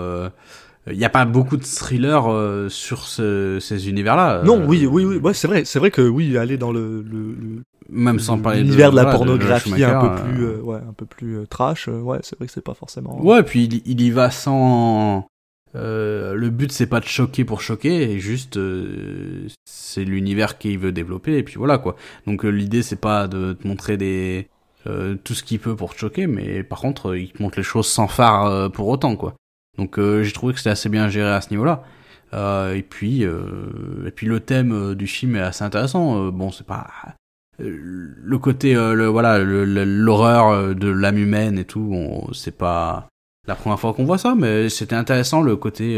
il 0.90 0.98
n'y 0.98 1.06
a 1.06 1.10
pas 1.10 1.26
beaucoup 1.26 1.58
de 1.58 1.64
thrillers 1.64 2.28
euh, 2.32 2.70
sur 2.70 3.06
ce- 3.06 3.60
ces 3.62 3.90
univers-là. 3.90 4.42
non, 4.46 4.58
Euh, 4.58 4.66
oui, 4.68 4.86
oui, 4.86 5.06
oui, 5.06 5.18
ouais, 5.18 5.34
c'est 5.34 5.48
vrai, 5.48 5.64
c'est 5.66 5.80
vrai 5.80 5.92
que 5.92 6.02
oui, 6.02 6.38
aller 6.38 6.58
dans 6.58 6.72
le, 6.72 7.02
le, 7.04 7.34
le- 7.34 7.62
Même 7.90 8.20
sans 8.20 8.38
parler 8.40 8.60
de 8.60 8.64
l'univers 8.64 8.92
de, 8.92 8.96
la 8.96 9.04
voilà, 9.04 9.18
pornographie 9.18 9.84
un 9.84 9.94
peu 10.02 10.08
euh, 10.08 10.10
plus, 10.10 10.46
euh, 10.46 10.62
ouais, 10.62 10.80
un 10.88 10.94
peu 10.94 11.06
plus 11.06 11.38
euh, 11.38 11.46
trash, 11.46 11.88
euh, 11.88 12.00
ouais, 12.00 12.20
c'est 12.24 12.38
vrai 12.38 12.48
que 12.48 12.54
c'est 12.54 12.64
pas 12.64 12.74
forcément. 12.74 13.22
Ouais, 13.22 13.44
puis 13.44 13.66
il, 13.66 13.82
il 13.86 14.02
y 14.02 14.10
va 14.12 14.32
sans. 14.32 15.28
euh, 15.76 16.34
le 16.34 16.50
but 16.50 16.72
c'est 16.72 16.88
pas 16.88 17.00
de 17.00 17.06
choquer 17.06 17.46
pour 17.46 17.62
choquer, 17.62 18.12
et 18.12 18.20
juste 18.20 18.58
euh, 18.58 19.48
c'est 19.66 20.04
l'univers 20.04 20.58
qu'il 20.58 20.80
veut 20.80 20.92
développer, 20.92 21.38
et 21.38 21.44
puis 21.44 21.56
voilà 21.58 21.78
quoi. 21.78 21.96
Donc 22.28 22.44
euh, 22.46 22.50
l'idée 22.50 22.82
c'est 22.82 22.96
pas 23.00 23.28
de 23.28 23.54
te 23.54 23.68
montrer 23.68 23.98
des 23.98 24.48
euh, 24.88 25.16
tout 25.24 25.34
ce 25.36 25.44
qu'il 25.44 25.60
peut 25.60 25.76
pour 25.76 25.94
te 25.94 26.00
choquer, 26.00 26.28
mais 26.28 26.64
par 26.64 26.80
contre 26.80 27.12
euh, 27.12 27.20
il 27.20 27.32
te 27.32 27.42
montre 27.44 27.58
les 27.58 27.64
choses 27.64 27.88
sans 27.88 28.08
phare 28.08 28.46
euh, 28.48 28.70
pour 28.70 28.88
autant 28.88 29.16
quoi. 29.16 29.36
Donc 29.78 29.98
euh, 29.98 30.24
j'ai 30.24 30.32
trouvé 30.32 30.54
que 30.54 30.60
c'était 30.60 30.72
assez 30.72 30.90
bien 30.90 31.10
géré 31.10 31.32
à 31.32 31.42
ce 31.42 31.50
niveau-là. 31.52 31.84
Euh, 32.34 32.74
et 32.76 32.82
puis 32.82 33.26
euh, 33.26 34.06
et 34.08 34.12
puis 34.12 34.28
le 34.28 34.40
thème 34.40 34.96
du 34.96 35.08
film 35.08 35.36
est 35.36 35.42
assez 35.42 35.64
intéressant. 35.64 36.30
Bon 36.30 36.52
c'est 36.52 36.66
pas 36.66 36.88
le 37.60 38.38
côté 38.40 38.76
voilà 38.76 39.38
l'horreur 39.38 40.74
de 40.74 40.88
l'âme 40.88 41.18
humaine 41.18 41.60
et 41.60 41.66
tout 41.66 42.28
c'est 42.34 42.58
pas 42.58 43.08
la 43.48 43.54
première 43.54 43.80
fois 43.80 43.94
qu'on 43.94 44.06
voit 44.06 44.18
ça 44.18 44.34
mais 44.36 44.68
c'était 44.70 44.96
intéressant 44.96 45.44
le 45.44 45.56
côté 45.58 45.96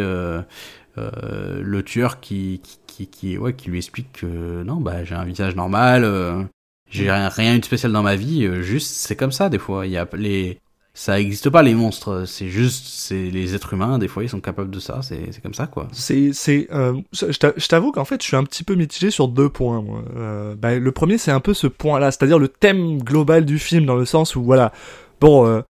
le 0.97 1.81
tueur 1.85 2.19
qui 2.19 2.59
qui, 2.85 3.07
qui 3.07 3.37
ouais 3.37 3.53
qui 3.53 3.69
lui 3.69 3.77
explique 3.77 4.11
que 4.11 4.63
non 4.63 4.81
bah 4.81 5.05
j'ai 5.05 5.15
un 5.15 5.23
visage 5.23 5.55
normal 5.55 6.49
j'ai 6.89 7.09
rien, 7.09 7.29
rien 7.29 7.55
eu 7.55 7.59
de 7.59 7.65
spécial 7.65 7.93
dans 7.93 8.03
ma 8.03 8.17
vie 8.17 8.61
juste 8.61 8.87
c'est 8.87 9.15
comme 9.15 9.31
ça 9.31 9.47
des 9.47 9.59
fois 9.59 9.85
il 9.85 9.93
y 9.93 9.97
a 9.97 10.05
les 10.17 10.59
ça 10.95 11.19
existe 11.19 11.49
pas 11.49 11.63
les 11.63 11.73
monstres 11.73 12.25
c'est 12.27 12.49
juste 12.49 12.85
c'est 12.87 13.31
les 13.31 13.55
êtres 13.55 13.73
humains 13.73 13.97
des 13.97 14.07
fois 14.07 14.23
ils 14.23 14.29
sont 14.29 14.39
capables 14.41 14.69
de 14.69 14.79
ça 14.79 14.99
c'est 15.01 15.31
c'est 15.31 15.41
comme 15.41 15.55
ça 15.55 15.65
quoi 15.65 15.87
C'est, 15.91 16.33
c'est, 16.33 16.67
euh, 16.71 16.93
je 17.13 17.25
t'a- 17.37 17.53
je 17.57 17.67
t'avoue 17.67 17.91
qu'en 17.91 18.05
fait, 18.05 18.21
je 18.21 18.27
suis 18.27 18.35
un 18.37 18.43
petit 18.43 18.63
peu 18.63 18.75
mitigé 18.75 19.09
sur 19.11 19.27
deux 19.27 19.49
points. 19.49 19.81
Moi. 19.81 20.03
Euh, 20.15 20.55
bah, 20.55 20.75
le 20.77 20.91
premier, 20.91 21.17
c'est 21.17 21.31
un 21.31 21.39
peu 21.39 21.53
ce 21.53 21.65
point-là, 21.67 22.11
c'est-à-dire 22.11 22.37
le 22.39 22.47
thème 22.47 23.01
global 23.01 23.43
du 23.45 23.57
film, 23.59 23.85
dans 23.85 23.95
le 23.95 24.05
sens 24.05 24.35
où, 24.35 24.43
voilà, 24.43 24.71
bon, 25.19 25.45
euh, 25.47 25.61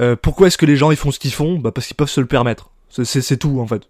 euh, 0.00 0.16
pourquoi 0.20 0.46
est-ce 0.46 0.58
que 0.58 0.66
les 0.66 0.76
gens 0.76 0.90
ils 0.92 0.96
font 0.96 1.10
ce 1.10 1.18
qu'ils 1.18 1.32
font? 1.32 1.58
Bah 1.58 1.72
parce 1.72 1.86
qu'ils 1.86 1.96
peuvent 1.96 2.08
se 2.10 2.20
le 2.20 2.26
permettre. 2.26 2.70
C'est- 2.90 3.36
tout 3.36 3.58
en 3.60 3.66
fait. 3.66 3.82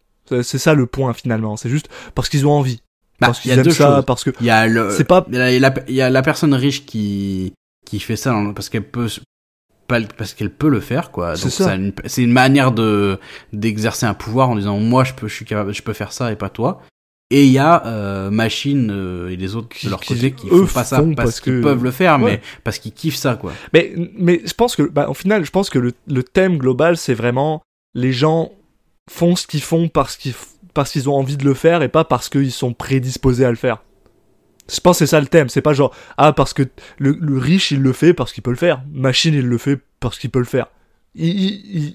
C'est 0.43 0.59
ça 0.59 0.75
le 0.75 0.87
point 0.87 1.13
finalement. 1.13 1.57
C'est 1.57 1.69
juste 1.71 1.89
parce 2.15 2.29
qu'ils 2.29 2.47
ont 2.47 2.53
envie. 2.53 2.81
Bah, 3.21 3.29
parce 3.29 3.39
il 3.41 3.43
qu'ils 3.43 3.51
y 3.51 3.53
a 3.53 3.57
aiment 3.59 3.63
deux 3.65 3.71
ça, 3.71 3.97
choses. 3.97 4.05
parce 4.07 4.25
que 4.25 4.31
Il 4.41 4.47
y 4.47 4.51
a 4.51 4.67
le, 4.67 4.91
c'est 4.91 5.05
pas 5.05 5.27
il 5.29 5.35
y 5.37 5.39
a 5.39 5.59
la, 5.59 5.75
il 5.89 5.95
y 5.95 6.01
a 6.03 6.09
la 6.11 6.23
personne 6.23 6.55
riche 6.55 6.87
qui, 6.87 7.53
qui 7.87 8.01
fait 8.01 8.17
ça 8.17 8.35
parce 8.55 8.69
qu'elle 8.69 8.89
peut, 8.89 9.09
se- 9.09 9.21
pas, 9.89 10.01
parce 10.17 10.35
qu'elle 10.35 10.51
peut 10.51 10.69
le 10.69 10.79
faire, 10.81 11.11
quoi. 11.11 11.35
C'est 11.35 11.67
Donc, 11.67 11.93
une- 12.19 12.33
manière 12.33 12.71
de, 12.71 13.19
d'exercer 13.53 14.07
un 14.07 14.15
pouvoir 14.15 14.51
en 14.51 14.55
disant, 14.57 14.79
moi, 14.79 15.03
je 15.03 15.15
peux, 15.15 15.27
je 15.27 15.35
suis 15.35 15.45
capable, 15.45 15.75
je 15.75 15.83
peux 15.83 15.93
faire 15.95 16.13
ça 16.13 16.31
et 16.31 16.37
pas 16.37 16.51
toi. 16.51 16.81
Et 17.31 17.45
il 17.45 17.51
y 17.53 17.59
a, 17.59 17.85
euh, 17.87 18.31
Machine 18.31 18.91
euh, 18.91 19.29
et 19.29 19.37
les 19.37 19.55
autres 19.57 19.69
Qui- 19.69 19.87
de 19.87 19.91
leur 19.91 20.01
côté 20.01 20.31
qui 20.33 20.49
font 20.49 20.67
pas 20.67 20.85
ça 20.85 21.03
parce, 21.03 21.15
parce 21.17 21.41
qu'ils 21.41 21.55
que- 21.55 21.63
peuvent 21.63 21.83
le 21.85 21.91
faire, 21.91 22.19
Ouais. 22.23 22.31
mais 22.33 22.41
parce 22.65 22.79
qu'ils 22.79 22.93
kiffent 22.93 23.17
ça, 23.17 23.35
quoi. 23.35 23.53
Mais, 23.75 23.93
mais 24.17 24.41
je 24.47 24.55
pense 24.55 24.77
que, 24.77 24.83
bah, 24.83 25.11
au 25.11 25.15
final, 25.15 25.45
je 25.45 25.51
pense 25.51 25.69
que 25.69 25.79
le, 25.79 25.93
le 26.07 26.23
thème 26.23 26.57
global, 26.59 26.97
c'est 26.97 27.13
vraiment 27.15 27.61
les 27.95 28.13
gens 28.13 28.53
font 29.11 29.37
ce 29.37 29.47
qu'ils 29.47 29.61
font 29.63 29.89
parce 29.89 30.17
qu'ils, 30.17 30.35
parce 30.75 30.93
qu'ils 30.93 31.09
ont 31.11 31.17
envie 31.17 31.37
de 31.37 31.45
le 31.45 31.55
faire 31.55 31.83
et 31.83 31.89
pas 31.89 32.05
parce 32.05 32.29
qu'ils 32.29 32.53
sont 32.53 32.73
prédisposés 32.73 33.45
à 33.45 33.51
le 33.51 33.57
faire. 33.57 33.83
Je 34.71 34.81
pense 34.81 34.97
que 34.99 35.07
c'est 35.07 35.11
ça 35.11 35.21
le 35.21 35.27
thème. 35.27 35.49
C'est 35.49 35.63
pas 35.63 35.73
genre, 35.73 35.95
ah, 36.17 36.33
parce 36.33 36.53
que 36.53 36.63
le, 36.99 37.17
le 37.21 37.39
riche, 37.39 37.71
il 37.71 37.81
le 37.81 37.93
fait 37.93 38.13
parce 38.15 38.33
qu'il 38.33 38.43
peut 38.43 38.51
le 38.51 38.57
faire. 38.57 38.83
Machine, 38.93 39.35
il 39.35 39.47
le 39.47 39.59
fait 39.59 39.81
parce 40.01 40.19
qu'il 40.19 40.31
peut 40.31 40.39
le 40.41 40.45
faire. 40.45 40.67
Il, 41.15 41.27
il, 41.27 41.95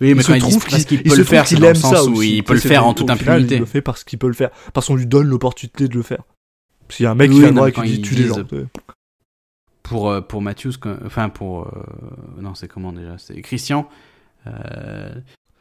il- 0.00 0.22
se 0.22 0.32
trouve 0.38 0.64
qu'il 0.66 0.98
il 0.98 1.02
peut 1.02 1.16
le 1.16 1.24
faire, 1.24 1.44
qu'il 1.44 1.64
aime 1.64 1.74
ça 1.74 2.04
où 2.04 2.12
aussi. 2.18 2.36
il 2.36 2.44
peut 2.44 2.54
le 2.54 2.60
faire 2.60 2.86
en 2.86 2.94
toute 2.94 3.10
impunité. 3.10 3.54
Il 3.56 3.60
le 3.60 3.66
fait 3.66 3.80
parce 3.80 4.04
qu'il 4.04 4.18
peut 4.18 4.26
le 4.28 4.34
faire. 4.34 4.50
Parce 4.74 4.86
qu'on 4.86 4.94
lui 4.96 5.06
donne 5.06 5.26
l'opportunité 5.26 5.88
de 5.88 5.94
le 5.94 6.02
faire. 6.02 6.22
Qu'il 6.88 7.04
y 7.04 7.06
a 7.06 7.12
un 7.12 7.14
mec 7.14 7.30
Oui, 7.30 7.36
qui 7.36 7.50
vient 7.50 7.66
et 7.66 7.72
qui 7.72 7.80
dit 7.82 8.02
tue 8.02 8.14
les 8.14 8.26
gens. 8.28 8.44
pour 9.82 10.10
euh, 10.10 10.20
pour 10.20 10.42
Matthews 10.42 10.72
enfin 11.06 11.30
pour 11.30 11.66
euh, 11.66 11.70
non 12.40 12.54
c'est 12.54 12.68
comment 12.68 12.92
déjà? 12.92 13.16
C'est 13.16 13.40
Christian 13.40 13.88
euh, 14.46 15.10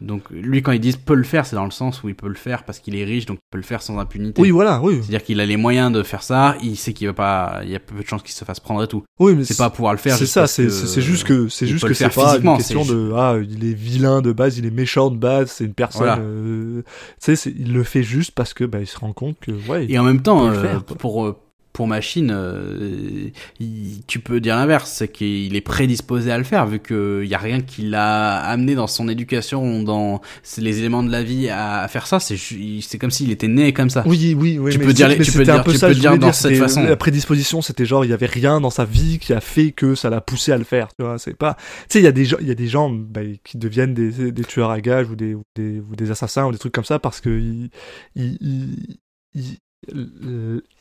donc 0.02 0.24
lui 0.32 0.62
quand 0.62 0.72
ils 0.72 0.80
disent 0.80 0.98
peut 0.98 1.14
le 1.14 1.24
faire 1.24 1.46
c'est 1.46 1.56
dans 1.56 1.66
le 1.66 1.72
sens 1.72 2.04
où 2.04 2.10
il 2.10 2.16
peut 2.16 2.28
le 2.28 2.34
faire 2.36 2.64
parce 2.64 2.80
qu'il 2.80 2.96
est 2.96 3.04
riche 3.04 3.26
donc 3.26 3.38
il 3.38 3.50
peut 3.52 3.58
le 3.58 3.64
faire 3.64 3.82
sans 3.82 4.00
impunité 4.00 4.42
Oui, 4.42 4.50
voilà, 4.50 4.82
oui. 4.82 4.96
c'est 5.02 5.08
à 5.08 5.10
dire 5.12 5.24
qu'il 5.24 5.40
a 5.40 5.46
les 5.46 5.58
moyens 5.58 5.92
de 5.92 6.02
faire 6.04 6.24
ça 6.24 6.56
il 6.64 6.76
sait 6.76 6.94
qu'il 6.94 7.08
va 7.08 7.14
pas 7.14 7.60
il 7.64 7.70
y 7.70 7.76
a 7.76 7.80
peu 7.80 7.96
de 8.02 8.08
chances 8.08 8.24
qu'il 8.24 8.34
se 8.34 8.44
fasse 8.44 8.60
prendre 8.60 8.84
et 8.84 8.88
tout 8.88 9.04
Oui, 9.20 9.36
mais 9.36 9.44
c'est 9.44 9.58
pas 9.58 9.70
pouvoir 9.70 9.94
le 9.94 10.00
faire 10.00 10.16
C'est 10.18 10.26
ça, 10.26 10.48
c'est 10.48 10.70
juste 11.02 11.26
que 11.26 11.48
c'est 11.50 11.68
juste 11.68 11.88
que 11.88 11.94
c'est 11.94 12.10
pas 12.14 12.38
une 12.38 12.58
question 12.58 12.84
de 12.84 13.12
ah 13.16 13.38
il 13.42 13.64
est 13.64 13.74
vilain 13.74 14.22
de 14.22 14.32
base, 14.32 14.58
il 14.58 14.66
est 14.66 14.72
méchant 14.72 15.10
de 15.12 15.18
base, 15.18 15.52
c'est 15.52 15.66
une 15.66 15.74
personne. 15.74 16.02
Voilà. 16.08 16.20
euh, 16.20 16.82
tu 17.24 17.36
sais, 17.36 17.50
il 17.58 17.74
le 17.74 17.84
fait 17.84 18.04
juste 18.04 18.32
parce 18.32 18.54
que 18.54 18.64
bah 18.64 18.80
il 18.80 18.88
se 18.88 18.98
rend 18.98 19.14
compte 19.14 19.38
que 19.40 19.52
ouais. 19.70 19.86
Et 19.90 20.00
en 20.00 20.04
même 20.04 20.22
temps, 20.22 20.48
euh, 20.48 20.62
faire, 20.62 20.84
pour 20.84 21.26
euh, 21.26 21.38
pour 21.74 21.88
machine, 21.88 22.32
euh, 22.34 23.30
il- 23.60 24.02
tu 24.08 24.20
peux 24.20 24.40
dire 24.40 24.56
l'inverse, 24.56 24.92
c'est 24.92 25.08
qu'il 25.08 25.56
est 25.56 25.62
prédisposé 25.62 26.32
à 26.32 26.38
le 26.38 26.44
faire 26.44 26.66
vu 26.68 26.80
que 26.80 27.24
y 27.26 27.34
a 27.34 27.38
rien 27.38 27.62
qui 27.62 27.84
l'a 27.84 28.38
amené 28.40 28.76
dans 28.76 28.88
son 28.88 29.08
éducation, 29.08 29.84
dans 29.84 30.22
les 30.58 30.80
éléments 30.80 31.04
de 31.04 31.12
la 31.12 31.24
vie 31.24 31.50
à, 31.50 31.80
à 31.82 31.88
faire 31.88 32.08
ça. 32.08 32.20
C'est 32.20 32.98
comme 33.00 33.12
s'il 33.12 33.32
était 33.32 33.48
né 33.48 33.74
comme 33.74 33.90
ça. 33.90 34.04
Oui, 34.06 34.36
oui, 34.38 34.58
oui. 34.60 34.72
Tu 34.74 34.80
mais 34.80 34.86
peux 34.86 34.94
dire 34.94 35.10
tu 35.10 35.32
peux 35.32 35.44
dire- 35.44 35.64
peu 35.64 35.72
tu 35.72 35.78
ça, 35.78 35.88
peux 35.88 35.96
dire 35.96 36.18
dans 36.18 36.34
cette 36.34 36.56
façon. 36.58 36.84
La 36.84 36.96
prédisposition, 36.98 37.62
c'était 37.62 37.86
genre 37.86 38.04
il 38.06 38.12
y 38.12 38.14
avait 38.14 38.26
rien 38.26 38.60
dans 38.62 38.70
sa 38.70 38.86
vie 38.86 39.20
qui 39.20 39.34
a 39.34 39.42
fait 39.42 39.72
que 39.72 39.96
ça 39.96 40.10
l'a 40.10 40.22
poussé 40.22 40.52
à 40.52 40.58
le 40.58 40.64
faire. 40.64 40.90
Tu 40.98 41.04
vois, 41.04 41.18
c'est 41.20 41.36
pas. 41.38 41.56
Tu 41.56 41.86
sais, 41.90 42.00
il 42.00 42.04
y 42.04 42.08
a 42.08 42.12
des 42.12 42.26
gens, 42.26 42.38
il 42.42 42.48
y 42.48 42.52
a 42.52 42.56
des 42.56 42.68
gens 42.68 42.90
bah, 42.90 43.22
qui 43.44 43.58
deviennent 43.58 43.94
des, 43.94 44.32
des 44.32 44.44
tueurs 44.44 44.72
à 44.72 44.82
gages 44.82 45.10
ou 45.10 45.16
des, 45.16 45.34
ou 45.36 45.44
des 45.56 45.80
ou 45.80 45.96
des 45.96 46.12
assassins 46.12 46.46
ou 46.48 46.52
des 46.52 46.58
trucs 46.58 46.74
comme 46.74 46.86
ça 46.86 47.00
parce 47.00 47.22
que 47.22 47.30
ils 47.30 47.70
ils, 48.16 48.38
ils, 48.42 48.98
ils- 49.36 49.58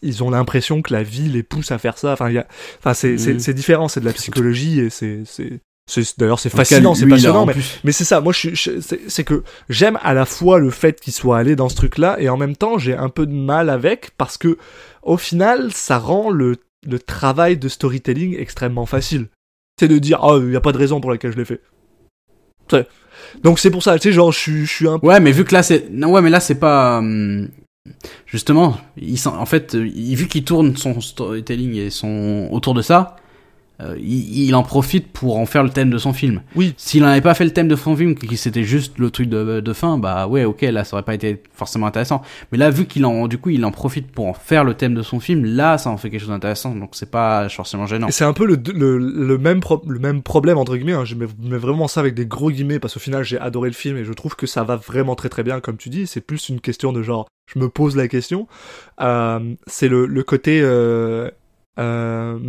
ils 0.02 0.22
ont 0.24 0.30
l'impression 0.30 0.82
que 0.82 0.92
la 0.92 1.02
vie 1.02 1.28
les 1.28 1.42
pousse 1.42 1.70
à 1.72 1.78
faire 1.78 1.96
ça. 1.98 2.12
Enfin, 2.12 2.28
il 2.28 2.34
y 2.34 2.38
a, 2.38 2.46
enfin, 2.78 2.94
c'est 2.94 3.16
c'est 3.38 3.54
différent, 3.54 3.88
c'est 3.88 4.00
de 4.00 4.04
la 4.04 4.12
psychologie 4.12 4.80
et 4.80 4.90
c'est 4.90 5.22
d'ailleurs 6.18 6.38
c'est 6.38 6.50
fascinant, 6.50 6.94
c'est 6.94 7.06
passionnant, 7.16 7.46
mais 7.82 7.92
c'est 7.92 8.04
ça, 8.04 8.20
moi 8.20 8.32
je, 8.32 8.50
je- 8.54 8.80
c'est 9.08 9.24
que 9.24 9.42
j'aime 9.68 9.98
à 10.02 10.14
la 10.14 10.24
fois 10.24 10.60
le 10.60 10.70
fait 10.70 11.00
qu'il 11.00 11.12
soit 11.12 11.36
allé 11.38 11.56
dans 11.56 11.68
ce 11.68 11.74
truc-là 11.74 12.16
et 12.20 12.28
en 12.28 12.36
même 12.36 12.54
temps 12.54 12.78
j'ai 12.78 12.94
un 12.94 13.08
peu 13.08 13.26
de 13.26 13.32
mal 13.32 13.68
avec 13.70 14.12
parce 14.16 14.38
que 14.38 14.56
au 15.02 15.16
final 15.16 15.72
ça 15.72 15.98
rend 15.98 16.30
le, 16.30 16.58
le 16.86 16.98
travail 17.00 17.56
de 17.56 17.68
storytelling 17.68 18.36
extrêmement 18.38 18.86
facile. 18.86 19.26
C'est 19.80 19.88
de 19.88 19.98
dire 19.98 20.20
oh 20.22 20.40
il 20.40 20.52
y 20.52 20.56
a 20.56 20.60
pas 20.60 20.72
de 20.72 20.78
raison 20.78 21.00
pour 21.00 21.10
laquelle 21.10 21.32
je 21.32 21.38
l'ai 21.38 21.44
fait. 21.44 21.60
Donc 23.42 23.58
c'est 23.58 23.70
pour 23.70 23.82
ça, 23.82 23.98
tu 23.98 24.08
sais 24.08 24.12
genre 24.12 24.30
je 24.32 24.38
suis 24.38 24.66
je 24.66 24.72
suis 24.72 24.88
un 24.88 24.98
peu 24.98 25.06
Ouais, 25.08 25.18
mais 25.20 25.32
vu 25.32 25.44
que 25.44 25.52
là 25.54 25.62
c'est 25.64 25.90
non 25.90 26.12
ouais, 26.12 26.22
mais 26.22 26.30
là 26.30 26.38
c'est 26.40 26.54
pas 26.54 26.98
hum, 26.98 27.48
justement, 28.26 28.76
il 28.96 29.18
en 29.26 29.46
fait, 29.46 29.74
vu 29.74 30.28
qu'il 30.28 30.44
tourne 30.44 30.76
son 30.76 31.00
storytelling 31.00 31.74
et 31.74 31.90
son 31.90 32.48
autour 32.50 32.74
de 32.74 32.82
ça, 32.82 33.16
euh, 33.80 33.96
il, 33.98 34.44
il 34.46 34.54
en 34.54 34.62
profite 34.62 35.08
pour 35.12 35.38
en 35.38 35.46
faire 35.46 35.62
le 35.62 35.70
thème 35.70 35.90
de 35.90 35.98
son 35.98 36.12
film. 36.12 36.42
oui, 36.54 36.74
S'il 36.76 37.02
n'avait 37.02 37.20
pas 37.20 37.34
fait 37.34 37.44
le 37.44 37.52
thème 37.52 37.68
de 37.68 37.76
son 37.76 37.96
film, 37.96 38.14
que 38.14 38.34
c'était 38.36 38.64
juste 38.64 38.98
le 38.98 39.10
truc 39.10 39.28
de, 39.28 39.60
de 39.60 39.72
fin, 39.72 39.98
bah 39.98 40.26
ouais, 40.26 40.44
ok, 40.44 40.62
là 40.62 40.84
ça 40.84 40.96
aurait 40.96 41.04
pas 41.04 41.14
été 41.14 41.42
forcément 41.52 41.86
intéressant. 41.86 42.22
Mais 42.52 42.58
là, 42.58 42.70
vu 42.70 42.86
qu'il 42.86 43.04
en, 43.06 43.26
du 43.28 43.38
coup, 43.38 43.50
il 43.50 43.64
en 43.64 43.70
profite 43.72 44.10
pour 44.12 44.26
en 44.26 44.34
faire 44.34 44.64
le 44.64 44.74
thème 44.74 44.94
de 44.94 45.02
son 45.02 45.20
film, 45.20 45.44
là, 45.44 45.78
ça 45.78 45.90
en 45.90 45.96
fait 45.96 46.10
quelque 46.10 46.20
chose 46.20 46.28
d'intéressant. 46.30 46.74
Donc 46.74 46.90
c'est 46.92 47.10
pas 47.10 47.48
forcément 47.48 47.86
gênant. 47.86 48.08
C'est 48.10 48.24
un 48.24 48.32
peu 48.32 48.44
le, 48.46 48.58
le, 48.74 48.98
le, 48.98 49.38
même 49.38 49.60
pro- 49.60 49.82
le 49.86 49.98
même 49.98 50.22
problème, 50.22 50.58
entre 50.58 50.76
guillemets. 50.76 50.92
Hein. 50.92 51.04
Je 51.04 51.14
mets, 51.14 51.26
mets 51.42 51.56
vraiment 51.56 51.88
ça 51.88 52.00
avec 52.00 52.14
des 52.14 52.26
gros 52.26 52.50
guillemets 52.50 52.78
parce 52.78 52.94
qu'au 52.94 53.00
final, 53.00 53.24
j'ai 53.24 53.38
adoré 53.38 53.68
le 53.70 53.74
film 53.74 53.96
et 53.96 54.04
je 54.04 54.12
trouve 54.12 54.36
que 54.36 54.46
ça 54.46 54.62
va 54.64 54.76
vraiment 54.76 55.14
très 55.14 55.28
très 55.28 55.42
bien, 55.42 55.60
comme 55.60 55.76
tu 55.76 55.88
dis. 55.88 56.06
C'est 56.06 56.20
plus 56.20 56.48
une 56.48 56.60
question 56.60 56.92
de 56.92 57.02
genre, 57.02 57.26
je 57.52 57.58
me 57.58 57.68
pose 57.68 57.96
la 57.96 58.08
question. 58.08 58.46
Euh, 59.00 59.54
c'est 59.66 59.88
le, 59.88 60.06
le 60.06 60.22
côté 60.22 60.60
euh, 60.62 61.30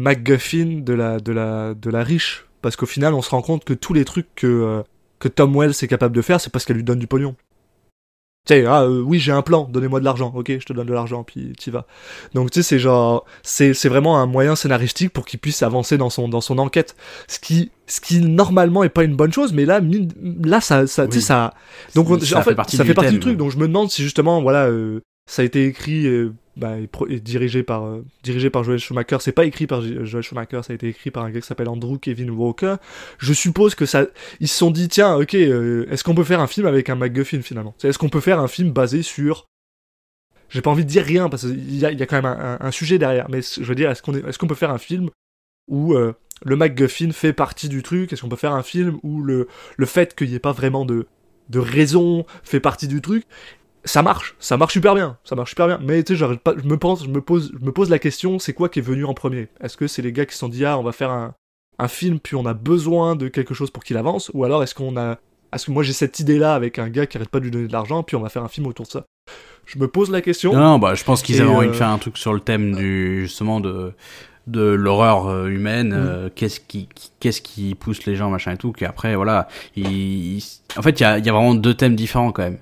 MacGuffin 0.01 0.81
de 0.83 0.93
la, 0.93 1.19
de, 1.19 1.31
la, 1.31 1.73
de 1.73 1.89
la 1.89 2.03
riche. 2.03 2.45
Parce 2.61 2.75
qu'au 2.75 2.85
final, 2.85 3.13
on 3.13 3.21
se 3.21 3.29
rend 3.29 3.41
compte 3.41 3.63
que 3.63 3.73
tous 3.73 3.93
les 3.93 4.05
trucs 4.05 4.27
que, 4.35 4.47
euh, 4.47 4.81
que 5.19 5.27
Tom 5.27 5.55
Wells 5.55 5.71
est 5.81 5.87
capable 5.87 6.15
de 6.15 6.21
faire, 6.21 6.39
c'est 6.41 6.51
parce 6.51 6.65
qu'elle 6.65 6.77
lui 6.77 6.83
donne 6.83 6.99
du 6.99 7.07
pognon. 7.07 7.35
Tu 8.47 8.55
sais, 8.55 8.65
ah, 8.65 8.81
euh, 8.83 9.01
oui, 9.01 9.19
j'ai 9.19 9.31
un 9.31 9.43
plan, 9.43 9.65
donnez-moi 9.71 9.99
de 9.99 10.05
l'argent. 10.05 10.31
Ok, 10.35 10.47
je 10.49 10.65
te 10.65 10.73
donne 10.73 10.87
de 10.87 10.93
l'argent, 10.93 11.23
puis 11.23 11.53
t'y 11.59 11.69
vas. 11.69 11.85
Donc 12.33 12.49
tu 12.49 12.61
sais, 12.61 12.67
c'est 12.67 12.79
genre, 12.79 13.23
c'est 13.43 13.75
c'est 13.75 13.87
vraiment 13.87 14.17
un 14.19 14.25
moyen 14.25 14.55
scénaristique 14.55 15.13
pour 15.13 15.27
qu'il 15.27 15.39
puisse 15.39 15.61
avancer 15.61 15.95
dans 15.99 16.09
son 16.09 16.27
dans 16.27 16.41
son 16.41 16.57
enquête. 16.57 16.95
Ce 17.27 17.37
qui 17.39 17.69
ce 17.85 18.01
qui 18.01 18.19
normalement 18.19 18.83
est 18.83 18.89
pas 18.89 19.03
une 19.03 19.15
bonne 19.15 19.31
chose, 19.31 19.53
mais 19.53 19.65
là 19.65 19.79
mine- 19.79 20.11
là 20.43 20.59
ça 20.59 20.87
ça 20.87 21.05
tu 21.05 21.11
sais 21.13 21.17
Oui. 21.17 21.21
ça. 21.23 21.53
Donc 21.93 22.09
on- 22.09 22.19
Ça 22.19 22.39
en 22.39 22.41
fait 22.41 22.49
fait 22.51 22.55
partie 22.55 22.77
ça 22.77 22.83
du 22.83 22.89
fait 22.89 22.95
partie 22.95 23.09
thème. 23.09 23.19
du 23.19 23.19
truc. 23.19 23.37
Donc 23.37 23.51
je 23.51 23.57
me 23.57 23.67
demande 23.67 23.91
si 23.91 24.01
justement 24.01 24.41
voilà 24.41 24.65
euh, 24.65 25.01
ça 25.29 25.43
a 25.43 25.45
été 25.45 25.67
écrit 25.67 26.07
euh, 26.07 26.33
bah, 26.57 26.75
et 26.77 27.19
dirigé 27.19 27.63
par 27.63 27.85
euh, 27.85 28.05
dirigé 28.23 28.49
par 28.49 28.63
Joel 28.63 28.79
Schumacher. 28.79 29.17
C'est 29.19 29.31
pas 29.31 29.45
écrit 29.45 29.67
par 29.67 29.81
J- 29.81 29.97
Joel 30.03 30.23
Schumacher, 30.23 30.61
ça 30.63 30.73
a 30.73 30.75
été 30.75 30.87
écrit 30.87 31.11
par 31.11 31.23
un 31.23 31.31
gars 31.31 31.41
qui 31.41 31.47
s'appelle 31.47 31.69
Andrew 31.69 31.97
Kevin 31.97 32.29
Walker. 32.31 32.75
Je 33.19 33.33
suppose 33.33 33.75
que 33.75 33.85
ça 33.85 34.05
ils 34.39 34.47
se 34.47 34.57
sont 34.57 34.71
dit 34.71 34.87
tiens 34.89 35.15
ok 35.15 35.35
euh, 35.35 35.85
est-ce 35.89 36.03
qu'on 36.03 36.15
peut 36.15 36.23
faire 36.23 36.41
un 36.41 36.47
film 36.47 36.67
avec 36.67 36.89
un 36.89 36.95
MacGuffin 36.95 37.41
finalement? 37.41 37.75
Est-ce 37.83 37.97
qu'on 37.97 38.09
peut 38.09 38.19
faire 38.21 38.39
un 38.39 38.47
film 38.47 38.71
basé 38.71 39.01
sur 39.01 39.47
j'ai 40.51 40.61
pas 40.61 40.69
envie 40.69 40.83
de 40.83 40.89
dire 40.89 41.03
rien 41.03 41.29
parce 41.29 41.43
qu'il 41.43 41.77
y 41.77 41.85
a, 41.85 41.91
y 41.91 42.03
a 42.03 42.05
quand 42.05 42.21
même 42.21 42.57
un, 42.59 42.71
sujet 42.71 42.99
derrière. 42.99 43.29
Mais 43.29 43.41
je 43.41 43.63
veux 43.63 43.75
dire, 43.75 43.89
est-ce 43.89 44.01
qu'on 44.01 44.13
est, 44.13 44.27
est-ce 44.27 44.37
qu'on 44.37 44.47
peut 44.47 44.55
faire 44.55 44.71
un 44.71 44.77
film 44.77 45.09
où 45.69 45.93
euh, 45.93 46.13
le 46.43 46.55
MacGuffin 46.55 47.11
fait 47.11 47.33
partie 47.33 47.69
du 47.69 47.83
truc? 47.83 48.11
Est-ce 48.11 48.21
qu'on 48.21 48.29
peut 48.29 48.35
faire 48.35 48.53
un 48.53 48.63
film 48.63 48.99
où 49.01 49.23
le, 49.23 49.47
le 49.77 49.85
fait 49.85 50.13
qu'il 50.13 50.27
n'y 50.27 50.35
ait 50.35 50.39
pas 50.39 50.51
vraiment 50.51 50.85
de, 50.85 51.07
de 51.49 51.59
raison 51.59 52.25
fait 52.43 52.59
partie 52.59 52.89
du 52.89 53.01
truc? 53.01 53.25
Ça 53.83 54.03
marche, 54.03 54.35
ça 54.39 54.57
marche 54.57 54.73
super 54.73 54.93
bien, 54.93 55.17
ça 55.23 55.35
marche 55.35 55.49
super 55.51 55.65
bien. 55.67 55.79
Mais 55.81 56.03
tu 56.03 56.13
sais, 56.13 56.17
j'arrête 56.17 56.39
pas, 56.41 56.53
je 56.55 56.67
me 56.67 56.77
pense, 56.77 57.03
je 57.03 57.09
me 57.09 57.19
pose, 57.21 57.51
je 57.59 57.65
me 57.65 57.71
pose 57.71 57.89
la 57.89 57.97
question, 57.99 58.37
c'est 58.37 58.53
quoi 58.53 58.69
qui 58.69 58.79
est 58.79 58.83
venu 58.83 59.05
en 59.05 59.13
premier? 59.15 59.47
Est-ce 59.59 59.75
que 59.77 59.87
c'est 59.87 60.01
les 60.03 60.11
gars 60.11 60.25
qui 60.25 60.33
se 60.33 60.39
sont 60.39 60.49
dit 60.49 60.65
ah 60.65 60.77
on 60.77 60.83
va 60.83 60.91
faire 60.91 61.09
un, 61.09 61.33
un 61.79 61.87
film 61.87 62.19
puis 62.19 62.35
on 62.35 62.45
a 62.45 62.53
besoin 62.53 63.15
de 63.15 63.27
quelque 63.27 63.53
chose 63.55 63.71
pour 63.71 63.83
qu'il 63.83 63.97
avance? 63.97 64.29
Ou 64.35 64.43
alors 64.43 64.61
est-ce 64.61 64.75
qu'on 64.75 64.97
a 64.97 65.17
est-ce 65.53 65.65
que 65.65 65.71
moi 65.71 65.81
j'ai 65.83 65.93
cette 65.93 66.19
idée 66.19 66.37
là 66.37 66.53
avec 66.53 66.77
un 66.79 66.89
gars 66.89 67.05
qui 67.07 67.17
arrête 67.17 67.29
pas 67.29 67.39
de 67.39 67.45
lui 67.45 67.51
donner 67.51 67.67
de 67.67 67.73
l'argent 67.73 68.03
puis 68.03 68.15
on 68.15 68.21
va 68.21 68.29
faire 68.29 68.43
un 68.43 68.47
film 68.49 68.67
autour 68.67 68.85
de 68.85 68.91
ça? 68.91 69.05
Je 69.65 69.79
me 69.79 69.87
pose 69.87 70.11
la 70.11 70.21
question. 70.21 70.53
Non, 70.53 70.59
non, 70.59 70.79
bah, 70.79 70.93
je 70.95 71.03
pense 71.03 71.21
qu'ils 71.23 71.39
avaient 71.41 71.49
envie 71.49 71.67
de 71.67 71.71
euh, 71.71 71.75
faire 71.75 71.89
un 71.89 71.97
truc 71.97 72.17
sur 72.17 72.33
le 72.33 72.39
thème 72.39 72.75
du, 72.75 73.21
justement, 73.23 73.59
de, 73.59 73.93
de 74.47 74.61
l'horreur 74.61 75.27
euh, 75.27 75.47
humaine, 75.47 75.93
Oui. 75.93 75.99
euh, 75.99 76.29
qu'est-ce 76.33 76.59
qui, 76.59 76.87
qui- 76.93 77.11
qu'est-ce 77.19 77.41
qui 77.41 77.75
pousse 77.75 78.05
les 78.05 78.15
gens, 78.15 78.29
machin 78.29 78.53
et 78.53 78.57
tout, 78.57 78.71
qu'après, 78.71 79.15
voilà, 79.15 79.47
en 79.77 80.81
fait, 80.81 80.99
il 80.99 81.03
y 81.03 81.05
a, 81.05 81.17
il 81.19 81.25
y 81.25 81.29
a 81.29 81.31
vraiment 81.33 81.53
deux 81.53 81.73
thèmes 81.75 81.95
différents 81.95 82.31
quand 82.31 82.43
même. 82.43 82.57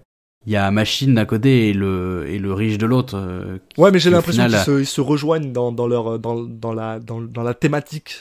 Il 0.45 0.53
y 0.53 0.55
a 0.55 0.71
Machine 0.71 1.13
d'un 1.15 1.25
côté 1.25 1.69
et 1.69 1.73
le, 1.73 2.25
et 2.29 2.39
le 2.39 2.53
riche 2.53 2.77
de 2.77 2.85
l'autre. 2.85 3.15
euh, 3.17 3.57
Ouais, 3.77 3.91
mais 3.91 3.99
j'ai 3.99 4.09
l'impression 4.09 4.47
qu'ils 4.47 4.57
se, 4.57 4.79
ils 4.79 4.85
se 4.85 5.01
rejoignent 5.01 5.51
dans, 5.51 5.71
dans 5.71 5.87
leur 5.87 6.17
dans, 6.17 6.41
dans 6.43 6.73
la 6.73 6.99
dans, 6.99 7.19
dans 7.21 7.43
la 7.43 7.53
thématique. 7.53 8.15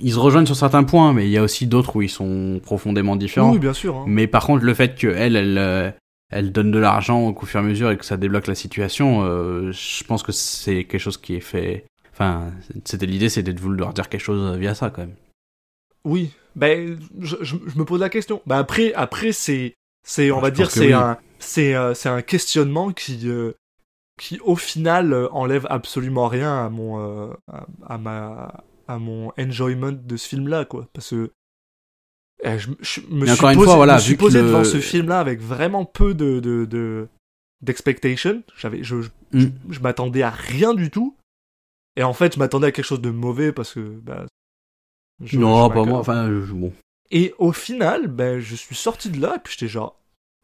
Ils 0.00 0.12
se 0.12 0.18
rejoignent 0.18 0.46
sur 0.46 0.56
certains 0.56 0.84
points, 0.84 1.12
mais 1.12 1.26
il 1.26 1.30
y 1.30 1.36
a 1.38 1.42
aussi 1.42 1.66
d'autres 1.66 1.96
où 1.96 2.02
ils 2.02 2.08
sont 2.08 2.60
profondément 2.62 3.16
différents. 3.16 3.52
Oui, 3.52 3.58
bien 3.58 3.72
sûr. 3.72 3.96
hein. 3.96 4.04
Mais 4.06 4.26
par 4.26 4.44
contre, 4.46 4.64
le 4.64 4.74
fait 4.74 4.96
que 4.98 5.06
elle, 5.06 5.36
elle, 5.36 5.56
euh, 5.58 5.90
elle 6.30 6.52
donne 6.52 6.70
de 6.70 6.78
l'argent 6.78 7.28
au 7.28 7.46
fur 7.46 7.60
et 7.60 7.62
à 7.62 7.66
mesure 7.66 7.90
et 7.90 7.96
que 7.96 8.04
ça 8.04 8.16
débloque 8.16 8.46
la 8.48 8.54
situation, 8.54 9.22
euh, 9.24 9.70
je 9.72 10.04
pense 10.04 10.22
que 10.22 10.32
c'est 10.32 10.84
quelque 10.84 11.00
chose 11.00 11.16
qui 11.16 11.34
est 11.36 11.40
fait. 11.40 11.84
Enfin, 12.12 12.50
c'était 12.84 13.06
l'idée, 13.06 13.28
c'était 13.28 13.52
de 13.52 13.60
vouloir 13.60 13.92
dire 13.94 14.08
quelque 14.08 14.22
chose 14.22 14.56
via 14.58 14.74
ça 14.74 14.90
quand 14.90 15.02
même. 15.02 15.14
Oui. 16.04 16.30
Ben, 16.56 16.98
je, 17.20 17.36
je, 17.42 17.56
je 17.66 17.78
me 17.78 17.84
pose 17.84 18.00
la 18.00 18.08
question. 18.08 18.42
Ben 18.46 18.56
après, 18.56 18.92
après 18.94 19.32
c'est 19.32 19.74
c'est 20.08 20.30
on 20.30 20.36
Ouais, 20.36 20.42
va 20.42 20.48
je 20.48 20.54
dire 20.54 20.70
c'est 20.70 20.86
oui. 20.86 20.92
un 20.94 21.18
c'est 21.38 21.74
euh, 21.74 21.92
c'est 21.94 22.08
un 22.08 22.22
questionnement 22.22 22.92
qui 22.92 23.28
euh, 23.28 23.52
qui 24.18 24.40
au 24.40 24.56
final 24.56 25.12
euh, 25.12 25.28
enlève 25.32 25.66
absolument 25.70 26.28
rien 26.28 26.64
à 26.64 26.68
mon 26.70 27.30
à, 27.52 27.66
à 27.86 27.98
ma 27.98 28.64
à 28.88 28.98
mon 28.98 29.32
enjoyment 29.38 29.92
de 29.92 30.16
ce 30.16 30.26
film 30.28 30.48
là 30.48 30.64
quoi 30.64 30.88
parce 30.94 31.10
que 31.10 31.30
Eh, 32.42 32.58
je, 32.58 32.70
je 32.80 33.00
me 33.10 33.26
Mais 33.26 33.34
suis 33.34 33.40
posé, 33.42 33.64
fois, 33.66 33.76
voilà, 33.76 33.94
me 33.96 34.00
suis 34.00 34.16
posé 34.16 34.40
le- 34.40 34.46
devant 34.46 34.64
ce 34.64 34.78
film-là 34.80 35.18
avec 35.20 35.40
vraiment 35.40 35.84
peu 35.84 36.14
de 36.14 36.38
de 36.40 36.64
de- 36.64 37.08
d'expectation. 37.62 38.42
J'avais, 38.56 38.82
je, 38.84 39.02
je, 39.02 39.08
Mm. 39.32 39.50
je 39.70 39.80
m'attendais 39.80 40.22
à 40.22 40.30
rien 40.30 40.72
du 40.72 40.88
tout. 40.90 41.16
Et 41.96 42.04
en 42.04 42.12
fait, 42.14 42.34
je 42.34 42.38
m'attendais 42.38 42.68
à 42.68 42.72
quelque 42.72 42.84
chose 42.86 43.02
de 43.02 43.10
mauvais 43.10 43.50
parce 43.52 43.74
que 43.74 43.80
bah, 43.80 44.24
je- 45.22 45.36
non, 45.38 45.68
je 45.68 45.74
pas 45.74 45.84
moi. 45.84 45.98
Enfin, 45.98 46.28
je- 46.28 46.52
bon. 46.52 46.72
Et 47.10 47.34
au 47.38 47.52
final, 47.52 48.06
ben, 48.08 48.38
je 48.38 48.54
suis 48.54 48.74
sorti 48.74 49.08
de 49.10 49.20
là 49.20 49.34
et 49.36 49.38
puis 49.42 49.54
j'étais 49.58 49.70
genre, 49.70 49.98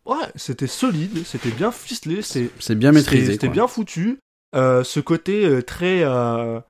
ouais, 0.07 0.17
c'était 0.35 0.67
solide, 0.67 1.25
c'était 1.27 1.51
bien 1.51 1.71
ficelé, 1.73 2.23
c'est 2.23 2.51
C'est 2.59 2.75
bien 2.75 2.91
c'était- 2.93 3.01
maîtrisé. 3.01 3.33
C'était 3.33 3.49
bien 3.49 3.67
foutu. 3.69 4.19
Euh, 4.57 4.85
ce 4.85 5.01
côté 5.01 5.45
euh, 5.45 5.63
très, 5.63 6.05
euh, 6.05 6.61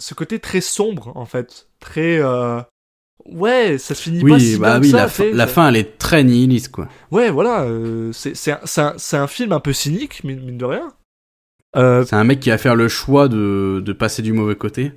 ce 0.00 0.14
côté 0.14 0.38
très 0.40 0.60
sombre 0.60 1.12
en 1.16 1.26
fait, 1.26 1.68
très, 1.80 2.20
ouais, 3.26 3.78
ça 3.78 3.94
se 3.94 4.02
finit 4.02 4.22
pas 4.24 4.38
si 4.38 4.56
bah 4.58 4.78
bien 4.78 4.80
oui, 4.80 4.90
que 4.90 4.96
la, 4.96 5.08
fin, 5.08 5.24
la 5.30 5.46
fin, 5.46 5.68
elle 5.68 5.76
est 5.76 5.98
très 5.98 6.24
nihiliste, 6.24 6.70
quoi. 6.72 6.88
Ouais, 7.10 7.30
voilà, 7.30 7.66
c'est 8.12 8.50
un, 8.50 8.60
un, 8.78 8.96
un 9.12 9.26
film 9.26 9.52
un 9.52 9.60
peu 9.60 9.72
cynique, 9.72 10.24
mine, 10.24 10.58
de 10.58 10.64
rien. 10.64 10.92
C'est 11.76 12.14
un 12.14 12.24
mec 12.24 12.40
qui 12.40 12.50
va 12.50 12.58
faire 12.58 12.74
le 12.76 12.88
choix 12.88 13.28
de, 13.28 13.82
de 13.84 13.92
passer 13.92 14.22
du 14.22 14.32
mauvais 14.32 14.56
côté. 14.56 14.92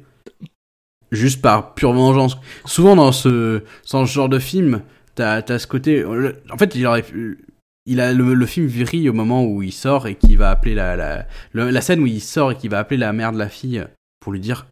Juste 1.11 1.41
par 1.41 1.73
pure 1.73 1.93
vengeance. 1.93 2.37
Souvent 2.65 2.95
dans 2.95 3.11
ce, 3.11 3.63
dans 3.91 4.05
ce 4.05 4.11
genre 4.13 4.29
de 4.29 4.39
film, 4.39 4.81
t'as 5.15 5.41
as 5.47 5.59
ce 5.59 5.67
côté. 5.67 6.03
En 6.05 6.57
fait, 6.57 6.75
il 6.75 6.85
aurait 6.85 7.03
pu- 7.03 7.39
Il 7.85 8.01
a 8.01 8.11
le, 8.13 8.33
le 8.33 8.45
film 8.45 8.67
vrille 8.67 9.07
au 9.09 9.13
moment 9.13 9.45
où 9.45 9.61
il 9.63 9.71
sort 9.71 10.07
et 10.07 10.15
qu'il 10.15 10.37
va 10.37 10.49
appeler 10.51 10.75
la, 10.75 10.95
la, 10.97 11.25
la 11.53 11.81
scène 11.81 12.01
où 12.01 12.07
il 12.07 12.19
sort 12.21 12.51
et 12.51 12.55
qu'il 12.55 12.69
va 12.69 12.79
appeler 12.79 12.97
la 12.97 13.13
mère 13.13 13.31
de 13.31 13.37
la 13.37 13.47
fille 13.49 13.85
pour 14.19 14.33
lui 14.33 14.39
dire 14.41 14.67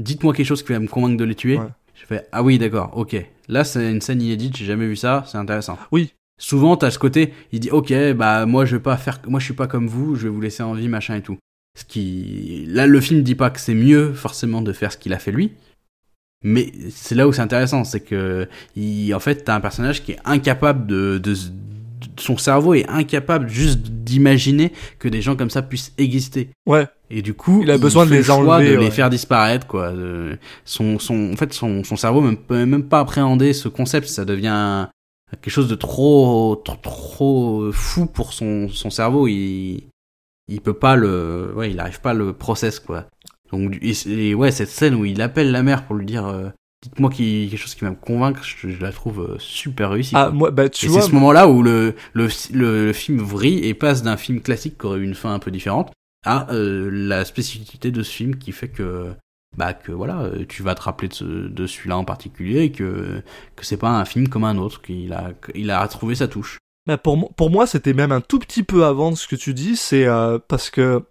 Dites-moi 0.00 0.32
quelque 0.32 0.46
chose 0.46 0.62
qui 0.62 0.72
va 0.72 0.78
me 0.80 0.88
convaincre 0.88 1.18
de 1.18 1.24
les 1.24 1.34
tuer. 1.34 1.58
Ouais. 1.58 1.66
Je 1.94 2.06
fais 2.06 2.26
Ah 2.32 2.42
oui, 2.42 2.58
d'accord, 2.58 2.90
ok. 2.96 3.16
Là, 3.48 3.62
c'est 3.62 3.90
une 3.90 4.00
scène 4.00 4.22
inédite, 4.22 4.56
j'ai 4.56 4.64
jamais 4.64 4.86
vu 4.86 4.96
ça, 4.96 5.22
c'est 5.26 5.38
intéressant. 5.38 5.78
Oui. 5.92 6.12
Souvent, 6.40 6.76
t'as 6.76 6.90
ce 6.90 6.98
côté, 6.98 7.32
il 7.52 7.60
dit 7.60 7.70
Ok, 7.70 7.92
bah 8.16 8.44
moi 8.46 8.64
je 8.64 8.74
vais 8.76 8.82
pas 8.82 8.96
faire. 8.96 9.20
Moi 9.28 9.38
je 9.38 9.44
suis 9.44 9.54
pas 9.54 9.68
comme 9.68 9.86
vous, 9.86 10.16
je 10.16 10.24
vais 10.24 10.28
vous 10.30 10.40
laisser 10.40 10.62
en 10.64 10.72
vie, 10.72 10.88
machin 10.88 11.14
et 11.16 11.22
tout. 11.22 11.36
Ce 11.78 11.84
qui. 11.84 12.64
Là, 12.66 12.86
le 12.88 13.00
film 13.00 13.22
dit 13.22 13.34
pas 13.36 13.50
que 13.50 13.60
c'est 13.60 13.74
mieux 13.74 14.12
forcément 14.14 14.60
de 14.62 14.72
faire 14.72 14.90
ce 14.90 14.96
qu'il 14.98 15.12
a 15.12 15.18
fait 15.20 15.30
lui. 15.30 15.52
Mais 16.44 16.70
c'est 16.90 17.14
là 17.14 17.26
où 17.26 17.32
c'est 17.32 17.40
intéressant, 17.42 17.84
c'est 17.84 18.00
que 18.00 18.46
il, 18.76 19.12
en 19.14 19.20
fait, 19.20 19.44
t'as 19.44 19.56
un 19.56 19.60
personnage 19.60 20.02
qui 20.04 20.12
est 20.12 20.18
incapable 20.24 20.86
de, 20.86 21.18
de, 21.18 21.34
son 22.18 22.36
cerveau 22.36 22.74
est 22.74 22.86
incapable 22.88 23.48
juste 23.48 23.78
d'imaginer 23.88 24.72
que 24.98 25.08
des 25.08 25.22
gens 25.22 25.36
comme 25.36 25.50
ça 25.50 25.62
puissent 25.62 25.92
exister. 25.98 26.50
ouais, 26.66 26.86
Et 27.10 27.22
du 27.22 27.34
coup, 27.34 27.60
Il 27.62 27.70
a 27.70 27.78
besoin 27.78 28.04
de 28.04 28.10
fait 28.10 28.18
les 28.18 28.22
choix 28.22 28.56
enlever, 28.56 28.72
de 28.72 28.76
ouais. 28.76 28.84
les 28.84 28.90
faire 28.90 29.08
disparaître, 29.10 29.66
quoi. 29.66 29.92
De- 29.92 30.38
son, 30.64 30.98
son, 30.98 31.32
en 31.32 31.36
fait, 31.36 31.52
son, 31.54 31.82
son 31.82 31.96
cerveau 31.96 32.20
ne 32.20 32.36
peut 32.36 32.66
même 32.66 32.84
pas 32.84 33.00
appréhender 33.00 33.52
ce 33.52 33.68
concept. 33.68 34.06
Ça 34.08 34.24
devient 34.24 34.86
quelque 35.40 35.50
chose 35.50 35.68
de 35.68 35.74
trop, 35.74 36.60
trop, 36.64 36.76
trop 36.76 37.72
fou 37.72 38.06
pour 38.06 38.32
son, 38.34 38.68
son 38.68 38.90
cerveau. 38.90 39.26
Il, 39.28 39.84
il 40.48 40.60
peut 40.60 40.74
pas 40.74 40.94
le, 40.94 41.52
ouais, 41.56 41.70
il 41.70 41.80
arrive 41.80 42.00
pas 42.02 42.10
à 42.10 42.14
le 42.14 42.32
process, 42.34 42.78
quoi. 42.80 43.06
Donc, 43.52 43.78
et, 43.82 43.92
et 44.08 44.34
ouais, 44.34 44.50
cette 44.50 44.68
scène 44.68 44.94
où 44.94 45.04
il 45.04 45.20
appelle 45.22 45.50
la 45.52 45.62
mère 45.62 45.86
pour 45.86 45.96
lui 45.96 46.06
dire, 46.06 46.26
euh, 46.26 46.48
dites-moi 46.82 47.10
qui, 47.10 47.48
quelque 47.50 47.60
chose 47.60 47.74
qui 47.74 47.84
va 47.84 47.90
me 47.90 47.96
convaincre, 47.96 48.42
je, 48.42 48.68
je 48.68 48.80
la 48.80 48.92
trouve 48.92 49.20
euh, 49.20 49.36
super 49.38 49.90
réussie. 49.90 50.14
ah 50.16 50.30
moi, 50.30 50.50
bah 50.50 50.68
tu 50.68 50.86
Et 50.86 50.88
vois, 50.88 51.02
c'est 51.02 51.08
ce 51.08 51.12
moment-là 51.14 51.48
où 51.48 51.62
le, 51.62 51.94
le, 52.14 52.28
le, 52.52 52.86
le 52.86 52.92
film 52.92 53.18
vrille 53.18 53.64
et 53.64 53.74
passe 53.74 54.02
d'un 54.02 54.16
film 54.16 54.40
classique 54.40 54.78
qui 54.78 54.86
aurait 54.86 54.98
eu 54.98 55.04
une 55.04 55.14
fin 55.14 55.32
un 55.34 55.38
peu 55.38 55.50
différente 55.50 55.92
à 56.26 56.50
euh, 56.52 56.88
la 56.90 57.24
spécificité 57.24 57.90
de 57.90 58.02
ce 58.02 58.10
film 58.10 58.36
qui 58.36 58.52
fait 58.52 58.68
que 58.68 59.12
bah 59.56 59.72
que 59.72 59.92
voilà 59.92 60.22
euh, 60.22 60.44
tu 60.48 60.62
vas 60.64 60.74
te 60.74 60.82
rappeler 60.82 61.06
de, 61.08 61.14
ce, 61.14 61.24
de 61.24 61.66
celui-là 61.66 61.96
en 61.96 62.04
particulier 62.04 62.62
et 62.62 62.72
que 62.72 63.22
que 63.54 63.64
c'est 63.64 63.76
pas 63.76 63.90
un 63.90 64.04
film 64.04 64.28
comme 64.28 64.42
un 64.42 64.56
autre 64.56 64.82
qu'il 64.82 65.12
a 65.12 65.30
il 65.54 65.70
a 65.70 65.82
retrouvé 65.82 66.14
sa 66.16 66.26
touche. 66.26 66.58
Bah, 66.86 66.98
pour, 66.98 67.32
pour 67.34 67.50
moi, 67.50 67.66
c'était 67.66 67.94
même 67.94 68.12
un 68.12 68.20
tout 68.20 68.38
petit 68.38 68.62
peu 68.62 68.84
avant 68.84 69.10
de 69.10 69.16
ce 69.16 69.26
que 69.26 69.36
tu 69.36 69.54
dis, 69.54 69.74
c'est 69.74 70.04
euh, 70.06 70.38
parce 70.48 70.68
que, 70.68 71.02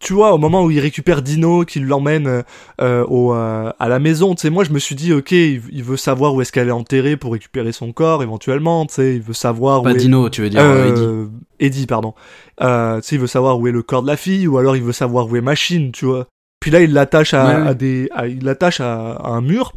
tu 0.00 0.12
vois, 0.12 0.32
au 0.32 0.38
moment 0.38 0.62
où 0.64 0.70
il 0.70 0.78
récupère 0.80 1.22
Dino, 1.22 1.64
qu'il 1.64 1.84
l'emmène 1.86 2.26
euh, 2.26 2.42
euh, 2.80 3.04
au, 3.06 3.34
euh, 3.34 3.70
à 3.78 3.88
la 3.88 3.98
maison, 3.98 4.34
tu 4.34 4.42
sais, 4.42 4.50
moi 4.50 4.62
je 4.64 4.70
me 4.70 4.78
suis 4.78 4.94
dit, 4.94 5.12
ok, 5.12 5.32
il, 5.32 5.60
il 5.72 5.82
veut 5.82 5.96
savoir 5.96 6.34
où 6.34 6.40
est-ce 6.40 6.52
qu'elle 6.52 6.68
est 6.68 6.72
enterrée 6.72 7.16
pour 7.16 7.32
récupérer 7.32 7.72
son 7.72 7.92
corps, 7.92 8.22
éventuellement, 8.22 8.86
tu 8.86 8.94
sais, 8.94 9.16
il 9.16 9.22
veut 9.22 9.32
savoir 9.34 9.82
Pas 9.82 9.90
où 9.90 9.94
est... 9.94 9.98
Dino, 9.98 10.28
tu 10.30 10.42
veux 10.42 10.50
dire 10.50 10.60
euh, 10.62 10.88
Eddie. 10.88 11.30
Eddie, 11.78 11.86
pardon. 11.86 12.14
Tu 12.60 12.64
sais, 13.02 13.16
il 13.16 13.18
veut 13.20 13.26
savoir 13.26 13.58
où 13.58 13.66
est 13.66 13.72
le 13.72 13.82
corps 13.82 14.02
de 14.02 14.06
la 14.08 14.16
fille, 14.16 14.46
ou 14.46 14.58
alors 14.58 14.76
il 14.76 14.82
veut 14.82 14.92
savoir 14.92 15.28
où 15.28 15.36
est 15.36 15.40
Machine, 15.40 15.90
tu 15.92 16.04
vois. 16.06 16.26
Puis 16.60 16.70
là, 16.70 16.80
il 16.80 16.92
l'attache 16.92 17.34
à, 17.34 17.46
Ouais, 17.46 17.62
ouais. 17.62 17.68
à 17.68 17.74
des, 17.74 18.08
à- 18.14 18.26
il 18.28 18.44
l'attache 18.44 18.80
à, 18.80 19.12
à 19.12 19.28
un 19.30 19.40
mur. 19.40 19.72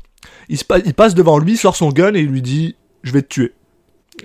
Il, 0.49 0.57
se 0.57 0.65
pa- 0.65 0.79
il 0.79 0.93
passe 0.93 1.15
devant 1.15 1.39
lui, 1.39 1.57
sort 1.57 1.75
son 1.75 1.89
gun 1.89 2.13
et 2.13 2.19
il 2.21 2.27
lui 2.27 2.41
dit, 2.41 2.75
je 3.03 3.11
vais 3.11 3.21
te 3.21 3.27
tuer. 3.27 3.53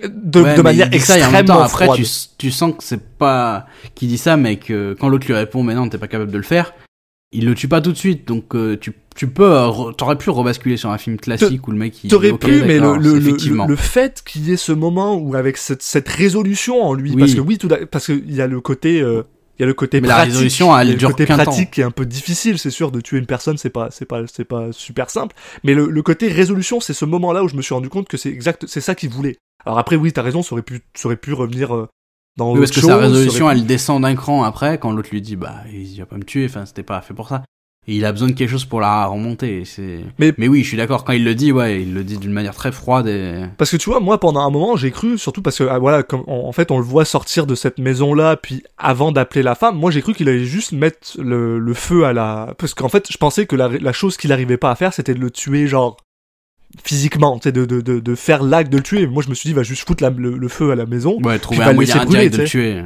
De, 0.03 0.41
Ouais, 0.41 0.55
de 0.55 0.61
manière 0.61 0.87
ça, 0.99 1.17
et 1.17 1.23
en 1.23 1.27
extrêmement 1.27 1.55
temps, 1.55 1.61
après, 1.63 1.87
tu, 1.95 2.05
tu 2.37 2.51
sens 2.51 2.73
que 2.77 2.83
c'est 2.83 3.01
pas 3.17 3.67
qu'il 3.95 4.09
dit 4.09 4.17
ça, 4.17 4.35
mais 4.35 4.57
que 4.57 4.95
quand 4.99 5.07
l'autre 5.07 5.25
lui 5.27 5.33
répond, 5.33 5.63
mais 5.63 5.75
non, 5.75 5.87
t'es 5.87 5.97
pas 5.97 6.07
capable 6.09 6.31
de 6.31 6.37
le 6.37 6.43
faire, 6.43 6.73
il 7.31 7.45
le 7.45 7.55
tue 7.55 7.67
pas 7.69 7.79
tout 7.81 7.91
de 7.93 7.97
suite. 7.97 8.27
Donc, 8.27 8.53
euh, 8.53 8.77
tu, 8.79 8.91
tu 9.15 9.27
peux, 9.27 9.49
euh, 9.49 9.91
t'aurais 9.93 10.17
pu 10.17 10.29
rebasculer 10.29 10.75
sur 10.77 10.91
un 10.91 10.97
film 10.97 11.17
classique 11.17 11.65
où 11.67 11.71
le 11.71 11.77
mec 11.77 12.03
il. 12.03 12.09
T'aurais 12.09 12.31
ok, 12.31 12.41
pu, 12.41 12.63
mais 12.63 12.79
le, 12.79 12.97
le, 12.97 13.17
le, 13.65 13.75
fait 13.77 14.21
qu'il 14.25 14.47
y 14.49 14.53
ait 14.53 14.57
ce 14.57 14.73
moment 14.73 15.15
où 15.15 15.35
avec 15.35 15.55
cette, 15.57 15.81
cette 15.81 16.09
résolution 16.09 16.83
en 16.83 16.93
lui, 16.93 17.11
Oui. 17.11 17.17
parce 17.19 17.33
que 17.33 17.39
oui, 17.41 17.57
tout 17.57 17.69
parce 17.89 18.05
qu'il 18.07 18.33
y 18.33 18.41
a 18.41 18.47
le 18.47 18.59
côté, 18.59 19.01
euh, 19.01 19.23
il 19.57 19.61
y 19.61 19.63
a 19.63 19.67
le 19.67 19.73
côté 19.73 20.01
Mais 20.01 20.09
la 20.09 20.15
pratique, 20.15 20.33
résolution, 20.33 20.77
elle 20.77 20.89
le 20.89 20.95
dure 20.95 21.09
côté 21.11 21.25
temps. 21.25 21.35
pratique 21.37 21.71
qui 21.71 21.81
est 21.81 21.85
un 21.85 21.91
peu 21.91 22.05
difficile, 22.05 22.59
c'est 22.59 22.69
sûr, 22.69 22.91
de 22.91 22.99
tuer 23.01 23.17
une 23.17 23.25
personne, 23.25 23.57
c'est 23.57 23.69
pas, 23.71 23.87
c'est 23.89 24.05
pas, 24.05 24.21
c'est 24.31 24.45
pas 24.45 24.67
super 24.71 25.09
simple. 25.09 25.35
Mais 25.63 25.73
le, 25.73 25.89
le 25.89 26.01
côté 26.03 26.27
résolution, 26.27 26.79
c'est 26.81 26.93
ce 26.93 27.05
moment-là 27.05 27.43
où 27.43 27.47
je 27.47 27.55
me 27.55 27.61
suis 27.61 27.73
rendu 27.73 27.89
compte 27.89 28.07
que 28.09 28.17
c'est 28.17 28.29
exact, 28.29 28.65
c'est 28.67 28.81
ça 28.81 28.93
qu'il 28.95 29.09
voulait. 29.09 29.37
Alors 29.65 29.79
après, 29.79 29.95
oui, 29.95 30.11
t'as 30.13 30.21
raison, 30.21 30.41
ça 30.43 30.53
aurait 30.53 30.61
pu, 30.61 30.81
ça 30.93 31.07
aurait 31.07 31.17
pu 31.17 31.33
revenir 31.33 31.75
euh, 31.75 31.87
dans 32.37 32.53
Oui, 32.53 32.59
parce 32.59 32.71
que 32.71 32.79
sa 32.81 32.97
résolution, 32.97 33.47
pu- 33.47 33.51
elle 33.51 33.65
descend 33.65 34.01
d'un 34.03 34.15
cran 34.15 34.43
après 34.43 34.77
quand 34.77 34.91
l'autre 34.91 35.09
lui 35.11 35.21
dit 35.21 35.35
bah 35.35 35.55
il 35.71 35.97
va 35.99 36.05
pas 36.05 36.17
me 36.17 36.23
tuer, 36.23 36.45
enfin 36.45 36.65
c'était 36.65 36.83
pas 36.83 37.01
fait 37.01 37.13
pour 37.13 37.27
ça. 37.27 37.43
Et 37.89 37.95
il 37.95 38.03
a 38.03 38.11
besoin 38.11 38.27
de 38.27 38.33
quelque 38.33 38.49
chose 38.49 38.65
pour 38.65 38.81
la 38.81 39.05
remonter. 39.05 39.63
C'est. 39.63 40.01
Mais- 40.19 40.33
Mais 40.37 40.49
oui, 40.49 40.61
je 40.61 40.67
suis 40.67 40.75
d'accord. 40.75 41.05
Quand 41.05 41.13
il 41.13 41.23
le 41.23 41.33
dit, 41.35 41.53
ouais, 41.53 41.83
il 41.83 41.93
le 41.93 42.03
dit 42.03 42.17
d'une 42.17 42.33
manière 42.33 42.53
très 42.53 42.73
froide 42.73 43.07
et. 43.07 43.45
Parce 43.57 43.71
que 43.71 43.77
tu 43.77 43.89
vois, 43.89 44.01
moi, 44.01 44.19
pendant 44.19 44.41
un 44.41 44.49
moment, 44.49 44.75
j'ai 44.75 44.91
cru, 44.91 45.17
surtout 45.17 45.41
parce 45.41 45.57
que, 45.57 45.63
ah, 45.63 45.79
voilà, 45.79 46.03
comme, 46.03 46.23
en, 46.27 46.49
en 46.49 46.51
fait, 46.51 46.69
on 46.69 46.79
le 46.79 46.83
voit 46.83 47.05
sortir 47.05 47.47
de 47.47 47.55
cette 47.55 47.77
maison-là, 47.79 48.35
puis 48.35 48.61
avant 48.77 49.13
d'appeler 49.13 49.41
la 49.41 49.55
femme, 49.55 49.77
moi, 49.77 49.89
j'ai 49.89 50.01
cru 50.01 50.13
qu'il 50.13 50.27
allait 50.27 50.43
juste 50.43 50.73
mettre 50.73 51.15
le, 51.17 51.59
le 51.59 51.73
feu 51.73 52.03
à 52.03 52.11
la... 52.11 52.53
Parce 52.57 52.73
qu'en 52.73 52.89
fait, 52.89 53.07
je 53.09 53.15
pensais 53.17 53.45
que 53.45 53.55
la, 53.55 53.69
la 53.69 53.93
chose 53.93 54.17
qu'il 54.17 54.33
arrivait 54.33 54.57
pas 54.57 54.71
à 54.71 54.75
faire, 54.75 54.91
c'était 54.93 55.13
de 55.13 55.19
le 55.21 55.31
tuer, 55.31 55.67
genre, 55.67 55.95
physiquement, 56.83 57.37
tu 57.39 57.43
sais, 57.43 57.51
de, 57.51 57.65
de, 57.65 57.81
de, 57.81 57.99
de 57.99 58.15
faire 58.15 58.43
l'acte 58.43 58.71
de 58.71 58.77
le 58.77 58.83
tuer. 58.83 59.07
Moi, 59.07 59.23
je 59.23 59.29
me 59.29 59.35
suis 59.35 59.47
dit, 59.49 59.53
va 59.53 59.63
juste 59.63 59.87
foutre 59.87 60.03
la- 60.03 60.09
le, 60.09 60.37
le 60.37 60.47
feu 60.47 60.71
à 60.71 60.75
la 60.75 60.85
maison. 60.85 61.19
Ouais, 61.21 61.39
trouver 61.39 61.63
un 61.63 61.73
moyen 61.73 62.03
brûler, 62.05 62.29
de 62.29 62.37
le 62.37 62.43
tu 62.43 62.49
tuer. 62.49 62.83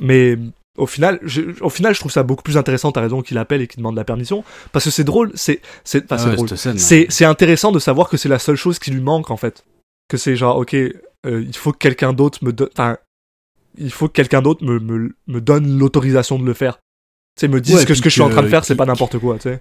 Mais 0.00 0.36
au 0.76 0.86
final, 0.86 1.18
je, 1.22 1.42
au 1.60 1.70
final, 1.70 1.94
je 1.94 2.00
trouve 2.00 2.12
ça 2.12 2.22
beaucoup 2.22 2.42
plus 2.42 2.56
intéressant, 2.56 2.92
t'as 2.92 3.00
raison, 3.00 3.22
qu'il 3.22 3.38
appelle 3.38 3.60
et 3.62 3.66
qu'il 3.66 3.78
demande 3.78 3.96
la 3.96 4.04
permission. 4.04 4.44
Parce 4.72 4.84
que 4.84 4.90
c'est 4.90 5.04
drôle, 5.04 5.32
c'est... 5.34 5.60
c'est 5.84 6.10
Ah 6.12 6.24
ouais, 6.24 6.34
drôle. 6.36 6.48
C'est, 6.56 7.06
c'est 7.08 7.24
intéressant 7.24 7.72
de 7.72 7.78
savoir 7.78 8.08
que 8.08 8.16
c'est 8.16 8.28
la 8.28 8.38
seule 8.38 8.56
chose 8.56 8.78
qui 8.78 8.90
lui 8.90 9.00
manque 9.00 9.30
en 9.30 9.36
fait. 9.36 9.64
Que 10.08 10.16
c'est 10.16 10.36
genre, 10.36 10.56
ok, 10.56 10.74
euh, 10.74 10.92
il 11.26 11.56
faut 11.56 11.72
que 11.72 11.78
quelqu'un 11.78 12.12
d'autre 12.12 12.38
me 12.44 12.52
donne. 12.52 12.68
Enfin, 12.72 12.96
il 13.76 13.90
faut 13.90 14.08
que 14.08 14.12
quelqu'un 14.12 14.40
d'autre 14.42 14.64
me, 14.64 14.78
me, 14.78 15.14
me 15.26 15.40
donne 15.40 15.78
l'autorisation 15.78 16.38
de 16.38 16.44
le 16.44 16.54
faire. 16.54 16.76
Tu 17.36 17.40
sais, 17.42 17.48
me 17.48 17.60
dise 17.60 17.74
Ouais, 17.76 17.84
que 17.84 17.94
ce 17.94 18.00
puis 18.00 18.04
que 18.04 18.08
je 18.10 18.14
suis 18.14 18.22
en 18.22 18.30
train 18.30 18.40
de 18.42 18.46
que- 18.46 18.50
faire, 18.50 18.64
c'est 18.64 18.74
pas 18.76 18.86
n'importe 18.86 19.18
quoi, 19.18 19.36
tu 19.36 19.42
sais. 19.42 19.60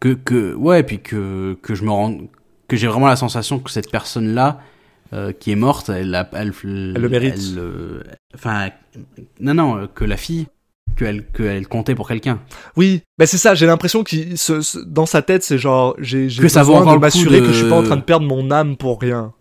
que 0.00 0.10
que 0.14 0.54
ouais 0.54 0.82
puis 0.82 1.00
que 1.00 1.56
que 1.62 1.74
je 1.74 1.82
me 1.84 1.90
rends 1.90 2.18
que 2.68 2.76
j'ai 2.76 2.86
vraiment 2.86 3.06
la 3.06 3.16
sensation 3.16 3.58
que 3.58 3.70
cette 3.70 3.90
personne 3.90 4.34
là 4.34 4.60
qui 5.38 5.52
est 5.52 5.56
morte 5.56 5.88
elle 5.88 6.14
a- 6.14 6.28
elle, 6.32 6.52
le 6.64 7.08
mérite. 7.08 7.38
euh, 7.56 8.02
enfin 8.34 8.70
non 9.40 9.54
non 9.54 9.76
euh, 9.78 9.86
que 9.86 10.04
la 10.04 10.16
fille 10.16 10.46
qu'elle 10.96 11.24
qu'elle 11.26 11.68
comptait 11.68 11.94
pour 11.94 12.08
quelqu'un 12.08 12.40
Oui, 12.76 13.02
mais 13.18 13.26
c'est 13.26 13.36
ça, 13.38 13.54
j'ai 13.54 13.66
l'impression 13.66 14.02
se- 14.04 14.78
dans 14.84 15.04
sa 15.06 15.20
tête, 15.22 15.42
c'est 15.42 15.58
genre, 15.58 15.94
j'ai, 15.98 16.26
Que 16.28 16.42
besoin 16.42 16.94
de 16.94 16.98
m'assurer 16.98 17.40
de- 17.40 17.46
que 17.46 17.52
je 17.52 17.58
suis 17.60 17.68
pas 17.68 17.76
en 17.78 17.82
train 17.82 17.96
de 17.96 18.02
perdre 18.02 18.26
mon 18.26 18.50
âme 18.50 18.76
pour 18.76 19.00
rien. 19.00 19.32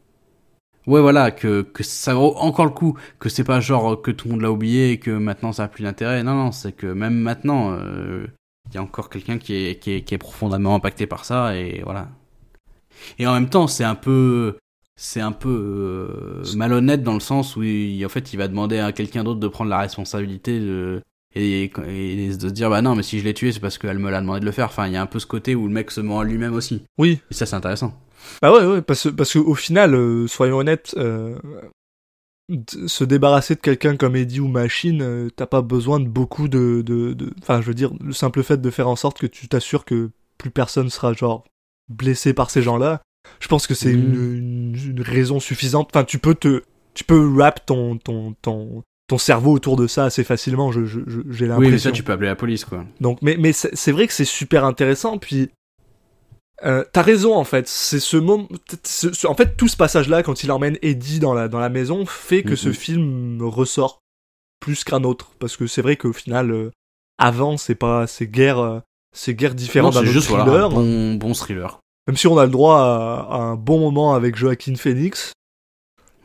ouais 0.87 1.01
voilà 1.01 1.31
que 1.31 1.61
que 1.63 1.81
ça 1.81 2.13
vaut 2.13 2.35
encore 2.35 2.65
le 2.65 2.71
coup 2.71 2.95
que 3.19 3.27
c'est 3.29 3.43
pas 3.43 3.59
genre 3.59 3.99
que 4.01 4.11
tout 4.11 4.27
le 4.27 4.33
monde 4.33 4.41
l'a 4.41 4.51
oublié 4.51 4.91
et 4.91 4.97
que 4.99 5.09
maintenant 5.11 5.51
ça 5.51 5.63
a 5.63 5.67
plus 5.67 5.83
d'intérêt 5.83 6.21
non 6.23 6.35
non 6.35 6.51
c'est 6.51 6.73
que 6.73 6.85
même 6.87 7.15
maintenant 7.17 7.71
euh, 7.71 8.27
il 8.69 8.75
y 8.75 8.77
a 8.77 8.83
encore 8.83 9.09
quelqu'un 9.09 9.37
qui 9.39 9.53
est, 9.55 9.79
qui 9.79 9.93
est 9.93 10.01
qui 10.01 10.13
est 10.13 10.19
profondément 10.19 10.75
impacté 10.75 11.07
par 11.07 11.25
ça 11.25 11.55
et 11.55 11.81
voilà 11.83 12.09
et 13.19 13.27
en 13.27 13.33
même 13.33 13.49
temps 13.49 13.67
c'est 13.67 13.83
un 13.83 13.95
peu 13.95 14.57
c'est 14.97 15.21
un 15.21 15.31
peu 15.33 15.49
euh, 15.49 16.43
malhonnête 16.55 17.03
dans 17.03 17.13
le 17.15 17.19
sens 17.19 17.55
où 17.55 17.63
il, 17.63 18.05
en 18.05 18.09
fait 18.09 18.31
il 18.33 18.37
va 18.37 18.47
demander 18.47 18.79
à 18.79 18.91
quelqu'un 18.91 19.23
d'autre 19.23 19.39
de 19.39 19.47
prendre 19.47 19.69
la 19.69 19.79
responsabilité 19.79 20.59
de 20.59 21.01
et, 21.37 21.63
et 21.87 22.27
de 22.29 22.47
se 22.47 22.53
dire 22.53 22.69
bah 22.69 22.81
non 22.81 22.95
mais 22.95 23.03
si 23.03 23.19
je 23.19 23.25
l'ai 23.25 23.33
tué 23.33 23.51
c'est 23.51 23.59
parce 23.59 23.77
qu'elle 23.77 23.99
me 23.99 24.09
l'a 24.09 24.21
demandé 24.21 24.39
de 24.39 24.45
le 24.45 24.51
faire. 24.53 24.67
Enfin 24.67 24.87
il 24.87 24.93
y 24.93 24.95
a 24.95 25.01
un 25.01 25.05
peu 25.05 25.19
ce 25.19 25.25
côté 25.25 25.53
où 25.55 25.67
le 25.67 25.73
mec 25.73 25.91
se 25.91 25.99
ment 25.99 26.19
à 26.21 26.23
lui-même 26.23 26.53
aussi. 26.53 26.83
Oui. 26.97 27.19
et 27.29 27.33
ça 27.33 27.45
c'est 27.45 27.55
intéressant. 27.57 27.93
Bah 28.41 28.51
ouais, 28.53 28.65
ouais, 28.65 28.81
parce, 28.81 29.03
que- 29.03 29.09
parce 29.09 29.33
qu'au 29.33 29.53
final, 29.53 29.93
euh, 29.93 30.25
soyons 30.27 30.57
honnêtes, 30.57 30.95
euh, 30.97 31.35
se 32.87 33.03
débarrasser 33.03 33.55
de 33.55 33.59
quelqu'un 33.59 33.97
comme 33.97 34.15
Eddie 34.15 34.39
ou 34.39 34.47
Machine, 34.47 35.29
t'as 35.35 35.47
pas 35.47 35.61
besoin 35.61 35.99
de 35.99 36.07
beaucoup 36.07 36.47
de, 36.47 36.81
de, 36.85 37.13
de- 37.13 37.33
Enfin, 37.41 37.61
je 37.61 37.67
veux 37.67 37.73
dire, 37.73 37.91
le 38.03 38.13
simple 38.13 38.43
fait 38.43 38.61
de 38.61 38.69
faire 38.69 38.87
en 38.87 38.95
sorte 38.95 39.19
que 39.19 39.25
tu 39.27 39.47
t'assures 39.47 39.83
que 39.83 40.11
plus 40.37 40.51
personne 40.51 40.89
sera, 40.89 41.13
genre, 41.13 41.43
blessé 41.89 42.33
par 42.33 42.49
ces 42.49 42.61
gens-là, 42.61 43.01
Je 43.39 43.47
pense 43.47 43.65
que 43.65 43.73
c'est 43.73 43.91
Mhm. 43.91 44.13
une, 44.13 44.75
une, 44.75 44.91
une 44.97 45.01
raison 45.01 45.39
suffisante. 45.39 45.89
Enfin, 45.91 46.03
tu 46.03 46.19
peux 46.19 46.35
te, 46.35 46.61
tu 46.93 47.03
peux 47.03 47.17
wrap 47.27 47.65
ton, 47.65 47.97
ton, 47.97 48.33
ton, 48.43 48.83
ton 49.07 49.17
cerveau 49.17 49.51
autour 49.51 49.77
de 49.77 49.87
ça 49.87 50.05
assez 50.05 50.23
facilement. 50.23 50.71
Je, 50.71 50.85
je, 50.85 50.99
je- 51.07 51.21
j'ai 51.31 51.45
Oui, 51.45 51.49
l'impression. 51.49 51.71
mais 51.71 51.77
ça, 51.79 51.91
tu 51.91 52.03
peux 52.03 52.11
appeler 52.13 52.27
la 52.29 52.35
police, 52.35 52.65
quoi. 52.65 52.85
Donc, 53.01 53.19
mais, 53.23 53.35
mais 53.37 53.51
c'est 53.51 53.91
vrai 53.91 54.05
que 54.05 54.13
c'est 54.13 54.25
super 54.25 54.63
intéressant. 54.63 55.17
Puis, 55.17 55.49
euh, 56.65 56.83
t'as 56.93 57.01
raison 57.01 57.35
en 57.35 57.43
fait. 57.43 57.67
C'est 57.67 57.99
ce 57.99 58.17
moment. 58.17 58.47
ce- 58.83 59.11
ce- 59.13 59.27
en 59.27 59.33
fait, 59.35 59.57
tout 59.57 59.67
ce 59.67 59.75
passage-là, 59.77 60.21
quand 60.23 60.43
il 60.43 60.51
emmène 60.51 60.77
Eddie 60.83 61.19
dans 61.19 61.33
la 61.33 61.47
dans 61.47 61.59
la 61.59 61.69
maison, 61.69 62.05
fait 62.05 62.43
que 62.43 62.55
ce 62.55 62.71
film 62.73 63.41
ressort 63.41 63.99
plus 64.59 64.83
qu'un 64.83 65.03
autre. 65.03 65.31
Parce 65.39 65.57
que 65.57 65.65
c'est 65.67 65.81
vrai 65.81 65.95
qu'au 65.97 66.13
final, 66.13 66.51
euh, 66.51 66.71
avant, 67.17 67.57
c'est 67.57 67.75
pas, 67.75 68.07
c'est 68.07 68.27
guère, 68.27 68.59
euh, 68.59 68.79
c'est 69.15 69.33
guère 69.33 69.55
différent 69.55 69.89
d'un 69.89 70.03
juste 70.03 70.27
voilà, 70.29 70.43
thriller. 70.45 70.65
un 70.65 70.69
bon, 70.69 71.13
bon 71.15 71.33
thriller. 71.33 71.79
Même 72.07 72.17
si 72.17 72.27
on 72.27 72.37
a 72.37 72.45
le 72.45 72.51
droit 72.51 72.77
à, 72.79 73.27
à 73.31 73.37
un 73.37 73.55
bon 73.55 73.79
moment 73.79 74.13
avec 74.13 74.35
Joaquin 74.35 74.75
Phoenix. 74.75 75.33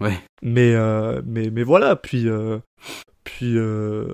Ouais. 0.01 0.19
Mais, 0.43 0.75
euh, 0.75 1.23
mais, 1.25 1.51
mais 1.51 1.63
voilà, 1.63 1.97
puis. 1.97 2.29
euh, 2.29 2.59
puis. 3.25 3.57
euh, 3.57 4.13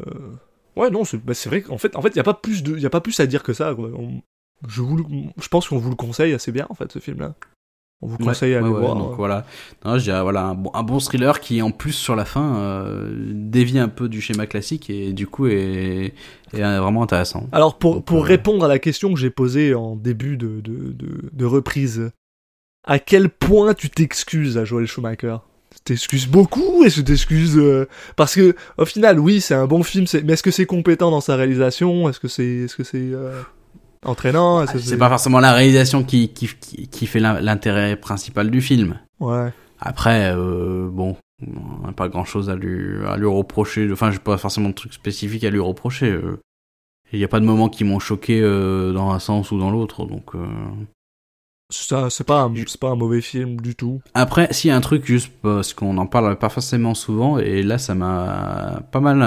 ouais, 0.77 0.91
non, 0.91 1.05
c'est 1.05 1.19
bah, 1.19 1.35
c'est 1.35 1.49
vrai 1.49 1.63
qu'en 1.63 1.79
fait, 1.79 1.97
en 1.97 2.03
fait, 2.03 2.09
il 2.11 2.15
n'y 2.15 2.21
a, 2.21 2.25
pas 2.25 2.35
plus 2.35 2.63
de- 2.63 2.79
y 2.79 2.87
a 2.87 2.91
pas 2.91 3.01
plus 3.01 3.19
à 3.21 3.27
dire 3.27 3.43
que 3.43 3.53
ça. 3.53 3.75
quoi. 3.75 3.89
On- 3.97 4.21
je, 4.69 4.81
vous 4.83 5.05
je 5.41 5.49
pense 5.49 5.69
qu'on 5.69 5.79
vous 5.79 5.91
le 5.91 5.97
conseille 5.97 6.33
assez 6.33 6.51
bien, 6.53 6.67
en 6.71 6.75
fait, 6.75 6.91
ce 6.93 6.99
film-là. 6.99 7.35
On 8.03 8.09
vous 8.09 8.17
Ouais, 8.19 8.25
conseille 8.27 8.55
à 8.55 8.59
aller 8.59 8.69
ouais, 8.69 8.79
voir. 8.81 8.95
donc 8.95 9.13
euh. 9.13 9.17
voilà. 9.17 9.47
Non, 9.85 9.97
je 9.99 10.05
dirais, 10.05 10.21
voilà, 10.21 10.45
un 10.45 10.55
bon, 10.55 10.71
un 10.75 10.83
bon 10.83 10.99
thriller 10.99 11.41
qui, 11.41 11.63
en 11.63 11.71
plus, 11.71 11.93
sur 11.93 12.15
la 12.15 12.27
fin, 12.27 12.57
euh, 12.57 13.11
dévie 13.33 13.79
un 13.79 13.89
peu 13.89 14.09
du 14.09 14.21
schéma 14.21 14.47
classique 14.47 14.91
et 14.91 15.13
du 15.15 15.27
coup 15.27 15.47
est, 15.47 16.13
est 16.53 16.63
euh, 16.63 16.81
vraiment 16.81 17.03
intéressant. 17.03 17.47
Alors, 17.53 17.79
pour, 17.79 17.95
Donc, 17.95 18.05
pour 18.05 18.19
euh, 18.19 18.27
répondre 18.27 18.65
à 18.65 18.69
la 18.69 18.79
question 18.79 19.15
que 19.15 19.19
j'ai 19.19 19.31
posée 19.31 19.75
en 19.75 19.97
début 19.97 20.37
de, 20.37 20.61
de, 20.61 20.93
de, 20.93 21.31
de 21.33 21.45
reprise, 21.47 22.11
à 22.87 22.99
quel 22.99 23.31
point 23.31 23.73
tu 23.73 23.89
t'excuses 23.89 24.59
à 24.59 24.65
Joel 24.67 24.87
Schumacher? 24.87 25.39
Tu 25.75 25.81
t'excuses 25.85 26.29
beaucoup 26.29 26.85
Est-ce 26.85 26.97
que 26.97 27.01
tu 27.01 27.07
t'excuses 27.07 27.57
euh, 27.59 27.89
Parce 28.17 28.35
que, 28.35 28.55
au 28.79 28.85
final, 28.85 29.19
oui, 29.19 29.41
c'est 29.41 29.55
un 29.55 29.67
bon 29.67 29.83
film, 29.83 30.05
mais 30.25 30.35
est-ce 30.35 30.43
que 30.43 30.51
c'est 30.51 30.67
compétent 30.67 31.11
dans 31.11 31.21
sa 31.23 31.35
réalisation? 31.37 32.09
Est-ce 32.11 32.21
que 32.21 32.29
c'est 32.29 32.45
est 32.47 32.67
-ce 32.67 32.85
c'est 32.85 33.11
entraînant 34.07 34.65
que 34.67 34.79
C'est 34.79 34.97
pas 34.99 35.09
forcément 35.09 35.41
la 35.41 35.53
réalisation 35.53 36.03
qui, 36.05 36.29
qui, 36.31 36.49
qui, 36.61 36.89
qui 36.89 37.07
fait 37.07 37.21
l'in- 37.21 37.41
l'intérêt 37.41 37.97
principal 37.97 38.51
du 38.51 38.61
film. 38.61 38.99
Ouais. 39.21 39.53
Après, 39.81 40.33
euh, 40.35 40.89
bon, 40.91 41.17
on 41.47 41.87
n'a 41.87 41.93
pas 41.93 42.09
grand 42.09 42.25
chose 42.25 42.49
à 42.49 42.57
lui, 42.57 43.05
à 43.07 43.17
lui 43.17 43.27
reprocher. 43.27 43.89
Enfin, 43.93 44.11
j'ai 44.11 44.19
pas 44.19 44.39
forcément 44.39 44.71
de 44.71 44.75
trucs 44.75 44.95
spécifiques 44.95 45.45
à 45.45 45.51
lui 45.51 45.61
reprocher. 45.61 46.11
euh. 46.11 46.39
Il 47.13 47.19
n'y 47.19 47.25
a 47.25 47.29
pas 47.29 47.41
de 47.41 47.45
moments 47.45 47.69
qui 47.69 47.85
m'ont 47.85 47.99
choqué 48.01 48.41
euh, 48.43 48.93
dans 48.93 49.11
un 49.11 49.19
sens 49.19 49.53
ou 49.53 49.59
dans 49.59 49.71
l'autre. 49.71 50.07
Donc, 50.07 50.35
euh. 50.35 50.47
Ça, 51.71 52.11
C'est 52.11 52.25
pas, 52.25 52.43
un- 52.43 52.55
pas 52.81 52.89
un 52.91 52.95
mauvais 52.97 53.21
film 53.21 53.61
du 53.61 53.75
tout. 53.75 54.01
Après, 54.15 54.53
s'il 54.53 54.69
y 54.69 54.73
a 54.73 54.77
un 54.77 54.81
truc 54.81 55.05
juste 55.05 55.31
parce 55.43 55.75
qu'on 55.75 55.99
en 55.99 56.07
parle 56.07 56.37
pas 56.39 56.49
forcément 56.49 56.95
souvent, 56.95 57.39
et 57.39 57.63
là, 57.63 57.77
ça 57.79 57.95
m'a 57.95 58.83
pas 58.93 59.01
mal 59.01 59.21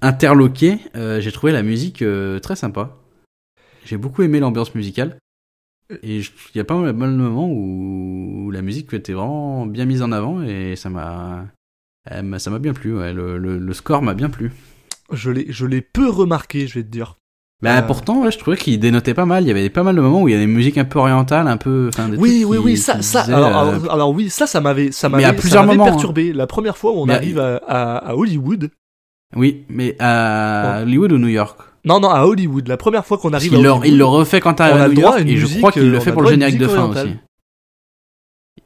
interloqué. 0.00 0.78
j'ai 0.94 1.32
trouvé 1.32 1.52
la 1.52 1.62
musique 1.62 2.02
très 2.42 2.56
sympa. 2.56 2.96
J'ai 3.84 3.96
beaucoup 3.96 4.22
aimé 4.22 4.40
l'ambiance 4.40 4.74
musicale. 4.74 5.16
Et 6.02 6.18
il 6.20 6.24
y 6.54 6.60
a 6.60 6.64
pas 6.64 6.76
mal 6.76 6.92
de 6.94 7.16
moments 7.16 7.48
où, 7.48 8.44
où 8.46 8.50
la 8.50 8.62
musique 8.62 8.92
était 8.94 9.12
vraiment 9.12 9.66
bien 9.66 9.84
mise 9.84 10.00
en 10.02 10.10
avant 10.12 10.42
et 10.42 10.74
ça 10.76 10.88
m'a, 10.88 11.46
m'a- 12.22 12.38
ça 12.38 12.50
m'a 12.50 12.58
bien 12.58 12.72
plu. 12.72 12.96
Ouais. 12.96 13.12
Le, 13.12 13.36
le, 13.38 13.58
le 13.58 13.72
score 13.74 14.00
m'a 14.02 14.14
bien 14.14 14.30
plu. 14.30 14.52
Je 15.12 15.30
l'ai 15.30 15.46
je 15.50 15.66
l'ai 15.66 15.82
peu 15.82 16.08
remarqué, 16.08 16.66
je 16.66 16.78
vais 16.78 16.84
te 16.84 16.88
dire. 16.90 17.16
Bah, 17.60 17.78
Euh. 17.78 17.82
pourtant, 17.82 18.22
ouais, 18.22 18.32
je 18.32 18.38
trouvais 18.38 18.56
qu'il 18.56 18.80
dénotait 18.80 19.12
pas 19.14 19.26
mal. 19.26 19.44
Il 19.44 19.48
y 19.48 19.50
avait 19.50 19.68
pas 19.70 19.82
mal 19.82 19.94
de 19.94 20.00
moments 20.00 20.22
où 20.22 20.28
il 20.28 20.32
y 20.32 20.34
a 20.34 20.38
des 20.38 20.46
musiques 20.46 20.78
un 20.78 20.84
peu 20.84 20.98
orientales, 20.98 21.46
un 21.46 21.58
peu. 21.58 21.90
des 22.10 22.16
Oui, 22.16 22.44
oui, 22.46 22.56
qui- 22.56 22.62
oui, 22.64 22.76
ça, 22.78 23.02
ça, 23.02 23.20
disaient, 23.22 23.34
alors, 23.34 23.48
euh, 23.56 23.76
alors, 23.76 23.92
alors 23.92 24.10
oui, 24.10 24.30
ça, 24.30 24.46
ça 24.46 24.60
m'avait, 24.60 24.90
ça 24.92 25.08
m'avait, 25.08 25.24
hein. 25.24 25.84
perturbé. 25.84 26.32
La 26.32 26.46
première 26.46 26.76
fois 26.78 26.92
où 26.92 26.96
on 27.00 27.06
Mais- 27.06 27.14
arrive 27.14 27.38
à, 27.38 27.56
à, 27.68 27.96
à 28.10 28.14
Hollywood. 28.16 28.70
Oui, 29.36 29.64
mais 29.68 29.94
à 30.00 30.80
Hollywood 30.82 31.12
ou 31.12 31.18
New 31.18 31.28
York? 31.28 31.58
Non, 31.84 32.00
non, 32.00 32.10
à 32.10 32.24
Hollywood. 32.24 32.68
La 32.68 32.76
première 32.76 33.04
fois 33.04 33.18
qu'on 33.18 33.32
arrive 33.32 33.54
à 33.54 33.56
il 33.56 33.62
le, 33.62 33.68
Hollywood. 33.68 33.88
il 33.88 33.98
le 33.98 34.04
refait 34.04 34.40
quand 34.40 34.54
t'arrives 34.54 34.80
a 34.80 34.84
à 34.84 34.88
le 34.88 34.94
New 34.94 35.00
droit 35.00 35.14
à 35.14 35.18
York 35.18 35.30
et 35.30 35.36
je 35.36 35.58
crois 35.58 35.72
qu'il 35.72 35.82
euh, 35.82 35.90
le 35.90 35.98
on 35.98 36.00
fait 36.00 36.12
pour 36.12 36.22
le 36.22 36.28
le 36.28 36.34
à 36.34 36.34
générique 36.34 36.58
de 36.58 36.68
fin 36.68 36.78
orientale. 36.82 37.06
aussi. 37.08 37.16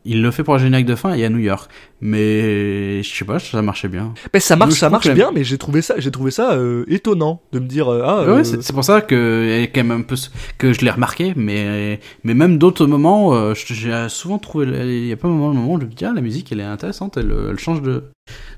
Il 0.09 0.23
le 0.23 0.31
fait 0.31 0.45
pour 0.45 0.55
le 0.55 0.61
générique 0.61 0.87
de 0.87 0.95
fin 0.95 1.15
et 1.15 1.25
à 1.25 1.29
New 1.29 1.39
York. 1.39 1.69
Mais 2.01 3.03
je 3.03 3.09
sais 3.09 3.25
pas, 3.25 3.41
ça 3.41 3.61
marchait 3.63 3.89
bien. 3.89 4.15
Mais 4.33 4.39
ça 4.39 4.55
marche, 4.55 4.75
ça 4.75 4.89
marche 4.89 5.11
bien, 5.11 5.33
mais 5.33 5.43
j'ai 5.43 5.59
trouvé 5.59 5.83
ça, 5.83 5.95
j'ai 5.99 6.13
trouvé 6.13 6.31
ça 6.31 6.53
euh, 6.53 6.85
étonnant 6.87 7.43
de 7.53 7.59
me 7.59 7.67
dire 7.67 7.89
euh, 7.89 8.03
ah. 8.05 8.21
euh, 8.21 8.37
Ouais, 8.37 8.45
c'est 8.45 8.73
pour 8.73 8.85
ça 8.85 9.01
que 9.01 9.67
quand 9.75 9.83
même 9.83 10.01
un 10.01 10.03
peu 10.03 10.15
que 10.59 10.73
je 10.73 10.83
l'ai 10.83 10.91
remarqué, 10.91 11.33
mais 11.35 11.99
mais 12.23 12.35
même 12.35 12.59
d'autres 12.59 12.87
moments, 12.87 13.35
euh, 13.35 13.55
j'ai 13.55 14.09
souvent 14.09 14.39
trouvé, 14.39 14.67
il 14.67 15.07
y 15.07 15.13
a 15.13 15.17
pas 15.17 15.27
un 15.27 15.33
moment, 15.33 15.53
moment 15.53 15.75
où 15.75 15.81
je 15.81 15.87
me 15.87 15.91
dis 15.91 16.05
ah 16.05 16.13
la 16.15 16.21
musique 16.21 16.53
elle 16.53 16.61
est 16.61 16.65
intéressante, 16.65 17.17
elle, 17.17 17.35
elle 17.51 17.59
change 17.59 17.83
de 17.83 18.05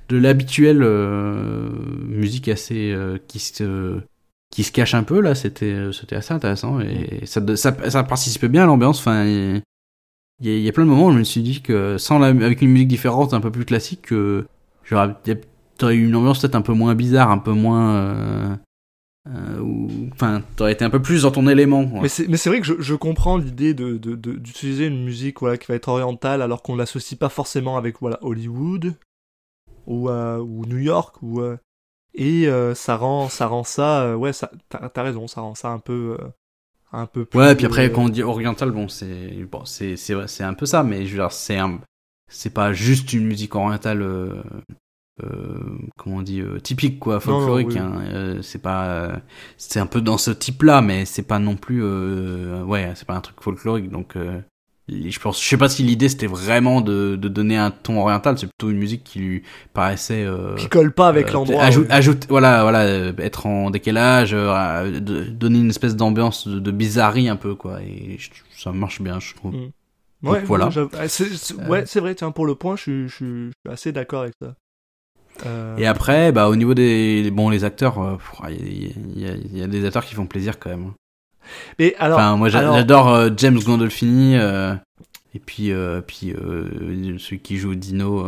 de 0.09 0.17
l'habituelle 0.17 0.83
euh, 0.83 1.69
musique 2.09 2.49
assez 2.49 2.93
euh, 2.93 3.19
qui 3.29 3.39
se 3.39 4.01
qui 4.59 4.65
se 4.65 4.73
cache 4.73 4.95
un 4.95 5.05
peu 5.05 5.21
là, 5.21 5.37
c'était 5.37 5.93
c'était 5.93 6.17
assez 6.17 6.35
intéressant 6.35 6.81
et 6.81 7.25
ça 7.27 7.41
ça, 7.55 7.91
ça 7.91 8.03
participait 8.03 8.49
bien 8.49 8.65
à 8.65 8.67
l'ambiance. 8.67 8.99
Enfin, 8.99 9.25
il 9.25 9.63
y, 10.41 10.69
a, 10.69 10.73
plein 10.73 10.83
de 10.83 10.91
moments 10.91 11.07
où 11.07 11.13
je 11.13 11.19
me 11.19 11.23
suis 11.23 11.43
dit 11.43 11.63
que 11.63 11.97
sans 11.97 12.19
la, 12.19 12.27
avec 12.27 12.61
une 12.61 12.71
musique 12.71 12.89
différente, 12.89 13.35
un 13.35 13.41
peu 13.41 13.53
plus 13.53 13.65
classique, 13.65 14.03
que 14.03 14.49
j'aurais 14.83 15.15
eu 15.95 16.09
une 16.09 16.17
ambiance 16.17 16.41
peut-être 16.41 16.57
un 16.57 16.63
peu 16.63 16.73
moins 16.73 16.97
bizarre, 16.97 17.31
un 17.31 17.39
peu 17.39 17.53
moins 17.53 17.95
euh, 17.95 18.57
euh, 19.29 20.41
t'aurais 20.57 20.73
été 20.73 20.85
un 20.85 20.91
peu 20.91 21.03
plus 21.03 21.23
dans 21.23 21.31
ton 21.31 21.47
élément 21.47 21.87
quoi. 21.87 22.01
Mais 22.01 22.09
c'est, 22.09 22.49
vrai 22.49 22.59
que 22.59 22.67
je, 22.67 22.75
je 22.81 22.97
comprends 22.97 23.39
l'idée 23.39 23.75
de, 23.75 23.97
de- 23.97 24.17
d'utiliser 24.17 24.87
une 24.87 25.05
musique 25.05 25.39
voilà 25.39 25.57
qui 25.57 25.69
va 25.69 25.77
être 25.77 25.87
orientale 25.87 26.43
alors 26.43 26.65
qu'on 26.65 26.75
l'associe 26.75 27.17
pas 27.17 27.29
forcément 27.29 27.77
avec 27.77 28.01
voilà 28.01 28.19
Hollywood 28.23 28.95
ou 29.87 30.09
euh, 30.09 30.39
ou 30.39 30.67
New 30.67 30.79
York 30.79 31.23
ou 31.23 31.43
euh, 31.43 31.59
et 32.19 32.49
euh, 32.49 32.75
ça 32.75 32.97
rend 32.97 33.29
ça 33.29 33.47
rend 33.47 33.65
ça 33.65 34.03
euh, 34.03 34.15
ouais 34.15 34.33
ça 34.33 34.51
t'as, 34.69 35.03
raison 35.03 35.29
ça 35.29 35.41
rend 35.41 35.55
ça 35.55 35.69
un 35.69 35.79
peu 35.79 36.19
euh, 36.21 36.27
un 36.93 37.07
peu 37.07 37.25
plus 37.25 37.39
ouais 37.39 37.55
puis 37.55 37.65
après 37.65 37.91
quand 37.93 38.05
on 38.05 38.09
dit 38.09 38.23
oriental 38.23 38.73
bon 38.73 38.89
c'est 38.89 39.45
bon 39.51 39.65
c'est 39.65 39.97
c'est 39.97 40.15
c'est 40.27 40.45
un 40.45 40.55
peu 40.55 40.67
ça 40.67 40.83
mais 40.83 41.07
je 41.07 41.13
veux 41.13 41.23
dire 41.23 41.33
c'est 41.33 41.59
un 41.59 41.81
c'est 42.29 42.53
pas 42.53 42.73
juste 42.73 43.13
une 43.13 43.27
musique 43.27 43.55
orientale 43.55 44.03
euh, 44.03 44.43
euh, 45.23 45.59
comment 45.97 46.17
on 46.17 46.23
dit 46.23 46.41
euh, 46.41 46.59
typique 46.59 46.99
quoi 46.99 47.21
folklorique 47.21 47.69
oui. 47.69 47.79
hein, 47.79 48.39
c'est 48.43 48.61
pas 48.63 49.21
c'est 49.57 49.81
un 49.81 49.87
peu 49.87 50.01
dans 50.01 50.19
ce 50.19 50.33
type 50.33 50.63
là 50.63 50.83
mais 50.83 51.05
c'est 51.05 51.23
pas 51.23 51.39
non 51.39 51.57
plus 51.57 51.83
ouais 52.63 52.93
c'est 52.97 53.07
pas 53.07 53.15
un 53.15 53.21
truc 53.21 53.41
folklorique 53.41 53.91
donc 53.91 54.17
je 54.89 55.19
pense 55.19 55.43
je 55.43 55.47
sais 55.49 55.57
pas 55.57 55.69
si 55.69 55.83
l'idée 55.83 56.09
c'était 56.09 56.27
vraiment 56.27 56.81
de, 56.81 57.17
de 57.17 57.29
donner 57.29 57.57
un 57.57 57.71
ton 57.71 58.01
oriental 58.01 58.39
c'est 58.39 58.47
plutôt 58.47 58.71
une 58.71 58.79
musique 58.79 59.05
qui 59.05 59.19
lui 59.19 59.43
paraissait 59.75 60.25
euh, 60.25 60.55
qui 60.57 60.69
colle 60.69 60.93
pas 60.93 61.09
avec 61.09 61.29
euh, 61.29 61.33
l'endroit 61.33 61.63
ajoute, 61.63 61.89
ouais. 61.89 61.93
ajoute- 61.95 62.27
voilà, 62.29 62.63
voilà, 62.63 62.87
être 63.19 63.47
en 63.47 63.71
décalage, 63.71 64.31
euh, 64.33 65.01
de- 65.01 65.25
donner 65.25 65.59
une 65.59 65.71
espèce 65.71 65.95
d'ambiance 65.97 66.49
de, 66.49 66.59
de 66.59 66.71
bizarrerie 66.71 67.29
un 67.29 67.37
peu, 67.37 67.55
quoi. 67.55 67.81
Et 67.83 68.17
je- 68.19 68.31
ça 68.57 68.73
marche 68.73 69.01
bien, 69.03 69.21
je 69.21 69.35
trouve. 69.35 69.53
Mm. 69.55 69.71
donc 70.23 70.33
ouais, 70.33 70.43
voilà. 70.45 70.71
Ah, 70.99 71.07
c'est, 71.09 71.25
Euh. 71.53 71.69
ouais, 71.69 71.85
c'est 71.87 72.01
vrai 72.01 72.15
tiens 72.15 72.31
pour 72.31 72.47
le 72.47 72.55
point 72.55 72.75
je 72.77 72.83
suis 72.83 73.09
je 73.09 73.15
suis, 73.15 73.27
je 73.27 73.51
suis 73.67 73.73
assez 73.73 73.93
d'accord 73.93 74.23
avec 74.23 74.35
ça 74.41 74.55
Et 75.79 75.87
après, 75.87 76.33
bah, 76.33 76.49
au 76.49 76.57
niveau 76.57 76.75
des, 76.75 77.31
bon, 77.31 77.49
les 77.51 77.63
acteurs, 77.65 78.19
il 78.49 79.21
y, 79.21 79.27
a- 79.27 79.37
y 79.37 79.61
y 79.63 79.69
des 79.69 79.85
acteurs 79.85 80.05
qui 80.05 80.15
font 80.17 80.27
plaisir 80.27 80.59
quand 80.59 80.71
même. 80.71 80.93
Mais 81.79 81.95
alors 81.97 82.19
enfin, 82.19 82.37
moi, 82.37 82.55
alors- 82.55 82.75
j'adore 82.77 83.09
euh, 83.09 83.31
James 83.37 83.59
Gandolfini, 83.59 84.37
euh, 84.37 84.75
et 85.35 85.39
puis, 85.39 85.73
euh, 85.73 86.01
puis 86.01 86.35
celui 87.19 87.41
qui 87.41 87.57
joue 87.59 87.75
Dino, 87.75 88.25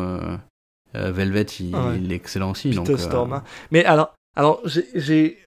Velvet, 0.94 1.42
il, 1.60 1.74
Ah 1.74 1.88
ouais. 1.88 1.98
il 1.98 2.12
est 2.12 2.16
excellent 2.16 2.50
aussi. 2.50 2.70
Peter 2.70 2.82
donc, 2.84 2.98
Stormare. 2.98 3.44
Mais 3.70 3.84
alors, 3.84 4.14
alors 4.36 4.60
j'ai, 4.64 5.38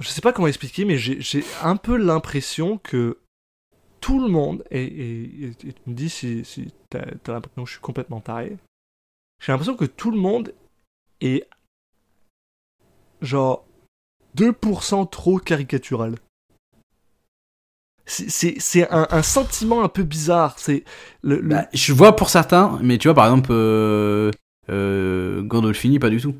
je 0.00 0.08
sais 0.08 0.20
pas 0.20 0.32
comment 0.32 0.48
expliquer, 0.48 0.84
mais 0.84 0.96
j'ai, 0.98 1.44
un 1.62 1.76
peu 1.76 1.96
l'impression 1.96 2.78
que 2.78 3.18
tout 4.00 4.20
le 4.20 4.28
monde, 4.28 4.64
et, 4.70 4.82
et, 4.84 5.22
et- 5.44 5.68
et 5.68 5.72
tu 5.72 5.80
me 5.86 5.94
dis 5.94 6.10
si, 6.10 6.44
si 6.44 6.72
t'as, 6.90 7.04
t'as 7.22 7.32
l'impression 7.34 7.62
que 7.64 7.68
je 7.68 7.72
suis 7.74 7.80
complètement 7.80 8.20
taré, 8.20 8.56
j'ai 9.42 9.52
l'impression 9.52 9.76
que 9.76 9.84
tout 9.86 10.10
le 10.10 10.18
monde 10.18 10.52
est 11.20 11.46
genre 13.22 13.64
2% 14.36 15.08
trop 15.10 15.38
caricatural. 15.38 16.16
C'est, 18.06 18.90
un, 18.90 19.06
un 19.10 19.22
sentiment 19.22 19.82
un 19.82 19.88
peu 19.88 20.02
bizarre. 20.02 20.54
C'est 20.58 20.84
le, 21.22 21.36
le- 21.36 21.48
bah, 21.48 21.66
je 21.72 21.92
vois 21.92 22.16
pour 22.16 22.28
certains, 22.30 22.78
mais 22.82 22.98
tu 22.98 23.08
vois, 23.08 23.14
par 23.14 23.24
exemple, 23.26 23.48
euh, 23.52 24.30
euh, 24.70 25.42
Gandolfini, 25.42 25.98
pas 25.98 26.10
du 26.10 26.20
tout, 26.20 26.34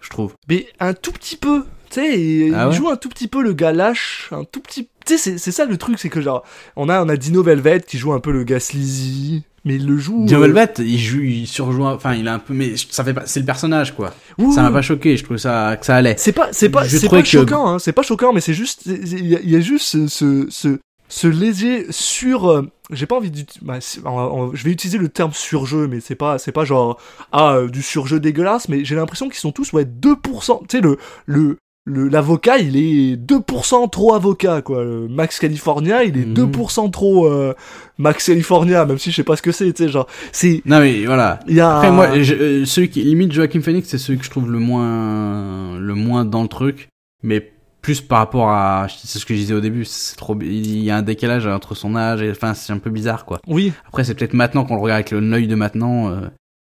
je 0.00 0.08
trouve. 0.10 0.32
Mais 0.48 0.66
un 0.80 0.94
tout 0.94 1.12
petit 1.12 1.36
peu. 1.36 1.64
Tu 1.90 2.00
sais, 2.00 2.18
il, 2.20 2.54
Ah 2.54 2.68
il 2.70 2.74
joue 2.74 2.88
un 2.88 2.96
tout 2.96 3.10
petit 3.10 3.28
peu 3.28 3.42
le 3.42 3.52
gars 3.52 3.72
lâche, 3.72 4.28
un 4.32 4.44
tout 4.44 4.60
petit. 4.60 4.88
Tu 5.04 5.12
sais, 5.12 5.18
c'est- 5.18 5.38
c'est 5.38 5.52
ça 5.52 5.66
le 5.66 5.76
truc, 5.76 5.98
c'est 5.98 6.08
que 6.08 6.20
genre, 6.22 6.42
on 6.76 6.88
a, 6.88 7.04
on 7.04 7.08
a 7.10 7.16
Dino 7.16 7.42
Velvet 7.42 7.80
qui 7.82 7.98
joue 7.98 8.14
un 8.14 8.20
peu 8.20 8.32
le 8.32 8.44
gars 8.44 8.60
sleazy, 8.60 9.42
mais 9.66 9.74
il 9.74 9.86
le 9.86 9.98
joue. 9.98 10.24
Dino 10.24 10.38
euh, 10.42 10.46
Velvet, 10.46 10.72
il 10.78 10.98
joue, 10.98 11.20
il 11.20 11.46
surjoue, 11.46 11.84
enfin, 11.84 12.14
il 12.14 12.26
a 12.28 12.34
un 12.34 12.38
peu, 12.38 12.54
mais 12.54 12.72
ça 12.90 13.04
fait 13.04 13.12
pas, 13.12 13.26
c'est 13.26 13.40
le 13.40 13.46
personnage, 13.46 13.94
quoi. 13.94 14.14
Ça 14.52 14.62
m'a 14.62 14.70
pas 14.70 14.80
choqué, 14.80 15.18
je 15.18 15.24
trouve 15.24 15.36
ça, 15.36 15.76
que 15.78 15.84
ça 15.84 15.96
allait. 15.96 16.14
C'est 16.16 16.32
pas, 16.32 16.48
c'est 16.52 16.70
pas, 16.70 16.88
c'est 16.88 17.08
pas 17.10 17.20
que- 17.20 17.28
choquant, 17.28 17.68
hein, 17.68 17.78
c'est 17.78 17.92
pas 17.92 18.02
choquant, 18.02 18.32
mais 18.32 18.40
c'est 18.40 18.54
juste, 18.54 18.86
il 18.86 19.26
y, 19.28 19.36
a- 19.36 19.40
il 19.42 19.50
y 19.50 19.56
a 19.56 19.60
juste 19.60 20.06
ce, 20.08 20.48
ce, 20.48 20.78
ce, 21.12 21.20
ce 21.20 21.26
léger 21.28 21.86
sur 21.90 22.48
euh, 22.50 22.62
j'ai 22.90 23.06
pas 23.06 23.16
envie 23.16 23.30
de 23.30 23.40
bah, 23.62 23.78
je 23.80 24.64
vais 24.64 24.70
utiliser 24.70 24.98
le 24.98 25.08
terme 25.08 25.32
surjeu 25.32 25.86
mais 25.88 26.00
c'est 26.00 26.14
pas 26.14 26.38
c'est 26.38 26.52
pas 26.52 26.64
genre 26.64 26.98
ah 27.32 27.54
euh, 27.56 27.68
du 27.68 27.82
surjeu 27.82 28.20
dégueulasse 28.20 28.68
mais 28.68 28.84
j'ai 28.84 28.94
l'impression 28.94 29.28
qu'ils 29.28 29.38
sont 29.38 29.52
tous 29.52 29.72
ouais 29.72 29.84
2% 29.84 30.60
tu 30.68 30.76
sais 30.78 30.80
le 30.82 30.96
le 31.26 31.56
l'avocat 31.84 32.58
il 32.58 32.76
est 32.76 33.16
2% 33.16 33.90
trop 33.90 34.14
avocat 34.14 34.62
quoi 34.62 34.84
Le 34.84 35.08
Max 35.08 35.38
California 35.40 36.04
il 36.04 36.16
est 36.16 36.26
Mhm. 36.26 36.34
2% 36.52 36.90
trop 36.92 37.26
euh, 37.26 37.54
Max 37.98 38.24
California 38.26 38.84
même 38.86 38.98
si 38.98 39.10
je 39.10 39.16
sais 39.16 39.24
pas 39.24 39.34
ce 39.36 39.42
que 39.42 39.50
c'est 39.52 39.72
tu 39.72 39.82
sais 39.84 39.88
genre 39.88 40.06
c'est 40.30 40.62
Non 40.64 40.78
mais 40.80 41.04
voilà. 41.06 41.40
il 41.48 41.56
y 41.56 41.60
a 41.60 41.76
Après 41.78 41.90
moi, 41.90 42.20
je- 42.22 42.34
euh, 42.34 42.64
celui 42.66 42.88
qui 42.88 43.02
limite 43.02 43.32
Joaquin 43.32 43.60
Phoenix, 43.62 43.88
c'est 43.88 43.98
celui 43.98 44.18
que 44.20 44.24
je 44.24 44.30
trouve 44.30 44.50
le 44.50 44.60
moins, 44.60 45.76
le 45.78 45.94
moins 45.94 46.24
dans 46.24 46.42
le 46.42 46.48
truc, 46.48 46.88
mais 47.24 47.51
plus 47.82 48.00
par 48.00 48.18
rapport 48.18 48.48
à, 48.48 48.86
c'est 48.88 49.18
ce 49.18 49.26
que 49.26 49.34
je 49.34 49.40
disais 49.40 49.54
au 49.54 49.60
début, 49.60 49.84
c'est 49.84 50.16
trop, 50.16 50.38
il 50.40 50.82
y 50.82 50.90
a 50.90 50.96
un 50.96 51.02
décalage 51.02 51.46
entre 51.46 51.74
son 51.74 51.96
âge 51.96 52.22
et, 52.22 52.30
enfin, 52.30 52.54
c'est 52.54 52.72
un 52.72 52.78
peu 52.78 52.90
bizarre 52.90 53.24
quoi. 53.24 53.40
oui 53.48 53.72
Après, 53.88 54.04
c'est 54.04 54.14
peut-être 54.14 54.34
maintenant 54.34 54.64
qu'on 54.64 54.76
le 54.76 54.80
regarde 54.80 55.00
avec 55.00 55.10
l'œil 55.10 55.48
de 55.48 55.54
maintenant, 55.56 56.08
euh, 56.08 56.20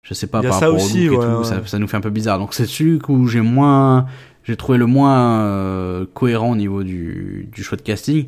je 0.01 0.13
sais 0.15 0.27
pas, 0.27 0.39
Il 0.39 0.45
y 0.45 0.47
a 0.47 0.49
par 0.49 0.59
ça 0.59 0.65
rapport 0.65 0.83
aussi, 0.83 1.07
au 1.07 1.13
look 1.13 1.23
et 1.23 1.25
tout, 1.25 1.37
ouais. 1.37 1.43
Ça, 1.45 1.61
ça 1.65 1.79
nous 1.79 1.87
fait 1.87 1.97
un 1.97 2.01
peu 2.01 2.09
bizarre. 2.09 2.39
Donc 2.39 2.53
c'est 2.53 2.65
celui 2.65 2.99
où 3.07 3.27
j'ai 3.27 3.41
moins, 3.41 4.07
j'ai 4.43 4.57
trouvé 4.57 4.77
le 4.77 4.87
moins 4.87 5.39
euh, 5.41 6.05
cohérent 6.13 6.51
au 6.51 6.55
niveau 6.55 6.83
du, 6.83 7.47
du 7.51 7.63
choix 7.63 7.77
de 7.77 7.83
casting. 7.83 8.25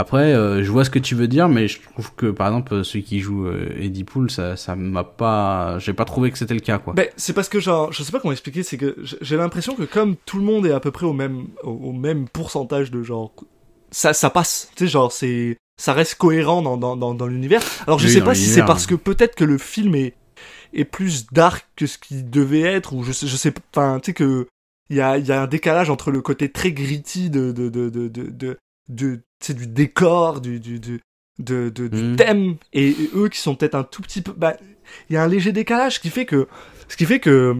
Après, 0.00 0.32
euh, 0.32 0.62
je 0.62 0.70
vois 0.70 0.84
ce 0.84 0.90
que 0.90 1.00
tu 1.00 1.16
veux 1.16 1.26
dire, 1.26 1.48
mais 1.48 1.66
je 1.66 1.80
trouve 1.82 2.14
que 2.14 2.26
par 2.30 2.46
exemple 2.46 2.84
celui 2.84 3.02
qui 3.02 3.18
joue 3.18 3.48
euh, 3.48 3.74
Eddie 3.80 4.04
Pool, 4.04 4.30
ça, 4.30 4.54
ça 4.56 4.76
m'a 4.76 5.02
pas, 5.02 5.80
j'ai 5.80 5.92
pas 5.92 6.04
trouvé 6.04 6.30
que 6.30 6.38
c'était 6.38 6.54
le 6.54 6.60
cas 6.60 6.78
quoi. 6.78 6.92
Ben, 6.94 7.08
c'est 7.16 7.32
parce 7.32 7.48
que 7.48 7.58
genre, 7.58 7.92
je 7.92 8.04
sais 8.04 8.12
pas 8.12 8.20
comment 8.20 8.30
expliquer, 8.30 8.62
c'est 8.62 8.76
que 8.76 8.94
j'ai 9.20 9.36
l'impression 9.36 9.74
que 9.74 9.82
comme 9.82 10.14
tout 10.24 10.38
le 10.38 10.44
monde 10.44 10.66
est 10.66 10.72
à 10.72 10.78
peu 10.78 10.92
près 10.92 11.04
au 11.04 11.12
même, 11.12 11.48
au, 11.64 11.72
au 11.72 11.92
même 11.92 12.28
pourcentage 12.28 12.92
de 12.92 13.02
genre, 13.02 13.32
ça, 13.90 14.12
ça 14.12 14.30
passe, 14.30 14.70
tu 14.76 14.84
sais, 14.84 14.88
genre, 14.92 15.10
c'est, 15.10 15.56
ça 15.82 15.94
reste 15.94 16.14
cohérent 16.14 16.62
dans, 16.62 16.76
dans, 16.76 16.96
dans, 16.96 17.14
dans 17.14 17.26
l'univers. 17.26 17.62
Alors 17.88 17.98
je 17.98 18.06
Oui, 18.06 18.12
sais 18.12 18.20
pas 18.20 18.36
si 18.36 18.46
c'est 18.46 18.64
parce 18.64 18.84
ouais. 18.84 18.90
que 18.90 18.94
peut-être 18.94 19.34
que 19.34 19.42
le 19.44 19.58
film 19.58 19.96
est, 19.96 20.14
est 20.74 20.84
plus 20.84 21.26
dark 21.32 21.66
que 21.74 21.86
ce 21.88 21.98
qu'il 21.98 22.30
devait 22.30 22.60
être, 22.60 22.94
ou 22.94 23.02
je 23.02 23.10
sais, 23.10 23.26
je 23.26 23.36
sais, 23.36 23.50
pas, 23.50 23.60
enfin, 23.74 23.98
tu 23.98 24.10
sais 24.10 24.14
que, 24.14 24.46
il 24.90 24.96
y 24.96 25.00
a, 25.00 25.18
il 25.18 25.26
y 25.26 25.32
a 25.32 25.42
un 25.42 25.48
décalage 25.48 25.90
entre 25.90 26.12
le 26.12 26.22
côté 26.22 26.52
très 26.52 26.70
gritty 26.70 27.30
de, 27.30 27.50
de, 27.50 27.68
de, 27.68 27.90
de, 27.90 28.06
de, 28.06 28.30
de, 28.30 28.58
de 28.88 29.20
sais, 29.46 29.54
du 29.54 29.66
décor, 29.66 30.40
du, 30.40 30.60
du, 30.60 30.78
du, 30.80 31.00
de, 31.38 31.68
de, 31.68 31.88
du 31.88 32.02
Mhm. 32.02 32.16
thème, 32.16 32.56
et, 32.72 32.88
et 32.88 33.10
eux 33.14 33.28
qui 33.28 33.38
sont 33.38 33.54
peut-être 33.54 33.74
un 33.76 33.84
tout 33.84 34.02
petit 34.02 34.22
peu, 34.22 34.32
bah, 34.36 34.54
il 35.08 35.14
y 35.14 35.16
a 35.16 35.22
un 35.22 35.28
léger 35.28 35.52
décalage 35.52 35.94
ce 35.96 36.00
qui 36.00 36.10
fait 36.10 36.26
que, 36.26 36.48
ce 36.88 36.96
qui 36.96 37.04
fait 37.04 37.20
que, 37.20 37.56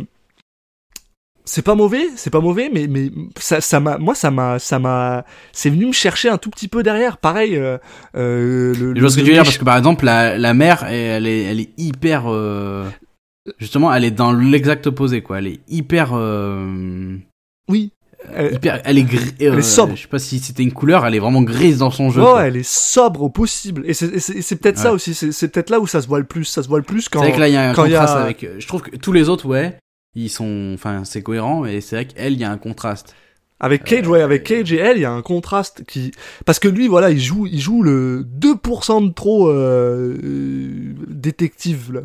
c'est 1.45 1.63
pas 1.63 1.75
mauvais, 1.75 2.09
c'est 2.17 2.29
pas 2.31 2.41
mauvais, 2.41 2.69
mais 2.71 2.87
mais 2.89 3.11
ça 3.39 3.63
ça 3.63 3.81
m'a 3.81 3.97
moi 3.97 4.15
ça 4.15 4.31
m'a 4.31 4.59
ça 4.59 4.79
m'a 4.79 5.25
c'est 5.53 5.71
venu 5.71 5.87
me 5.87 5.93
chercher 5.93 6.29
un 6.29 6.37
tout 6.37 6.51
petit 6.51 6.69
peu 6.69 6.83
derrière. 6.83 7.17
Pareil, 7.17 7.57
euh, 7.57 7.79
euh, 8.17 8.75
le, 8.75 8.95
Je 8.95 9.01
vois 9.01 9.09
ce 9.09 9.17
que 9.17 9.21
tu 9.23 9.29
veux 9.29 9.33
dire 9.33 9.45
parce 9.45 9.57
que 9.57 9.65
par 9.65 9.79
exemple 9.79 10.05
la, 10.05 10.37
la 10.37 10.53
mère 10.53 10.85
elle 10.85 11.27
est 11.27 11.45
elle 11.45 11.61
est 11.61 11.71
hyper 11.79 12.25
euh, 12.27 12.87
justement 13.59 13.95
elle 13.95 14.05
est 14.05 14.11
dans 14.11 14.31
l'exact 14.33 14.89
opposé 14.89 15.23
quoi 15.23 15.39
elle 15.39 15.47
est 15.47 15.61
hyper 15.69 16.13
oui, 17.71 17.93
elle, 18.35 18.55
hyper 18.55 18.81
elle 18.85 18.99
est 18.99 19.03
gris 19.03 19.35
est 19.39 19.63
sobre. 19.63 19.95
je 19.97 20.03
sais 20.03 20.09
pas 20.09 20.19
si 20.19 20.39
c'était 20.39 20.63
une 20.63 20.73
couleur 20.73 21.07
elle 21.07 21.15
est 21.15 21.19
vraiment 21.21 21.43
grise 21.43 21.79
dans 21.79 21.91
son 21.91 22.11
jeu 22.11 22.21
ouais, 22.23 22.29
quoi. 22.31 22.47
elle 22.47 22.57
est 22.57 22.69
sobre 22.69 23.23
au 23.23 23.29
possible. 23.29 23.83
Et 23.87 23.95
c'est 23.95 24.57
peut-être 24.57 24.79
ça 24.79 24.93
aussi. 24.93 25.15
C'est 25.15 25.49
peut-être 25.49 25.71
là 25.71 25.81
où 25.81 25.87
ça 25.87 26.03
se 26.03 26.09
voit 26.09 26.19
le 26.19 26.25
plus. 26.25 26.45
Ça 26.45 26.63
se 26.63 26.69
voit 26.69 26.79
le 26.79 26.85
plus 26.85 27.09
quand 27.09 27.21
c'est 27.21 27.27
vrai 27.27 27.35
que 27.35 27.41
là 27.41 27.49
il 27.49 27.55
y 27.55 27.57
a 27.57 27.63
un 27.69 27.71
a- 27.73 27.75
contraste 27.75 28.17
avec 28.17 28.47
je 28.59 28.67
trouve 28.67 28.83
que 28.83 28.97
tous 28.97 29.13
les 29.13 29.29
autres 29.29 29.47
ouais 29.47 29.79
ils 30.15 30.31
sont 30.31 30.73
enfin 30.75 31.03
c'est 31.05 31.23
cohérent 31.23 31.65
et 31.65 31.81
c'est 31.81 31.97
vrai 31.97 32.05
qu'elle 32.07 32.33
il 32.33 32.41
y 32.41 32.45
a 32.45 32.51
un 32.51 32.59
contraste 32.59 33.15
Avec 33.61 33.83
Cage, 33.85 34.07
ouais, 34.07 34.23
avec 34.23 34.45
Cage 34.45 34.73
et 34.73 34.77
elle, 34.77 34.99
il 34.99 35.01
y 35.01 35.05
a 35.05 35.11
un 35.11 35.21
contraste 35.23 35.83
qui, 35.89 36.13
parce 36.47 36.61
que 36.61 36.69
lui, 36.69 36.87
voilà, 36.87 37.11
il 37.11 37.19
joue, 37.21 37.45
il 37.47 37.59
joue 37.61 37.83
le 37.83 38.25
2% 38.25 39.09
de 39.09 39.13
trop 39.13 39.49
euh, 39.49 40.17
euh, 40.23 40.95
détective. 41.09 41.93
là. 41.93 42.01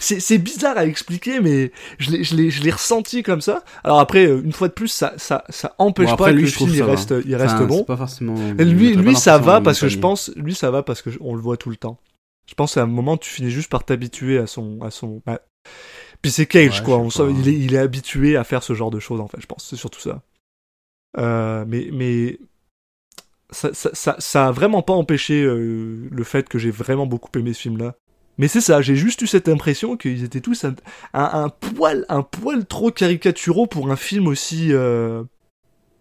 C'est- 0.00 0.38
bizarre 0.38 0.78
à 0.78 0.86
expliquer, 0.86 1.40
mais 1.40 1.70
je 1.98 2.10
l'ai, 2.12 2.24
je 2.24 2.34
l'ai, 2.34 2.50
je 2.50 2.62
l'ai 2.62 2.70
ressenti 2.70 3.22
comme 3.22 3.40
ça. 3.42 3.62
Alors 3.84 4.00
après, 4.00 4.26
euh, 4.26 4.40
une 4.42 4.52
fois 4.52 4.68
de 4.68 4.72
plus, 4.72 4.88
ça, 4.88 5.12
ça, 5.18 5.44
ça 5.50 5.74
empêche 5.78 6.10
Bon, 6.10 6.16
pas 6.16 6.24
après, 6.28 6.32
que 6.32 6.36
lui, 6.36 6.42
le 6.44 6.48
je 6.48 6.54
film 6.56 6.70
il 6.70 6.80
va. 6.82 6.86
reste, 6.92 7.14
il 7.26 7.36
reste 7.36 7.54
Enfin, 7.54 7.64
bon. 7.66 7.78
c'est 7.78 7.86
pas 7.86 7.96
forcément 7.96 8.34
Et 8.58 8.64
lui, 8.64 8.94
lui, 8.94 9.16
ça 9.16 9.38
va 9.38 9.60
parce 9.60 9.80
que 9.80 9.88
je 9.88 9.98
pense, 9.98 10.30
lui, 10.36 10.54
ça 10.54 10.70
va 10.70 10.82
parce 10.82 11.02
que 11.02 11.10
je- 11.10 11.18
on 11.20 11.34
le 11.34 11.40
voit 11.42 11.56
tout 11.56 11.70
le 11.70 11.76
temps. 11.76 11.98
Je 12.46 12.54
pense 12.54 12.76
à 12.76 12.82
un 12.82 12.86
moment, 12.86 13.16
tu 13.16 13.30
finis 13.30 13.50
juste 13.50 13.70
par 13.70 13.84
t'habituer 13.84 14.38
à 14.38 14.46
son, 14.46 14.78
à 14.82 14.90
son. 14.90 15.22
bah, 15.26 15.40
Puis 16.22 16.30
c'est 16.30 16.46
Cage, 16.46 16.80
Ouais, 16.80 16.84
quoi. 16.84 16.98
On 16.98 17.08
il 17.30 17.48
est, 17.48 17.52
il 17.52 17.74
est 17.74 17.78
habitué 17.78 18.36
à 18.36 18.44
faire 18.44 18.62
ce 18.62 18.72
genre 18.74 18.90
de 18.90 18.98
choses, 19.00 19.20
en 19.20 19.28
fait. 19.28 19.38
Je 19.40 19.46
pense, 19.46 19.66
c'est 19.68 19.76
surtout 19.76 20.00
ça. 20.00 20.22
Euh, 21.18 21.64
mais, 21.66 21.88
mais 21.92 22.38
ça, 23.50 23.72
ça, 23.72 23.90
ça, 23.92 24.16
ça 24.18 24.48
a 24.48 24.50
vraiment 24.50 24.82
pas 24.82 24.94
empêché 24.94 25.42
euh, 25.42 26.08
le 26.10 26.24
fait 26.24 26.48
que 26.48 26.58
j'ai 26.58 26.70
vraiment 26.70 27.06
beaucoup 27.06 27.30
aimé 27.38 27.52
ce 27.52 27.62
film-là. 27.62 27.94
Mais 28.36 28.48
c'est 28.48 28.60
ça, 28.60 28.82
j'ai 28.82 28.96
juste 28.96 29.22
eu 29.22 29.28
cette 29.28 29.48
impression 29.48 29.96
qu'ils 29.96 30.24
étaient 30.24 30.40
tous 30.40 30.64
un, 30.64 30.74
un, 31.12 31.44
un 31.44 31.48
poil, 31.48 32.04
un 32.08 32.22
poil 32.22 32.66
trop 32.66 32.90
caricaturaux 32.90 33.68
pour 33.68 33.92
un 33.92 33.96
film 33.96 34.26
aussi, 34.26 34.72
euh, 34.72 35.22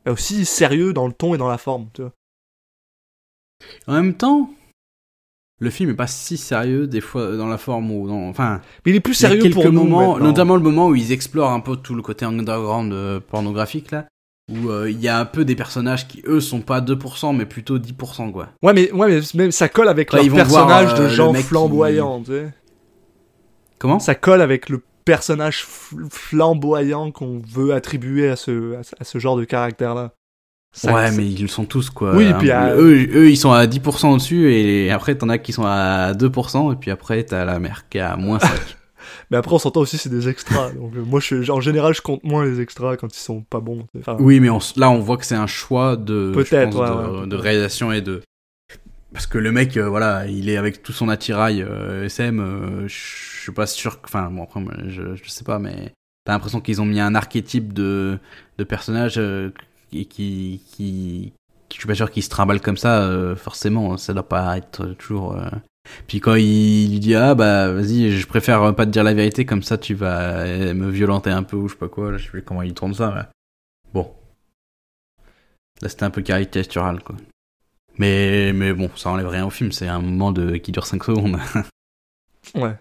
aussi 0.08 0.46
sérieux 0.46 0.94
dans 0.94 1.06
le 1.06 1.14
ton 1.14 1.36
et 1.36 1.38
dans 1.38 1.48
la 1.48 1.60
forme. 1.60 1.90
Tu 1.94 2.02
vois. 2.02 2.12
en 3.88 3.94
même 3.94 4.16
temps 4.16 4.50
le 5.60 5.70
film 5.70 5.92
est 5.92 5.96
pas 5.96 6.08
si 6.08 6.36
sérieux 6.36 6.88
des 6.88 7.00
fois 7.00 7.38
dans 7.38 7.48
la 7.48 7.60
forme 7.60 7.90
ou 7.92 8.08
dans 8.08 8.28
enfin 8.28 8.60
Mais 8.84 8.92
il 8.92 8.96
est 8.96 9.00
plus 9.00 9.18
Il 9.20 9.24
y 9.24 9.26
a 9.26 9.30
sérieux 9.30 9.44
quelques 9.44 9.54
pour 9.54 9.72
nous 9.72 9.84
moments, 9.84 10.18
notamment 10.18 10.56
le 10.56 10.62
moment 10.62 10.88
où 10.88 10.96
ils 10.96 11.14
explorent 11.14 11.52
un 11.52 11.62
peu 11.62 11.78
tout 11.78 11.94
le 11.94 12.02
côté 12.02 12.26
underground 12.26 13.20
pornographique 13.30 13.92
là, 13.92 14.08
où 14.52 14.70
euh, 14.70 14.90
il 14.90 15.00
y 15.02 15.08
a 15.08 15.20
un 15.20 15.26
peu 15.26 15.46
des 15.46 15.56
personnages 15.56 16.08
qui 16.08 16.22
eux 16.28 16.42
sont 16.42 16.62
pas 16.62 16.82
2% 16.82 17.36
mais 17.36 17.46
plutôt 17.46 17.80
10% 17.80 18.32
quoi. 18.32 18.50
Ouais, 18.62 18.74
mais, 18.74 18.92
ouais, 18.92 19.08
mais, 19.10 19.22
mais 19.46 19.52
ça 19.52 19.70
colle 19.70 19.88
avec 19.88 20.10
Quand 20.10 20.18
leur 20.18 20.26
voir, 20.28 20.46
personnage 20.68 21.00
euh, 21.00 21.04
de 21.04 21.10
gens 21.10 21.34
qui- 21.34 21.44
flamboyants, 21.44 22.20
tu 22.22 22.32
sais. 22.32 22.54
Comment? 23.80 24.00
Ça 24.00 24.16
colle 24.16 24.42
avec 24.42 24.70
le 24.70 24.82
personnage 25.06 25.66
fl- 25.66 26.08
flamboyant 26.10 27.12
qu'on 27.12 27.42
veut 27.46 27.74
attribuer 27.74 28.30
à 28.30 28.36
ce, 28.36 28.76
à 29.00 29.04
ce, 29.04 29.20
genre 29.20 29.36
de 29.38 29.44
caractère-là. 29.44 30.12
Ça- 30.76 30.94
Ouais, 30.94 31.12
mais 31.12 31.26
ils 31.28 31.42
le 31.42 31.48
sont 31.48 31.66
tous 31.66 31.90
quoi. 31.90 32.16
Oui, 32.16 32.34
puis, 32.40 32.50
euh, 32.52 32.76
eux, 32.78 33.08
eux 33.16 33.30
ils 33.30 33.38
sont 33.38 33.52
à 33.52 33.66
10% 33.68 34.12
au-dessus 34.12 34.52
et 34.54 34.90
après 34.92 35.16
t'en 35.16 35.30
as 35.30 35.38
qui 35.38 35.54
sont 35.54 35.66
à 35.66 36.14
2% 36.14 36.74
et 36.74 36.76
puis 36.76 36.92
après 36.92 37.24
t'as 37.24 37.46
la 37.46 37.60
mère 37.60 37.88
qui 37.90 38.00
est 38.00 38.02
à 38.02 38.16
moins 38.18 38.40
5. 38.40 38.50
Mais 39.32 39.38
après, 39.38 39.54
on 39.54 39.60
s'entend 39.60 39.82
aussi, 39.82 39.98
c'est 39.98 40.10
des 40.10 40.30
extras. 40.30 40.72
donc, 40.72 40.96
euh, 40.96 41.04
moi, 41.04 41.20
je, 41.20 41.50
en 41.52 41.62
général, 41.62 41.94
je 41.94 42.02
compte 42.02 42.24
moins 42.24 42.46
les 42.46 42.60
extras 42.62 42.98
quand 42.98 43.16
ils 43.16 43.20
sont 43.20 43.42
pas 43.42 43.60
bons. 43.60 43.86
Enfin, 44.00 44.18
oui, 44.20 44.40
mais 44.40 44.50
on 44.50 44.60
là 44.76 44.90
on 44.90 45.00
voit 45.00 45.18
que 45.18 45.26
c'est 45.26 45.36
un 45.36 45.48
choix 45.48 45.96
de, 45.96 46.32
pense, 46.34 46.50
ouais, 46.52 46.66
de, 46.66 46.66
ouais, 46.66 47.22
de 47.22 47.26
peut-être. 47.30 47.42
réalisation 47.42 47.92
et 47.92 48.02
de 48.02 48.22
parce 49.14 49.28
que 49.28 49.38
le 49.38 49.52
mec 49.52 49.78
euh, 49.78 49.88
voilà 49.88 50.26
il 50.26 50.50
est 50.50 50.58
avec 50.58 50.82
tout 50.82 50.92
son 50.92 51.08
attirail 51.08 51.62
euh, 51.62 52.06
SM 52.06 52.40
euh, 52.40 52.88
je 52.88 53.42
suis 53.44 53.52
pas 53.52 53.68
sûr 53.68 54.02
que- 54.02 54.08
enfin 54.08 54.32
bon 54.32 54.42
après 54.44 54.60
je, 54.88 55.14
je 55.16 55.30
sais 55.30 55.44
pas 55.44 55.60
mais 55.60 55.94
t'as 56.26 56.34
l'impression 56.34 56.60
qu'ils 56.62 56.82
ont 56.82 56.86
mis 56.86 57.00
un 57.00 57.14
archétype 57.14 57.74
de 57.74 58.18
de 58.58 58.64
personnage 58.64 59.16
euh, 59.20 59.52
qui 59.92 60.08
qui 60.08 60.62
qui 60.68 61.34
je 61.72 61.78
suis 61.78 61.88
pas 61.88 61.94
sûr 61.94 62.10
qu'il 62.10 62.24
se 62.24 62.30
trimballe 62.30 62.60
comme 62.60 62.78
ça 62.78 63.04
euh, 63.04 63.36
forcément 63.36 63.98
ça 63.98 64.14
doit 64.14 64.28
pas 64.28 64.58
être 64.58 64.86
toujours 64.98 65.36
euh. 65.38 65.46
Puis 66.08 66.20
quand 66.20 66.36
il 66.36 66.92
lui 66.92 67.00
dit 67.00 67.16
ah 67.16 67.36
bah 67.36 67.72
vas-y 67.72 68.12
je 68.12 68.28
préfère 68.28 68.74
pas 68.76 68.86
te 68.86 68.92
dire 68.92 69.04
la 69.04 69.14
vérité 69.14 69.46
comme 69.46 69.64
ça 69.64 69.78
tu 69.78 69.94
vas 69.94 70.46
me 70.74 70.90
violenter 70.90 71.30
un 71.30 71.44
peu 71.44 71.58
ou 71.58 71.68
je 71.68 71.74
sais 71.74 71.80
pas 71.80 71.90
quoi 71.90 72.12
là 72.12 72.18
je 72.18 72.24
sais 72.24 72.30
plus 72.30 72.42
comment 72.42 72.62
il 72.62 72.74
tourne 72.74 72.94
ça 72.94 73.12
mais 73.16 73.24
bon 73.94 74.12
là 75.82 75.90
c'était 75.90 76.04
un 76.04 76.10
peu 76.10 76.22
caricatural 76.22 77.04
quoi 77.04 77.16
mais, 77.98 78.54
mais 78.54 78.74
bon, 78.74 78.90
ça 78.96 79.10
enlève 79.10 79.28
rien 79.28 79.46
au 79.46 79.50
film, 79.50 79.72
c'est 79.72 79.88
un 79.88 80.02
moment 80.02 80.32
de, 80.32 80.58
qui 80.58 80.72
dure 80.72 80.86
5 80.86 81.04
secondes. 81.04 81.38
Ouais. 82.56 82.76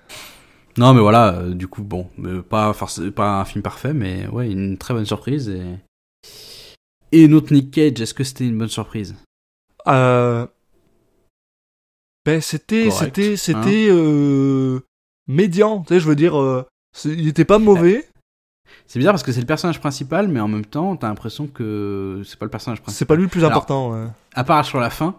non, 0.77 0.93
mais 0.93 1.01
voilà, 1.01 1.35
euh, 1.35 1.55
du 1.55 1.69
coup, 1.69 1.85
bon, 1.85 2.11
euh, 2.25 2.43
pas, 2.43 2.75
pas 3.15 3.41
un 3.41 3.45
film 3.45 3.63
parfait, 3.63 3.95
mais 3.95 4.27
ouais, 4.27 4.51
une 4.51 4.77
très 4.77 4.93
bonne 4.93 5.07
surprise. 5.07 5.49
Et, 5.49 5.63
et 7.13 7.29
notre 7.29 7.55
Nick 7.55 7.71
Cage, 7.71 8.01
est-ce 8.01 8.13
que 8.13 8.25
c'était 8.25 8.45
une 8.45 8.59
bonne 8.59 8.69
surprise? 8.69 9.15
Euh... 9.87 10.49
Ben, 12.25 12.41
c'était, 12.41 12.91
c'était, 12.91 13.37
c'était, 13.37 13.89
euh... 13.91 14.81
médian. 15.27 15.83
Tu 15.83 15.95
sais, 15.95 16.01
je 16.01 16.07
veux 16.07 16.15
dire, 16.17 16.39
euh, 16.41 16.65
il 17.05 17.27
était 17.29 17.45
pas 17.45 17.59
mauvais. 17.59 18.09
C'est 18.87 18.99
bizarre 18.99 19.13
parce 19.15 19.23
que 19.23 19.33
c'est 19.33 19.41
le 19.41 19.47
personnage 19.47 19.81
principal, 19.81 20.29
mais 20.29 20.41
en 20.41 20.49
même 20.49 20.65
temps, 20.65 20.97
t'as 20.97 21.09
l'impression 21.09 21.47
que 21.47 22.23
c'est 22.25 22.39
pas 22.39 22.47
le 22.47 22.51
personnage 22.51 22.81
principal. 22.81 22.99
C'est 22.99 23.05
pas 23.07 23.17
lui 23.17 23.25
le 23.25 23.29
plus 23.29 23.41
Alors, 23.45 23.53
important. 23.53 23.93
ouais. 23.93 24.07
À 24.35 24.45
part 24.45 24.65
sur 24.65 24.79
la 24.81 24.91
fin, 24.91 25.17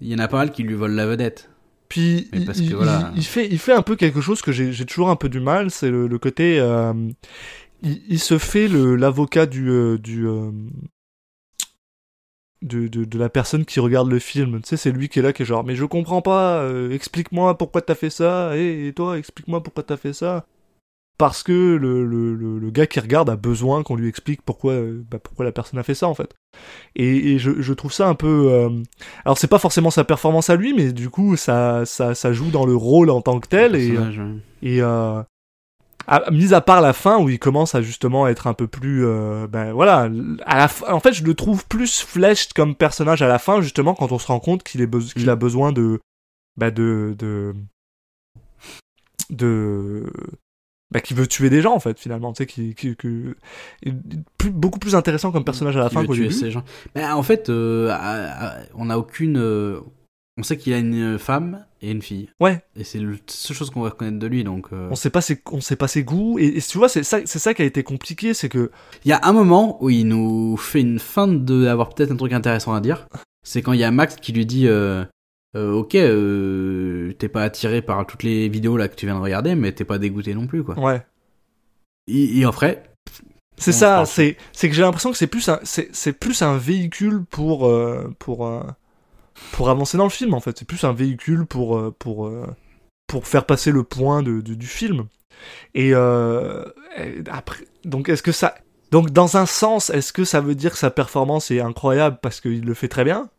il 0.00 0.08
y 0.08 0.14
en 0.14 0.18
a 0.18 0.28
pas 0.28 0.38
mal 0.38 0.50
qui 0.52 0.62
lui 0.62 0.74
volent 0.74 0.94
la 0.94 1.06
vedette. 1.06 1.50
Puis 1.88 2.28
Mais 2.32 2.40
il, 2.40 2.46
parce 2.46 2.58
que 2.58 2.64
il- 2.64 2.74
voilà. 2.76 3.10
il- 3.14 3.18
il 3.18 3.24
fait, 3.24 3.48
il 3.50 3.58
fait 3.58 3.72
un 3.72 3.82
peu 3.82 3.96
quelque 3.96 4.20
chose 4.20 4.40
que 4.42 4.52
j'ai 4.52 4.86
toujours 4.86 5.10
un 5.10 5.16
peu 5.16 5.28
du 5.28 5.40
mal, 5.40 5.70
c'est 5.70 5.90
le, 5.90 6.06
le 6.06 6.18
côté. 6.18 6.58
euh, 6.60 6.92
il, 7.82 8.00
il 8.08 8.18
se 8.20 8.38
fait 8.38 8.68
le 8.68 8.94
l'avocat 8.96 9.46
du 9.46 9.98
du 9.98 10.26
de, 12.62 12.88
de, 12.88 13.04
de 13.04 13.18
la 13.18 13.28
personne 13.28 13.64
qui 13.64 13.80
regarde 13.80 14.10
le 14.10 14.18
film. 14.18 14.60
Tu 14.62 14.68
sais, 14.70 14.76
c'est 14.76 14.92
lui 14.92 15.08
qui 15.08 15.18
est 15.18 15.22
là, 15.22 15.32
qui 15.32 15.42
est 15.42 15.46
genre, 15.46 15.64
mais 15.64 15.74
je 15.76 15.84
comprends 15.84 16.22
pas. 16.22 16.58
euh, 16.62 16.90
explique-moi 16.90 17.56
pourquoi 17.58 17.82
t'as 17.82 17.94
fait 17.94 18.10
ça. 18.10 18.56
Et, 18.56 18.88
et 18.88 18.92
toi, 18.92 19.18
explique-moi 19.18 19.62
pourquoi 19.62 19.82
t'as 19.82 19.96
fait 19.96 20.12
ça. 20.12 20.46
parce 21.18 21.42
que 21.42 21.52
le, 21.52 22.06
le, 22.06 22.34
le, 22.34 22.58
le 22.58 22.70
gars 22.70 22.86
qui 22.86 22.98
regarde 22.98 23.28
a 23.28 23.36
besoin 23.36 23.82
qu'on 23.82 23.94
lui 23.94 24.08
explique 24.08 24.40
pourquoi, 24.42 24.72
euh, 24.72 25.02
bah, 25.10 25.18
pourquoi 25.22 25.44
la 25.44 25.52
personne 25.52 25.78
a 25.78 25.82
fait 25.82 25.94
ça 25.94 26.08
en 26.08 26.14
fait. 26.14 26.34
Et, 26.96 27.32
et 27.34 27.38
je, 27.38 27.60
je 27.60 27.72
trouve 27.74 27.92
ça 27.92 28.08
un 28.08 28.14
peu. 28.14 28.48
euh, 28.50 28.70
Alors 29.26 29.36
c'est 29.36 29.46
pas 29.46 29.58
forcément 29.58 29.90
sa 29.90 30.04
performance 30.04 30.48
à 30.48 30.56
lui, 30.56 30.72
mais 30.72 30.92
du 30.94 31.10
coup 31.10 31.36
ça, 31.36 31.84
ça, 31.84 32.14
ça 32.14 32.32
joue 32.32 32.50
dans 32.50 32.64
le 32.64 32.74
rôle 32.74 33.10
en 33.10 33.20
tant 33.20 33.38
que 33.38 33.48
tel. 33.48 33.76
Et, 33.76 33.98
ouais. 33.98 34.08
et 34.62 34.80
euh, 34.82 35.22
à, 36.10 36.30
mis 36.30 36.52
à 36.52 36.60
part 36.60 36.80
la 36.80 36.92
fin 36.92 37.18
où 37.18 37.28
il 37.28 37.38
commence 37.38 37.74
à 37.74 37.82
justement 37.82 38.26
être 38.26 38.46
un 38.48 38.52
peu 38.54 38.66
plus, 38.66 39.06
euh, 39.06 39.46
ben 39.46 39.72
voilà, 39.72 40.10
à 40.44 40.58
la 40.58 40.68
en 40.94 41.00
fait 41.00 41.12
je 41.12 41.24
le 41.24 41.34
trouve 41.34 41.64
plus 41.66 42.00
fleshed 42.00 42.52
comme 42.52 42.74
personnage 42.74 43.22
à 43.22 43.28
la 43.28 43.38
fin 43.38 43.62
justement 43.62 43.94
quand 43.94 44.10
on 44.12 44.18
se 44.18 44.26
rend 44.26 44.40
compte 44.40 44.62
qu'il 44.64 44.80
est 44.82 44.86
beso- 44.86 45.12
qu'il 45.14 45.30
a 45.30 45.36
besoin 45.36 45.72
de, 45.72 46.00
bah 46.56 46.70
de, 46.70 47.14
de, 47.18 47.54
de, 49.30 50.12
bah 50.90 51.00
qui 51.00 51.14
veut 51.14 51.26
tuer 51.28 51.50
des 51.50 51.62
gens 51.62 51.74
en 51.74 51.80
fait 51.80 51.98
finalement, 51.98 52.32
tu 52.32 52.42
sais, 52.42 52.46
qui, 52.46 52.74
qui, 52.74 52.96
plus, 54.38 54.50
beaucoup 54.50 54.80
plus 54.80 54.94
intéressant 54.96 55.30
comme 55.30 55.44
personnage 55.44 55.76
à 55.76 55.80
la 55.80 55.88
Qui 55.88 55.94
fin 55.94 56.04
qu'au 56.04 56.14
début. 56.14 56.32
ces 56.32 56.50
gens. 56.50 56.64
Mais 56.96 57.04
en 57.04 57.22
fait, 57.22 57.48
euh, 57.48 57.94
on 58.74 58.86
n'a 58.86 58.98
aucune. 58.98 59.38
On 60.40 60.42
sait 60.42 60.56
qu'il 60.56 60.72
a 60.72 60.78
une 60.78 61.18
femme 61.18 61.64
et 61.82 61.90
une 61.90 62.02
fille. 62.02 62.28
Ouais. 62.40 62.62
Et 62.76 62.84
c'est 62.84 62.98
la 62.98 63.12
seule 63.26 63.56
chose 63.56 63.70
qu'on 63.70 63.82
va 63.82 63.90
reconnaître 63.90 64.18
de 64.18 64.26
lui. 64.26 64.42
Donc, 64.42 64.66
euh, 64.72 64.88
On 64.90 64.94
sait 64.96 65.10
pas 65.10 65.20
ses, 65.20 65.40
on 65.52 65.60
sait 65.60 65.76
pas 65.76 65.86
ses 65.88 66.02
goûts 66.02 66.38
et, 66.38 66.46
et 66.56 66.60
tu 66.60 66.78
vois 66.78 66.88
c'est 66.88 67.02
ça, 67.02 67.20
c'est 67.24 67.38
ça 67.38 67.54
qui 67.54 67.62
a 67.62 67.64
été 67.64 67.82
compliqué, 67.82 68.34
c'est 68.34 68.48
que 68.48 68.70
il 69.04 69.08
y 69.08 69.12
a 69.12 69.20
un 69.22 69.32
moment 69.32 69.82
où 69.82 69.90
il 69.90 70.04
nous 70.08 70.56
fait 70.56 70.80
une 70.80 70.98
feinte 70.98 71.44
de 71.44 71.66
avoir 71.66 71.90
peut-être 71.90 72.10
un 72.12 72.16
truc 72.16 72.32
intéressant 72.32 72.74
à 72.74 72.80
dire. 72.80 73.06
C'est 73.42 73.62
quand 73.62 73.72
il 73.72 73.80
y 73.80 73.84
a 73.84 73.90
Max 73.90 74.16
qui 74.16 74.32
lui 74.32 74.46
dit. 74.46 74.66
euh, 74.66 75.04
euh, 75.56 75.72
ok, 75.72 75.96
t'es 77.18 77.28
pas 77.28 77.42
attiré 77.42 77.82
par 77.82 78.06
toutes 78.06 78.22
les 78.22 78.48
vidéos 78.48 78.76
là 78.76 78.86
que 78.88 78.94
tu 78.94 79.06
viens 79.06 79.16
de 79.16 79.20
regarder, 79.20 79.54
mais 79.56 79.72
t'es 79.72 79.84
pas 79.84 79.98
dégoûté 79.98 80.32
non 80.34 80.46
plus, 80.46 80.62
quoi. 80.62 80.78
ouais. 80.78 81.02
Et, 82.06 82.38
et 82.38 82.44
après, 82.44 82.82
C'est 83.56 83.72
ça, 83.72 84.04
c'est 84.06 84.36
c'est 84.52 84.68
que 84.68 84.74
j'ai 84.74 84.82
l'impression 84.82 85.10
que 85.10 85.16
c'est 85.16 85.26
plus 85.26 85.48
un 85.48 85.58
c'est 85.64 85.88
c'est 85.92 86.12
plus 86.12 86.42
un 86.42 86.56
véhicule 86.56 87.24
pour 87.30 87.70
pour 88.18 88.46
pour 89.52 89.70
avancer 89.70 89.96
dans 89.98 90.04
le 90.04 90.10
film 90.10 90.34
en 90.34 90.40
fait, 90.40 90.58
c'est 90.58 90.64
plus 90.66 90.84
un 90.84 90.92
véhicule 90.92 91.46
pour 91.46 91.76
euh, 91.76 91.94
pour 91.98 92.26
euh, 92.26 92.46
pour 93.06 93.26
faire 93.26 93.44
passer 93.46 93.70
le 93.72 93.82
point 93.82 94.22
de, 94.22 94.40
de- 94.40 94.54
du 94.54 94.66
film. 94.66 95.06
Et, 95.74 95.90
euh, 95.94 96.64
et 96.98 97.22
après 97.30 97.64
donc 97.84 98.08
est-ce 98.08 98.22
que 98.22 98.32
ça 98.32 98.54
donc 98.90 99.10
dans 99.10 99.36
un 99.36 99.46
sens, 99.46 99.88
est-ce 99.90 100.12
que 100.12 100.24
ça 100.24 100.40
veut 100.40 100.54
dire 100.54 100.72
que 100.72 100.78
sa 100.78 100.90
performance 100.90 101.50
est 101.50 101.60
incroyable 101.60 102.18
parce 102.20 102.40
qu'il 102.40 102.64
le 102.64 102.74
fait 102.74 102.88
très 102.88 103.04
bien? 103.04 103.30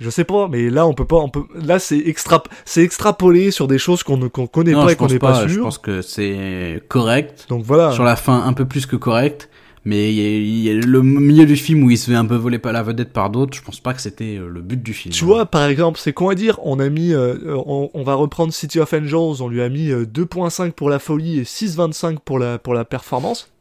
Je 0.00 0.10
sais 0.10 0.24
pas, 0.24 0.48
mais 0.48 0.70
là 0.70 0.86
on 0.88 0.92
peut 0.92 1.06
pas, 1.06 1.16
on 1.16 1.28
peut, 1.28 1.44
là 1.54 1.78
c'est 1.78 1.98
extra, 1.98 2.42
c'est 2.64 2.82
extrapolé 2.82 3.52
sur 3.52 3.68
des 3.68 3.78
choses 3.78 4.02
qu'on 4.02 4.16
ne 4.16 4.26
qu'on 4.26 4.48
connaît 4.48 4.72
non, 4.72 4.82
pas 4.82 4.88
je 4.88 4.92
et 4.92 4.96
qu'on 4.96 5.06
n'est 5.06 5.18
pas. 5.20 5.32
pas, 5.32 5.46
je 5.46 5.54
sûr. 5.54 5.62
pense 5.62 5.78
que 5.78 6.02
c'est 6.02 6.82
correct. 6.88 7.46
Donc 7.48 7.62
voilà. 7.64 7.92
Sur 7.92 8.02
la 8.02 8.16
fin, 8.16 8.42
un 8.44 8.52
peu 8.54 8.66
plus 8.66 8.86
que 8.86 8.96
correct. 8.96 9.48
Mais 9.86 10.14
il 10.14 10.16
y 10.16 10.20
a- 10.24 10.38
il 10.38 10.58
y 10.60 10.70
a 10.70 10.74
le 10.86 11.02
milieu 11.02 11.44
du 11.44 11.56
film 11.56 11.82
où 11.84 11.90
il 11.90 11.98
se 11.98 12.10
fait 12.10 12.16
un 12.16 12.24
peu 12.24 12.36
voler 12.36 12.58
par 12.58 12.72
la 12.72 12.82
vedette 12.82 13.12
par 13.12 13.28
d'autres, 13.28 13.54
je 13.54 13.60
pense 13.62 13.80
pas 13.80 13.92
que 13.92 14.00
c'était 14.00 14.38
euh, 14.38 14.48
le 14.48 14.62
but 14.62 14.82
du 14.82 14.94
film. 14.94 15.12
Tu 15.12 15.24
vois, 15.26 15.44
par 15.44 15.64
exemple, 15.66 15.98
c'est 15.98 16.14
con 16.14 16.30
à 16.30 16.34
dire, 16.34 16.58
on 16.62 16.78
a 16.80 16.88
mis, 16.88 17.12
euh, 17.12 17.54
on, 17.66 17.90
on 17.92 18.02
va 18.02 18.14
reprendre 18.14 18.52
City 18.54 18.80
of 18.80 18.92
Angels, 18.94 19.42
on 19.42 19.48
lui 19.48 19.60
a 19.60 19.68
mis 19.68 19.90
euh, 19.90 20.06
2.5 20.06 20.72
pour 20.72 20.88
la 20.88 20.98
folie 20.98 21.38
et 21.38 21.44
6.25 21.44 22.18
pour 22.20 22.38
la, 22.38 22.58
pour 22.58 22.72
la 22.72 22.86
performance. 22.86 23.52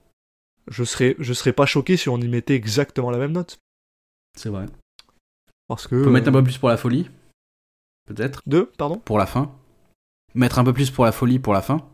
Je 0.71 0.85
serais, 0.85 1.17
je 1.19 1.33
serais 1.33 1.51
pas 1.51 1.65
choqué 1.65 1.97
si 1.97 2.07
on 2.07 2.17
y 2.19 2.27
mettait 2.29 2.55
exactement 2.55 3.11
la 3.11 3.17
même 3.17 3.33
note. 3.33 3.59
C'est 4.37 4.47
vrai. 4.49 4.65
Parce 5.67 5.87
que. 5.87 5.95
On 5.97 6.03
peut 6.05 6.09
mettre 6.09 6.29
un 6.29 6.31
euh, 6.31 6.39
peu 6.39 6.43
plus 6.45 6.57
pour 6.57 6.69
la 6.69 6.77
folie. 6.77 7.09
Peut-être. 8.07 8.41
Deux, 8.45 8.67
pardon. 8.77 8.97
Pour 9.03 9.17
la 9.17 9.25
fin. 9.25 9.51
Mettre 10.35 10.59
un 10.59 10.63
peu 10.63 10.71
plus 10.73 10.89
pour 10.89 11.03
la 11.03 11.11
folie 11.11 11.39
pour 11.39 11.53
la 11.53 11.61
fin. 11.61 11.85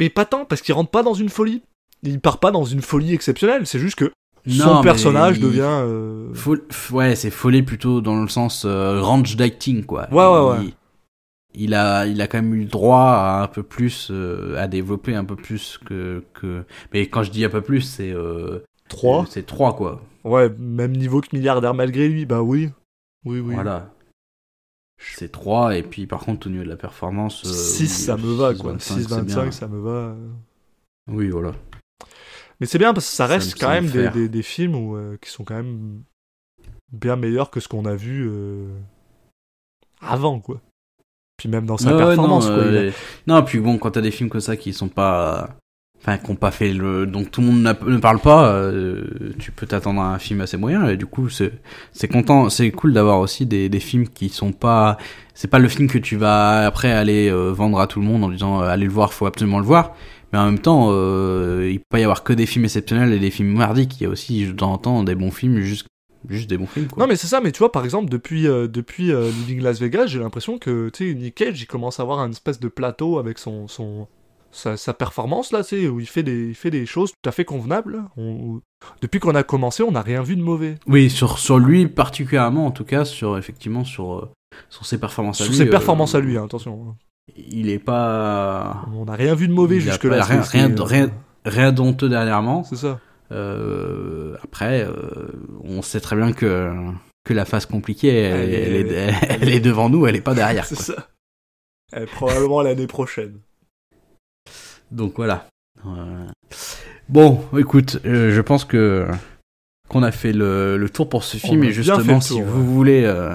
Mais 0.00 0.08
pas 0.08 0.24
tant, 0.24 0.46
parce 0.46 0.62
qu'il 0.62 0.74
rentre 0.74 0.90
pas 0.90 1.02
dans 1.02 1.14
une 1.14 1.28
folie. 1.28 1.62
Il 2.04 2.20
part 2.20 2.38
pas 2.38 2.50
dans 2.50 2.64
une 2.64 2.82
folie 2.82 3.12
exceptionnelle, 3.14 3.66
c'est 3.66 3.78
juste 3.78 3.96
que 3.96 4.12
Non, 4.46 4.76
son 4.76 4.82
personnage 4.82 5.38
il- 5.38 5.42
devient. 5.42 5.62
euh, 5.64 6.32
Fol- 6.34 6.62
Ouais, 6.92 7.16
c'est 7.16 7.30
folie 7.30 7.62
plutôt 7.62 8.00
dans 8.00 8.20
le 8.20 8.28
sens 8.28 8.64
euh, 8.66 9.00
range 9.00 9.36
d'acting, 9.36 9.84
quoi. 9.84 10.08
Ouais, 10.12 10.16
ouais, 10.58 10.64
il, 10.66 10.74
Il 11.66 11.74
a, 11.74 12.04
il 12.06 12.20
a 12.20 12.26
quand 12.26 12.38
même 12.42 12.54
eu 12.54 12.60
le 12.64 12.68
droit 12.68 13.00
à 13.10 13.42
un 13.42 13.46
peu 13.48 13.62
plus, 13.62 14.08
euh, 14.10 14.56
à 14.58 14.66
développer 14.68 15.14
un 15.14 15.24
peu 15.24 15.36
plus 15.36 15.78
que, 15.86 16.22
que. 16.34 16.64
Mais 16.92 17.06
quand 17.06 17.22
je 17.22 17.30
dis 17.30 17.44
un 17.44 17.48
peu 17.50 17.60
plus, 17.62 17.80
c'est. 17.80 18.10
Euh, 18.12 18.64
3. 18.88 19.24
C'est 19.30 19.46
3, 19.46 19.74
quoi. 19.76 20.02
Ouais, 20.24 20.48
même 20.58 20.92
niveau 20.92 21.20
que 21.20 21.28
milliardaire 21.32 21.72
malgré 21.74 22.08
lui, 22.08 22.26
bah 22.26 22.42
oui. 22.42 22.70
Oui, 23.24 23.38
oui. 23.40 23.54
Voilà. 23.54 23.90
C'est 24.98 25.30
3, 25.32 25.76
et 25.76 25.82
puis 25.82 26.06
par 26.06 26.20
contre, 26.20 26.46
au 26.46 26.50
niveau 26.50 26.64
de 26.64 26.68
la 26.68 26.76
performance. 26.76 27.44
euh, 27.46 27.48
6, 27.52 27.82
oui, 27.82 27.88
ça 27.88 28.16
me 28.16 28.32
va, 28.34 28.54
quoi. 28.54 28.72
6,25, 28.74 28.78
c'est 29.08 29.22
bien. 29.24 29.44
6,25, 29.44 29.52
ça 29.52 29.68
me 29.68 29.78
va. 29.80 30.14
Oui, 31.08 31.28
voilà. 31.28 31.52
Mais 32.60 32.66
c'est 32.66 32.78
bien 32.78 32.94
parce 32.94 33.08
que 33.08 33.16
ça 33.16 33.26
reste 33.26 33.58
quand 33.58 33.68
même 33.70 33.88
des, 33.90 34.08
des, 34.10 34.28
des 34.28 34.42
films 34.42 34.74
où, 34.76 34.96
euh, 34.96 35.16
qui 35.20 35.30
sont 35.30 35.44
quand 35.44 35.56
même 35.56 36.02
bien 36.92 37.16
meilleurs 37.16 37.50
que 37.50 37.60
ce 37.60 37.68
qu'on 37.68 37.84
a 37.84 37.94
vu 37.94 38.28
euh, 38.28 38.68
avant, 40.00 40.40
quoi. 40.40 40.60
Puis 41.36 41.48
même 41.48 41.66
dans 41.66 41.76
sa 41.76 41.90
Ouais, 41.92 41.98
performance, 41.98 42.44
non, 42.46 42.54
quoi. 42.54 42.62
a- 42.62 42.66
euh, 42.66 42.90
non, 43.26 43.42
puis 43.42 43.58
bon, 43.58 43.78
quand 43.78 43.90
t'as 43.92 44.00
des 44.00 44.10
films 44.12 44.30
comme 44.30 44.40
ça 44.40 44.56
qui 44.56 44.72
sont 44.72 44.88
pas. 44.88 45.56
Enfin, 46.00 46.18
qui 46.18 46.30
ont 46.30 46.36
pas 46.36 46.50
fait 46.50 46.72
le. 46.72 47.06
Donc 47.06 47.30
tout 47.30 47.40
le 47.40 47.46
monde 47.46 47.62
ne 47.62 47.96
parle 47.98 48.20
pas, 48.20 48.70
tu 49.38 49.50
peux 49.52 49.66
t'attendre 49.66 50.02
à 50.02 50.12
un 50.14 50.18
film 50.18 50.42
assez 50.42 50.58
moyen, 50.58 50.86
et 50.86 50.98
du 50.98 51.06
coup, 51.06 51.30
c'est 51.30 51.52
c'est 51.92 52.08
content, 52.08 52.50
c'est 52.50 52.70
cool 52.72 52.92
d'avoir 52.92 53.20
aussi 53.20 53.46
des, 53.46 53.70
des 53.70 53.80
films 53.80 54.06
qui 54.08 54.28
sont 54.28 54.52
pas. 54.52 54.98
C'est 55.32 55.48
pas 55.48 55.58
le 55.58 55.66
film 55.68 55.88
que 55.88 55.96
tu 55.98 56.16
vas 56.16 56.66
après 56.66 56.92
aller 56.92 57.30
vendre 57.30 57.80
à 57.80 57.86
tout 57.86 58.00
le 58.00 58.06
monde 58.06 58.22
en 58.22 58.28
disant 58.28 58.60
allez 58.60 58.84
le 58.84 58.92
voir, 58.92 59.14
faut 59.14 59.24
absolument 59.26 59.58
le 59.58 59.64
voir. 59.64 59.96
Mais 60.34 60.40
en 60.40 60.46
même 60.46 60.58
temps, 60.58 60.88
euh, 60.90 61.68
il 61.70 61.78
peut 61.78 61.84
pas 61.90 62.00
y 62.00 62.02
avoir 62.02 62.24
que 62.24 62.32
des 62.32 62.44
films 62.46 62.64
exceptionnels 62.64 63.12
et 63.12 63.20
des 63.20 63.30
films 63.30 63.56
merdiques. 63.56 64.00
Il 64.00 64.02
y 64.02 64.06
a 64.06 64.08
aussi 64.10 64.46
de 64.46 64.52
temps 64.52 64.72
en 64.72 64.78
temps 64.78 65.04
des 65.04 65.14
bons 65.14 65.30
films, 65.30 65.60
juste, 65.60 65.86
juste 66.28 66.50
des 66.50 66.58
bons 66.58 66.66
films. 66.66 66.88
Quoi. 66.88 67.00
Non 67.00 67.06
mais 67.08 67.14
c'est 67.14 67.28
ça, 67.28 67.40
mais 67.40 67.52
tu 67.52 67.60
vois 67.60 67.70
par 67.70 67.84
exemple 67.84 68.10
depuis 68.10 68.48
euh, 68.48 68.66
depuis 68.66 69.12
euh, 69.12 69.28
Living 69.30 69.60
Las 69.62 69.78
Vegas, 69.78 70.06
j'ai 70.06 70.18
l'impression 70.18 70.58
que 70.58 70.88
tu 70.92 71.12
sais 71.12 71.14
Nick 71.14 71.36
Cage 71.36 71.62
il 71.62 71.66
commence 71.66 72.00
à 72.00 72.02
avoir 72.02 72.18
un 72.18 72.30
espèce 72.32 72.58
de 72.58 72.66
plateau 72.66 73.18
avec 73.18 73.38
son 73.38 73.68
son 73.68 74.08
sa, 74.50 74.76
sa 74.76 74.92
performance 74.92 75.52
là, 75.52 75.62
tu 75.62 75.76
sais 75.82 75.86
où 75.86 76.00
il 76.00 76.06
fait 76.06 76.24
des 76.24 76.48
il 76.48 76.54
fait 76.56 76.70
des 76.72 76.84
choses 76.84 77.12
tout 77.12 77.28
à 77.28 77.32
fait 77.32 77.44
convenables. 77.44 78.02
On- 78.16 78.60
depuis 79.02 79.20
qu'on 79.20 79.36
a 79.36 79.44
commencé, 79.44 79.84
on 79.84 79.92
n'a 79.92 80.02
rien 80.02 80.22
vu 80.24 80.34
de 80.34 80.42
mauvais. 80.42 80.74
Oui, 80.88 81.10
sur, 81.10 81.38
sur 81.38 81.58
lui 81.60 81.86
particulièrement, 81.86 82.66
en 82.66 82.70
tout 82.72 82.84
cas, 82.84 83.04
sur 83.04 83.38
effectivement 83.38 83.84
sur, 83.84 84.14
euh, 84.18 84.28
sur 84.68 84.84
ses 84.84 84.98
performances 84.98 85.40
à 85.40 85.44
Sur 85.44 85.52
lui. 85.52 85.58
ses 85.58 85.68
euh, 85.68 85.70
performances 85.70 86.16
à 86.16 86.20
lui, 86.20 86.36
hein, 86.36 86.44
attention. 86.44 86.96
Il 87.36 87.70
est 87.70 87.78
pas 87.78 88.84
On 88.94 89.06
n'a 89.06 89.14
rien 89.14 89.34
vu 89.34 89.48
de 89.48 89.52
mauvais 89.52 89.76
Il 89.76 89.88
a 89.88 89.92
jusque 89.92 90.08
pas- 90.08 90.16
là. 90.18 90.24
rien- 90.24 90.42
rien 90.42 90.68
de- 90.68 90.82
rien- 90.82 91.10
rien 91.44 91.72
d'honteux 91.72 92.08
dernièrement. 92.08 92.64
C'est 92.64 92.76
ça. 92.76 93.00
Euh, 93.32 94.36
après, 94.42 94.82
euh, 94.86 94.92
on 95.62 95.82
sait 95.82 96.00
très 96.00 96.16
bien 96.16 96.32
que 96.32 96.70
que 97.24 97.32
la 97.32 97.46
phase 97.46 97.64
compliquée, 97.64 98.14
elle, 98.14 98.40
Elle 98.50 98.52
est- 98.54 98.80
elle 98.80 98.92
est, 98.92 99.14
elle 99.40 99.48
est 99.48 99.60
devant 99.60 99.88
nous, 99.88 100.06
elle 100.06 100.14
est 100.16 100.20
pas 100.20 100.34
derrière. 100.34 100.66
C'est 100.66 100.74
ça. 100.78 101.08
Eh, 101.96 102.04
probablement 102.04 102.60
l'année 102.60 102.86
prochaine. 102.86 103.38
Donc 104.90 105.14
voilà. 105.16 105.46
Euh, 105.86 106.26
Bon, 107.08 107.44
écoute, 107.58 108.00
euh, 108.06 108.30
je 108.34 108.40
pense 108.40 108.64
que 108.64 109.06
qu'on 109.88 110.02
a 110.02 110.10
fait 110.12 110.32
le, 110.32 110.76
le 110.78 110.88
tour 110.90 111.08
pour 111.08 111.22
ce 111.24 111.36
film 111.36 111.62
et 111.64 111.70
justement 111.72 112.14
le 112.16 112.20
si 112.22 112.28
tour, 112.34 112.42
vous 112.42 112.64
voulez 112.74 113.04
euh, 113.04 113.34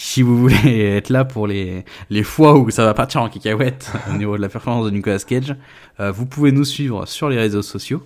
si 0.00 0.22
vous 0.22 0.36
voulez 0.36 0.80
être 0.96 1.10
là 1.10 1.24
pour 1.24 1.46
les 1.46 1.84
les 2.08 2.22
fois 2.22 2.58
où 2.58 2.70
ça 2.70 2.84
va 2.84 2.94
partir 2.94 3.22
en 3.22 3.28
cacahuète 3.28 3.92
au 4.10 4.16
niveau 4.16 4.36
de 4.36 4.42
la 4.42 4.48
performance 4.48 4.86
de 4.86 4.90
Nicolas 4.90 5.18
Cage, 5.18 5.54
euh, 6.00 6.10
vous 6.10 6.26
pouvez 6.26 6.52
nous 6.52 6.64
suivre 6.64 7.06
sur 7.06 7.28
les 7.28 7.38
réseaux 7.38 7.62
sociaux 7.62 8.02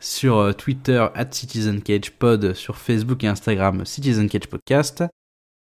sur 0.00 0.38
euh, 0.38 0.52
Twitter 0.52 1.06
at 1.14 1.32
Citizen 1.32 1.82
Cage 1.82 2.12
Pod, 2.12 2.54
sur 2.54 2.76
Facebook 2.76 3.24
et 3.24 3.26
Instagram 3.26 3.84
Citizen 3.84 4.28
Cage 4.28 4.46
Podcast, 4.46 5.04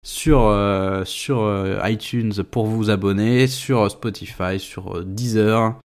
sur 0.05 0.47
euh, 0.47 1.05
sur 1.05 1.43
euh, 1.43 1.79
iTunes 1.85 2.43
pour 2.51 2.67
vous 2.67 2.91
abonner, 2.91 3.47
sur 3.47 3.83
euh, 3.83 3.89
Spotify, 3.89 4.59
sur 4.59 5.05
Deezer. 5.05 5.79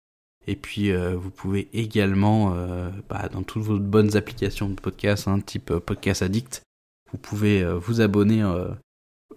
Et 0.48 0.56
puis 0.56 0.92
euh, 0.92 1.16
vous 1.16 1.30
pouvez 1.30 1.68
également, 1.74 2.54
euh, 2.56 2.90
bah, 3.10 3.28
dans 3.30 3.44
toutes 3.44 3.64
vos 3.64 3.80
bonnes 3.80 4.16
applications 4.16 4.70
de 4.70 4.76
podcast, 4.76 5.28
hein, 5.28 5.40
type 5.42 5.74
Podcast 5.80 6.22
Addict, 6.22 6.62
vous 7.12 7.18
pouvez 7.18 7.66
vous 7.80 8.02
abonner 8.02 8.44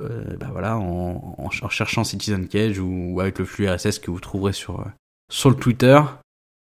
euh, 0.00 0.36
bah, 0.38 0.48
voilà, 0.52 0.76
en, 0.78 1.34
en 1.38 1.50
ch- 1.50 1.62
en 1.62 1.68
cherchant 1.68 2.04
Citizen 2.04 2.48
Cage 2.48 2.78
ou, 2.78 3.12
ou 3.12 3.20
avec 3.20 3.38
le 3.38 3.44
flux 3.44 3.68
RSS 3.68 3.98
que 3.98 4.10
vous 4.10 4.20
trouverez 4.20 4.52
sur, 4.52 4.80
euh, 4.80 4.84
sur 5.30 5.50
le 5.50 5.56
Twitter. 5.56 6.00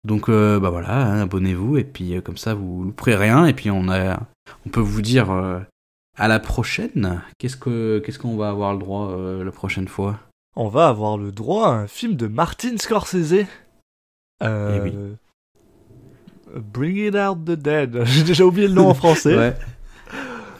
Donc 0.04 0.28
euh, 0.30 0.58
bah 0.58 0.70
voilà, 0.70 0.96
hein, 0.96 1.20
abonnez-vous 1.20 1.76
et 1.76 1.84
puis 1.84 2.14
euh, 2.16 2.20
comme 2.22 2.38
ça 2.38 2.54
vous 2.54 2.84
louperez 2.84 3.16
rien 3.16 3.44
et 3.46 3.52
puis 3.52 3.70
on 3.70 3.88
a, 3.90 4.18
on 4.66 4.70
peut 4.70 4.80
vous 4.80 5.02
dire 5.02 5.30
à 6.16 6.28
la 6.28 6.40
prochaine. 6.40 7.20
Qu'est-ce 7.38 7.56
que 7.58 7.98
qu'est-ce 8.04 8.18
qu'on 8.18 8.36
va 8.36 8.48
avoir 8.48 8.72
le 8.72 8.78
droit 8.78 9.14
la 9.44 9.50
prochaine 9.52 9.88
fois? 9.88 10.18
On 10.56 10.68
va 10.68 10.88
avoir 10.88 11.18
le 11.18 11.32
droit 11.32 11.68
à 11.68 11.72
un 11.72 11.86
film 11.86 12.14
de 12.16 12.26
Martin 12.26 12.76
Scorsese. 12.78 13.44
Euh, 14.42 14.78
Eh 14.78 14.80
oui. 14.80 14.94
Bring 16.72 16.96
It 16.96 17.14
Out 17.14 17.44
the 17.44 17.50
Dead. 17.52 18.02
J'ai 18.04 18.24
déjà 18.24 18.44
oublié 18.44 18.68
le 18.68 18.74
nom 18.74 18.88
en 18.88 18.94
français. 18.94 19.36
Ouais. 19.36 19.56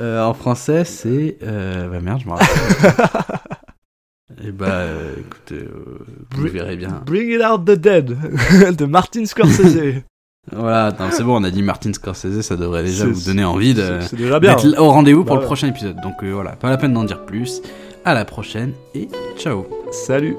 Euh, 0.01 0.23
en 0.25 0.35
français, 0.35 0.85
c'est. 0.85 1.37
Euh... 1.43 1.89
Bah 1.89 2.01
merde, 2.01 2.21
je 2.23 2.27
me 2.27 2.33
rappelle. 2.33 2.95
Eh 4.43 4.53
Bah, 4.53 4.67
euh, 4.71 5.15
écoutez, 5.19 5.57
euh, 5.67 5.99
vous 6.31 6.45
Bri- 6.45 6.51
verrez 6.53 6.77
bien. 6.77 7.03
Bring 7.05 7.31
It 7.31 7.43
Out 7.45 7.65
the 7.67 7.73
Dead 7.73 8.77
de 8.77 8.85
Martin 8.87 9.27
Scorsese. 9.27 10.03
Voilà, 10.53 10.95
c'est 11.11 11.25
bon, 11.25 11.41
on 11.41 11.45
a 11.45 11.51
dit 11.51 11.63
Martin 11.63 11.93
Scorsese, 11.93 12.41
ça 12.41 12.57
devrait 12.57 12.85
déjà 12.85 13.05
vous 13.07 13.21
donner 13.27 13.45
envie 13.45 13.75
de 13.75 13.83
C'est 14.01 14.09
c'est 14.11 14.17
déjà 14.17 14.41
bien. 14.41 14.55
d'être 14.55 14.79
au 14.81 14.89
rendez-vous 14.91 15.25
pour 15.25 15.35
Bah 15.35 15.35
le 15.35 15.41
ouais. 15.41 15.47
prochain 15.47 15.67
épisode. 15.69 15.97
Donc 16.03 16.23
euh, 16.23 16.31
voilà, 16.33 16.53
pas 16.53 16.71
la 16.71 16.79
peine 16.79 16.95
d'en 16.95 17.05
dire 17.05 17.27
plus. 17.27 17.61
À 18.05 18.15
la 18.15 18.25
prochaine 18.25 18.73
et 18.95 19.09
ciao. 19.37 19.67
Salut. 19.93 20.37